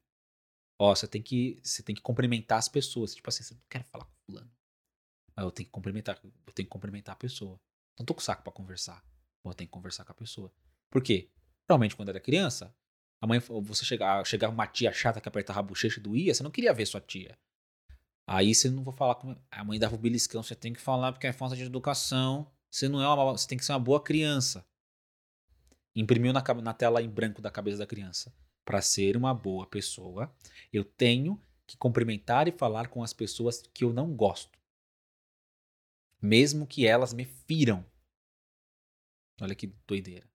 Ó, 0.78 0.94
você 0.94 1.06
tem 1.06 1.22
que, 1.22 1.60
você 1.62 1.82
tem 1.82 1.94
que 1.94 2.02
cumprimentar 2.02 2.58
as 2.58 2.68
pessoas. 2.68 3.14
Tipo 3.14 3.28
assim, 3.28 3.42
você 3.42 3.54
não 3.54 3.62
quer 3.68 3.84
falar 3.84 4.04
com 4.04 4.16
fulano. 4.26 4.50
Mas 5.36 5.44
eu 5.44 5.50
tenho 5.50 5.66
que 5.66 5.72
cumprimentar, 5.72 6.18
eu 6.24 6.52
tenho 6.52 6.66
que 6.66 6.72
cumprimentar 6.72 7.14
a 7.14 7.18
pessoa. 7.18 7.60
Não 7.98 8.06
tô 8.06 8.14
com 8.14 8.20
saco 8.20 8.42
pra 8.42 8.52
conversar. 8.52 9.04
Eu 9.44 9.54
tenho 9.54 9.68
que 9.68 9.72
conversar 9.72 10.04
com 10.04 10.12
a 10.12 10.14
pessoa. 10.14 10.52
Por 10.90 11.02
quê? 11.02 11.30
Realmente, 11.68 11.94
quando 11.94 12.08
era 12.08 12.20
criança, 12.20 12.74
a 13.20 13.26
mãe, 13.26 13.38
você 13.38 13.84
chegava, 13.84 14.24
chegava 14.24 14.52
uma 14.52 14.66
tia 14.66 14.92
chata 14.92 15.20
que 15.20 15.28
apertava 15.28 15.60
a 15.60 15.62
bochecha 15.62 16.00
e 16.00 16.02
doía, 16.02 16.34
você 16.34 16.42
não 16.42 16.50
queria 16.50 16.74
ver 16.74 16.86
sua 16.86 17.00
tia. 17.00 17.38
Aí 18.32 18.54
você 18.54 18.70
não 18.70 18.84
vou 18.84 18.92
falar 18.92 19.16
com. 19.16 19.36
A 19.50 19.64
mãe 19.64 19.76
dava 19.76 19.96
o 19.96 19.98
beliscão, 19.98 20.40
você 20.40 20.54
tem 20.54 20.72
que 20.72 20.80
falar 20.80 21.10
porque 21.10 21.26
é 21.26 21.32
falta 21.32 21.56
de 21.56 21.64
educação. 21.64 22.48
Você 22.70 22.88
não 22.88 23.02
é 23.02 23.08
uma. 23.08 23.32
Você 23.32 23.48
tem 23.48 23.58
que 23.58 23.64
ser 23.64 23.72
uma 23.72 23.80
boa 23.80 24.00
criança. 24.00 24.64
Imprimiu 25.96 26.32
na, 26.32 26.40
na 26.62 26.72
tela 26.72 27.02
em 27.02 27.10
branco 27.10 27.42
da 27.42 27.50
cabeça 27.50 27.78
da 27.78 27.88
criança. 27.88 28.32
Para 28.64 28.80
ser 28.80 29.16
uma 29.16 29.34
boa 29.34 29.66
pessoa, 29.66 30.32
eu 30.72 30.84
tenho 30.84 31.42
que 31.66 31.76
cumprimentar 31.76 32.46
e 32.46 32.52
falar 32.52 32.86
com 32.86 33.02
as 33.02 33.12
pessoas 33.12 33.62
que 33.74 33.82
eu 33.82 33.92
não 33.92 34.14
gosto. 34.14 34.56
Mesmo 36.22 36.68
que 36.68 36.86
elas 36.86 37.12
me 37.12 37.24
firam. 37.24 37.84
Olha 39.40 39.56
que 39.56 39.74
doideira. 39.88 40.30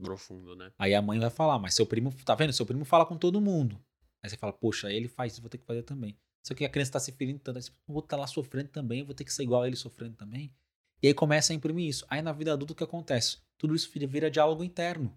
Profundo, 0.00 0.56
né? 0.56 0.72
Aí 0.78 0.94
a 0.94 1.02
mãe 1.02 1.20
vai 1.20 1.28
falar, 1.28 1.58
mas 1.58 1.74
seu 1.74 1.84
primo, 1.84 2.10
tá 2.24 2.34
vendo? 2.34 2.54
Seu 2.54 2.64
primo 2.64 2.86
fala 2.86 3.04
com 3.04 3.18
todo 3.18 3.38
mundo. 3.38 3.78
Aí 4.22 4.30
você 4.30 4.36
fala, 4.38 4.52
poxa, 4.54 4.90
ele 4.90 5.08
faz 5.08 5.34
isso, 5.34 5.42
vou 5.42 5.50
ter 5.50 5.58
que 5.58 5.66
fazer 5.66 5.82
também. 5.82 6.18
Só 6.46 6.54
que 6.54 6.64
a 6.64 6.68
criança 6.68 6.92
tá 6.92 7.00
se 7.00 7.10
ferindo 7.12 7.38
tanto, 7.38 7.60
você, 7.60 7.70
vou 7.86 8.00
estar 8.00 8.16
tá 8.16 8.20
lá 8.20 8.26
sofrendo 8.26 8.68
também, 8.68 9.02
vou 9.02 9.14
ter 9.14 9.24
que 9.24 9.32
ser 9.32 9.44
igual 9.44 9.62
a 9.62 9.66
ele 9.66 9.76
sofrendo 9.76 10.14
também. 10.14 10.54
E 11.02 11.06
aí 11.06 11.14
começa 11.14 11.52
a 11.52 11.56
imprimir 11.56 11.88
isso. 11.88 12.04
Aí 12.08 12.20
na 12.20 12.32
vida 12.32 12.52
adulta 12.52 12.72
o 12.72 12.76
que 12.76 12.84
acontece? 12.84 13.38
Tudo 13.58 13.74
isso 13.74 13.90
vira 14.06 14.30
diálogo 14.30 14.62
interno. 14.62 15.16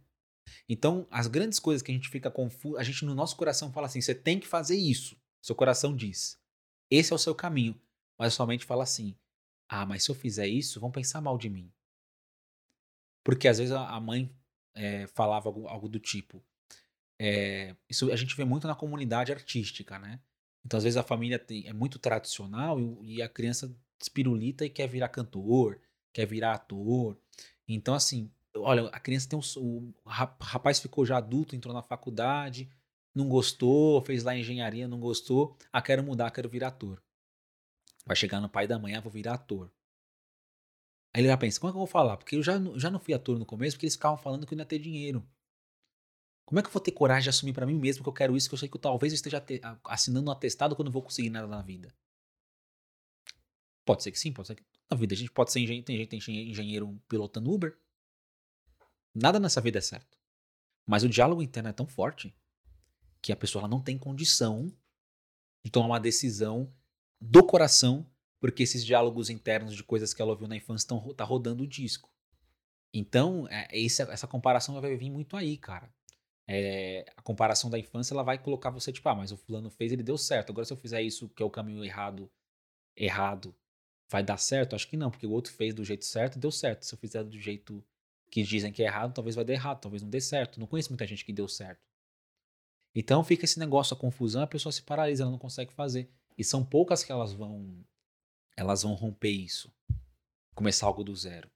Então, 0.69 1.05
as 1.11 1.27
grandes 1.27 1.59
coisas 1.59 1.81
que 1.81 1.91
a 1.91 1.93
gente 1.93 2.09
fica 2.09 2.31
confuso, 2.31 2.77
a 2.77 2.83
gente 2.83 3.03
no 3.03 3.13
nosso 3.13 3.35
coração 3.35 3.71
fala 3.71 3.87
assim: 3.87 4.01
você 4.01 4.15
tem 4.15 4.39
que 4.39 4.47
fazer 4.47 4.77
isso. 4.77 5.17
Seu 5.41 5.55
coração 5.55 5.95
diz: 5.95 6.39
esse 6.89 7.11
é 7.11 7.15
o 7.15 7.19
seu 7.19 7.35
caminho. 7.35 7.79
Mas 8.17 8.33
sua 8.33 8.47
mente 8.47 8.65
fala 8.65 8.83
assim: 8.83 9.15
ah, 9.69 9.85
mas 9.85 10.03
se 10.03 10.11
eu 10.11 10.15
fizer 10.15 10.47
isso, 10.47 10.79
vão 10.79 10.91
pensar 10.91 11.21
mal 11.21 11.37
de 11.37 11.49
mim. 11.49 11.71
Porque 13.23 13.47
às 13.47 13.57
vezes 13.57 13.73
a 13.73 13.99
mãe 13.99 14.33
é, 14.73 15.07
falava 15.07 15.49
algo, 15.49 15.67
algo, 15.67 15.89
do 15.89 15.99
tipo. 15.99 16.41
É, 17.19 17.75
isso 17.89 18.11
a 18.11 18.15
gente 18.15 18.35
vê 18.35 18.45
muito 18.45 18.67
na 18.67 18.75
comunidade 18.75 19.31
artística, 19.31 19.99
né? 19.99 20.21
Então, 20.67 20.77
às 20.77 20.83
vezes, 20.83 20.97
a 20.97 21.03
família 21.03 21.39
tem, 21.39 21.65
é 21.65 21.71
muito 21.71 21.97
tradicional 21.97 22.77
e, 22.77 23.15
e 23.15 23.21
a 23.21 23.29
criança 23.29 23.73
espirulita 24.01 24.65
e 24.65 24.69
quer 24.69 24.85
virar 24.85 25.07
cantor, 25.07 25.79
quer 26.11 26.25
virar 26.25 26.55
ator. 26.55 27.17
Então, 27.65 27.93
assim, 27.93 28.29
olha, 28.53 28.89
a 28.89 28.99
criança 28.99 29.29
tem 29.29 29.39
um. 29.39 29.93
O 30.03 30.09
rapaz 30.41 30.81
ficou 30.81 31.05
já 31.05 31.17
adulto, 31.17 31.55
entrou 31.55 31.73
na 31.73 31.81
faculdade, 31.81 32.69
não 33.15 33.29
gostou, 33.29 34.01
fez 34.01 34.25
lá 34.25 34.35
engenharia, 34.35 34.89
não 34.89 34.99
gostou. 34.99 35.55
Ah, 35.71 35.81
quero 35.81 36.03
mudar, 36.03 36.31
quero 36.31 36.49
virar 36.49 36.67
ator. 36.67 37.01
Vai 38.05 38.17
chegar 38.17 38.41
no 38.41 38.49
pai 38.49 38.67
da 38.67 38.77
manhã, 38.77 38.99
vou 38.99 39.11
virar 39.11 39.35
ator. 39.35 39.71
Aí 41.13 41.21
ele 41.21 41.29
já 41.29 41.37
pensa, 41.37 41.61
como 41.61 41.69
é 41.69 41.71
que 41.71 41.77
eu 41.77 41.79
vou 41.79 41.87
falar? 41.87 42.17
Porque 42.17 42.35
eu 42.35 42.43
já, 42.43 42.59
já 42.75 42.91
não 42.91 42.99
fui 42.99 43.13
ator 43.13 43.39
no 43.39 43.45
começo, 43.45 43.77
porque 43.77 43.85
eles 43.85 43.95
ficavam 43.95 44.17
falando 44.17 44.45
que 44.45 44.53
eu 44.53 44.57
não 44.57 44.63
ia 44.63 44.67
ter 44.67 44.79
dinheiro. 44.79 45.25
Como 46.47 46.59
é 46.59 46.63
que 46.63 46.69
eu 46.69 46.71
vou 46.71 46.81
ter 46.81 46.93
coragem 46.93 47.23
de 47.23 47.29
assumir 47.29 47.51
para 47.51 47.65
mim 47.65 47.75
mesmo 47.75 48.01
que 48.01 48.07
eu 48.07 48.13
quero 48.13 48.33
isso, 48.33 48.47
que 48.47 48.55
eu 48.55 48.57
sei 48.57 48.69
que 48.69 48.77
eu 48.77 48.79
talvez 48.79 49.11
eu 49.11 49.15
esteja 49.15 49.43
assinando 49.83 50.29
um 50.29 50.31
atestado 50.31 50.77
quando 50.77 50.87
eu 50.87 50.93
vou 50.93 51.01
conseguir 51.01 51.29
nada 51.29 51.45
na 51.45 51.61
vida? 51.61 51.93
Pode 53.83 54.01
ser 54.01 54.13
que 54.13 54.17
sim, 54.17 54.31
pode 54.31 54.47
ser 54.47 54.55
que 54.55 54.63
na 54.89 54.95
vida 54.95 55.13
a 55.13 55.17
gente 55.17 55.29
pode 55.29 55.51
ser 55.51 55.59
engenheiro, 55.59 55.85
tem 55.85 55.97
gente 55.97 56.25
tem 56.25 56.49
engenheiro 56.49 56.97
pilotando 57.09 57.51
Uber. 57.51 57.77
Nada 59.13 59.41
nessa 59.41 59.59
vida 59.59 59.79
é 59.79 59.81
certo. 59.81 60.17
Mas 60.85 61.03
o 61.03 61.09
diálogo 61.09 61.41
interno 61.41 61.67
é 61.67 61.73
tão 61.73 61.85
forte 61.85 62.33
que 63.21 63.33
a 63.33 63.35
pessoa 63.35 63.67
não 63.67 63.81
tem 63.81 63.97
condição 63.97 64.71
de 65.65 65.69
tomar 65.69 65.87
uma 65.87 65.99
decisão 65.99 66.73
do 67.19 67.45
coração 67.45 68.09
porque 68.39 68.63
esses 68.63 68.85
diálogos 68.85 69.29
internos 69.29 69.75
de 69.75 69.83
coisas 69.83 70.13
que 70.13 70.21
ela 70.21 70.31
ouviu 70.31 70.47
na 70.47 70.55
infância 70.55 70.85
estão 70.85 71.13
tá 71.13 71.25
rodando 71.25 71.63
o 71.63 71.67
disco. 71.67 72.09
Então, 72.93 73.49
é, 73.49 73.67
essa 73.75 74.27
comparação 74.27 74.79
vai 74.79 74.95
vir 74.95 75.09
muito 75.09 75.35
aí, 75.35 75.57
cara. 75.57 75.93
É, 76.47 77.05
a 77.17 77.21
comparação 77.21 77.69
da 77.69 77.77
infância 77.77 78.13
ela 78.13 78.23
vai 78.23 78.37
colocar 78.37 78.69
você 78.69 78.91
tipo, 78.91 79.07
ah, 79.09 79.15
mas 79.15 79.31
o 79.31 79.37
fulano 79.37 79.69
fez, 79.69 79.91
ele 79.91 80.03
deu 80.03 80.17
certo. 80.17 80.51
Agora, 80.51 80.65
se 80.65 80.71
eu 80.71 80.77
fizer 80.77 81.01
isso, 81.01 81.27
que 81.29 81.43
é 81.43 81.45
o 81.45 81.49
caminho 81.49 81.83
errado, 81.83 82.31
errado, 82.95 83.53
vai 84.09 84.23
dar 84.23 84.37
certo? 84.37 84.75
Acho 84.75 84.87
que 84.87 84.97
não, 84.97 85.11
porque 85.11 85.27
o 85.27 85.31
outro 85.31 85.51
fez 85.51 85.73
do 85.73 85.83
jeito 85.83 86.05
certo, 86.05 86.39
deu 86.39 86.51
certo. 86.51 86.83
Se 86.83 86.93
eu 86.93 86.97
fizer 86.99 87.23
do 87.23 87.37
jeito 87.37 87.83
que 88.31 88.43
dizem 88.43 88.71
que 88.71 88.81
é 88.81 88.85
errado, 88.85 89.13
talvez 89.13 89.35
vai 89.35 89.45
dar 89.45 89.53
errado, 89.53 89.81
talvez 89.81 90.01
não 90.01 90.09
dê 90.09 90.21
certo. 90.21 90.59
Não 90.59 90.67
conheço 90.67 90.89
muita 90.89 91.05
gente 91.05 91.25
que 91.25 91.33
deu 91.33 91.47
certo. 91.47 91.85
Então 92.95 93.23
fica 93.23 93.45
esse 93.45 93.59
negócio, 93.59 93.93
a 93.93 93.99
confusão, 93.99 94.41
a 94.41 94.47
pessoa 94.47 94.71
se 94.71 94.81
paralisa, 94.81 95.23
ela 95.23 95.31
não 95.31 95.37
consegue 95.37 95.73
fazer. 95.73 96.09
E 96.37 96.43
são 96.43 96.65
poucas 96.65 97.03
que 97.03 97.11
elas 97.11 97.33
vão 97.33 97.85
elas 98.55 98.81
vão 98.81 98.93
romper 98.95 99.29
isso. 99.29 99.71
Começar 100.55 100.87
algo 100.87 101.03
do 101.03 101.15
zero. 101.15 101.49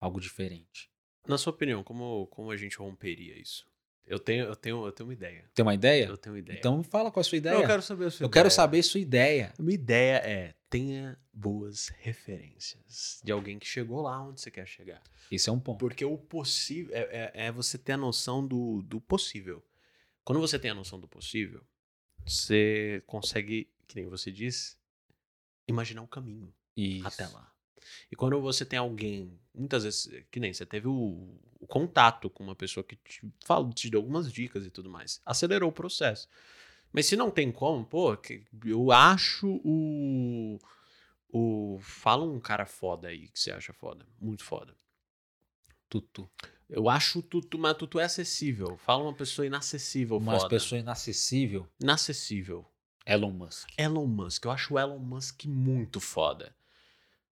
Algo 0.00 0.18
diferente. 0.18 0.90
Na 1.26 1.36
sua 1.36 1.52
opinião, 1.52 1.84
como, 1.84 2.26
como 2.28 2.50
a 2.50 2.56
gente 2.56 2.78
romperia 2.78 3.38
isso? 3.38 3.66
Eu 4.06 4.18
tenho, 4.18 4.44
eu, 4.44 4.56
tenho, 4.56 4.86
eu 4.86 4.92
tenho 4.92 5.08
uma 5.08 5.14
ideia. 5.14 5.44
Tem 5.54 5.62
uma 5.64 5.74
ideia? 5.74 6.06
Eu 6.06 6.16
tenho 6.16 6.34
uma 6.34 6.38
ideia. 6.38 6.58
Então 6.58 6.82
fala 6.82 7.10
qual 7.10 7.22
a 7.22 7.24
sua 7.24 7.38
ideia. 7.38 7.54
eu 7.54 7.66
quero 7.66 7.82
saber 7.82 8.04
a 8.06 8.10
sua 8.10 8.24
eu 8.24 8.28
ideia. 8.28 8.32
quero 8.32 8.50
saber 8.50 8.78
a 8.78 8.82
sua 8.82 9.00
ideia. 9.00 9.52
A 9.58 9.62
minha 9.62 9.74
ideia 9.74 10.16
é 10.16 10.54
tenha 10.68 11.16
boas 11.32 11.88
referências 12.00 13.20
de 13.22 13.30
alguém 13.30 13.58
que 13.58 13.66
chegou 13.66 14.02
lá 14.02 14.20
onde 14.20 14.40
você 14.40 14.50
quer 14.50 14.66
chegar. 14.66 15.02
Isso 15.30 15.48
é 15.48 15.52
um 15.52 15.60
ponto. 15.60 15.78
Porque 15.78 16.04
o 16.04 16.18
possível 16.18 16.94
é, 16.94 17.32
é, 17.34 17.46
é 17.46 17.52
você 17.52 17.78
ter 17.78 17.92
a 17.92 17.96
noção 17.96 18.46
do, 18.46 18.82
do 18.82 19.00
possível. 19.00 19.64
Quando 20.24 20.40
você 20.40 20.58
tem 20.58 20.70
a 20.70 20.74
noção 20.74 20.98
do 20.98 21.06
possível, 21.06 21.62
você 22.26 23.02
consegue, 23.06 23.70
que 23.86 23.96
nem 23.96 24.06
você 24.06 24.30
disse, 24.32 24.76
imaginar 25.68 26.02
um 26.02 26.06
caminho 26.06 26.52
Isso. 26.76 27.06
até 27.06 27.26
lá. 27.28 27.52
E 28.10 28.16
quando 28.16 28.40
você 28.40 28.64
tem 28.64 28.78
alguém, 28.78 29.38
muitas 29.54 29.84
vezes, 29.84 30.08
que 30.30 30.40
nem 30.40 30.52
você 30.52 30.66
teve 30.66 30.88
o, 30.88 31.38
o 31.64 31.66
contato 31.66 32.28
com 32.28 32.44
uma 32.44 32.54
pessoa 32.54 32.84
que 32.84 32.96
te, 32.96 33.22
fala, 33.44 33.68
te 33.70 33.88
deu 33.90 34.00
algumas 34.00 34.30
dicas 34.32 34.66
e 34.66 34.70
tudo 34.70 34.90
mais, 34.90 35.20
acelerou 35.24 35.70
o 35.70 35.72
processo. 35.72 36.28
Mas 36.92 37.06
se 37.06 37.16
não 37.16 37.30
tem 37.30 37.50
como, 37.50 37.84
pô, 37.84 38.16
eu 38.64 38.92
acho 38.92 39.60
o. 39.64 40.58
o 41.28 41.78
fala 41.80 42.24
um 42.24 42.38
cara 42.38 42.66
foda 42.66 43.08
aí 43.08 43.28
que 43.28 43.40
você 43.40 43.50
acha 43.50 43.72
foda. 43.72 44.06
Muito 44.20 44.44
foda. 44.44 44.76
Tutu. 45.88 46.30
Eu 46.68 46.88
acho 46.88 47.18
o 47.18 47.22
Tutu, 47.22 47.58
mas 47.58 47.76
Tutu 47.76 47.98
é 47.98 48.04
acessível. 48.04 48.76
Fala 48.76 49.02
uma 49.04 49.14
pessoa 49.14 49.46
inacessível, 49.46 50.16
Uma 50.18 50.36
foda. 50.38 50.48
pessoa 50.48 50.78
inacessível. 50.78 51.68
Inacessível. 51.80 52.64
Elon 53.06 53.30
Musk. 53.30 53.68
Elon 53.76 54.06
Musk. 54.06 54.44
Eu 54.44 54.50
acho 54.50 54.74
o 54.74 54.78
Elon 54.78 54.98
Musk 54.98 55.44
muito 55.44 56.00
foda. 56.00 56.54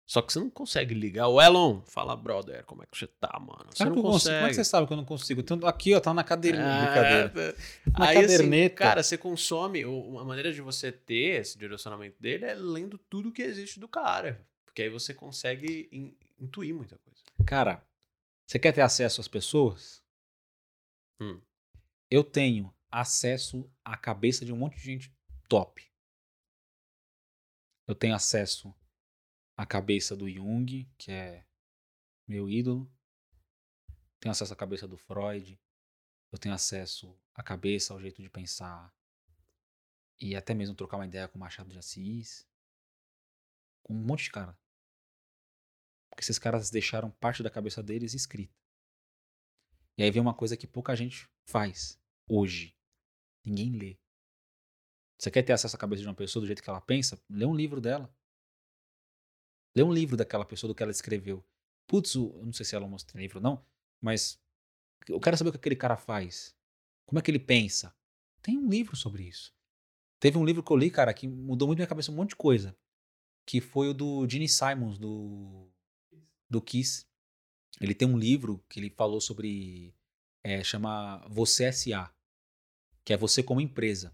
Só 0.09 0.21
que 0.21 0.31
você 0.31 0.39
não 0.39 0.49
consegue 0.49 0.93
ligar. 0.93 1.27
O 1.27 1.41
Elon, 1.41 1.81
fala, 1.81 2.15
brother, 2.15 2.63
como 2.63 2.81
é 2.81 2.85
que 2.85 2.97
você 2.97 3.07
tá, 3.07 3.37
mano? 3.39 3.69
Você 3.73 3.83
não 3.83 3.91
consigo. 3.91 4.11
consegue. 4.13 4.35
Como 4.37 4.45
é 4.45 4.49
que 4.49 4.55
você 4.55 4.63
sabe 4.63 4.87
que 4.87 4.93
eu 4.93 4.97
não 4.97 5.03
consigo? 5.03 5.43
Tanto 5.43 5.67
aqui, 5.67 5.93
ó, 5.93 5.99
tá 5.99 6.13
na 6.13 6.23
cadeira. 6.23 6.59
Ah, 6.63 6.85
brincadeira. 6.85 7.57
Na 7.99 8.05
Aí, 8.07 8.17
assim, 8.19 8.27
caderneta. 8.37 8.75
cara, 8.75 9.03
você 9.03 9.17
consome. 9.17 9.83
A 9.83 10.23
maneira 10.23 10.53
de 10.53 10.61
você 10.61 10.93
ter 10.93 11.41
esse 11.41 11.57
direcionamento 11.57 12.15
dele 12.21 12.45
é 12.45 12.53
lendo 12.55 12.97
tudo 12.97 13.33
que 13.33 13.41
existe 13.41 13.81
do 13.81 13.87
cara. 13.89 14.47
Porque 14.65 14.83
aí 14.83 14.89
você 14.89 15.13
consegue 15.13 15.89
in- 15.91 16.15
intuir 16.39 16.73
muita 16.73 16.97
coisa. 16.99 17.19
Cara, 17.45 17.85
você 18.45 18.57
quer 18.57 18.71
ter 18.71 18.81
acesso 18.81 19.19
às 19.19 19.27
pessoas? 19.27 20.01
Hum. 21.19 21.41
Eu 22.09 22.23
tenho 22.23 22.73
acesso 22.89 23.69
à 23.83 23.97
cabeça 23.97 24.45
de 24.45 24.53
um 24.53 24.57
monte 24.57 24.77
de 24.77 24.83
gente 24.83 25.13
top. 25.49 25.83
Eu 27.85 27.93
tenho 27.95 28.15
acesso 28.15 28.73
à 29.57 29.65
cabeça 29.65 30.15
do 30.15 30.29
Jung, 30.29 30.87
que 30.97 31.11
é 31.11 31.43
meu 32.27 32.47
ídolo. 32.47 32.89
Tenho 34.19 34.31
acesso 34.31 34.53
à 34.53 34.55
cabeça 34.55 34.87
do 34.87 34.95
Freud. 34.95 35.59
Eu 36.31 36.37
tenho 36.37 36.53
acesso 36.53 37.19
à 37.33 37.41
cabeça, 37.41 37.93
ao 37.93 37.99
jeito 37.99 38.21
de 38.21 38.29
pensar. 38.29 38.93
E 40.19 40.35
até 40.35 40.53
mesmo 40.53 40.75
trocar 40.75 40.97
uma 40.97 41.05
ideia 41.05 41.27
com 41.27 41.37
o 41.37 41.41
Machado 41.41 41.71
de 41.71 41.77
Assis. 41.77 42.47
Com 43.81 43.95
um 43.95 44.03
monte 44.03 44.25
de 44.25 44.31
cara. 44.31 44.57
Porque 46.09 46.21
esses 46.21 46.37
caras 46.37 46.69
deixaram 46.69 47.09
parte 47.09 47.41
da 47.41 47.49
cabeça 47.49 47.81
deles 47.81 48.13
escrita. 48.13 48.55
E 49.97 50.03
aí 50.03 50.11
vem 50.11 50.21
uma 50.21 50.33
coisa 50.33 50.55
que 50.55 50.67
pouca 50.67 50.95
gente 50.95 51.27
faz 51.47 51.99
hoje. 52.27 52.75
Ninguém 53.43 53.71
lê. 53.71 53.99
Você 55.17 55.31
quer 55.31 55.41
ter 55.41 55.53
acesso 55.53 55.75
à 55.75 55.79
cabeça 55.79 56.03
de 56.03 56.07
uma 56.07 56.13
pessoa 56.13 56.41
do 56.41 56.45
jeito 56.45 56.61
que 56.61 56.69
ela 56.69 56.81
pensa? 56.81 57.19
Lê 57.27 57.45
um 57.45 57.55
livro 57.55 57.81
dela. 57.81 58.13
Lê 59.77 59.83
um 59.83 59.93
livro 59.93 60.17
daquela 60.17 60.43
pessoa, 60.43 60.67
do 60.67 60.73
que 60.73 60.81
ela 60.81 60.91
escreveu. 60.91 61.45
Putz, 61.85 62.15
eu 62.15 62.41
não 62.43 62.51
sei 62.51 62.65
se 62.65 62.75
ela 62.75 62.87
mostra 62.87 63.21
livro 63.21 63.37
ou 63.37 63.43
não, 63.43 63.63
mas 64.01 64.41
eu 65.07 65.19
quero 65.19 65.37
saber 65.37 65.49
o 65.49 65.51
que 65.51 65.59
aquele 65.59 65.75
cara 65.75 65.95
faz. 65.95 66.57
Como 67.05 67.19
é 67.19 67.21
que 67.21 67.29
ele 67.29 67.37
pensa? 67.37 67.95
Tem 68.41 68.57
um 68.57 68.67
livro 68.67 68.95
sobre 68.95 69.21
isso. 69.21 69.53
Teve 70.19 70.35
um 70.35 70.43
livro 70.43 70.63
que 70.63 70.71
eu 70.71 70.77
li, 70.77 70.89
cara, 70.89 71.13
que 71.13 71.27
mudou 71.27 71.67
muito 71.67 71.77
minha 71.77 71.87
cabeça 71.87 72.11
um 72.11 72.15
monte 72.15 72.29
de 72.29 72.37
coisa. 72.37 72.75
Que 73.45 73.61
foi 73.61 73.89
o 73.89 73.93
do 73.93 74.27
Gene 74.27 74.49
Simons, 74.49 74.97
do, 74.97 75.69
do 76.49 76.59
Kiss. 76.59 77.05
Ele 77.79 77.93
tem 77.93 78.07
um 78.07 78.17
livro 78.17 78.65
que 78.67 78.79
ele 78.79 78.89
falou 78.89 79.21
sobre. 79.21 79.93
É, 80.43 80.63
chama 80.63 81.23
Você 81.29 81.65
S.A. 81.65 82.11
Que 83.05 83.13
é 83.13 83.17
você 83.17 83.43
como 83.43 83.61
empresa. 83.61 84.11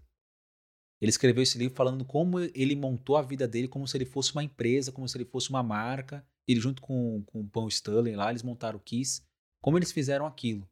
Ele 1.04 1.10
escreveu 1.10 1.42
esse 1.42 1.58
livro 1.58 1.76
falando 1.76 2.02
como 2.02 2.40
ele 2.40 2.74
montou 2.74 3.18
a 3.18 3.22
vida 3.22 3.46
dele 3.46 3.68
como 3.68 3.86
se 3.86 3.94
ele 3.94 4.06
fosse 4.06 4.32
uma 4.32 4.42
empresa, 4.42 4.90
como 4.90 5.06
se 5.06 5.14
ele 5.18 5.26
fosse 5.26 5.50
uma 5.50 5.62
marca. 5.62 6.26
Ele 6.48 6.58
junto 6.58 6.80
com, 6.80 7.22
com 7.26 7.42
o 7.42 7.46
Paul 7.46 7.68
Stanley 7.68 8.16
lá, 8.16 8.30
eles 8.30 8.42
montaram 8.42 8.78
o 8.78 8.80
Kiss. 8.80 9.22
Como 9.60 9.76
eles 9.76 9.92
fizeram 9.92 10.24
aquilo. 10.24 10.66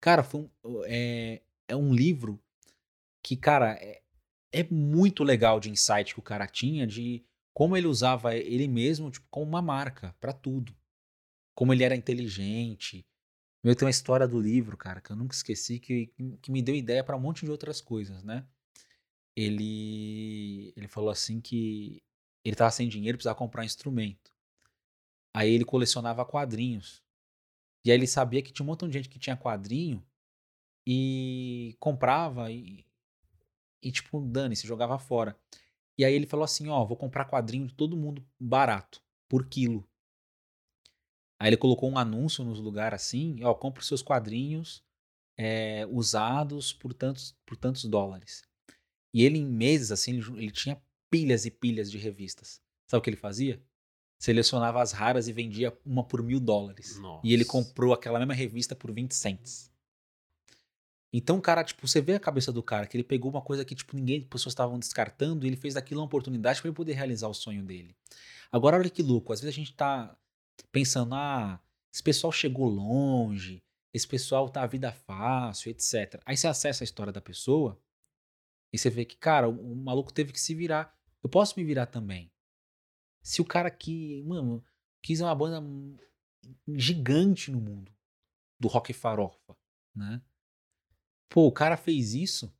Cara, 0.00 0.22
foi 0.22 0.42
um, 0.42 0.50
é, 0.84 1.42
é 1.66 1.74
um 1.74 1.92
livro 1.92 2.40
que, 3.24 3.36
cara, 3.36 3.72
é, 3.72 4.02
é 4.52 4.62
muito 4.70 5.24
legal 5.24 5.58
de 5.58 5.68
insight 5.68 6.14
que 6.14 6.20
o 6.20 6.22
cara 6.22 6.46
tinha 6.46 6.86
de 6.86 7.24
como 7.52 7.76
ele 7.76 7.88
usava 7.88 8.36
ele 8.36 8.68
mesmo 8.68 9.10
tipo, 9.10 9.26
como 9.28 9.46
uma 9.46 9.60
marca 9.60 10.14
para 10.20 10.32
tudo. 10.32 10.72
Como 11.56 11.72
ele 11.72 11.82
era 11.82 11.96
inteligente. 11.96 13.04
Eu 13.64 13.74
tenho 13.74 13.86
uma 13.86 13.90
história 13.90 14.28
do 14.28 14.40
livro, 14.40 14.76
cara, 14.76 15.00
que 15.00 15.10
eu 15.10 15.16
nunca 15.16 15.34
esqueci, 15.34 15.80
que, 15.80 16.12
que 16.40 16.52
me 16.52 16.62
deu 16.62 16.76
ideia 16.76 17.02
para 17.02 17.16
um 17.16 17.20
monte 17.20 17.44
de 17.44 17.50
outras 17.50 17.80
coisas, 17.80 18.22
né? 18.22 18.46
Ele, 19.36 20.72
ele 20.76 20.88
falou 20.88 21.10
assim 21.10 21.40
que 21.40 22.02
ele 22.44 22.54
tava 22.54 22.70
sem 22.70 22.88
dinheiro, 22.88 23.18
precisava 23.18 23.38
comprar 23.38 23.62
um 23.62 23.66
instrumento. 23.66 24.32
Aí 25.34 25.50
ele 25.50 25.64
colecionava 25.64 26.24
quadrinhos. 26.24 27.02
E 27.84 27.90
aí 27.90 27.96
ele 27.96 28.06
sabia 28.06 28.42
que 28.42 28.52
tinha 28.52 28.64
um 28.64 28.68
montão 28.68 28.88
de 28.88 28.94
gente 28.94 29.08
que 29.08 29.18
tinha 29.18 29.36
quadrinho 29.36 30.04
e 30.86 31.76
comprava 31.80 32.50
e, 32.50 32.86
e 33.82 33.90
tipo, 33.90 34.20
dane-se, 34.20 34.66
jogava 34.66 34.98
fora. 34.98 35.38
E 35.98 36.04
aí 36.04 36.14
ele 36.14 36.26
falou 36.26 36.44
assim, 36.44 36.68
ó, 36.68 36.84
vou 36.84 36.96
comprar 36.96 37.24
quadrinho 37.24 37.66
de 37.66 37.74
todo 37.74 37.96
mundo 37.96 38.24
barato, 38.38 39.02
por 39.28 39.46
quilo. 39.46 39.88
Aí 41.38 41.48
ele 41.48 41.56
colocou 41.56 41.90
um 41.90 41.98
anúncio 41.98 42.44
nos 42.44 42.60
lugares 42.60 43.02
assim, 43.02 43.42
ó, 43.42 43.54
compre 43.54 43.84
seus 43.84 44.02
quadrinhos 44.02 44.84
é, 45.36 45.86
usados 45.86 46.72
por 46.72 46.94
tantos, 46.94 47.36
por 47.44 47.56
tantos 47.56 47.84
dólares. 47.84 48.42
E 49.14 49.24
ele 49.24 49.38
em 49.38 49.46
meses, 49.46 49.92
assim, 49.92 50.18
ele, 50.36 50.50
tinha 50.50 50.76
pilhas 51.08 51.46
e 51.46 51.50
pilhas 51.50 51.88
de 51.88 51.96
revistas. 51.96 52.60
Sabe 52.88 52.98
o 52.98 53.02
que 53.02 53.10
ele 53.10 53.16
fazia? 53.16 53.62
Selecionava 54.18 54.82
as 54.82 54.90
raras 54.90 55.28
e 55.28 55.32
vendia 55.32 55.72
uma 55.86 56.02
por 56.02 56.20
mil 56.20 56.40
dólares. 56.40 56.98
Nossa. 56.98 57.24
E 57.24 57.32
ele 57.32 57.44
comprou 57.44 57.94
aquela 57.94 58.18
mesma 58.18 58.34
revista 58.34 58.74
por 58.74 58.92
20 58.92 59.14
cents. 59.14 59.72
Então, 61.12 61.40
cara, 61.40 61.62
tipo, 61.62 61.86
você 61.86 62.00
vê 62.00 62.14
a 62.14 62.20
cabeça 62.20 62.50
do 62.50 62.60
cara, 62.60 62.88
que 62.88 62.96
ele 62.96 63.04
pegou 63.04 63.30
uma 63.30 63.40
coisa 63.40 63.64
que, 63.64 63.76
tipo, 63.76 63.94
ninguém, 63.94 64.20
pessoas 64.20 64.52
estavam 64.52 64.80
descartando, 64.80 65.46
e 65.46 65.48
ele 65.48 65.56
fez 65.56 65.74
daquilo 65.74 66.00
uma 66.00 66.06
oportunidade 66.06 66.60
para 66.60 66.68
ele 66.68 66.74
poder 66.74 66.94
realizar 66.94 67.28
o 67.28 67.34
sonho 67.34 67.62
dele. 67.62 67.94
Agora, 68.50 68.76
olha 68.76 68.90
que 68.90 69.00
louco, 69.00 69.32
às 69.32 69.40
vezes 69.40 69.54
a 69.54 69.56
gente 69.56 69.72
tá 69.74 70.16
pensando, 70.72 71.14
ah, 71.14 71.60
esse 71.92 72.02
pessoal 72.02 72.32
chegou 72.32 72.68
longe, 72.68 73.62
esse 73.92 74.08
pessoal 74.08 74.48
tá 74.48 74.62
a 74.62 74.66
vida 74.66 74.90
fácil, 74.90 75.70
etc. 75.70 76.20
Aí 76.26 76.36
você 76.36 76.48
acessa 76.48 76.82
a 76.82 76.86
história 76.86 77.12
da 77.12 77.20
pessoa 77.20 77.80
e 78.74 78.78
você 78.78 78.90
vê 78.90 79.04
que, 79.04 79.14
cara, 79.14 79.48
o, 79.48 79.72
o 79.72 79.76
maluco 79.76 80.12
teve 80.12 80.32
que 80.32 80.40
se 80.40 80.52
virar. 80.52 80.98
Eu 81.22 81.30
posso 81.30 81.54
me 81.56 81.64
virar 81.64 81.86
também. 81.86 82.28
Se 83.22 83.40
o 83.40 83.44
cara 83.44 83.70
que, 83.70 84.20
mano, 84.24 84.64
quis 85.00 85.20
uma 85.20 85.32
banda 85.32 85.64
gigante 86.74 87.52
no 87.52 87.60
mundo 87.60 87.94
do 88.58 88.66
rock 88.66 88.92
farofa, 88.92 89.56
né? 89.94 90.20
Pô, 91.28 91.46
o 91.46 91.52
cara 91.52 91.76
fez 91.76 92.14
isso 92.14 92.52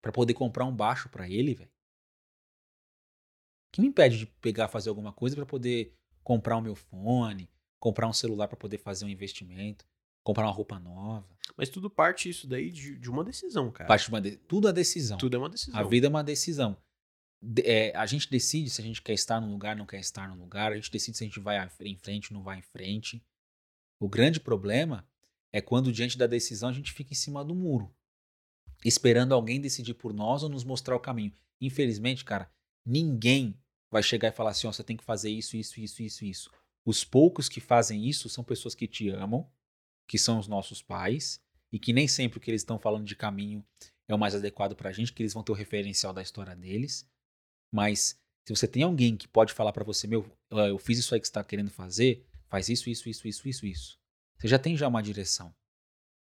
para 0.00 0.12
poder 0.12 0.32
comprar 0.32 0.64
um 0.64 0.76
baixo 0.76 1.08
para 1.08 1.28
ele, 1.28 1.54
velho. 1.54 1.72
que 3.72 3.80
me 3.80 3.88
impede 3.88 4.18
de 4.18 4.26
pegar 4.26 4.68
fazer 4.68 4.90
alguma 4.90 5.12
coisa 5.12 5.34
para 5.34 5.44
poder 5.44 5.98
comprar 6.22 6.56
o 6.56 6.62
meu 6.62 6.76
fone, 6.76 7.50
comprar 7.80 8.06
um 8.06 8.12
celular 8.12 8.46
para 8.46 8.56
poder 8.56 8.78
fazer 8.78 9.06
um 9.06 9.08
investimento, 9.08 9.84
comprar 10.22 10.44
uma 10.44 10.52
roupa 10.52 10.78
nova? 10.78 11.26
Mas 11.56 11.68
tudo 11.68 11.90
parte 11.90 12.28
isso 12.28 12.46
daí 12.46 12.70
de, 12.70 12.96
de 12.96 13.10
uma 13.10 13.24
decisão, 13.24 13.70
cara. 13.70 13.88
Parte 13.88 14.04
de 14.04 14.10
uma 14.10 14.20
de... 14.20 14.36
tudo 14.36 14.68
é 14.68 14.72
decisão. 14.72 15.18
Tudo 15.18 15.36
é 15.36 15.38
uma 15.38 15.48
decisão. 15.48 15.78
A 15.78 15.82
vida 15.82 16.06
é 16.06 16.10
uma 16.10 16.24
decisão. 16.24 16.76
De, 17.40 17.62
é, 17.62 17.96
a 17.96 18.06
gente 18.06 18.30
decide 18.30 18.70
se 18.70 18.80
a 18.80 18.84
gente 18.84 19.02
quer 19.02 19.12
estar 19.12 19.40
num 19.40 19.50
lugar, 19.50 19.76
não 19.76 19.86
quer 19.86 20.00
estar 20.00 20.28
num 20.28 20.40
lugar. 20.40 20.72
A 20.72 20.76
gente 20.76 20.90
decide 20.90 21.16
se 21.16 21.24
a 21.24 21.26
gente 21.26 21.40
vai 21.40 21.58
em 21.80 21.96
frente, 21.96 22.32
não 22.32 22.42
vai 22.42 22.58
em 22.58 22.62
frente. 22.62 23.22
O 24.00 24.08
grande 24.08 24.40
problema 24.40 25.06
é 25.52 25.60
quando, 25.60 25.92
diante 25.92 26.16
da 26.16 26.26
decisão, 26.26 26.68
a 26.68 26.72
gente 26.72 26.92
fica 26.92 27.12
em 27.12 27.16
cima 27.16 27.44
do 27.44 27.54
muro, 27.54 27.94
esperando 28.84 29.34
alguém 29.34 29.60
decidir 29.60 29.94
por 29.94 30.12
nós 30.12 30.42
ou 30.42 30.48
nos 30.48 30.64
mostrar 30.64 30.96
o 30.96 31.00
caminho. 31.00 31.32
Infelizmente, 31.60 32.24
cara, 32.24 32.50
ninguém 32.84 33.56
vai 33.90 34.02
chegar 34.02 34.28
e 34.28 34.32
falar 34.32 34.50
assim: 34.50 34.66
oh, 34.66 34.72
você 34.72 34.82
tem 34.82 34.96
que 34.96 35.04
fazer 35.04 35.30
isso, 35.30 35.56
isso, 35.56 35.78
isso, 35.78 36.02
isso, 36.02 36.24
isso. 36.24 36.50
Os 36.84 37.04
poucos 37.04 37.48
que 37.48 37.60
fazem 37.60 38.08
isso 38.08 38.28
são 38.28 38.42
pessoas 38.42 38.74
que 38.74 38.88
te 38.88 39.08
amam, 39.10 39.48
que 40.12 40.18
são 40.18 40.38
os 40.38 40.46
nossos 40.46 40.82
pais, 40.82 41.40
e 41.72 41.78
que 41.78 41.90
nem 41.90 42.06
sempre 42.06 42.36
o 42.36 42.40
que 42.40 42.50
eles 42.50 42.60
estão 42.60 42.78
falando 42.78 43.06
de 43.06 43.16
caminho 43.16 43.64
é 44.06 44.14
o 44.14 44.18
mais 44.18 44.34
adequado 44.34 44.76
pra 44.76 44.92
gente, 44.92 45.10
que 45.10 45.22
eles 45.22 45.32
vão 45.32 45.42
ter 45.42 45.52
o 45.52 45.54
referencial 45.54 46.12
da 46.12 46.20
história 46.20 46.54
deles. 46.54 47.08
Mas 47.72 48.20
se 48.46 48.54
você 48.54 48.68
tem 48.68 48.82
alguém 48.82 49.16
que 49.16 49.26
pode 49.26 49.54
falar 49.54 49.72
para 49.72 49.82
você, 49.82 50.06
meu, 50.06 50.30
eu 50.50 50.76
fiz 50.76 50.98
isso 50.98 51.14
aí 51.14 51.20
que 51.20 51.26
você 51.26 51.30
está 51.30 51.42
querendo 51.42 51.70
fazer, 51.70 52.26
faz 52.50 52.68
isso, 52.68 52.90
isso, 52.90 53.08
isso, 53.08 53.26
isso, 53.26 53.48
isso, 53.48 53.64
isso. 53.64 53.98
Você 54.38 54.48
já 54.48 54.58
tem 54.58 54.76
já 54.76 54.86
uma 54.86 55.02
direção. 55.02 55.50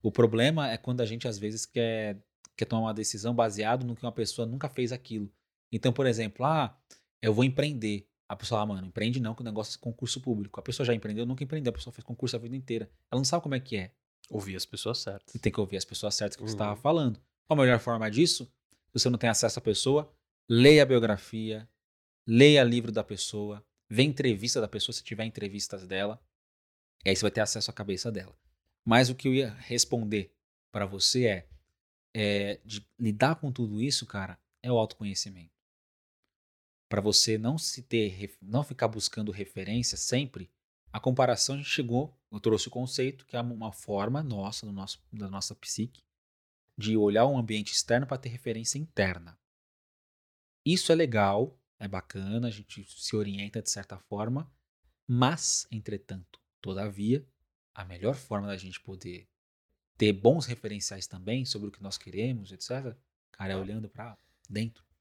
O 0.02 0.10
problema 0.10 0.72
é 0.72 0.78
quando 0.78 1.02
a 1.02 1.06
gente 1.06 1.28
às 1.28 1.38
vezes 1.38 1.66
quer, 1.66 2.24
quer 2.56 2.64
tomar 2.64 2.84
uma 2.84 2.94
decisão 2.94 3.36
baseado 3.36 3.86
no 3.86 3.98
que 3.98 4.06
uma 4.06 4.14
pessoa 4.14 4.46
nunca 4.46 4.70
fez 4.70 4.94
aquilo. 4.94 5.30
Então, 5.74 5.92
por 5.92 6.06
exemplo, 6.06 6.46
ah, 6.46 6.74
eu 7.22 7.34
vou 7.34 7.44
empreender. 7.44 8.08
A 8.34 8.36
pessoa 8.36 8.62
ah, 8.62 8.66
mano, 8.66 8.88
empreende 8.88 9.20
não, 9.20 9.36
que 9.36 9.42
o 9.42 9.46
negócio 9.46 9.78
é 9.78 9.80
concurso 9.80 10.20
público. 10.20 10.60
A 10.60 10.64
pessoa 10.64 10.86
já 10.86 10.94
empreendeu, 10.94 11.26
nunca 11.26 11.44
empreendeu, 11.44 11.70
a 11.70 11.74
pessoa 11.74 11.94
fez 11.94 12.04
concurso 12.04 12.36
a 12.36 12.40
vida 12.40 12.56
inteira. 12.56 12.90
Ela 13.12 13.20
não 13.20 13.26
sabe 13.26 13.44
como 13.44 13.54
é 13.54 13.60
que 13.60 13.78
é. 13.78 13.92
Ouvir 14.30 14.56
as 14.56 14.66
pessoas 14.66 15.00
certas. 15.00 15.36
E 15.36 15.40
tem 15.40 15.52
que 15.52 15.60
ouvir 15.60 15.78
as 15.78 15.86
pessoas 15.86 16.16
certas 16.16 16.36
que 16.36 16.42
uhum. 16.42 16.48
você 16.48 16.56
estava 16.56 16.76
falando. 16.76 17.22
Qual 17.46 17.60
a 17.60 17.64
melhor 17.64 17.80
forma 17.80 18.10
disso? 18.10 18.46
Se 18.88 19.00
você 19.00 19.10
não 19.10 19.20
tem 19.20 19.30
acesso 19.30 19.60
à 19.60 19.62
pessoa, 19.62 20.12
leia 20.50 20.82
a 20.82 20.86
biografia, 20.86 21.70
leia 22.28 22.64
livro 22.64 22.92
da 22.92 23.04
pessoa, 23.04 23.64
vê 23.88 24.02
entrevista 24.02 24.60
da 24.60 24.68
pessoa, 24.68 24.94
se 24.94 25.04
tiver 25.04 25.26
entrevistas 25.26 25.86
dela. 25.86 26.20
E 27.06 27.10
aí 27.10 27.16
você 27.16 27.22
vai 27.22 27.32
ter 27.32 27.42
acesso 27.42 27.70
à 27.70 27.74
cabeça 27.74 28.12
dela. 28.12 28.36
Mas 28.84 29.10
o 29.10 29.16
que 29.16 29.28
eu 29.28 29.34
ia 29.34 29.54
responder 29.60 30.34
para 30.72 30.86
você 30.86 31.26
é, 31.28 31.48
é 32.16 32.62
de 32.66 32.84
lidar 33.00 33.36
com 33.36 33.52
tudo 33.52 33.82
isso, 33.82 34.06
cara, 34.06 34.40
é 34.64 34.72
o 34.72 34.78
autoconhecimento. 34.78 35.53
Para 36.94 37.02
você 37.02 37.40
não 37.40 37.58
se 37.58 37.82
ter, 37.82 38.38
não 38.40 38.64
ficar 38.64 38.88
buscando 38.88 39.32
referência 39.32 39.98
sempre, 39.98 40.48
a 40.92 41.00
comparação 41.00 41.64
chegou, 41.64 42.16
eu 42.32 42.40
trouxe 42.40 42.68
o 42.68 42.70
conceito 42.70 43.26
que 43.26 43.36
é 43.36 43.42
uma 43.42 43.72
forma 43.72 44.22
nossa, 44.22 44.72
nosso, 44.72 45.04
da 45.12 45.28
nossa 45.28 45.56
psique, 45.56 46.04
de 46.78 46.96
olhar 46.96 47.26
um 47.26 47.36
ambiente 47.36 47.74
externo 47.74 48.06
para 48.06 48.20
ter 48.20 48.30
referência 48.30 48.78
interna. 48.78 49.36
Isso 50.64 50.92
é 50.92 50.96
legal, 50.96 51.60
é 51.80 51.88
bacana, 51.88 52.48
a 52.48 52.52
gente 52.52 52.86
se 52.88 53.16
orienta 53.16 53.60
de 53.60 53.72
certa 53.72 53.98
forma, 53.98 54.48
mas, 55.08 55.66
entretanto, 55.72 56.40
Todavia, 56.62 57.28
a 57.74 57.84
melhor 57.84 58.14
forma 58.14 58.46
da 58.46 58.56
gente 58.56 58.80
poder 58.80 59.28
ter 59.98 60.14
bons 60.14 60.46
referenciais 60.46 61.08
também 61.08 61.44
sobre 61.44 61.70
o 61.70 61.72
que 61.72 61.82
nós 61.82 61.98
queremos, 61.98 62.52
etc., 62.52 62.96
cara, 63.32 63.54
é 63.54 63.56
olhando 63.56 63.90
para 63.90 64.16
dentro. 64.48 64.93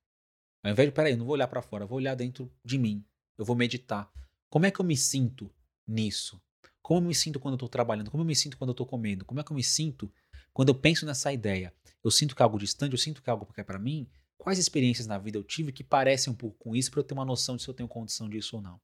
Ao 0.63 0.71
invés 0.71 0.89
de, 0.89 0.95
peraí, 0.95 1.17
não 1.17 1.25
vou 1.25 1.35
olhar 1.35 1.49
para 1.49 1.63
fora, 1.63 1.87
vou 1.87 1.99
olhar 1.99 2.15
dentro 2.15 2.51
de 2.65 2.79
mim. 2.79 3.05
Eu 3.37 3.45
vou 3.45 3.57
meditar. 3.57 4.11
Como 4.49 4.67
é 4.67 4.71
que 4.71 4.81
eu 4.81 4.85
me 4.85 4.97
sinto 4.97 5.51
nisso? 5.87 6.41
Como 6.81 7.01
eu 7.01 7.09
me 7.09 7.15
sinto 7.15 7.41
quando 7.41 7.55
eu 7.55 7.57
estou 7.57 7.69
trabalhando? 7.69 8.11
Como 8.11 8.23
eu 8.23 8.27
me 8.27 8.37
sinto 8.37 8.57
quando 8.57 8.71
eu 8.71 8.75
estou 8.75 8.87
comendo? 8.87 9.25
Como 9.25 9.41
é 9.41 9.45
que 9.45 9.51
eu 9.51 9.57
me 9.57 9.65
sinto 9.65 10.13
quando 10.53 10.69
eu 10.69 10.75
penso 10.75 11.07
nessa 11.07 11.33
ideia? 11.33 11.75
Eu 12.05 12.11
sinto 12.11 12.37
que 12.37 12.43
é 12.43 12.45
algo 12.45 12.59
distante, 12.59 12.93
eu 12.93 12.99
sinto 12.99 13.23
que 13.23 13.31
é 13.31 13.33
algo 13.33 13.53
que 13.53 13.61
é 13.61 13.65
para 13.65 13.79
mim? 13.79 14.09
Quais 14.37 14.59
experiências 14.59 15.07
na 15.07 15.19
vida 15.19 15.39
eu 15.39 15.45
tive 15.45 15.73
que 15.73 15.85
parecem 15.85 16.33
um 16.33 16.37
pouco 16.37 16.59
com 16.59 16.75
isso 16.77 16.91
para 16.91 17.01
eu 17.01 17.05
ter 17.05 17.15
uma 17.15 17.25
noção 17.25 17.57
de 17.57 17.63
se 17.63 17.69
eu 17.69 17.75
tenho 17.75 17.89
condição 17.89 18.29
disso 18.29 18.57
ou 18.57 18.63
não? 18.63 18.81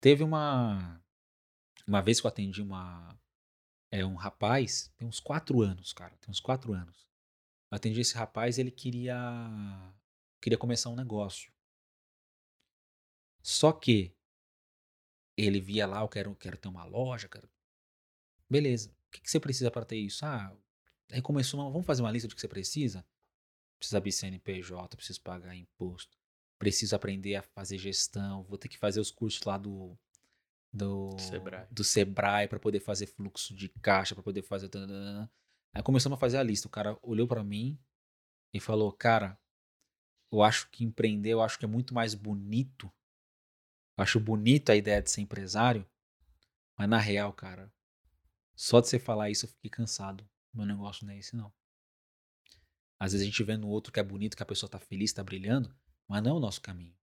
Teve 0.00 0.22
uma 0.22 1.00
uma 1.86 2.02
vez 2.02 2.20
que 2.20 2.26
eu 2.26 2.28
atendi 2.28 2.60
uma, 2.60 3.16
é, 3.90 4.04
um 4.04 4.14
rapaz, 4.14 4.92
tem 4.96 5.06
uns 5.06 5.20
quatro 5.20 5.62
anos, 5.62 5.92
cara, 5.92 6.16
tem 6.20 6.30
uns 6.30 6.40
quatro 6.40 6.72
anos. 6.72 7.06
Eu 7.70 7.76
atendi 7.76 8.00
esse 8.00 8.14
rapaz 8.14 8.58
ele 8.58 8.70
queria, 8.70 9.16
queria 10.40 10.58
começar 10.58 10.90
um 10.90 10.96
negócio. 10.96 11.52
Só 13.42 13.72
que 13.72 14.14
ele 15.36 15.60
via 15.60 15.86
lá, 15.86 16.00
eu 16.00 16.08
quero, 16.08 16.34
quero 16.34 16.56
ter 16.56 16.68
uma 16.68 16.84
loja, 16.84 17.28
quero... 17.28 17.48
Beleza, 18.48 18.90
o 18.90 19.10
que, 19.10 19.20
que 19.20 19.30
você 19.30 19.38
precisa 19.38 19.70
para 19.70 19.84
ter 19.84 19.96
isso? 19.96 20.24
Ah, 20.24 20.56
aí 21.10 21.20
começou, 21.20 21.70
vamos 21.70 21.86
fazer 21.86 22.02
uma 22.02 22.10
lista 22.10 22.28
do 22.28 22.34
que 22.34 22.40
você 22.40 22.48
precisa? 22.48 23.06
Precisa 23.78 23.98
abrir 23.98 24.12
CNPJ, 24.12 24.96
preciso 24.96 25.20
pagar 25.20 25.54
imposto, 25.54 26.16
preciso 26.58 26.96
aprender 26.96 27.36
a 27.36 27.42
fazer 27.42 27.78
gestão, 27.78 28.42
vou 28.44 28.56
ter 28.56 28.68
que 28.68 28.78
fazer 28.78 29.00
os 29.00 29.10
cursos 29.10 29.42
lá 29.42 29.58
do 29.58 29.96
do 30.72 31.18
Sebrae, 31.18 31.66
do 31.70 31.84
Sebrae 31.84 32.48
para 32.48 32.58
poder 32.58 32.80
fazer 32.80 33.06
fluxo 33.06 33.54
de 33.54 33.68
caixa, 33.80 34.14
para 34.14 34.22
poder 34.22 34.42
fazer. 34.42 34.70
Aí 35.72 35.82
começamos 35.82 36.16
a 36.16 36.20
fazer 36.20 36.36
a 36.36 36.42
lista. 36.42 36.68
O 36.68 36.70
cara 36.70 36.98
olhou 37.02 37.26
para 37.26 37.42
mim 37.42 37.78
e 38.52 38.60
falou: 38.60 38.92
Cara, 38.92 39.38
eu 40.30 40.42
acho 40.42 40.68
que 40.70 40.84
empreender, 40.84 41.30
eu 41.30 41.40
acho 41.40 41.58
que 41.58 41.64
é 41.64 41.68
muito 41.68 41.94
mais 41.94 42.14
bonito. 42.14 42.92
Eu 43.96 44.02
acho 44.02 44.20
bonito 44.20 44.70
a 44.70 44.76
ideia 44.76 45.00
de 45.00 45.10
ser 45.10 45.20
empresário, 45.20 45.88
mas 46.76 46.88
na 46.88 46.98
real, 46.98 47.32
cara, 47.32 47.72
só 48.54 48.80
de 48.80 48.88
você 48.88 48.98
falar 48.98 49.30
isso 49.30 49.46
eu 49.46 49.50
fiquei 49.50 49.70
cansado. 49.70 50.28
Meu 50.52 50.66
negócio 50.66 51.06
não 51.06 51.12
é 51.12 51.18
esse, 51.18 51.36
não. 51.36 51.52
Às 52.98 53.12
vezes 53.12 53.26
a 53.26 53.30
gente 53.30 53.42
vê 53.44 53.56
no 53.56 53.68
outro 53.68 53.92
que 53.92 54.00
é 54.00 54.02
bonito, 54.02 54.36
que 54.36 54.42
a 54.42 54.46
pessoa 54.46 54.70
tá 54.70 54.78
feliz, 54.78 55.12
tá 55.12 55.22
brilhando, 55.22 55.74
mas 56.08 56.22
não 56.22 56.32
é 56.32 56.34
o 56.34 56.40
nosso 56.40 56.60
caminho. 56.60 56.96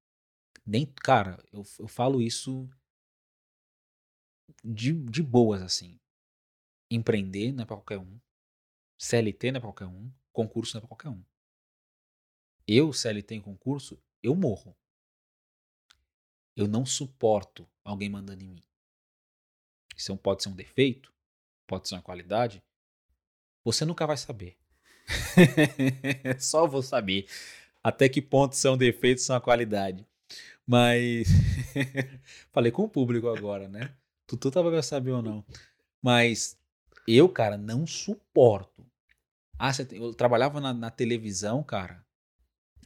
Nem, 0.66 0.86
cara, 0.86 1.44
eu, 1.52 1.64
eu 1.78 1.88
falo 1.88 2.22
isso 2.22 2.70
de, 4.64 4.94
de 4.94 5.22
boas, 5.22 5.62
assim. 5.62 6.00
Empreender 6.90 7.52
não 7.52 7.64
é 7.64 7.66
pra 7.66 7.76
qualquer 7.76 8.00
um. 8.00 8.20
CLT 8.98 9.52
não 9.52 9.58
é 9.58 9.62
pra 9.62 9.72
qualquer 9.72 9.88
um. 9.88 10.12
Concurso 10.32 10.76
não 10.76 10.80
é 10.80 10.82
pra 10.82 10.88
qualquer 10.88 11.10
um. 11.10 11.24
Eu, 12.68 12.94
CLT 12.94 13.35
em 13.35 13.41
concurso, 13.41 14.02
eu 14.22 14.35
morro. 14.35 14.76
Eu 16.56 16.68
não 16.68 16.85
suporto 16.85 17.68
alguém 17.84 18.10
mandando 18.10 18.44
em 18.44 18.49
mim. 18.49 18.64
Isso 19.95 20.11
é 20.11 20.18
pode 20.18 20.44
ser 20.44 20.49
um 20.49 20.56
defeito, 20.56 21.14
pode 21.68 21.88
ser 21.88 21.95
uma 21.95 22.02
qualidade. 22.02 22.64
Você 23.64 23.85
nunca 23.85 24.06
vai 24.06 24.18
saber. 24.18 24.57
Só 26.40 26.68
vou 26.68 26.81
saber 26.81 27.27
até 27.84 28.07
que 28.07 28.22
ponto 28.22 28.56
são 28.56 28.77
defeitos 28.77 29.26
são 29.26 29.35
a 29.35 29.41
qualidade. 29.41 30.07
Mas 30.65 31.27
falei 32.52 32.72
com 32.72 32.84
o 32.84 32.90
público 32.90 33.27
agora, 33.27 33.68
né? 33.68 33.94
Tutu 34.26 34.49
tava 34.49 34.72
pra 34.72 34.81
saber 34.81 35.11
ou 35.11 35.22
não. 35.22 35.45
Mas 36.02 36.57
eu, 37.07 37.27
cara, 37.27 37.57
não 37.57 37.85
suporto. 37.85 38.85
Ah, 39.60 39.72
eu 39.91 40.14
trabalhava 40.14 40.61
na, 40.61 40.73
na 40.73 40.90
televisão, 40.90 41.61
cara. 41.61 42.03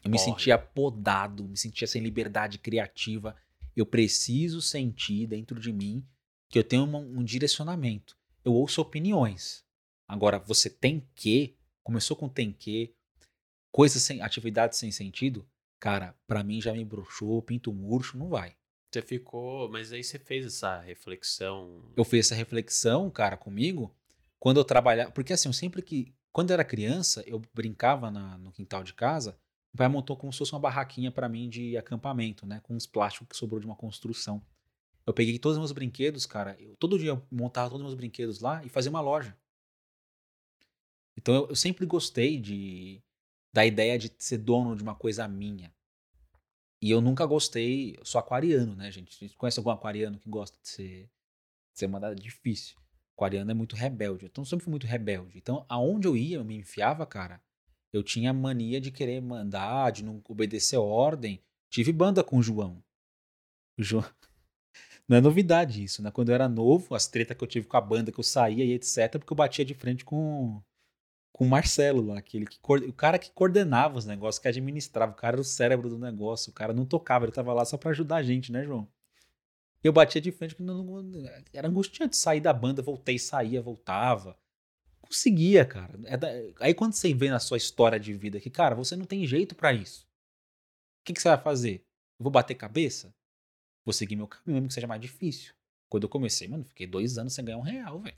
Eu 0.07 0.11
me 0.11 0.17
sentia 0.17 0.57
podado, 0.57 1.43
me 1.43 1.57
sentia 1.57 1.85
sem 1.85 2.01
liberdade 2.01 2.57
criativa. 2.57 3.35
Eu 3.75 3.85
preciso 3.85 4.61
sentir 4.61 5.27
dentro 5.27 5.59
de 5.59 5.73
mim 5.73 6.05
que 6.49 6.57
eu 6.57 6.63
tenho 6.63 6.85
um, 6.85 7.19
um 7.19 7.23
direcionamento. 7.23 8.17
Eu 8.43 8.53
ouço 8.53 8.81
opiniões. 8.81 9.65
Agora, 10.07 10.39
você 10.39 10.69
tem 10.69 11.05
que, 11.13 11.57
começou 11.83 12.15
com 12.15 12.29
tem 12.29 12.53
que, 12.53 12.95
coisas 13.69 14.01
sem, 14.01 14.21
atividades 14.21 14.79
sem 14.79 14.89
sentido, 14.91 15.45
cara, 15.77 16.15
para 16.25 16.41
mim 16.41 16.61
já 16.61 16.71
me 16.71 16.85
bruxou, 16.85 17.41
pinto 17.41 17.73
murcho, 17.73 18.17
não 18.17 18.29
vai. 18.29 18.55
Você 18.89 19.01
ficou, 19.01 19.69
mas 19.69 19.91
aí 19.91 20.01
você 20.01 20.17
fez 20.17 20.45
essa 20.45 20.79
reflexão. 20.79 21.83
Eu 21.97 22.05
fiz 22.05 22.27
essa 22.27 22.35
reflexão, 22.35 23.09
cara, 23.09 23.35
comigo, 23.35 23.93
quando 24.39 24.61
eu 24.61 24.63
trabalhava, 24.63 25.11
porque 25.11 25.33
assim, 25.33 25.49
eu 25.49 25.53
sempre 25.53 25.81
que, 25.81 26.15
quando 26.31 26.51
eu 26.51 26.53
era 26.53 26.63
criança, 26.63 27.21
eu 27.27 27.41
brincava 27.53 28.09
na, 28.09 28.37
no 28.37 28.53
quintal 28.53 28.81
de 28.81 28.93
casa, 28.93 29.37
meu 29.73 29.77
pai 29.77 29.87
montou 29.87 30.17
como 30.17 30.31
se 30.31 30.39
fosse 30.39 30.53
uma 30.53 30.59
barraquinha 30.59 31.11
para 31.11 31.29
mim 31.29 31.49
de 31.49 31.77
acampamento, 31.77 32.45
né, 32.45 32.59
com 32.61 32.75
uns 32.75 32.85
plásticos 32.87 33.27
que 33.27 33.37
sobrou 33.37 33.59
de 33.59 33.65
uma 33.65 33.75
construção. 33.75 34.41
Eu 35.05 35.13
peguei 35.13 35.37
todos 35.39 35.57
os 35.57 35.59
meus 35.59 35.71
brinquedos, 35.71 36.25
cara, 36.25 36.55
eu, 36.59 36.75
todo 36.77 36.99
dia 36.99 37.11
eu 37.11 37.25
montava 37.31 37.69
todos 37.69 37.81
os 37.81 37.87
meus 37.87 37.95
brinquedos 37.95 38.41
lá 38.41 38.63
e 38.65 38.69
fazia 38.69 38.89
uma 38.89 39.01
loja. 39.01 39.37
Então 41.15 41.33
eu, 41.33 41.47
eu 41.49 41.55
sempre 41.55 41.85
gostei 41.85 42.39
de 42.39 43.01
da 43.53 43.65
ideia 43.65 43.97
de 43.97 44.13
ser 44.19 44.37
dono 44.37 44.75
de 44.75 44.83
uma 44.83 44.93
coisa 44.93 45.27
minha. 45.27 45.73
E 46.79 46.91
eu 46.91 47.01
nunca 47.01 47.25
gostei, 47.25 47.95
eu 47.97 48.05
sou 48.05 48.19
aquariano, 48.19 48.75
né, 48.75 48.91
gente? 48.91 49.15
A 49.15 49.27
gente 49.27 49.35
conhece 49.35 49.59
algum 49.59 49.71
aquariano 49.71 50.19
que 50.19 50.29
gosta 50.29 50.59
de 50.61 50.67
ser, 50.69 51.09
de 51.73 51.79
ser 51.79 51.87
mandado 51.87 52.15
difícil. 52.15 52.77
Aquariano 53.15 53.49
é 53.49 53.53
muito 53.55 53.75
rebelde. 53.75 54.25
Então 54.25 54.43
eu 54.43 54.45
sempre 54.45 54.63
fui 54.63 54.69
muito 54.71 54.85
rebelde. 54.85 55.37
Então, 55.39 55.65
aonde 55.67 56.07
eu 56.07 56.15
ia, 56.15 56.37
eu 56.37 56.45
me 56.45 56.55
enfiava, 56.55 57.03
cara, 57.03 57.41
eu 57.91 58.03
tinha 58.03 58.33
mania 58.33 58.79
de 58.81 58.91
querer 58.91 59.21
mandar, 59.21 59.91
de 59.91 60.03
não 60.03 60.21
obedecer 60.27 60.77
ordem. 60.77 61.41
Tive 61.69 61.91
banda 61.91 62.23
com 62.23 62.37
o 62.37 62.43
João. 62.43 62.83
O 63.77 63.83
João. 63.83 64.05
Não 65.07 65.15
é 65.15 65.21
novidade 65.21 65.81
isso, 65.81 66.01
né? 66.03 66.11
Quando 66.11 66.29
eu 66.29 66.35
era 66.35 66.49
novo, 66.49 66.93
as 66.93 67.07
tretas 67.07 67.37
que 67.37 67.41
eu 67.41 67.47
tive 67.47 67.65
com 67.65 67.77
a 67.77 67.81
banda, 67.81 68.11
que 68.11 68.19
eu 68.19 68.23
saía 68.23 68.65
e 68.65 68.73
etc, 68.73 69.11
porque 69.17 69.31
eu 69.31 69.37
batia 69.37 69.63
de 69.63 69.73
frente 69.73 70.03
com, 70.03 70.61
com 71.31 71.45
o 71.45 71.49
Marcelo 71.49 72.05
lá, 72.05 72.17
aquele 72.17 72.45
que, 72.45 72.59
o 72.61 72.91
cara 72.93 73.17
que 73.17 73.31
coordenava 73.31 73.97
os 73.97 74.05
negócios, 74.05 74.41
que 74.41 74.49
administrava, 74.49 75.13
o 75.13 75.15
cara 75.15 75.35
era 75.35 75.41
o 75.41 75.45
cérebro 75.45 75.87
do 75.89 75.97
negócio, 75.97 76.49
o 76.51 76.53
cara 76.53 76.73
não 76.73 76.85
tocava, 76.85 77.23
ele 77.23 77.31
tava 77.31 77.53
lá 77.53 77.63
só 77.63 77.77
para 77.77 77.91
ajudar 77.91 78.17
a 78.17 78.23
gente, 78.23 78.51
né, 78.51 78.65
João? 78.65 78.85
Eu 79.81 79.93
batia 79.93 80.19
de 80.19 80.31
frente, 80.31 80.61
não, 80.61 80.83
não, 80.83 81.29
era 81.53 81.69
angustiante 81.69 82.17
sair 82.17 82.41
da 82.41 82.51
banda, 82.51 82.81
voltei, 82.81 83.17
saía, 83.17 83.61
voltava. 83.61 84.37
Conseguia, 85.07 85.65
cara. 85.65 85.99
É 86.05 86.17
da, 86.17 86.27
aí 86.59 86.73
quando 86.73 86.93
você 86.93 87.13
vê 87.13 87.29
na 87.29 87.39
sua 87.39 87.57
história 87.57 87.99
de 87.99 88.13
vida 88.13 88.39
que, 88.39 88.49
cara, 88.49 88.75
você 88.75 88.95
não 88.95 89.05
tem 89.05 89.25
jeito 89.25 89.55
para 89.55 89.73
isso. 89.73 90.05
O 91.01 91.05
que, 91.05 91.13
que 91.13 91.21
você 91.21 91.29
vai 91.29 91.37
fazer? 91.37 91.85
Eu 92.19 92.23
vou 92.23 92.31
bater 92.31 92.55
cabeça? 92.55 93.13
Vou 93.85 93.93
seguir 93.93 94.15
meu 94.15 94.27
caminho, 94.27 94.55
mesmo 94.55 94.67
que 94.67 94.73
seja 94.73 94.87
mais 94.87 95.01
difícil. 95.01 95.53
Quando 95.89 96.03
eu 96.03 96.09
comecei, 96.09 96.47
mano, 96.47 96.65
fiquei 96.65 96.85
dois 96.85 97.17
anos 97.17 97.33
sem 97.33 97.45
ganhar 97.45 97.57
um 97.57 97.61
real, 97.61 97.99
velho. 97.99 98.17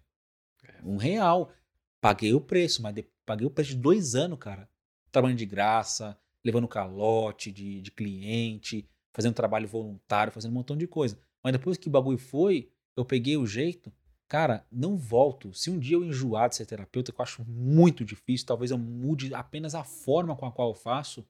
É. 0.64 0.82
Um 0.84 0.98
real. 0.98 1.53
Paguei 2.02 2.34
o 2.34 2.41
preço, 2.41 2.82
mas 2.82 2.95
de, 2.95 3.03
paguei 3.26 3.45
o 3.45 3.52
preço 3.52 3.72
de 3.72 3.78
dois 3.78 4.16
anos, 4.16 4.40
cara. 4.40 4.68
Trabalhando 5.11 5.38
de 5.38 5.45
graça, 5.45 6.18
levando 6.44 6.68
calote 6.68 7.52
de, 7.52 7.82
de 7.82 7.91
cliente, 7.91 8.90
fazendo 9.14 9.36
trabalho 9.36 9.68
voluntário, 9.68 10.34
fazendo 10.34 10.52
um 10.52 10.56
montão 10.56 10.76
de 10.76 10.88
coisa. 10.88 11.20
Mas 11.44 11.53
depois 11.53 11.78
que 11.78 11.88
o 11.88 11.91
bagulho 11.91 12.18
foi, 12.18 12.72
eu 12.95 13.06
peguei 13.06 13.38
o 13.38 13.45
jeito. 13.45 13.91
Cara, 14.30 14.64
não 14.72 14.95
volto. 14.95 15.51
Se 15.56 15.72
um 15.72 15.80
dia 15.80 15.97
eu 15.97 16.06
enjoar 16.06 16.49
de 16.49 16.56
ser 16.56 16.68
terapeuta, 16.68 17.11
que 17.11 17.19
eu 17.19 17.23
acho 17.23 17.43
muito 17.43 18.06
difícil, 18.06 18.45
talvez 18.45 18.69
eu 18.69 18.77
mude 18.77 19.34
apenas 19.34 19.73
a 19.73 19.84
forma 19.84 20.35
com 20.35 20.45
a 20.45 20.51
qual 20.51 20.69
eu 20.69 20.76
faço, 20.76 21.27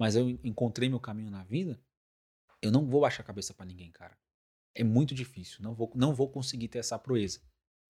mas 0.00 0.16
eu 0.16 0.30
encontrei 0.42 0.88
meu 0.88 0.98
caminho 0.98 1.30
na 1.30 1.44
vida, 1.44 1.78
eu 2.62 2.72
não 2.72 2.86
vou 2.86 3.02
baixar 3.02 3.22
a 3.22 3.26
cabeça 3.26 3.52
para 3.52 3.66
ninguém, 3.66 3.92
cara. 3.92 4.18
É 4.74 4.82
muito 4.82 5.14
difícil. 5.14 5.62
Não 5.62 5.74
vou, 5.74 5.92
não 5.94 6.14
vou 6.14 6.26
conseguir 6.26 6.68
ter 6.68 6.78
essa 6.78 6.98
proeza. 6.98 7.42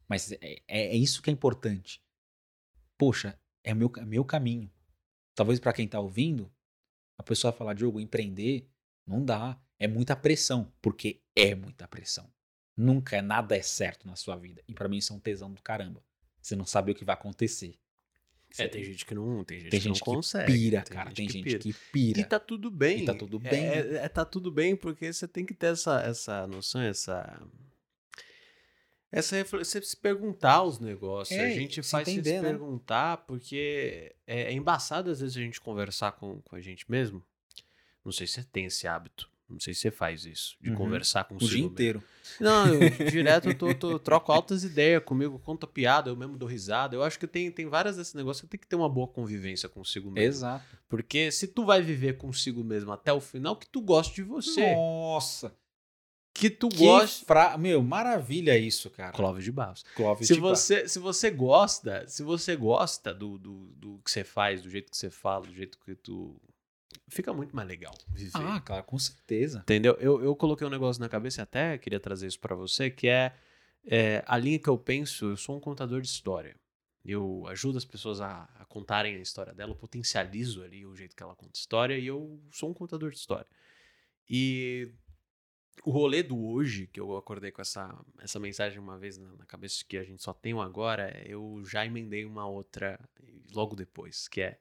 Mas 0.08 0.32
é, 0.32 0.38
é, 0.42 0.60
é 0.66 0.96
isso 0.96 1.22
que 1.22 1.30
é 1.30 1.32
importante. 1.32 2.02
Poxa, 2.98 3.38
é 3.62 3.72
meu, 3.72 3.92
é 3.96 4.04
meu 4.04 4.24
caminho. 4.24 4.68
Talvez 5.36 5.60
para 5.60 5.72
quem 5.72 5.86
tá 5.86 6.00
ouvindo, 6.00 6.52
a 7.16 7.22
pessoa 7.22 7.52
falar, 7.52 7.74
Diogo, 7.74 8.00
empreender 8.00 8.68
não 9.06 9.24
dá. 9.24 9.56
É 9.78 9.86
muita 9.86 10.16
pressão, 10.16 10.72
porque 10.82 11.22
é 11.36 11.54
muita 11.54 11.86
pressão. 11.86 12.28
Nunca 12.82 13.16
é 13.16 13.22
nada 13.22 13.56
é 13.56 13.62
certo 13.62 14.06
na 14.06 14.16
sua 14.16 14.36
vida. 14.36 14.62
E 14.66 14.74
para 14.74 14.88
mim 14.88 14.98
isso 14.98 15.12
é 15.12 15.16
um 15.16 15.20
tesão 15.20 15.52
do 15.52 15.62
caramba. 15.62 16.02
Você 16.40 16.56
não 16.56 16.66
sabe 16.66 16.92
o 16.92 16.94
que 16.94 17.04
vai 17.04 17.14
acontecer. 17.14 17.74
É, 18.58 18.68
tem 18.68 18.84
gente 18.84 19.06
que 19.06 19.14
não, 19.14 19.42
tem 19.44 19.60
gente 19.60 19.70
tem 19.70 19.80
que 19.80 19.88
gente 19.88 20.00
não 20.00 20.14
consegue. 20.14 20.52
Pira, 20.52 20.82
tem 20.82 20.96
cara, 20.96 21.08
gente 21.10 21.16
tem 21.16 21.26
que 21.26 21.32
gente 21.32 21.44
pira. 21.44 21.58
que 21.58 21.72
pira. 21.92 22.20
E 22.20 22.24
tá 22.24 22.38
tudo 22.38 22.70
bem. 22.70 23.02
E 23.02 23.04
tá 23.06 23.14
tudo 23.14 23.38
bem. 23.38 23.66
É, 23.66 23.94
é, 23.94 24.08
tá 24.08 24.24
tudo 24.24 24.50
bem 24.50 24.76
porque 24.76 25.10
você 25.12 25.26
tem 25.26 25.46
que 25.46 25.54
ter 25.54 25.68
essa, 25.68 26.00
essa 26.02 26.46
noção, 26.46 26.82
essa 26.82 27.40
essa 29.12 29.44
você 29.44 29.80
se 29.82 29.96
perguntar 29.96 30.62
os 30.62 30.78
negócios. 30.80 31.38
É, 31.38 31.46
a 31.46 31.50
gente 31.50 31.82
faz 31.82 32.08
entender, 32.08 32.36
se 32.36 32.40
né? 32.40 32.48
perguntar 32.48 33.18
porque 33.18 34.14
é, 34.26 34.44
é, 34.44 34.52
embaçado 34.52 35.10
às 35.10 35.20
vezes 35.20 35.36
a 35.36 35.40
gente 35.40 35.60
conversar 35.60 36.12
com, 36.12 36.40
com 36.40 36.56
a 36.56 36.60
gente 36.60 36.90
mesmo. 36.90 37.22
Não 38.04 38.10
sei 38.10 38.26
se 38.26 38.34
você 38.34 38.44
tem 38.44 38.64
esse 38.64 38.88
hábito. 38.88 39.30
Não 39.52 39.60
sei 39.60 39.74
se 39.74 39.80
você 39.80 39.90
faz 39.90 40.24
isso, 40.24 40.56
de 40.60 40.70
uhum. 40.70 40.76
conversar 40.76 41.24
com 41.24 41.36
o 41.36 41.38
dia 41.38 41.62
inteiro. 41.62 42.02
Não, 42.40 42.66
eu, 42.66 42.80
direto 43.10 43.48
eu 43.48 43.54
tô, 43.54 43.74
tô, 43.74 43.98
troco 43.98 44.32
altas 44.32 44.64
ideias 44.64 45.02
comigo, 45.04 45.38
conta 45.38 45.66
piada, 45.66 46.10
eu 46.10 46.16
mesmo 46.16 46.36
dou 46.36 46.48
risada. 46.48 46.96
Eu 46.96 47.02
acho 47.02 47.18
que 47.18 47.26
tem, 47.26 47.50
tem 47.50 47.66
várias 47.66 47.96
desses 47.96 48.14
negócios 48.14 48.42
que 48.42 48.48
tem 48.48 48.60
que 48.60 48.66
ter 48.66 48.76
uma 48.76 48.88
boa 48.88 49.06
convivência 49.06 49.68
consigo 49.68 50.10
mesmo. 50.10 50.28
Exato. 50.28 50.64
Porque 50.88 51.30
se 51.30 51.46
tu 51.46 51.64
vai 51.64 51.82
viver 51.82 52.16
consigo 52.16 52.64
mesmo 52.64 52.92
até 52.92 53.12
o 53.12 53.20
final, 53.20 53.56
que 53.56 53.68
tu 53.68 53.80
goste 53.80 54.16
de 54.16 54.22
você. 54.22 54.74
Nossa! 54.74 55.54
que 56.34 56.48
tu 56.48 56.68
que 56.68 56.78
gosta. 56.78 57.24
Fra... 57.26 57.58
Meu, 57.58 57.82
maravilha 57.82 58.56
isso, 58.56 58.90
cara. 58.90 59.12
Clóvis 59.12 59.44
de 59.44 59.52
Barros. 59.52 59.84
Clóvis 59.94 60.26
se 60.26 60.34
de 60.34 60.40
você, 60.40 60.74
Barros. 60.76 60.92
Se 60.92 60.98
você 60.98 61.30
gosta, 61.30 62.08
se 62.08 62.22
você 62.22 62.56
gosta 62.56 63.14
do, 63.14 63.38
do, 63.38 63.66
do 63.76 64.00
que 64.04 64.10
você 64.10 64.24
faz, 64.24 64.62
do 64.62 64.70
jeito 64.70 64.90
que 64.90 64.96
você 64.96 65.10
fala, 65.10 65.46
do 65.46 65.54
jeito 65.54 65.78
que 65.84 65.94
tu. 65.94 66.40
Fica 67.08 67.32
muito 67.32 67.54
mais 67.54 67.66
legal 67.68 67.94
viver. 68.14 68.30
Ah, 68.34 68.60
cara, 68.60 68.82
com 68.82 68.98
certeza. 68.98 69.60
Entendeu? 69.60 69.96
Eu, 70.00 70.22
eu 70.22 70.34
coloquei 70.36 70.66
um 70.66 70.70
negócio 70.70 71.00
na 71.00 71.08
cabeça 71.08 71.40
e 71.40 71.42
até 71.42 71.78
queria 71.78 72.00
trazer 72.00 72.26
isso 72.26 72.40
para 72.40 72.54
você, 72.54 72.90
que 72.90 73.08
é, 73.08 73.34
é, 73.86 74.24
a 74.26 74.36
linha 74.36 74.58
que 74.58 74.68
eu 74.68 74.78
penso, 74.78 75.26
eu 75.26 75.36
sou 75.36 75.56
um 75.56 75.60
contador 75.60 76.00
de 76.00 76.08
história. 76.08 76.56
Eu 77.04 77.44
ajudo 77.48 77.78
as 77.78 77.84
pessoas 77.84 78.20
a, 78.20 78.48
a 78.54 78.64
contarem 78.64 79.16
a 79.16 79.20
história 79.20 79.52
dela, 79.52 79.72
eu 79.72 79.76
potencializo 79.76 80.62
ali 80.62 80.86
o 80.86 80.94
jeito 80.94 81.16
que 81.16 81.22
ela 81.22 81.34
conta 81.34 81.58
história 81.58 81.98
e 81.98 82.06
eu 82.06 82.40
sou 82.50 82.70
um 82.70 82.74
contador 82.74 83.10
de 83.10 83.16
história. 83.16 83.46
E 84.28 84.88
o 85.84 85.90
rolê 85.90 86.22
do 86.22 86.38
hoje, 86.38 86.86
que 86.86 87.00
eu 87.00 87.16
acordei 87.16 87.50
com 87.50 87.60
essa, 87.60 87.98
essa 88.20 88.38
mensagem 88.38 88.78
uma 88.78 88.98
vez 88.98 89.18
na, 89.18 89.34
na 89.34 89.46
cabeça 89.46 89.84
que 89.86 89.96
a 89.96 90.04
gente 90.04 90.22
só 90.22 90.32
tem 90.32 90.54
um 90.54 90.60
agora, 90.60 91.20
eu 91.26 91.62
já 91.64 91.84
emendei 91.84 92.24
uma 92.24 92.46
outra 92.46 93.00
logo 93.52 93.74
depois, 93.74 94.28
que 94.28 94.40
é 94.40 94.58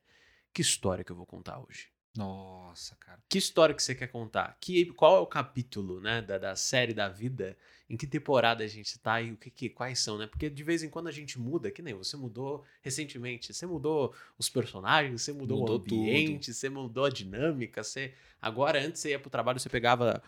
que 0.53 0.61
história 0.61 1.03
que 1.03 1.11
eu 1.11 1.15
vou 1.15 1.25
contar 1.25 1.59
hoje? 1.59 1.89
Nossa, 2.15 2.95
cara. 2.97 3.19
Que 3.29 3.37
história 3.37 3.73
que 3.73 3.81
você 3.81 3.95
quer 3.95 4.07
contar? 4.07 4.57
Que, 4.59 4.85
qual 4.93 5.17
é 5.17 5.19
o 5.19 5.25
capítulo, 5.25 6.01
né, 6.01 6.21
da, 6.21 6.37
da 6.37 6.55
série 6.55 6.93
da 6.93 7.07
vida? 7.07 7.57
Em 7.89 7.95
que 7.95 8.05
temporada 8.05 8.63
a 8.63 8.67
gente 8.67 8.97
tá 8.99 9.21
e 9.21 9.31
o 9.31 9.37
que, 9.37 9.49
que 9.49 9.69
quais 9.69 9.99
são, 9.99 10.17
né? 10.17 10.27
Porque 10.27 10.49
de 10.49 10.63
vez 10.63 10.83
em 10.83 10.89
quando 10.89 11.07
a 11.07 11.11
gente 11.11 11.39
muda, 11.39 11.71
que 11.71 11.81
nem 11.81 11.93
você 11.93 12.15
mudou 12.15 12.63
recentemente, 12.81 13.53
você 13.53 13.65
mudou 13.65 14.13
os 14.37 14.49
personagens, 14.49 15.21
você 15.21 15.33
mudou, 15.33 15.59
mudou 15.59 15.77
o 15.77 15.79
ambiente, 15.79 16.45
tudo. 16.47 16.53
você 16.53 16.69
mudou 16.69 17.05
a 17.05 17.09
dinâmica, 17.09 17.83
você 17.83 18.13
agora 18.41 18.79
antes 18.81 19.01
você 19.01 19.09
ia 19.09 19.19
pro 19.19 19.29
trabalho, 19.29 19.59
você 19.59 19.69
pegava 19.69 20.23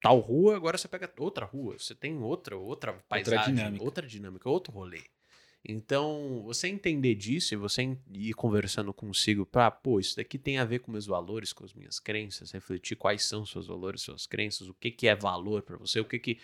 tal 0.00 0.18
rua, 0.18 0.56
agora 0.56 0.78
você 0.78 0.88
pega 0.88 1.10
outra 1.18 1.44
rua, 1.44 1.78
você 1.78 1.94
tem 1.94 2.16
outra 2.18 2.56
outra 2.56 2.94
paisagem, 3.08 3.38
outra 3.38 3.52
dinâmica, 3.52 3.84
outra 3.84 4.06
dinâmica 4.06 4.48
outro 4.48 4.72
rolê. 4.72 5.02
Então, 5.66 6.42
você 6.44 6.68
entender 6.68 7.14
disso 7.14 7.54
e 7.54 7.56
você 7.56 7.96
ir 8.12 8.34
conversando 8.34 8.92
consigo 8.92 9.46
para, 9.46 9.70
pô, 9.70 9.98
isso 9.98 10.16
daqui 10.16 10.38
tem 10.38 10.58
a 10.58 10.64
ver 10.64 10.80
com 10.80 10.92
meus 10.92 11.06
valores, 11.06 11.52
com 11.52 11.64
as 11.64 11.72
minhas 11.72 11.98
crenças, 11.98 12.50
refletir 12.50 12.96
quais 12.96 13.24
são 13.24 13.46
seus 13.46 13.66
valores, 13.66 14.02
suas 14.02 14.26
crenças, 14.26 14.68
o 14.68 14.74
que 14.74 14.90
que 14.90 15.08
é 15.08 15.14
valor 15.14 15.62
para 15.62 15.76
você, 15.78 16.00
o 16.00 16.04
que 16.04 16.18
que 16.18 16.38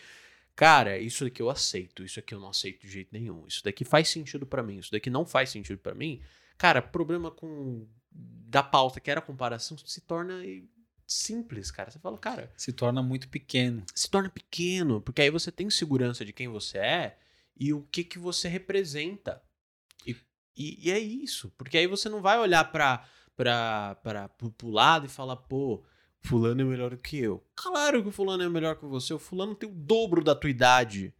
Cara, 0.56 0.98
isso 0.98 1.24
daqui 1.24 1.40
eu 1.40 1.48
aceito, 1.48 2.04
isso 2.04 2.18
aqui 2.18 2.34
eu 2.34 2.40
não 2.40 2.50
aceito 2.50 2.82
de 2.82 2.90
jeito 2.90 3.08
nenhum. 3.12 3.46
Isso 3.46 3.64
daqui 3.64 3.82
faz 3.84 4.08
sentido 4.08 4.44
para 4.44 4.62
mim, 4.62 4.78
isso 4.78 4.92
daqui 4.92 5.08
não 5.08 5.24
faz 5.24 5.48
sentido 5.48 5.78
para 5.78 5.94
mim. 5.94 6.20
Cara, 6.58 6.82
problema 6.82 7.30
com 7.30 7.86
da 8.12 8.62
pauta 8.62 9.00
que 9.00 9.10
era 9.10 9.22
comparação 9.22 9.78
se 9.78 10.00
torna 10.02 10.42
simples, 11.06 11.70
cara. 11.70 11.90
Você 11.90 11.98
fala, 11.98 12.18
cara, 12.18 12.52
Se 12.56 12.72
torna 12.72 13.02
muito 13.02 13.28
pequeno. 13.28 13.84
se 13.94 14.10
torna 14.10 14.28
pequeno, 14.28 15.00
porque 15.00 15.22
aí 15.22 15.30
você 15.30 15.50
tem 15.50 15.70
segurança 15.70 16.24
de 16.24 16.32
quem 16.32 16.48
você 16.48 16.78
é 16.78 17.18
e 17.60 17.74
o 17.74 17.82
que 17.82 18.02
que 18.02 18.18
você 18.18 18.48
representa. 18.48 19.42
E, 20.06 20.16
e, 20.56 20.88
e 20.88 20.90
é 20.90 20.98
isso, 20.98 21.52
porque 21.58 21.76
aí 21.76 21.86
você 21.86 22.08
não 22.08 22.22
vai 22.22 22.38
olhar 22.38 22.72
pra, 22.72 23.06
pro, 23.36 24.50
pro 24.50 24.70
lado 24.70 25.04
e 25.04 25.10
falar, 25.10 25.36
pô, 25.36 25.84
fulano 26.22 26.62
é 26.62 26.64
melhor 26.64 26.96
que 26.96 27.18
eu. 27.18 27.46
Claro 27.54 28.02
que 28.02 28.08
o 28.08 28.12
fulano 28.12 28.42
é 28.42 28.48
melhor 28.48 28.76
que 28.76 28.86
você, 28.86 29.12
o 29.12 29.18
fulano 29.18 29.54
tem 29.54 29.68
o 29.68 29.74
dobro 29.74 30.24
da 30.24 30.34
tua 30.34 30.48
idade. 30.48 31.14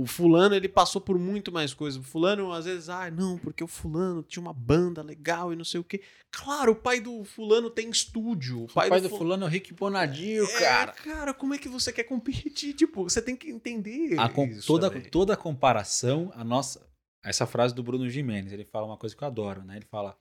O 0.00 0.06
fulano, 0.06 0.54
ele 0.54 0.68
passou 0.68 1.00
por 1.00 1.18
muito 1.18 1.50
mais 1.50 1.74
coisas. 1.74 1.98
O 2.00 2.04
fulano, 2.04 2.52
às 2.52 2.66
vezes, 2.66 2.88
ah, 2.88 3.10
não, 3.10 3.36
porque 3.38 3.64
o 3.64 3.66
fulano 3.66 4.22
tinha 4.22 4.40
uma 4.40 4.52
banda 4.52 5.02
legal 5.02 5.52
e 5.52 5.56
não 5.56 5.64
sei 5.64 5.80
o 5.80 5.84
quê. 5.84 6.00
Claro, 6.30 6.72
o 6.72 6.76
pai 6.76 7.00
do 7.00 7.24
fulano 7.24 7.68
tem 7.68 7.90
estúdio. 7.90 8.60
O 8.60 8.64
O 8.64 8.72
pai, 8.72 8.88
pai, 8.88 9.00
do, 9.00 9.04
do 9.04 9.10
fu- 9.10 9.18
fulano 9.18 9.44
é 9.44 9.46
o 9.48 9.50
Rick 9.50 9.74
Bonadio, 9.74 10.44
é, 10.44 10.58
cara. 10.60 10.92
cara, 10.92 11.34
como 11.34 11.54
é 11.54 11.58
que 11.58 11.68
você 11.68 11.92
quer 11.92 12.04
competir? 12.04 12.74
Tipo, 12.78 13.02
você 13.04 13.20
tem 13.20 13.34
que 13.34 13.50
entender 13.50 14.18
A 14.20 14.28
com- 14.28 14.48
toda, 14.66 14.88
também. 14.90 15.10
toda 15.10 15.36
comparação, 15.36 16.30
a 16.34 16.44
nossa. 16.44 16.86
Essa 17.24 17.46
frase 17.46 17.74
do 17.74 17.82
Bruno 17.82 18.08
Gimenez, 18.08 18.52
ele 18.52 18.64
fala 18.64 18.86
uma 18.86 18.96
coisa 18.96 19.16
que 19.16 19.22
eu 19.24 19.26
adoro, 19.28 19.64
né? 19.64 19.76
Ele 19.76 19.86
fala: 19.90 20.16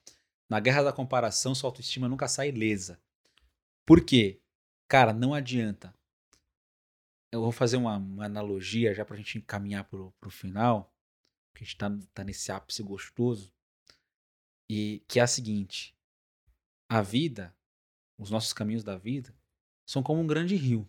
na 0.50 0.60
guerra 0.60 0.82
da 0.84 0.92
comparação, 0.92 1.54
sua 1.54 1.68
autoestima 1.70 2.10
nunca 2.10 2.28
sai 2.28 2.50
ilesa. 2.50 3.00
Por 3.86 4.02
quê? 4.02 4.40
Cara, 4.90 5.14
não 5.14 5.34
adianta. 5.34 5.94
Eu 7.32 7.42
vou 7.42 7.52
fazer 7.52 7.78
uma, 7.78 7.98
uma 7.98 8.26
analogia 8.26 8.94
já 8.94 9.04
pra 9.04 9.18
gente 9.18 9.38
encaminhar 9.38 9.84
pro, 9.86 10.12
pro 10.20 10.30
final, 10.30 10.94
que 11.54 11.64
a 11.64 11.66
gente 11.66 11.78
tá, 11.78 11.90
tá 12.14 12.24
nesse 12.24 12.52
ápice 12.52 12.82
gostoso, 12.82 13.54
e 14.70 15.04
que 15.08 15.20
é 15.20 15.24
a 15.24 15.28
seguinte: 15.28 15.98
a 16.90 17.02
vida, 17.02 17.56
os 18.18 18.30
nossos 18.30 18.54
caminhos 18.54 18.84
da 18.84 18.98
vida, 18.98 19.36
são 19.86 20.04
como 20.04 20.22
um 20.22 20.28
grande 20.28 20.56
rio. 20.56 20.88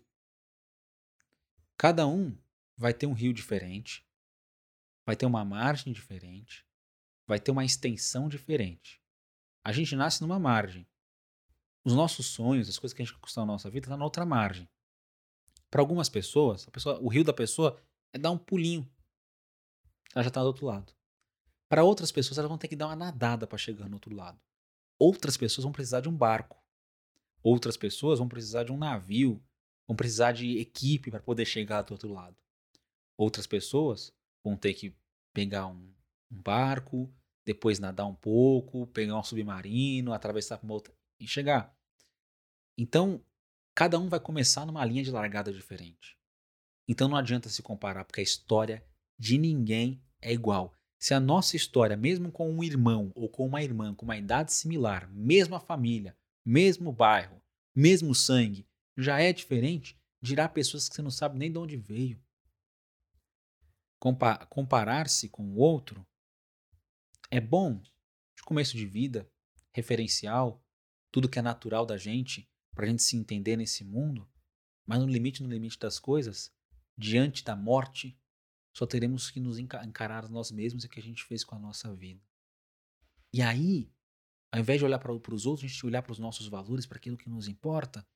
Cada 1.76 2.06
um 2.06 2.36
vai 2.76 2.92
ter 2.92 3.06
um 3.06 3.12
rio 3.12 3.32
diferente, 3.32 4.06
vai 5.06 5.16
ter 5.16 5.26
uma 5.26 5.44
margem 5.44 5.92
diferente, 5.92 6.66
vai 7.26 7.40
ter 7.40 7.50
uma 7.50 7.64
extensão 7.64 8.28
diferente. 8.28 9.00
A 9.64 9.72
gente 9.72 9.94
nasce 9.94 10.20
numa 10.20 10.38
margem. 10.38 10.86
Os 11.84 11.94
nossos 11.94 12.26
sonhos, 12.26 12.68
as 12.68 12.78
coisas 12.78 12.94
que 12.94 13.02
a 13.02 13.04
gente 13.04 13.14
conquistou 13.14 13.44
na 13.46 13.52
nossa 13.52 13.70
vida, 13.70 13.86
estão 13.86 13.96
na 13.96 14.04
outra 14.04 14.26
margem. 14.26 14.68
Para 15.70 15.82
algumas 15.82 16.08
pessoas, 16.08 16.66
pessoa, 16.66 16.98
o 17.00 17.08
rio 17.08 17.24
da 17.24 17.32
pessoa 17.32 17.78
é 18.12 18.18
dar 18.18 18.30
um 18.30 18.38
pulinho. 18.38 18.90
Ela 20.14 20.22
já 20.22 20.28
está 20.28 20.40
do 20.40 20.46
outro 20.46 20.66
lado. 20.66 20.92
Para 21.68 21.84
outras 21.84 22.10
pessoas, 22.10 22.38
elas 22.38 22.48
vão 22.48 22.56
ter 22.56 22.68
que 22.68 22.76
dar 22.76 22.86
uma 22.86 22.96
nadada 22.96 23.46
para 23.46 23.58
chegar 23.58 23.88
no 23.88 23.96
outro 23.96 24.14
lado. 24.14 24.40
Outras 24.98 25.36
pessoas 25.36 25.64
vão 25.64 25.72
precisar 25.72 26.00
de 26.00 26.08
um 26.08 26.16
barco. 26.16 26.56
Outras 27.42 27.76
pessoas 27.76 28.18
vão 28.18 28.28
precisar 28.28 28.64
de 28.64 28.72
um 28.72 28.78
navio, 28.78 29.42
vão 29.86 29.94
precisar 29.94 30.32
de 30.32 30.58
equipe 30.58 31.10
para 31.10 31.20
poder 31.20 31.44
chegar 31.44 31.82
do 31.82 31.92
outro 31.92 32.12
lado. 32.12 32.36
Outras 33.16 33.46
pessoas 33.46 34.12
vão 34.42 34.56
ter 34.56 34.74
que 34.74 34.94
pegar 35.32 35.66
um, 35.66 35.92
um 36.30 36.42
barco, 36.42 37.12
depois 37.44 37.78
nadar 37.78 38.06
um 38.06 38.14
pouco, 38.14 38.86
pegar 38.88 39.18
um 39.18 39.22
submarino, 39.22 40.12
atravessar 40.12 40.58
para 40.58 40.66
uma 40.66 40.74
outra 40.74 40.92
e 41.20 41.26
chegar. 41.26 41.74
Então, 42.76 43.22
cada 43.78 43.96
um 43.96 44.08
vai 44.08 44.18
começar 44.18 44.66
numa 44.66 44.84
linha 44.84 45.04
de 45.04 45.10
largada 45.12 45.52
diferente. 45.52 46.18
Então 46.88 47.06
não 47.06 47.16
adianta 47.16 47.48
se 47.48 47.62
comparar, 47.62 48.04
porque 48.04 48.18
a 48.18 48.24
história 48.24 48.84
de 49.16 49.38
ninguém 49.38 50.02
é 50.20 50.32
igual. 50.32 50.74
Se 50.98 51.14
a 51.14 51.20
nossa 51.20 51.54
história, 51.54 51.96
mesmo 51.96 52.32
com 52.32 52.50
um 52.50 52.64
irmão 52.64 53.12
ou 53.14 53.28
com 53.28 53.46
uma 53.46 53.62
irmã 53.62 53.94
com 53.94 54.04
uma 54.04 54.16
idade 54.16 54.52
similar, 54.52 55.08
mesma 55.12 55.60
família, 55.60 56.18
mesmo 56.44 56.90
bairro, 56.90 57.40
mesmo 57.72 58.16
sangue, 58.16 58.66
já 58.96 59.20
é 59.20 59.32
diferente, 59.32 59.96
dirá 60.20 60.48
pessoas 60.48 60.88
que 60.88 60.96
você 60.96 61.02
não 61.02 61.12
sabe 61.12 61.38
nem 61.38 61.52
de 61.52 61.58
onde 61.58 61.76
veio. 61.76 62.20
Compa 64.00 64.44
Comparar-se 64.46 65.28
com 65.28 65.44
o 65.52 65.56
outro 65.56 66.04
é 67.30 67.40
bom 67.40 67.80
de 67.80 68.42
começo 68.44 68.76
de 68.76 68.86
vida, 68.86 69.30
referencial, 69.72 70.60
tudo 71.12 71.28
que 71.28 71.38
é 71.38 71.42
natural 71.42 71.86
da 71.86 71.96
gente, 71.96 72.50
para 72.78 72.86
a 72.86 72.90
gente 72.90 73.02
se 73.02 73.16
entender 73.16 73.56
nesse 73.56 73.82
mundo, 73.82 74.24
mas 74.86 75.00
no 75.00 75.06
limite, 75.08 75.42
no 75.42 75.48
limite 75.48 75.76
das 75.80 75.98
coisas, 75.98 76.52
diante 76.96 77.42
da 77.42 77.56
morte, 77.56 78.16
só 78.72 78.86
teremos 78.86 79.32
que 79.32 79.40
nos 79.40 79.58
enca- 79.58 79.84
encarar 79.84 80.28
nós 80.28 80.52
mesmos 80.52 80.84
e 80.84 80.86
o 80.86 80.88
que 80.88 81.00
a 81.00 81.02
gente 81.02 81.24
fez 81.24 81.42
com 81.42 81.56
a 81.56 81.58
nossa 81.58 81.92
vida. 81.92 82.22
E 83.32 83.42
aí, 83.42 83.90
ao 84.52 84.60
invés 84.60 84.78
de 84.78 84.84
olhar 84.84 85.00
para 85.00 85.12
os 85.12 85.44
outros, 85.44 85.64
a 85.64 85.68
gente 85.68 85.84
olhar 85.84 86.02
para 86.02 86.12
os 86.12 86.20
nossos 86.20 86.46
valores, 86.46 86.86
para 86.86 86.98
aquilo 86.98 87.16
que 87.16 87.28
nos 87.28 87.48
importa, 87.48 88.06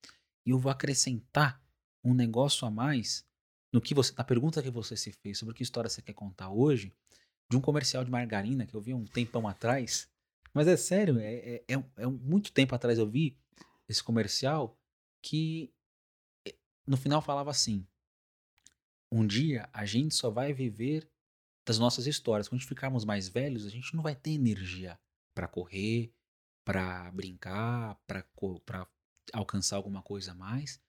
e 0.46 0.50
eu 0.50 0.60
vou 0.60 0.70
acrescentar 0.70 1.60
um 2.04 2.14
negócio 2.14 2.64
a 2.64 2.70
mais 2.70 3.26
no 3.72 3.80
que 3.80 3.94
você, 3.94 4.14
na 4.16 4.22
pergunta 4.22 4.62
que 4.62 4.70
você 4.70 4.96
se 4.96 5.10
fez 5.10 5.38
sobre 5.38 5.54
que 5.54 5.64
história 5.64 5.90
você 5.90 6.00
quer 6.00 6.12
contar 6.12 6.50
hoje, 6.50 6.94
de 7.50 7.56
um 7.56 7.60
comercial 7.60 8.04
de 8.04 8.12
margarina 8.12 8.64
que 8.64 8.76
eu 8.76 8.80
vi 8.80 8.94
um 8.94 9.06
tempão 9.06 9.48
atrás. 9.48 10.08
Mas 10.54 10.68
é 10.68 10.76
sério, 10.76 11.18
é, 11.18 11.34
é, 11.34 11.64
é, 11.66 11.84
é 11.96 12.06
muito 12.06 12.52
tempo 12.52 12.76
atrás 12.76 12.96
eu 12.96 13.10
vi 13.10 13.36
esse 13.92 14.02
comercial 14.02 14.78
que 15.22 15.72
eh, 16.46 16.56
no 16.86 16.96
final 16.96 17.22
falava 17.22 17.50
assim: 17.50 17.86
um 19.10 19.26
dia 19.26 19.68
a 19.72 19.84
gente 19.84 20.14
só 20.14 20.30
vai 20.30 20.52
viver 20.52 21.08
das 21.64 21.78
nossas 21.78 22.06
histórias. 22.06 22.48
Quando 22.48 22.62
ficarmos 22.62 23.04
mais 23.04 23.28
velhos, 23.28 23.64
a 23.64 23.70
gente 23.70 23.94
não 23.94 24.02
vai 24.02 24.16
ter 24.16 24.30
energia 24.30 24.98
para 25.34 25.46
correr, 25.46 26.12
para 26.64 27.10
brincar, 27.12 28.00
para 28.06 28.26
alcançar 29.32 29.76
alguma 29.76 30.02
coisa 30.02 30.32
a 30.32 30.34
mais. 30.34 30.80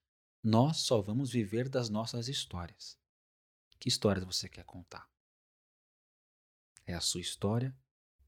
Nós 0.41 0.77
só 0.77 1.01
vamos 1.01 1.31
viver 1.31 1.69
das 1.69 1.89
nossas 1.89 2.27
histórias. 2.27 2.97
Que 3.79 3.89
histórias 3.89 4.25
você 4.25 4.49
quer 4.49 4.63
contar? 4.65 5.09
É 6.85 6.93
a 6.93 7.01
sua 7.01 7.21
história 7.21 7.75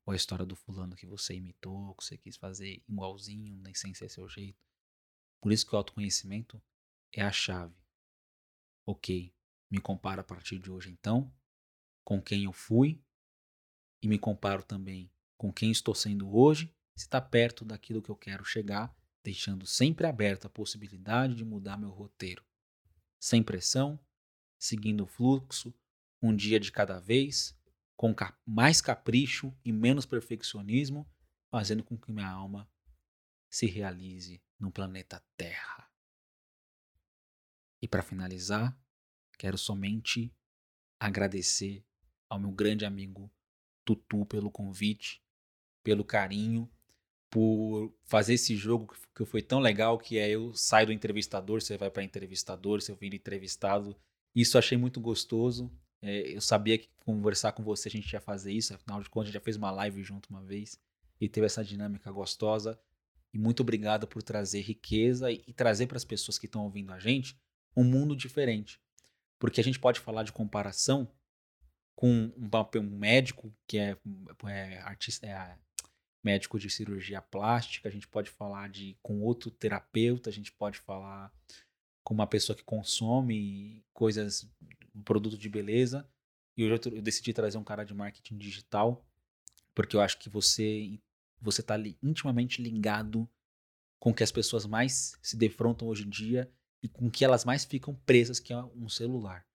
ou 0.05 0.13
a 0.13 0.15
história 0.15 0.45
do 0.45 0.55
fulano 0.55 0.95
que 0.95 1.05
você 1.05 1.33
imitou, 1.33 1.95
que 1.95 2.03
você 2.03 2.17
quis 2.17 2.37
fazer 2.37 2.83
igualzinho, 2.87 3.57
nem 3.57 3.73
sem 3.73 3.93
ser 3.93 4.09
seu 4.09 4.29
jeito? 4.29 4.64
Por 5.41 5.51
isso 5.51 5.65
que 5.65 5.73
o 5.73 5.77
autoconhecimento 5.77 6.61
é 7.11 7.21
a 7.21 7.31
chave. 7.31 7.75
Ok, 8.85 9.33
me 9.69 9.79
comparo 9.79 10.21
a 10.21 10.23
partir 10.23 10.59
de 10.59 10.71
hoje 10.71 10.89
então 10.89 11.33
com 12.05 12.21
quem 12.21 12.43
eu 12.43 12.53
fui 12.53 13.03
e 14.01 14.07
me 14.07 14.19
comparo 14.19 14.61
também 14.61 15.11
com 15.35 15.51
quem 15.51 15.71
estou 15.71 15.95
sendo 15.95 16.33
hoje, 16.33 16.73
se 16.95 17.05
está 17.05 17.19
perto 17.19 17.65
daquilo 17.65 18.01
que 18.01 18.09
eu 18.09 18.15
quero 18.15 18.45
chegar, 18.45 18.95
deixando 19.23 19.65
sempre 19.65 20.05
aberta 20.05 20.47
a 20.47 20.49
possibilidade 20.49 21.35
de 21.35 21.43
mudar 21.43 21.77
meu 21.77 21.89
roteiro. 21.89 22.45
Sem 23.19 23.43
pressão, 23.43 23.99
seguindo 24.57 25.03
o 25.03 25.07
fluxo, 25.07 25.73
um 26.21 26.33
dia 26.33 26.59
de 26.59 26.71
cada 26.71 26.99
vez, 26.99 27.57
com 27.97 28.15
mais 28.45 28.79
capricho 28.79 29.53
e 29.65 29.71
menos 29.71 30.05
perfeccionismo, 30.05 31.09
fazendo 31.49 31.83
com 31.83 31.97
que 31.97 32.11
minha 32.11 32.29
alma 32.29 32.69
se 33.49 33.65
realize 33.65 34.41
no 34.59 34.71
planeta 34.71 35.23
Terra. 35.37 35.89
E 37.81 37.87
para 37.87 38.01
finalizar, 38.01 38.77
quero 39.37 39.57
somente 39.57 40.33
agradecer 40.99 41.85
ao 42.29 42.39
meu 42.39 42.51
grande 42.51 42.85
amigo 42.85 43.31
Tutu 43.83 44.25
pelo 44.25 44.49
convite, 44.49 45.21
pelo 45.83 46.03
carinho, 46.03 46.69
por 47.29 47.93
fazer 48.05 48.35
esse 48.35 48.55
jogo 48.55 48.95
que 49.13 49.25
foi 49.25 49.41
tão 49.41 49.59
legal 49.59 49.97
que 49.99 50.17
é 50.17 50.29
eu 50.29 50.53
saio 50.53 50.87
do 50.87 50.93
entrevistador, 50.93 51.61
você 51.61 51.77
vai 51.77 51.91
para 51.91 52.03
entrevistador, 52.03 52.81
você 52.81 52.95
vira 52.95 53.15
entrevistado. 53.15 53.95
Isso 54.33 54.57
eu 54.57 54.59
achei 54.59 54.77
muito 54.77 54.99
gostoso. 54.99 55.71
É, 56.01 56.35
eu 56.35 56.41
sabia 56.41 56.77
que 56.77 56.89
conversar 57.03 57.51
com 57.51 57.63
você 57.63 57.89
a 57.89 57.91
gente 57.91 58.11
ia 58.11 58.21
fazer 58.21 58.51
isso, 58.51 58.73
afinal 58.73 59.01
de 59.01 59.09
contas 59.09 59.27
a 59.27 59.31
gente 59.31 59.39
já 59.39 59.43
fez 59.43 59.57
uma 59.57 59.71
live 59.71 60.03
junto 60.03 60.29
uma 60.29 60.43
vez 60.43 60.79
e 61.19 61.27
teve 61.27 61.45
essa 61.45 61.63
dinâmica 61.63 62.11
gostosa. 62.11 62.79
E 63.35 63.37
muito 63.37 63.59
obrigado 63.59 64.07
por 64.07 64.23
trazer 64.23 64.61
riqueza 64.61 65.29
e, 65.29 65.51
trazer 65.51 65.87
para 65.87 65.97
as 65.97 66.05
pessoas 66.05 66.39
que 66.39 66.45
estão 66.45 66.63
ouvindo 66.63 66.93
a 66.93 66.99
gente 66.99 67.37
um 67.75 67.83
mundo 67.83 68.15
diferente. 68.15 68.79
Porque 69.37 69.59
a 69.59 69.63
gente 69.63 69.77
pode 69.77 69.99
falar 69.99 70.23
de 70.23 70.31
comparação 70.31 71.05
com 71.97 72.09
um, 72.09 72.49
um 72.79 72.97
médico 72.97 73.53
que 73.67 73.77
é, 73.77 73.97
é 74.47 74.79
artista, 74.79 75.27
é 75.27 75.57
médico 76.23 76.57
de 76.57 76.69
cirurgia 76.69 77.21
plástica, 77.21 77.89
a 77.89 77.91
gente 77.91 78.07
pode 78.07 78.29
falar 78.29 78.69
de 78.69 78.97
com 79.01 79.21
outro 79.21 79.51
terapeuta, 79.51 80.29
a 80.29 80.33
gente 80.33 80.53
pode 80.53 80.79
falar 80.79 81.29
com 82.05 82.13
uma 82.13 82.25
pessoa 82.25 82.55
que 82.55 82.63
consome 82.63 83.83
coisas, 83.91 84.49
um 84.95 85.03
produto 85.03 85.37
de 85.37 85.49
beleza, 85.49 86.09
E 86.55 86.63
hoje 86.63 86.87
eu, 86.87 86.95
eu 86.95 87.01
decidi 87.01 87.33
trazer 87.33 87.57
um 87.57 87.65
cara 87.65 87.83
de 87.83 87.93
marketing 87.93 88.37
digital, 88.37 89.05
porque 89.73 89.97
eu 89.97 89.99
acho 89.99 90.17
que 90.19 90.29
você 90.29 90.97
você 91.45 91.63
tá 91.63 91.75
ali 91.75 91.97
intimamente 92.03 92.61
ligado 92.61 93.29
com 93.99 94.09
o 94.09 94.13
que 94.13 94.23
as 94.23 94.31
pessoas 94.31 94.65
mais 94.65 95.17
se 95.21 95.37
defrontam 95.37 95.87
hoje 95.87 96.05
em 96.05 96.09
dia 96.09 96.51
e 96.83 96.89
com 96.89 97.07
o 97.07 97.11
que 97.11 97.23
elas 97.23 97.45
mais 97.45 97.63
ficam 97.63 97.95
presas, 98.05 98.39
que 98.39 98.51
é 98.51 98.57
um 98.57 98.89
celular. 98.89 99.45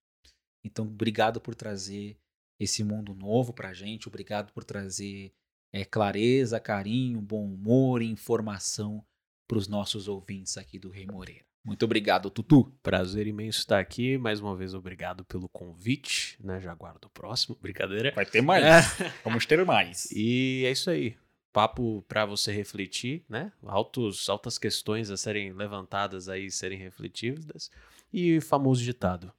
Então, 0.65 0.87
obrigado 0.87 1.41
por 1.41 1.55
trazer 1.55 2.19
esse 2.59 2.85
mundo 2.85 3.15
novo 3.15 3.53
pra 3.53 3.73
gente, 3.73 4.09
obrigado 4.09 4.53
por 4.53 4.65
trazer 4.65 5.33
é, 5.73 5.85
clareza, 5.85 6.61
carinho, 6.61 7.21
bom 7.21 7.45
humor 7.45 8.03
e 8.03 8.07
informação 8.07 9.05
pros 9.49 9.67
nossos 9.67 10.09
ouvintes 10.09 10.57
aqui 10.57 10.79
do 10.79 10.91
Rei 10.91 11.07
Moreira. 11.07 11.45
Muito 11.65 11.85
obrigado, 11.85 12.31
Tutu. 12.31 12.73
Prazer 12.83 13.27
imenso 13.27 13.59
estar 13.59 13.79
aqui. 13.79 14.17
Mais 14.17 14.41
uma 14.41 14.57
vez, 14.57 14.75
obrigado 14.75 15.25
pelo 15.25 15.49
convite, 15.49 16.39
né? 16.43 16.59
Já 16.61 16.73
aguardo 16.73 17.07
o 17.07 17.11
próximo. 17.11 17.57
Brincadeira. 17.61 18.13
Vai 18.15 18.25
ter 18.25 18.41
mais. 18.41 18.65
É. 18.65 19.13
Vamos 19.23 19.45
ter 19.45 19.65
mais. 19.65 20.11
E 20.11 20.65
é 20.67 20.71
isso 20.71 20.91
aí. 20.91 21.17
Papo 21.53 22.03
para 22.03 22.25
você 22.25 22.53
refletir, 22.53 23.25
né? 23.29 23.53
Altos, 23.63 24.29
altas 24.29 24.57
questões 24.57 25.11
a 25.11 25.17
serem 25.17 25.53
levantadas 25.53 26.29
aí, 26.29 26.51
serem 26.51 26.79
refletidas. 26.79 27.71
E 28.13 28.41
famoso 28.41 28.83
ditado. 28.83 29.33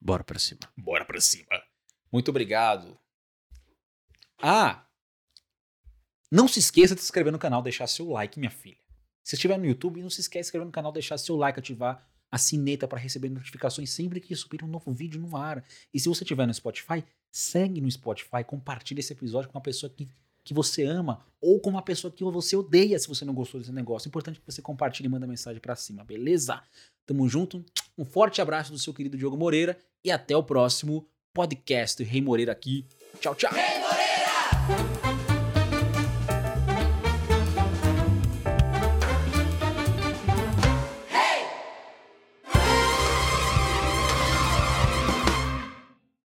Bora 0.00 0.24
pra 0.24 0.38
cima. 0.38 0.60
Bora 0.76 1.04
pra 1.04 1.20
cima. 1.20 1.62
Muito 2.10 2.30
obrigado. 2.30 2.98
Ah! 4.40 4.86
Não 6.30 6.48
se 6.48 6.58
esqueça 6.58 6.94
de 6.94 7.00
se 7.00 7.06
inscrever 7.06 7.32
no 7.32 7.38
canal, 7.38 7.62
deixar 7.62 7.86
seu 7.86 8.08
like, 8.10 8.38
minha 8.38 8.50
filha. 8.50 8.82
Se 9.22 9.34
estiver 9.34 9.58
no 9.58 9.66
YouTube, 9.66 10.02
não 10.02 10.10
se 10.10 10.20
esqueça 10.20 10.40
de 10.40 10.46
se 10.46 10.48
inscrever 10.48 10.66
no 10.66 10.72
canal, 10.72 10.90
deixar 10.90 11.16
seu 11.18 11.36
like, 11.36 11.58
ativar 11.58 12.06
a 12.30 12.38
sineta 12.38 12.88
para 12.88 12.98
receber 12.98 13.28
notificações 13.28 13.90
sempre 13.90 14.18
que 14.18 14.34
subir 14.34 14.64
um 14.64 14.66
novo 14.66 14.90
vídeo 14.90 15.20
no 15.20 15.36
ar. 15.36 15.62
E 15.92 16.00
se 16.00 16.08
você 16.08 16.24
estiver 16.24 16.46
no 16.46 16.54
Spotify, 16.54 17.04
segue 17.30 17.80
no 17.80 17.90
Spotify, 17.90 18.42
compartilha 18.44 19.00
esse 19.00 19.12
episódio 19.12 19.50
com 19.50 19.58
uma 19.58 19.62
pessoa 19.62 19.90
que, 19.90 20.08
que 20.44 20.54
você 20.54 20.84
ama 20.84 21.24
ou 21.40 21.60
com 21.60 21.70
uma 21.70 21.82
pessoa 21.82 22.12
que 22.12 22.22
você 22.24 22.56
odeia 22.56 22.98
se 22.98 23.08
você 23.08 23.24
não 23.24 23.34
gostou 23.34 23.60
desse 23.60 23.72
negócio. 23.72 24.08
Importante 24.08 24.40
que 24.40 24.46
você 24.46 24.62
compartilhe 24.62 25.08
e 25.08 25.10
manda 25.10 25.26
mensagem 25.26 25.60
para 25.60 25.74
cima, 25.74 26.04
beleza? 26.04 26.62
Tamo 27.06 27.28
junto. 27.28 27.64
Um 27.98 28.04
forte 28.04 28.40
abraço 28.40 28.72
do 28.72 28.78
seu 28.78 28.94
querido 28.94 29.18
Diogo 29.18 29.36
Moreira 29.36 29.76
e 30.04 30.10
até 30.10 30.36
o 30.36 30.42
próximo 30.42 31.06
podcast 31.32 32.02
Rei 32.02 32.20
Moreira 32.20 32.52
aqui. 32.52 32.86
Tchau, 33.20 33.34
tchau. 33.34 33.50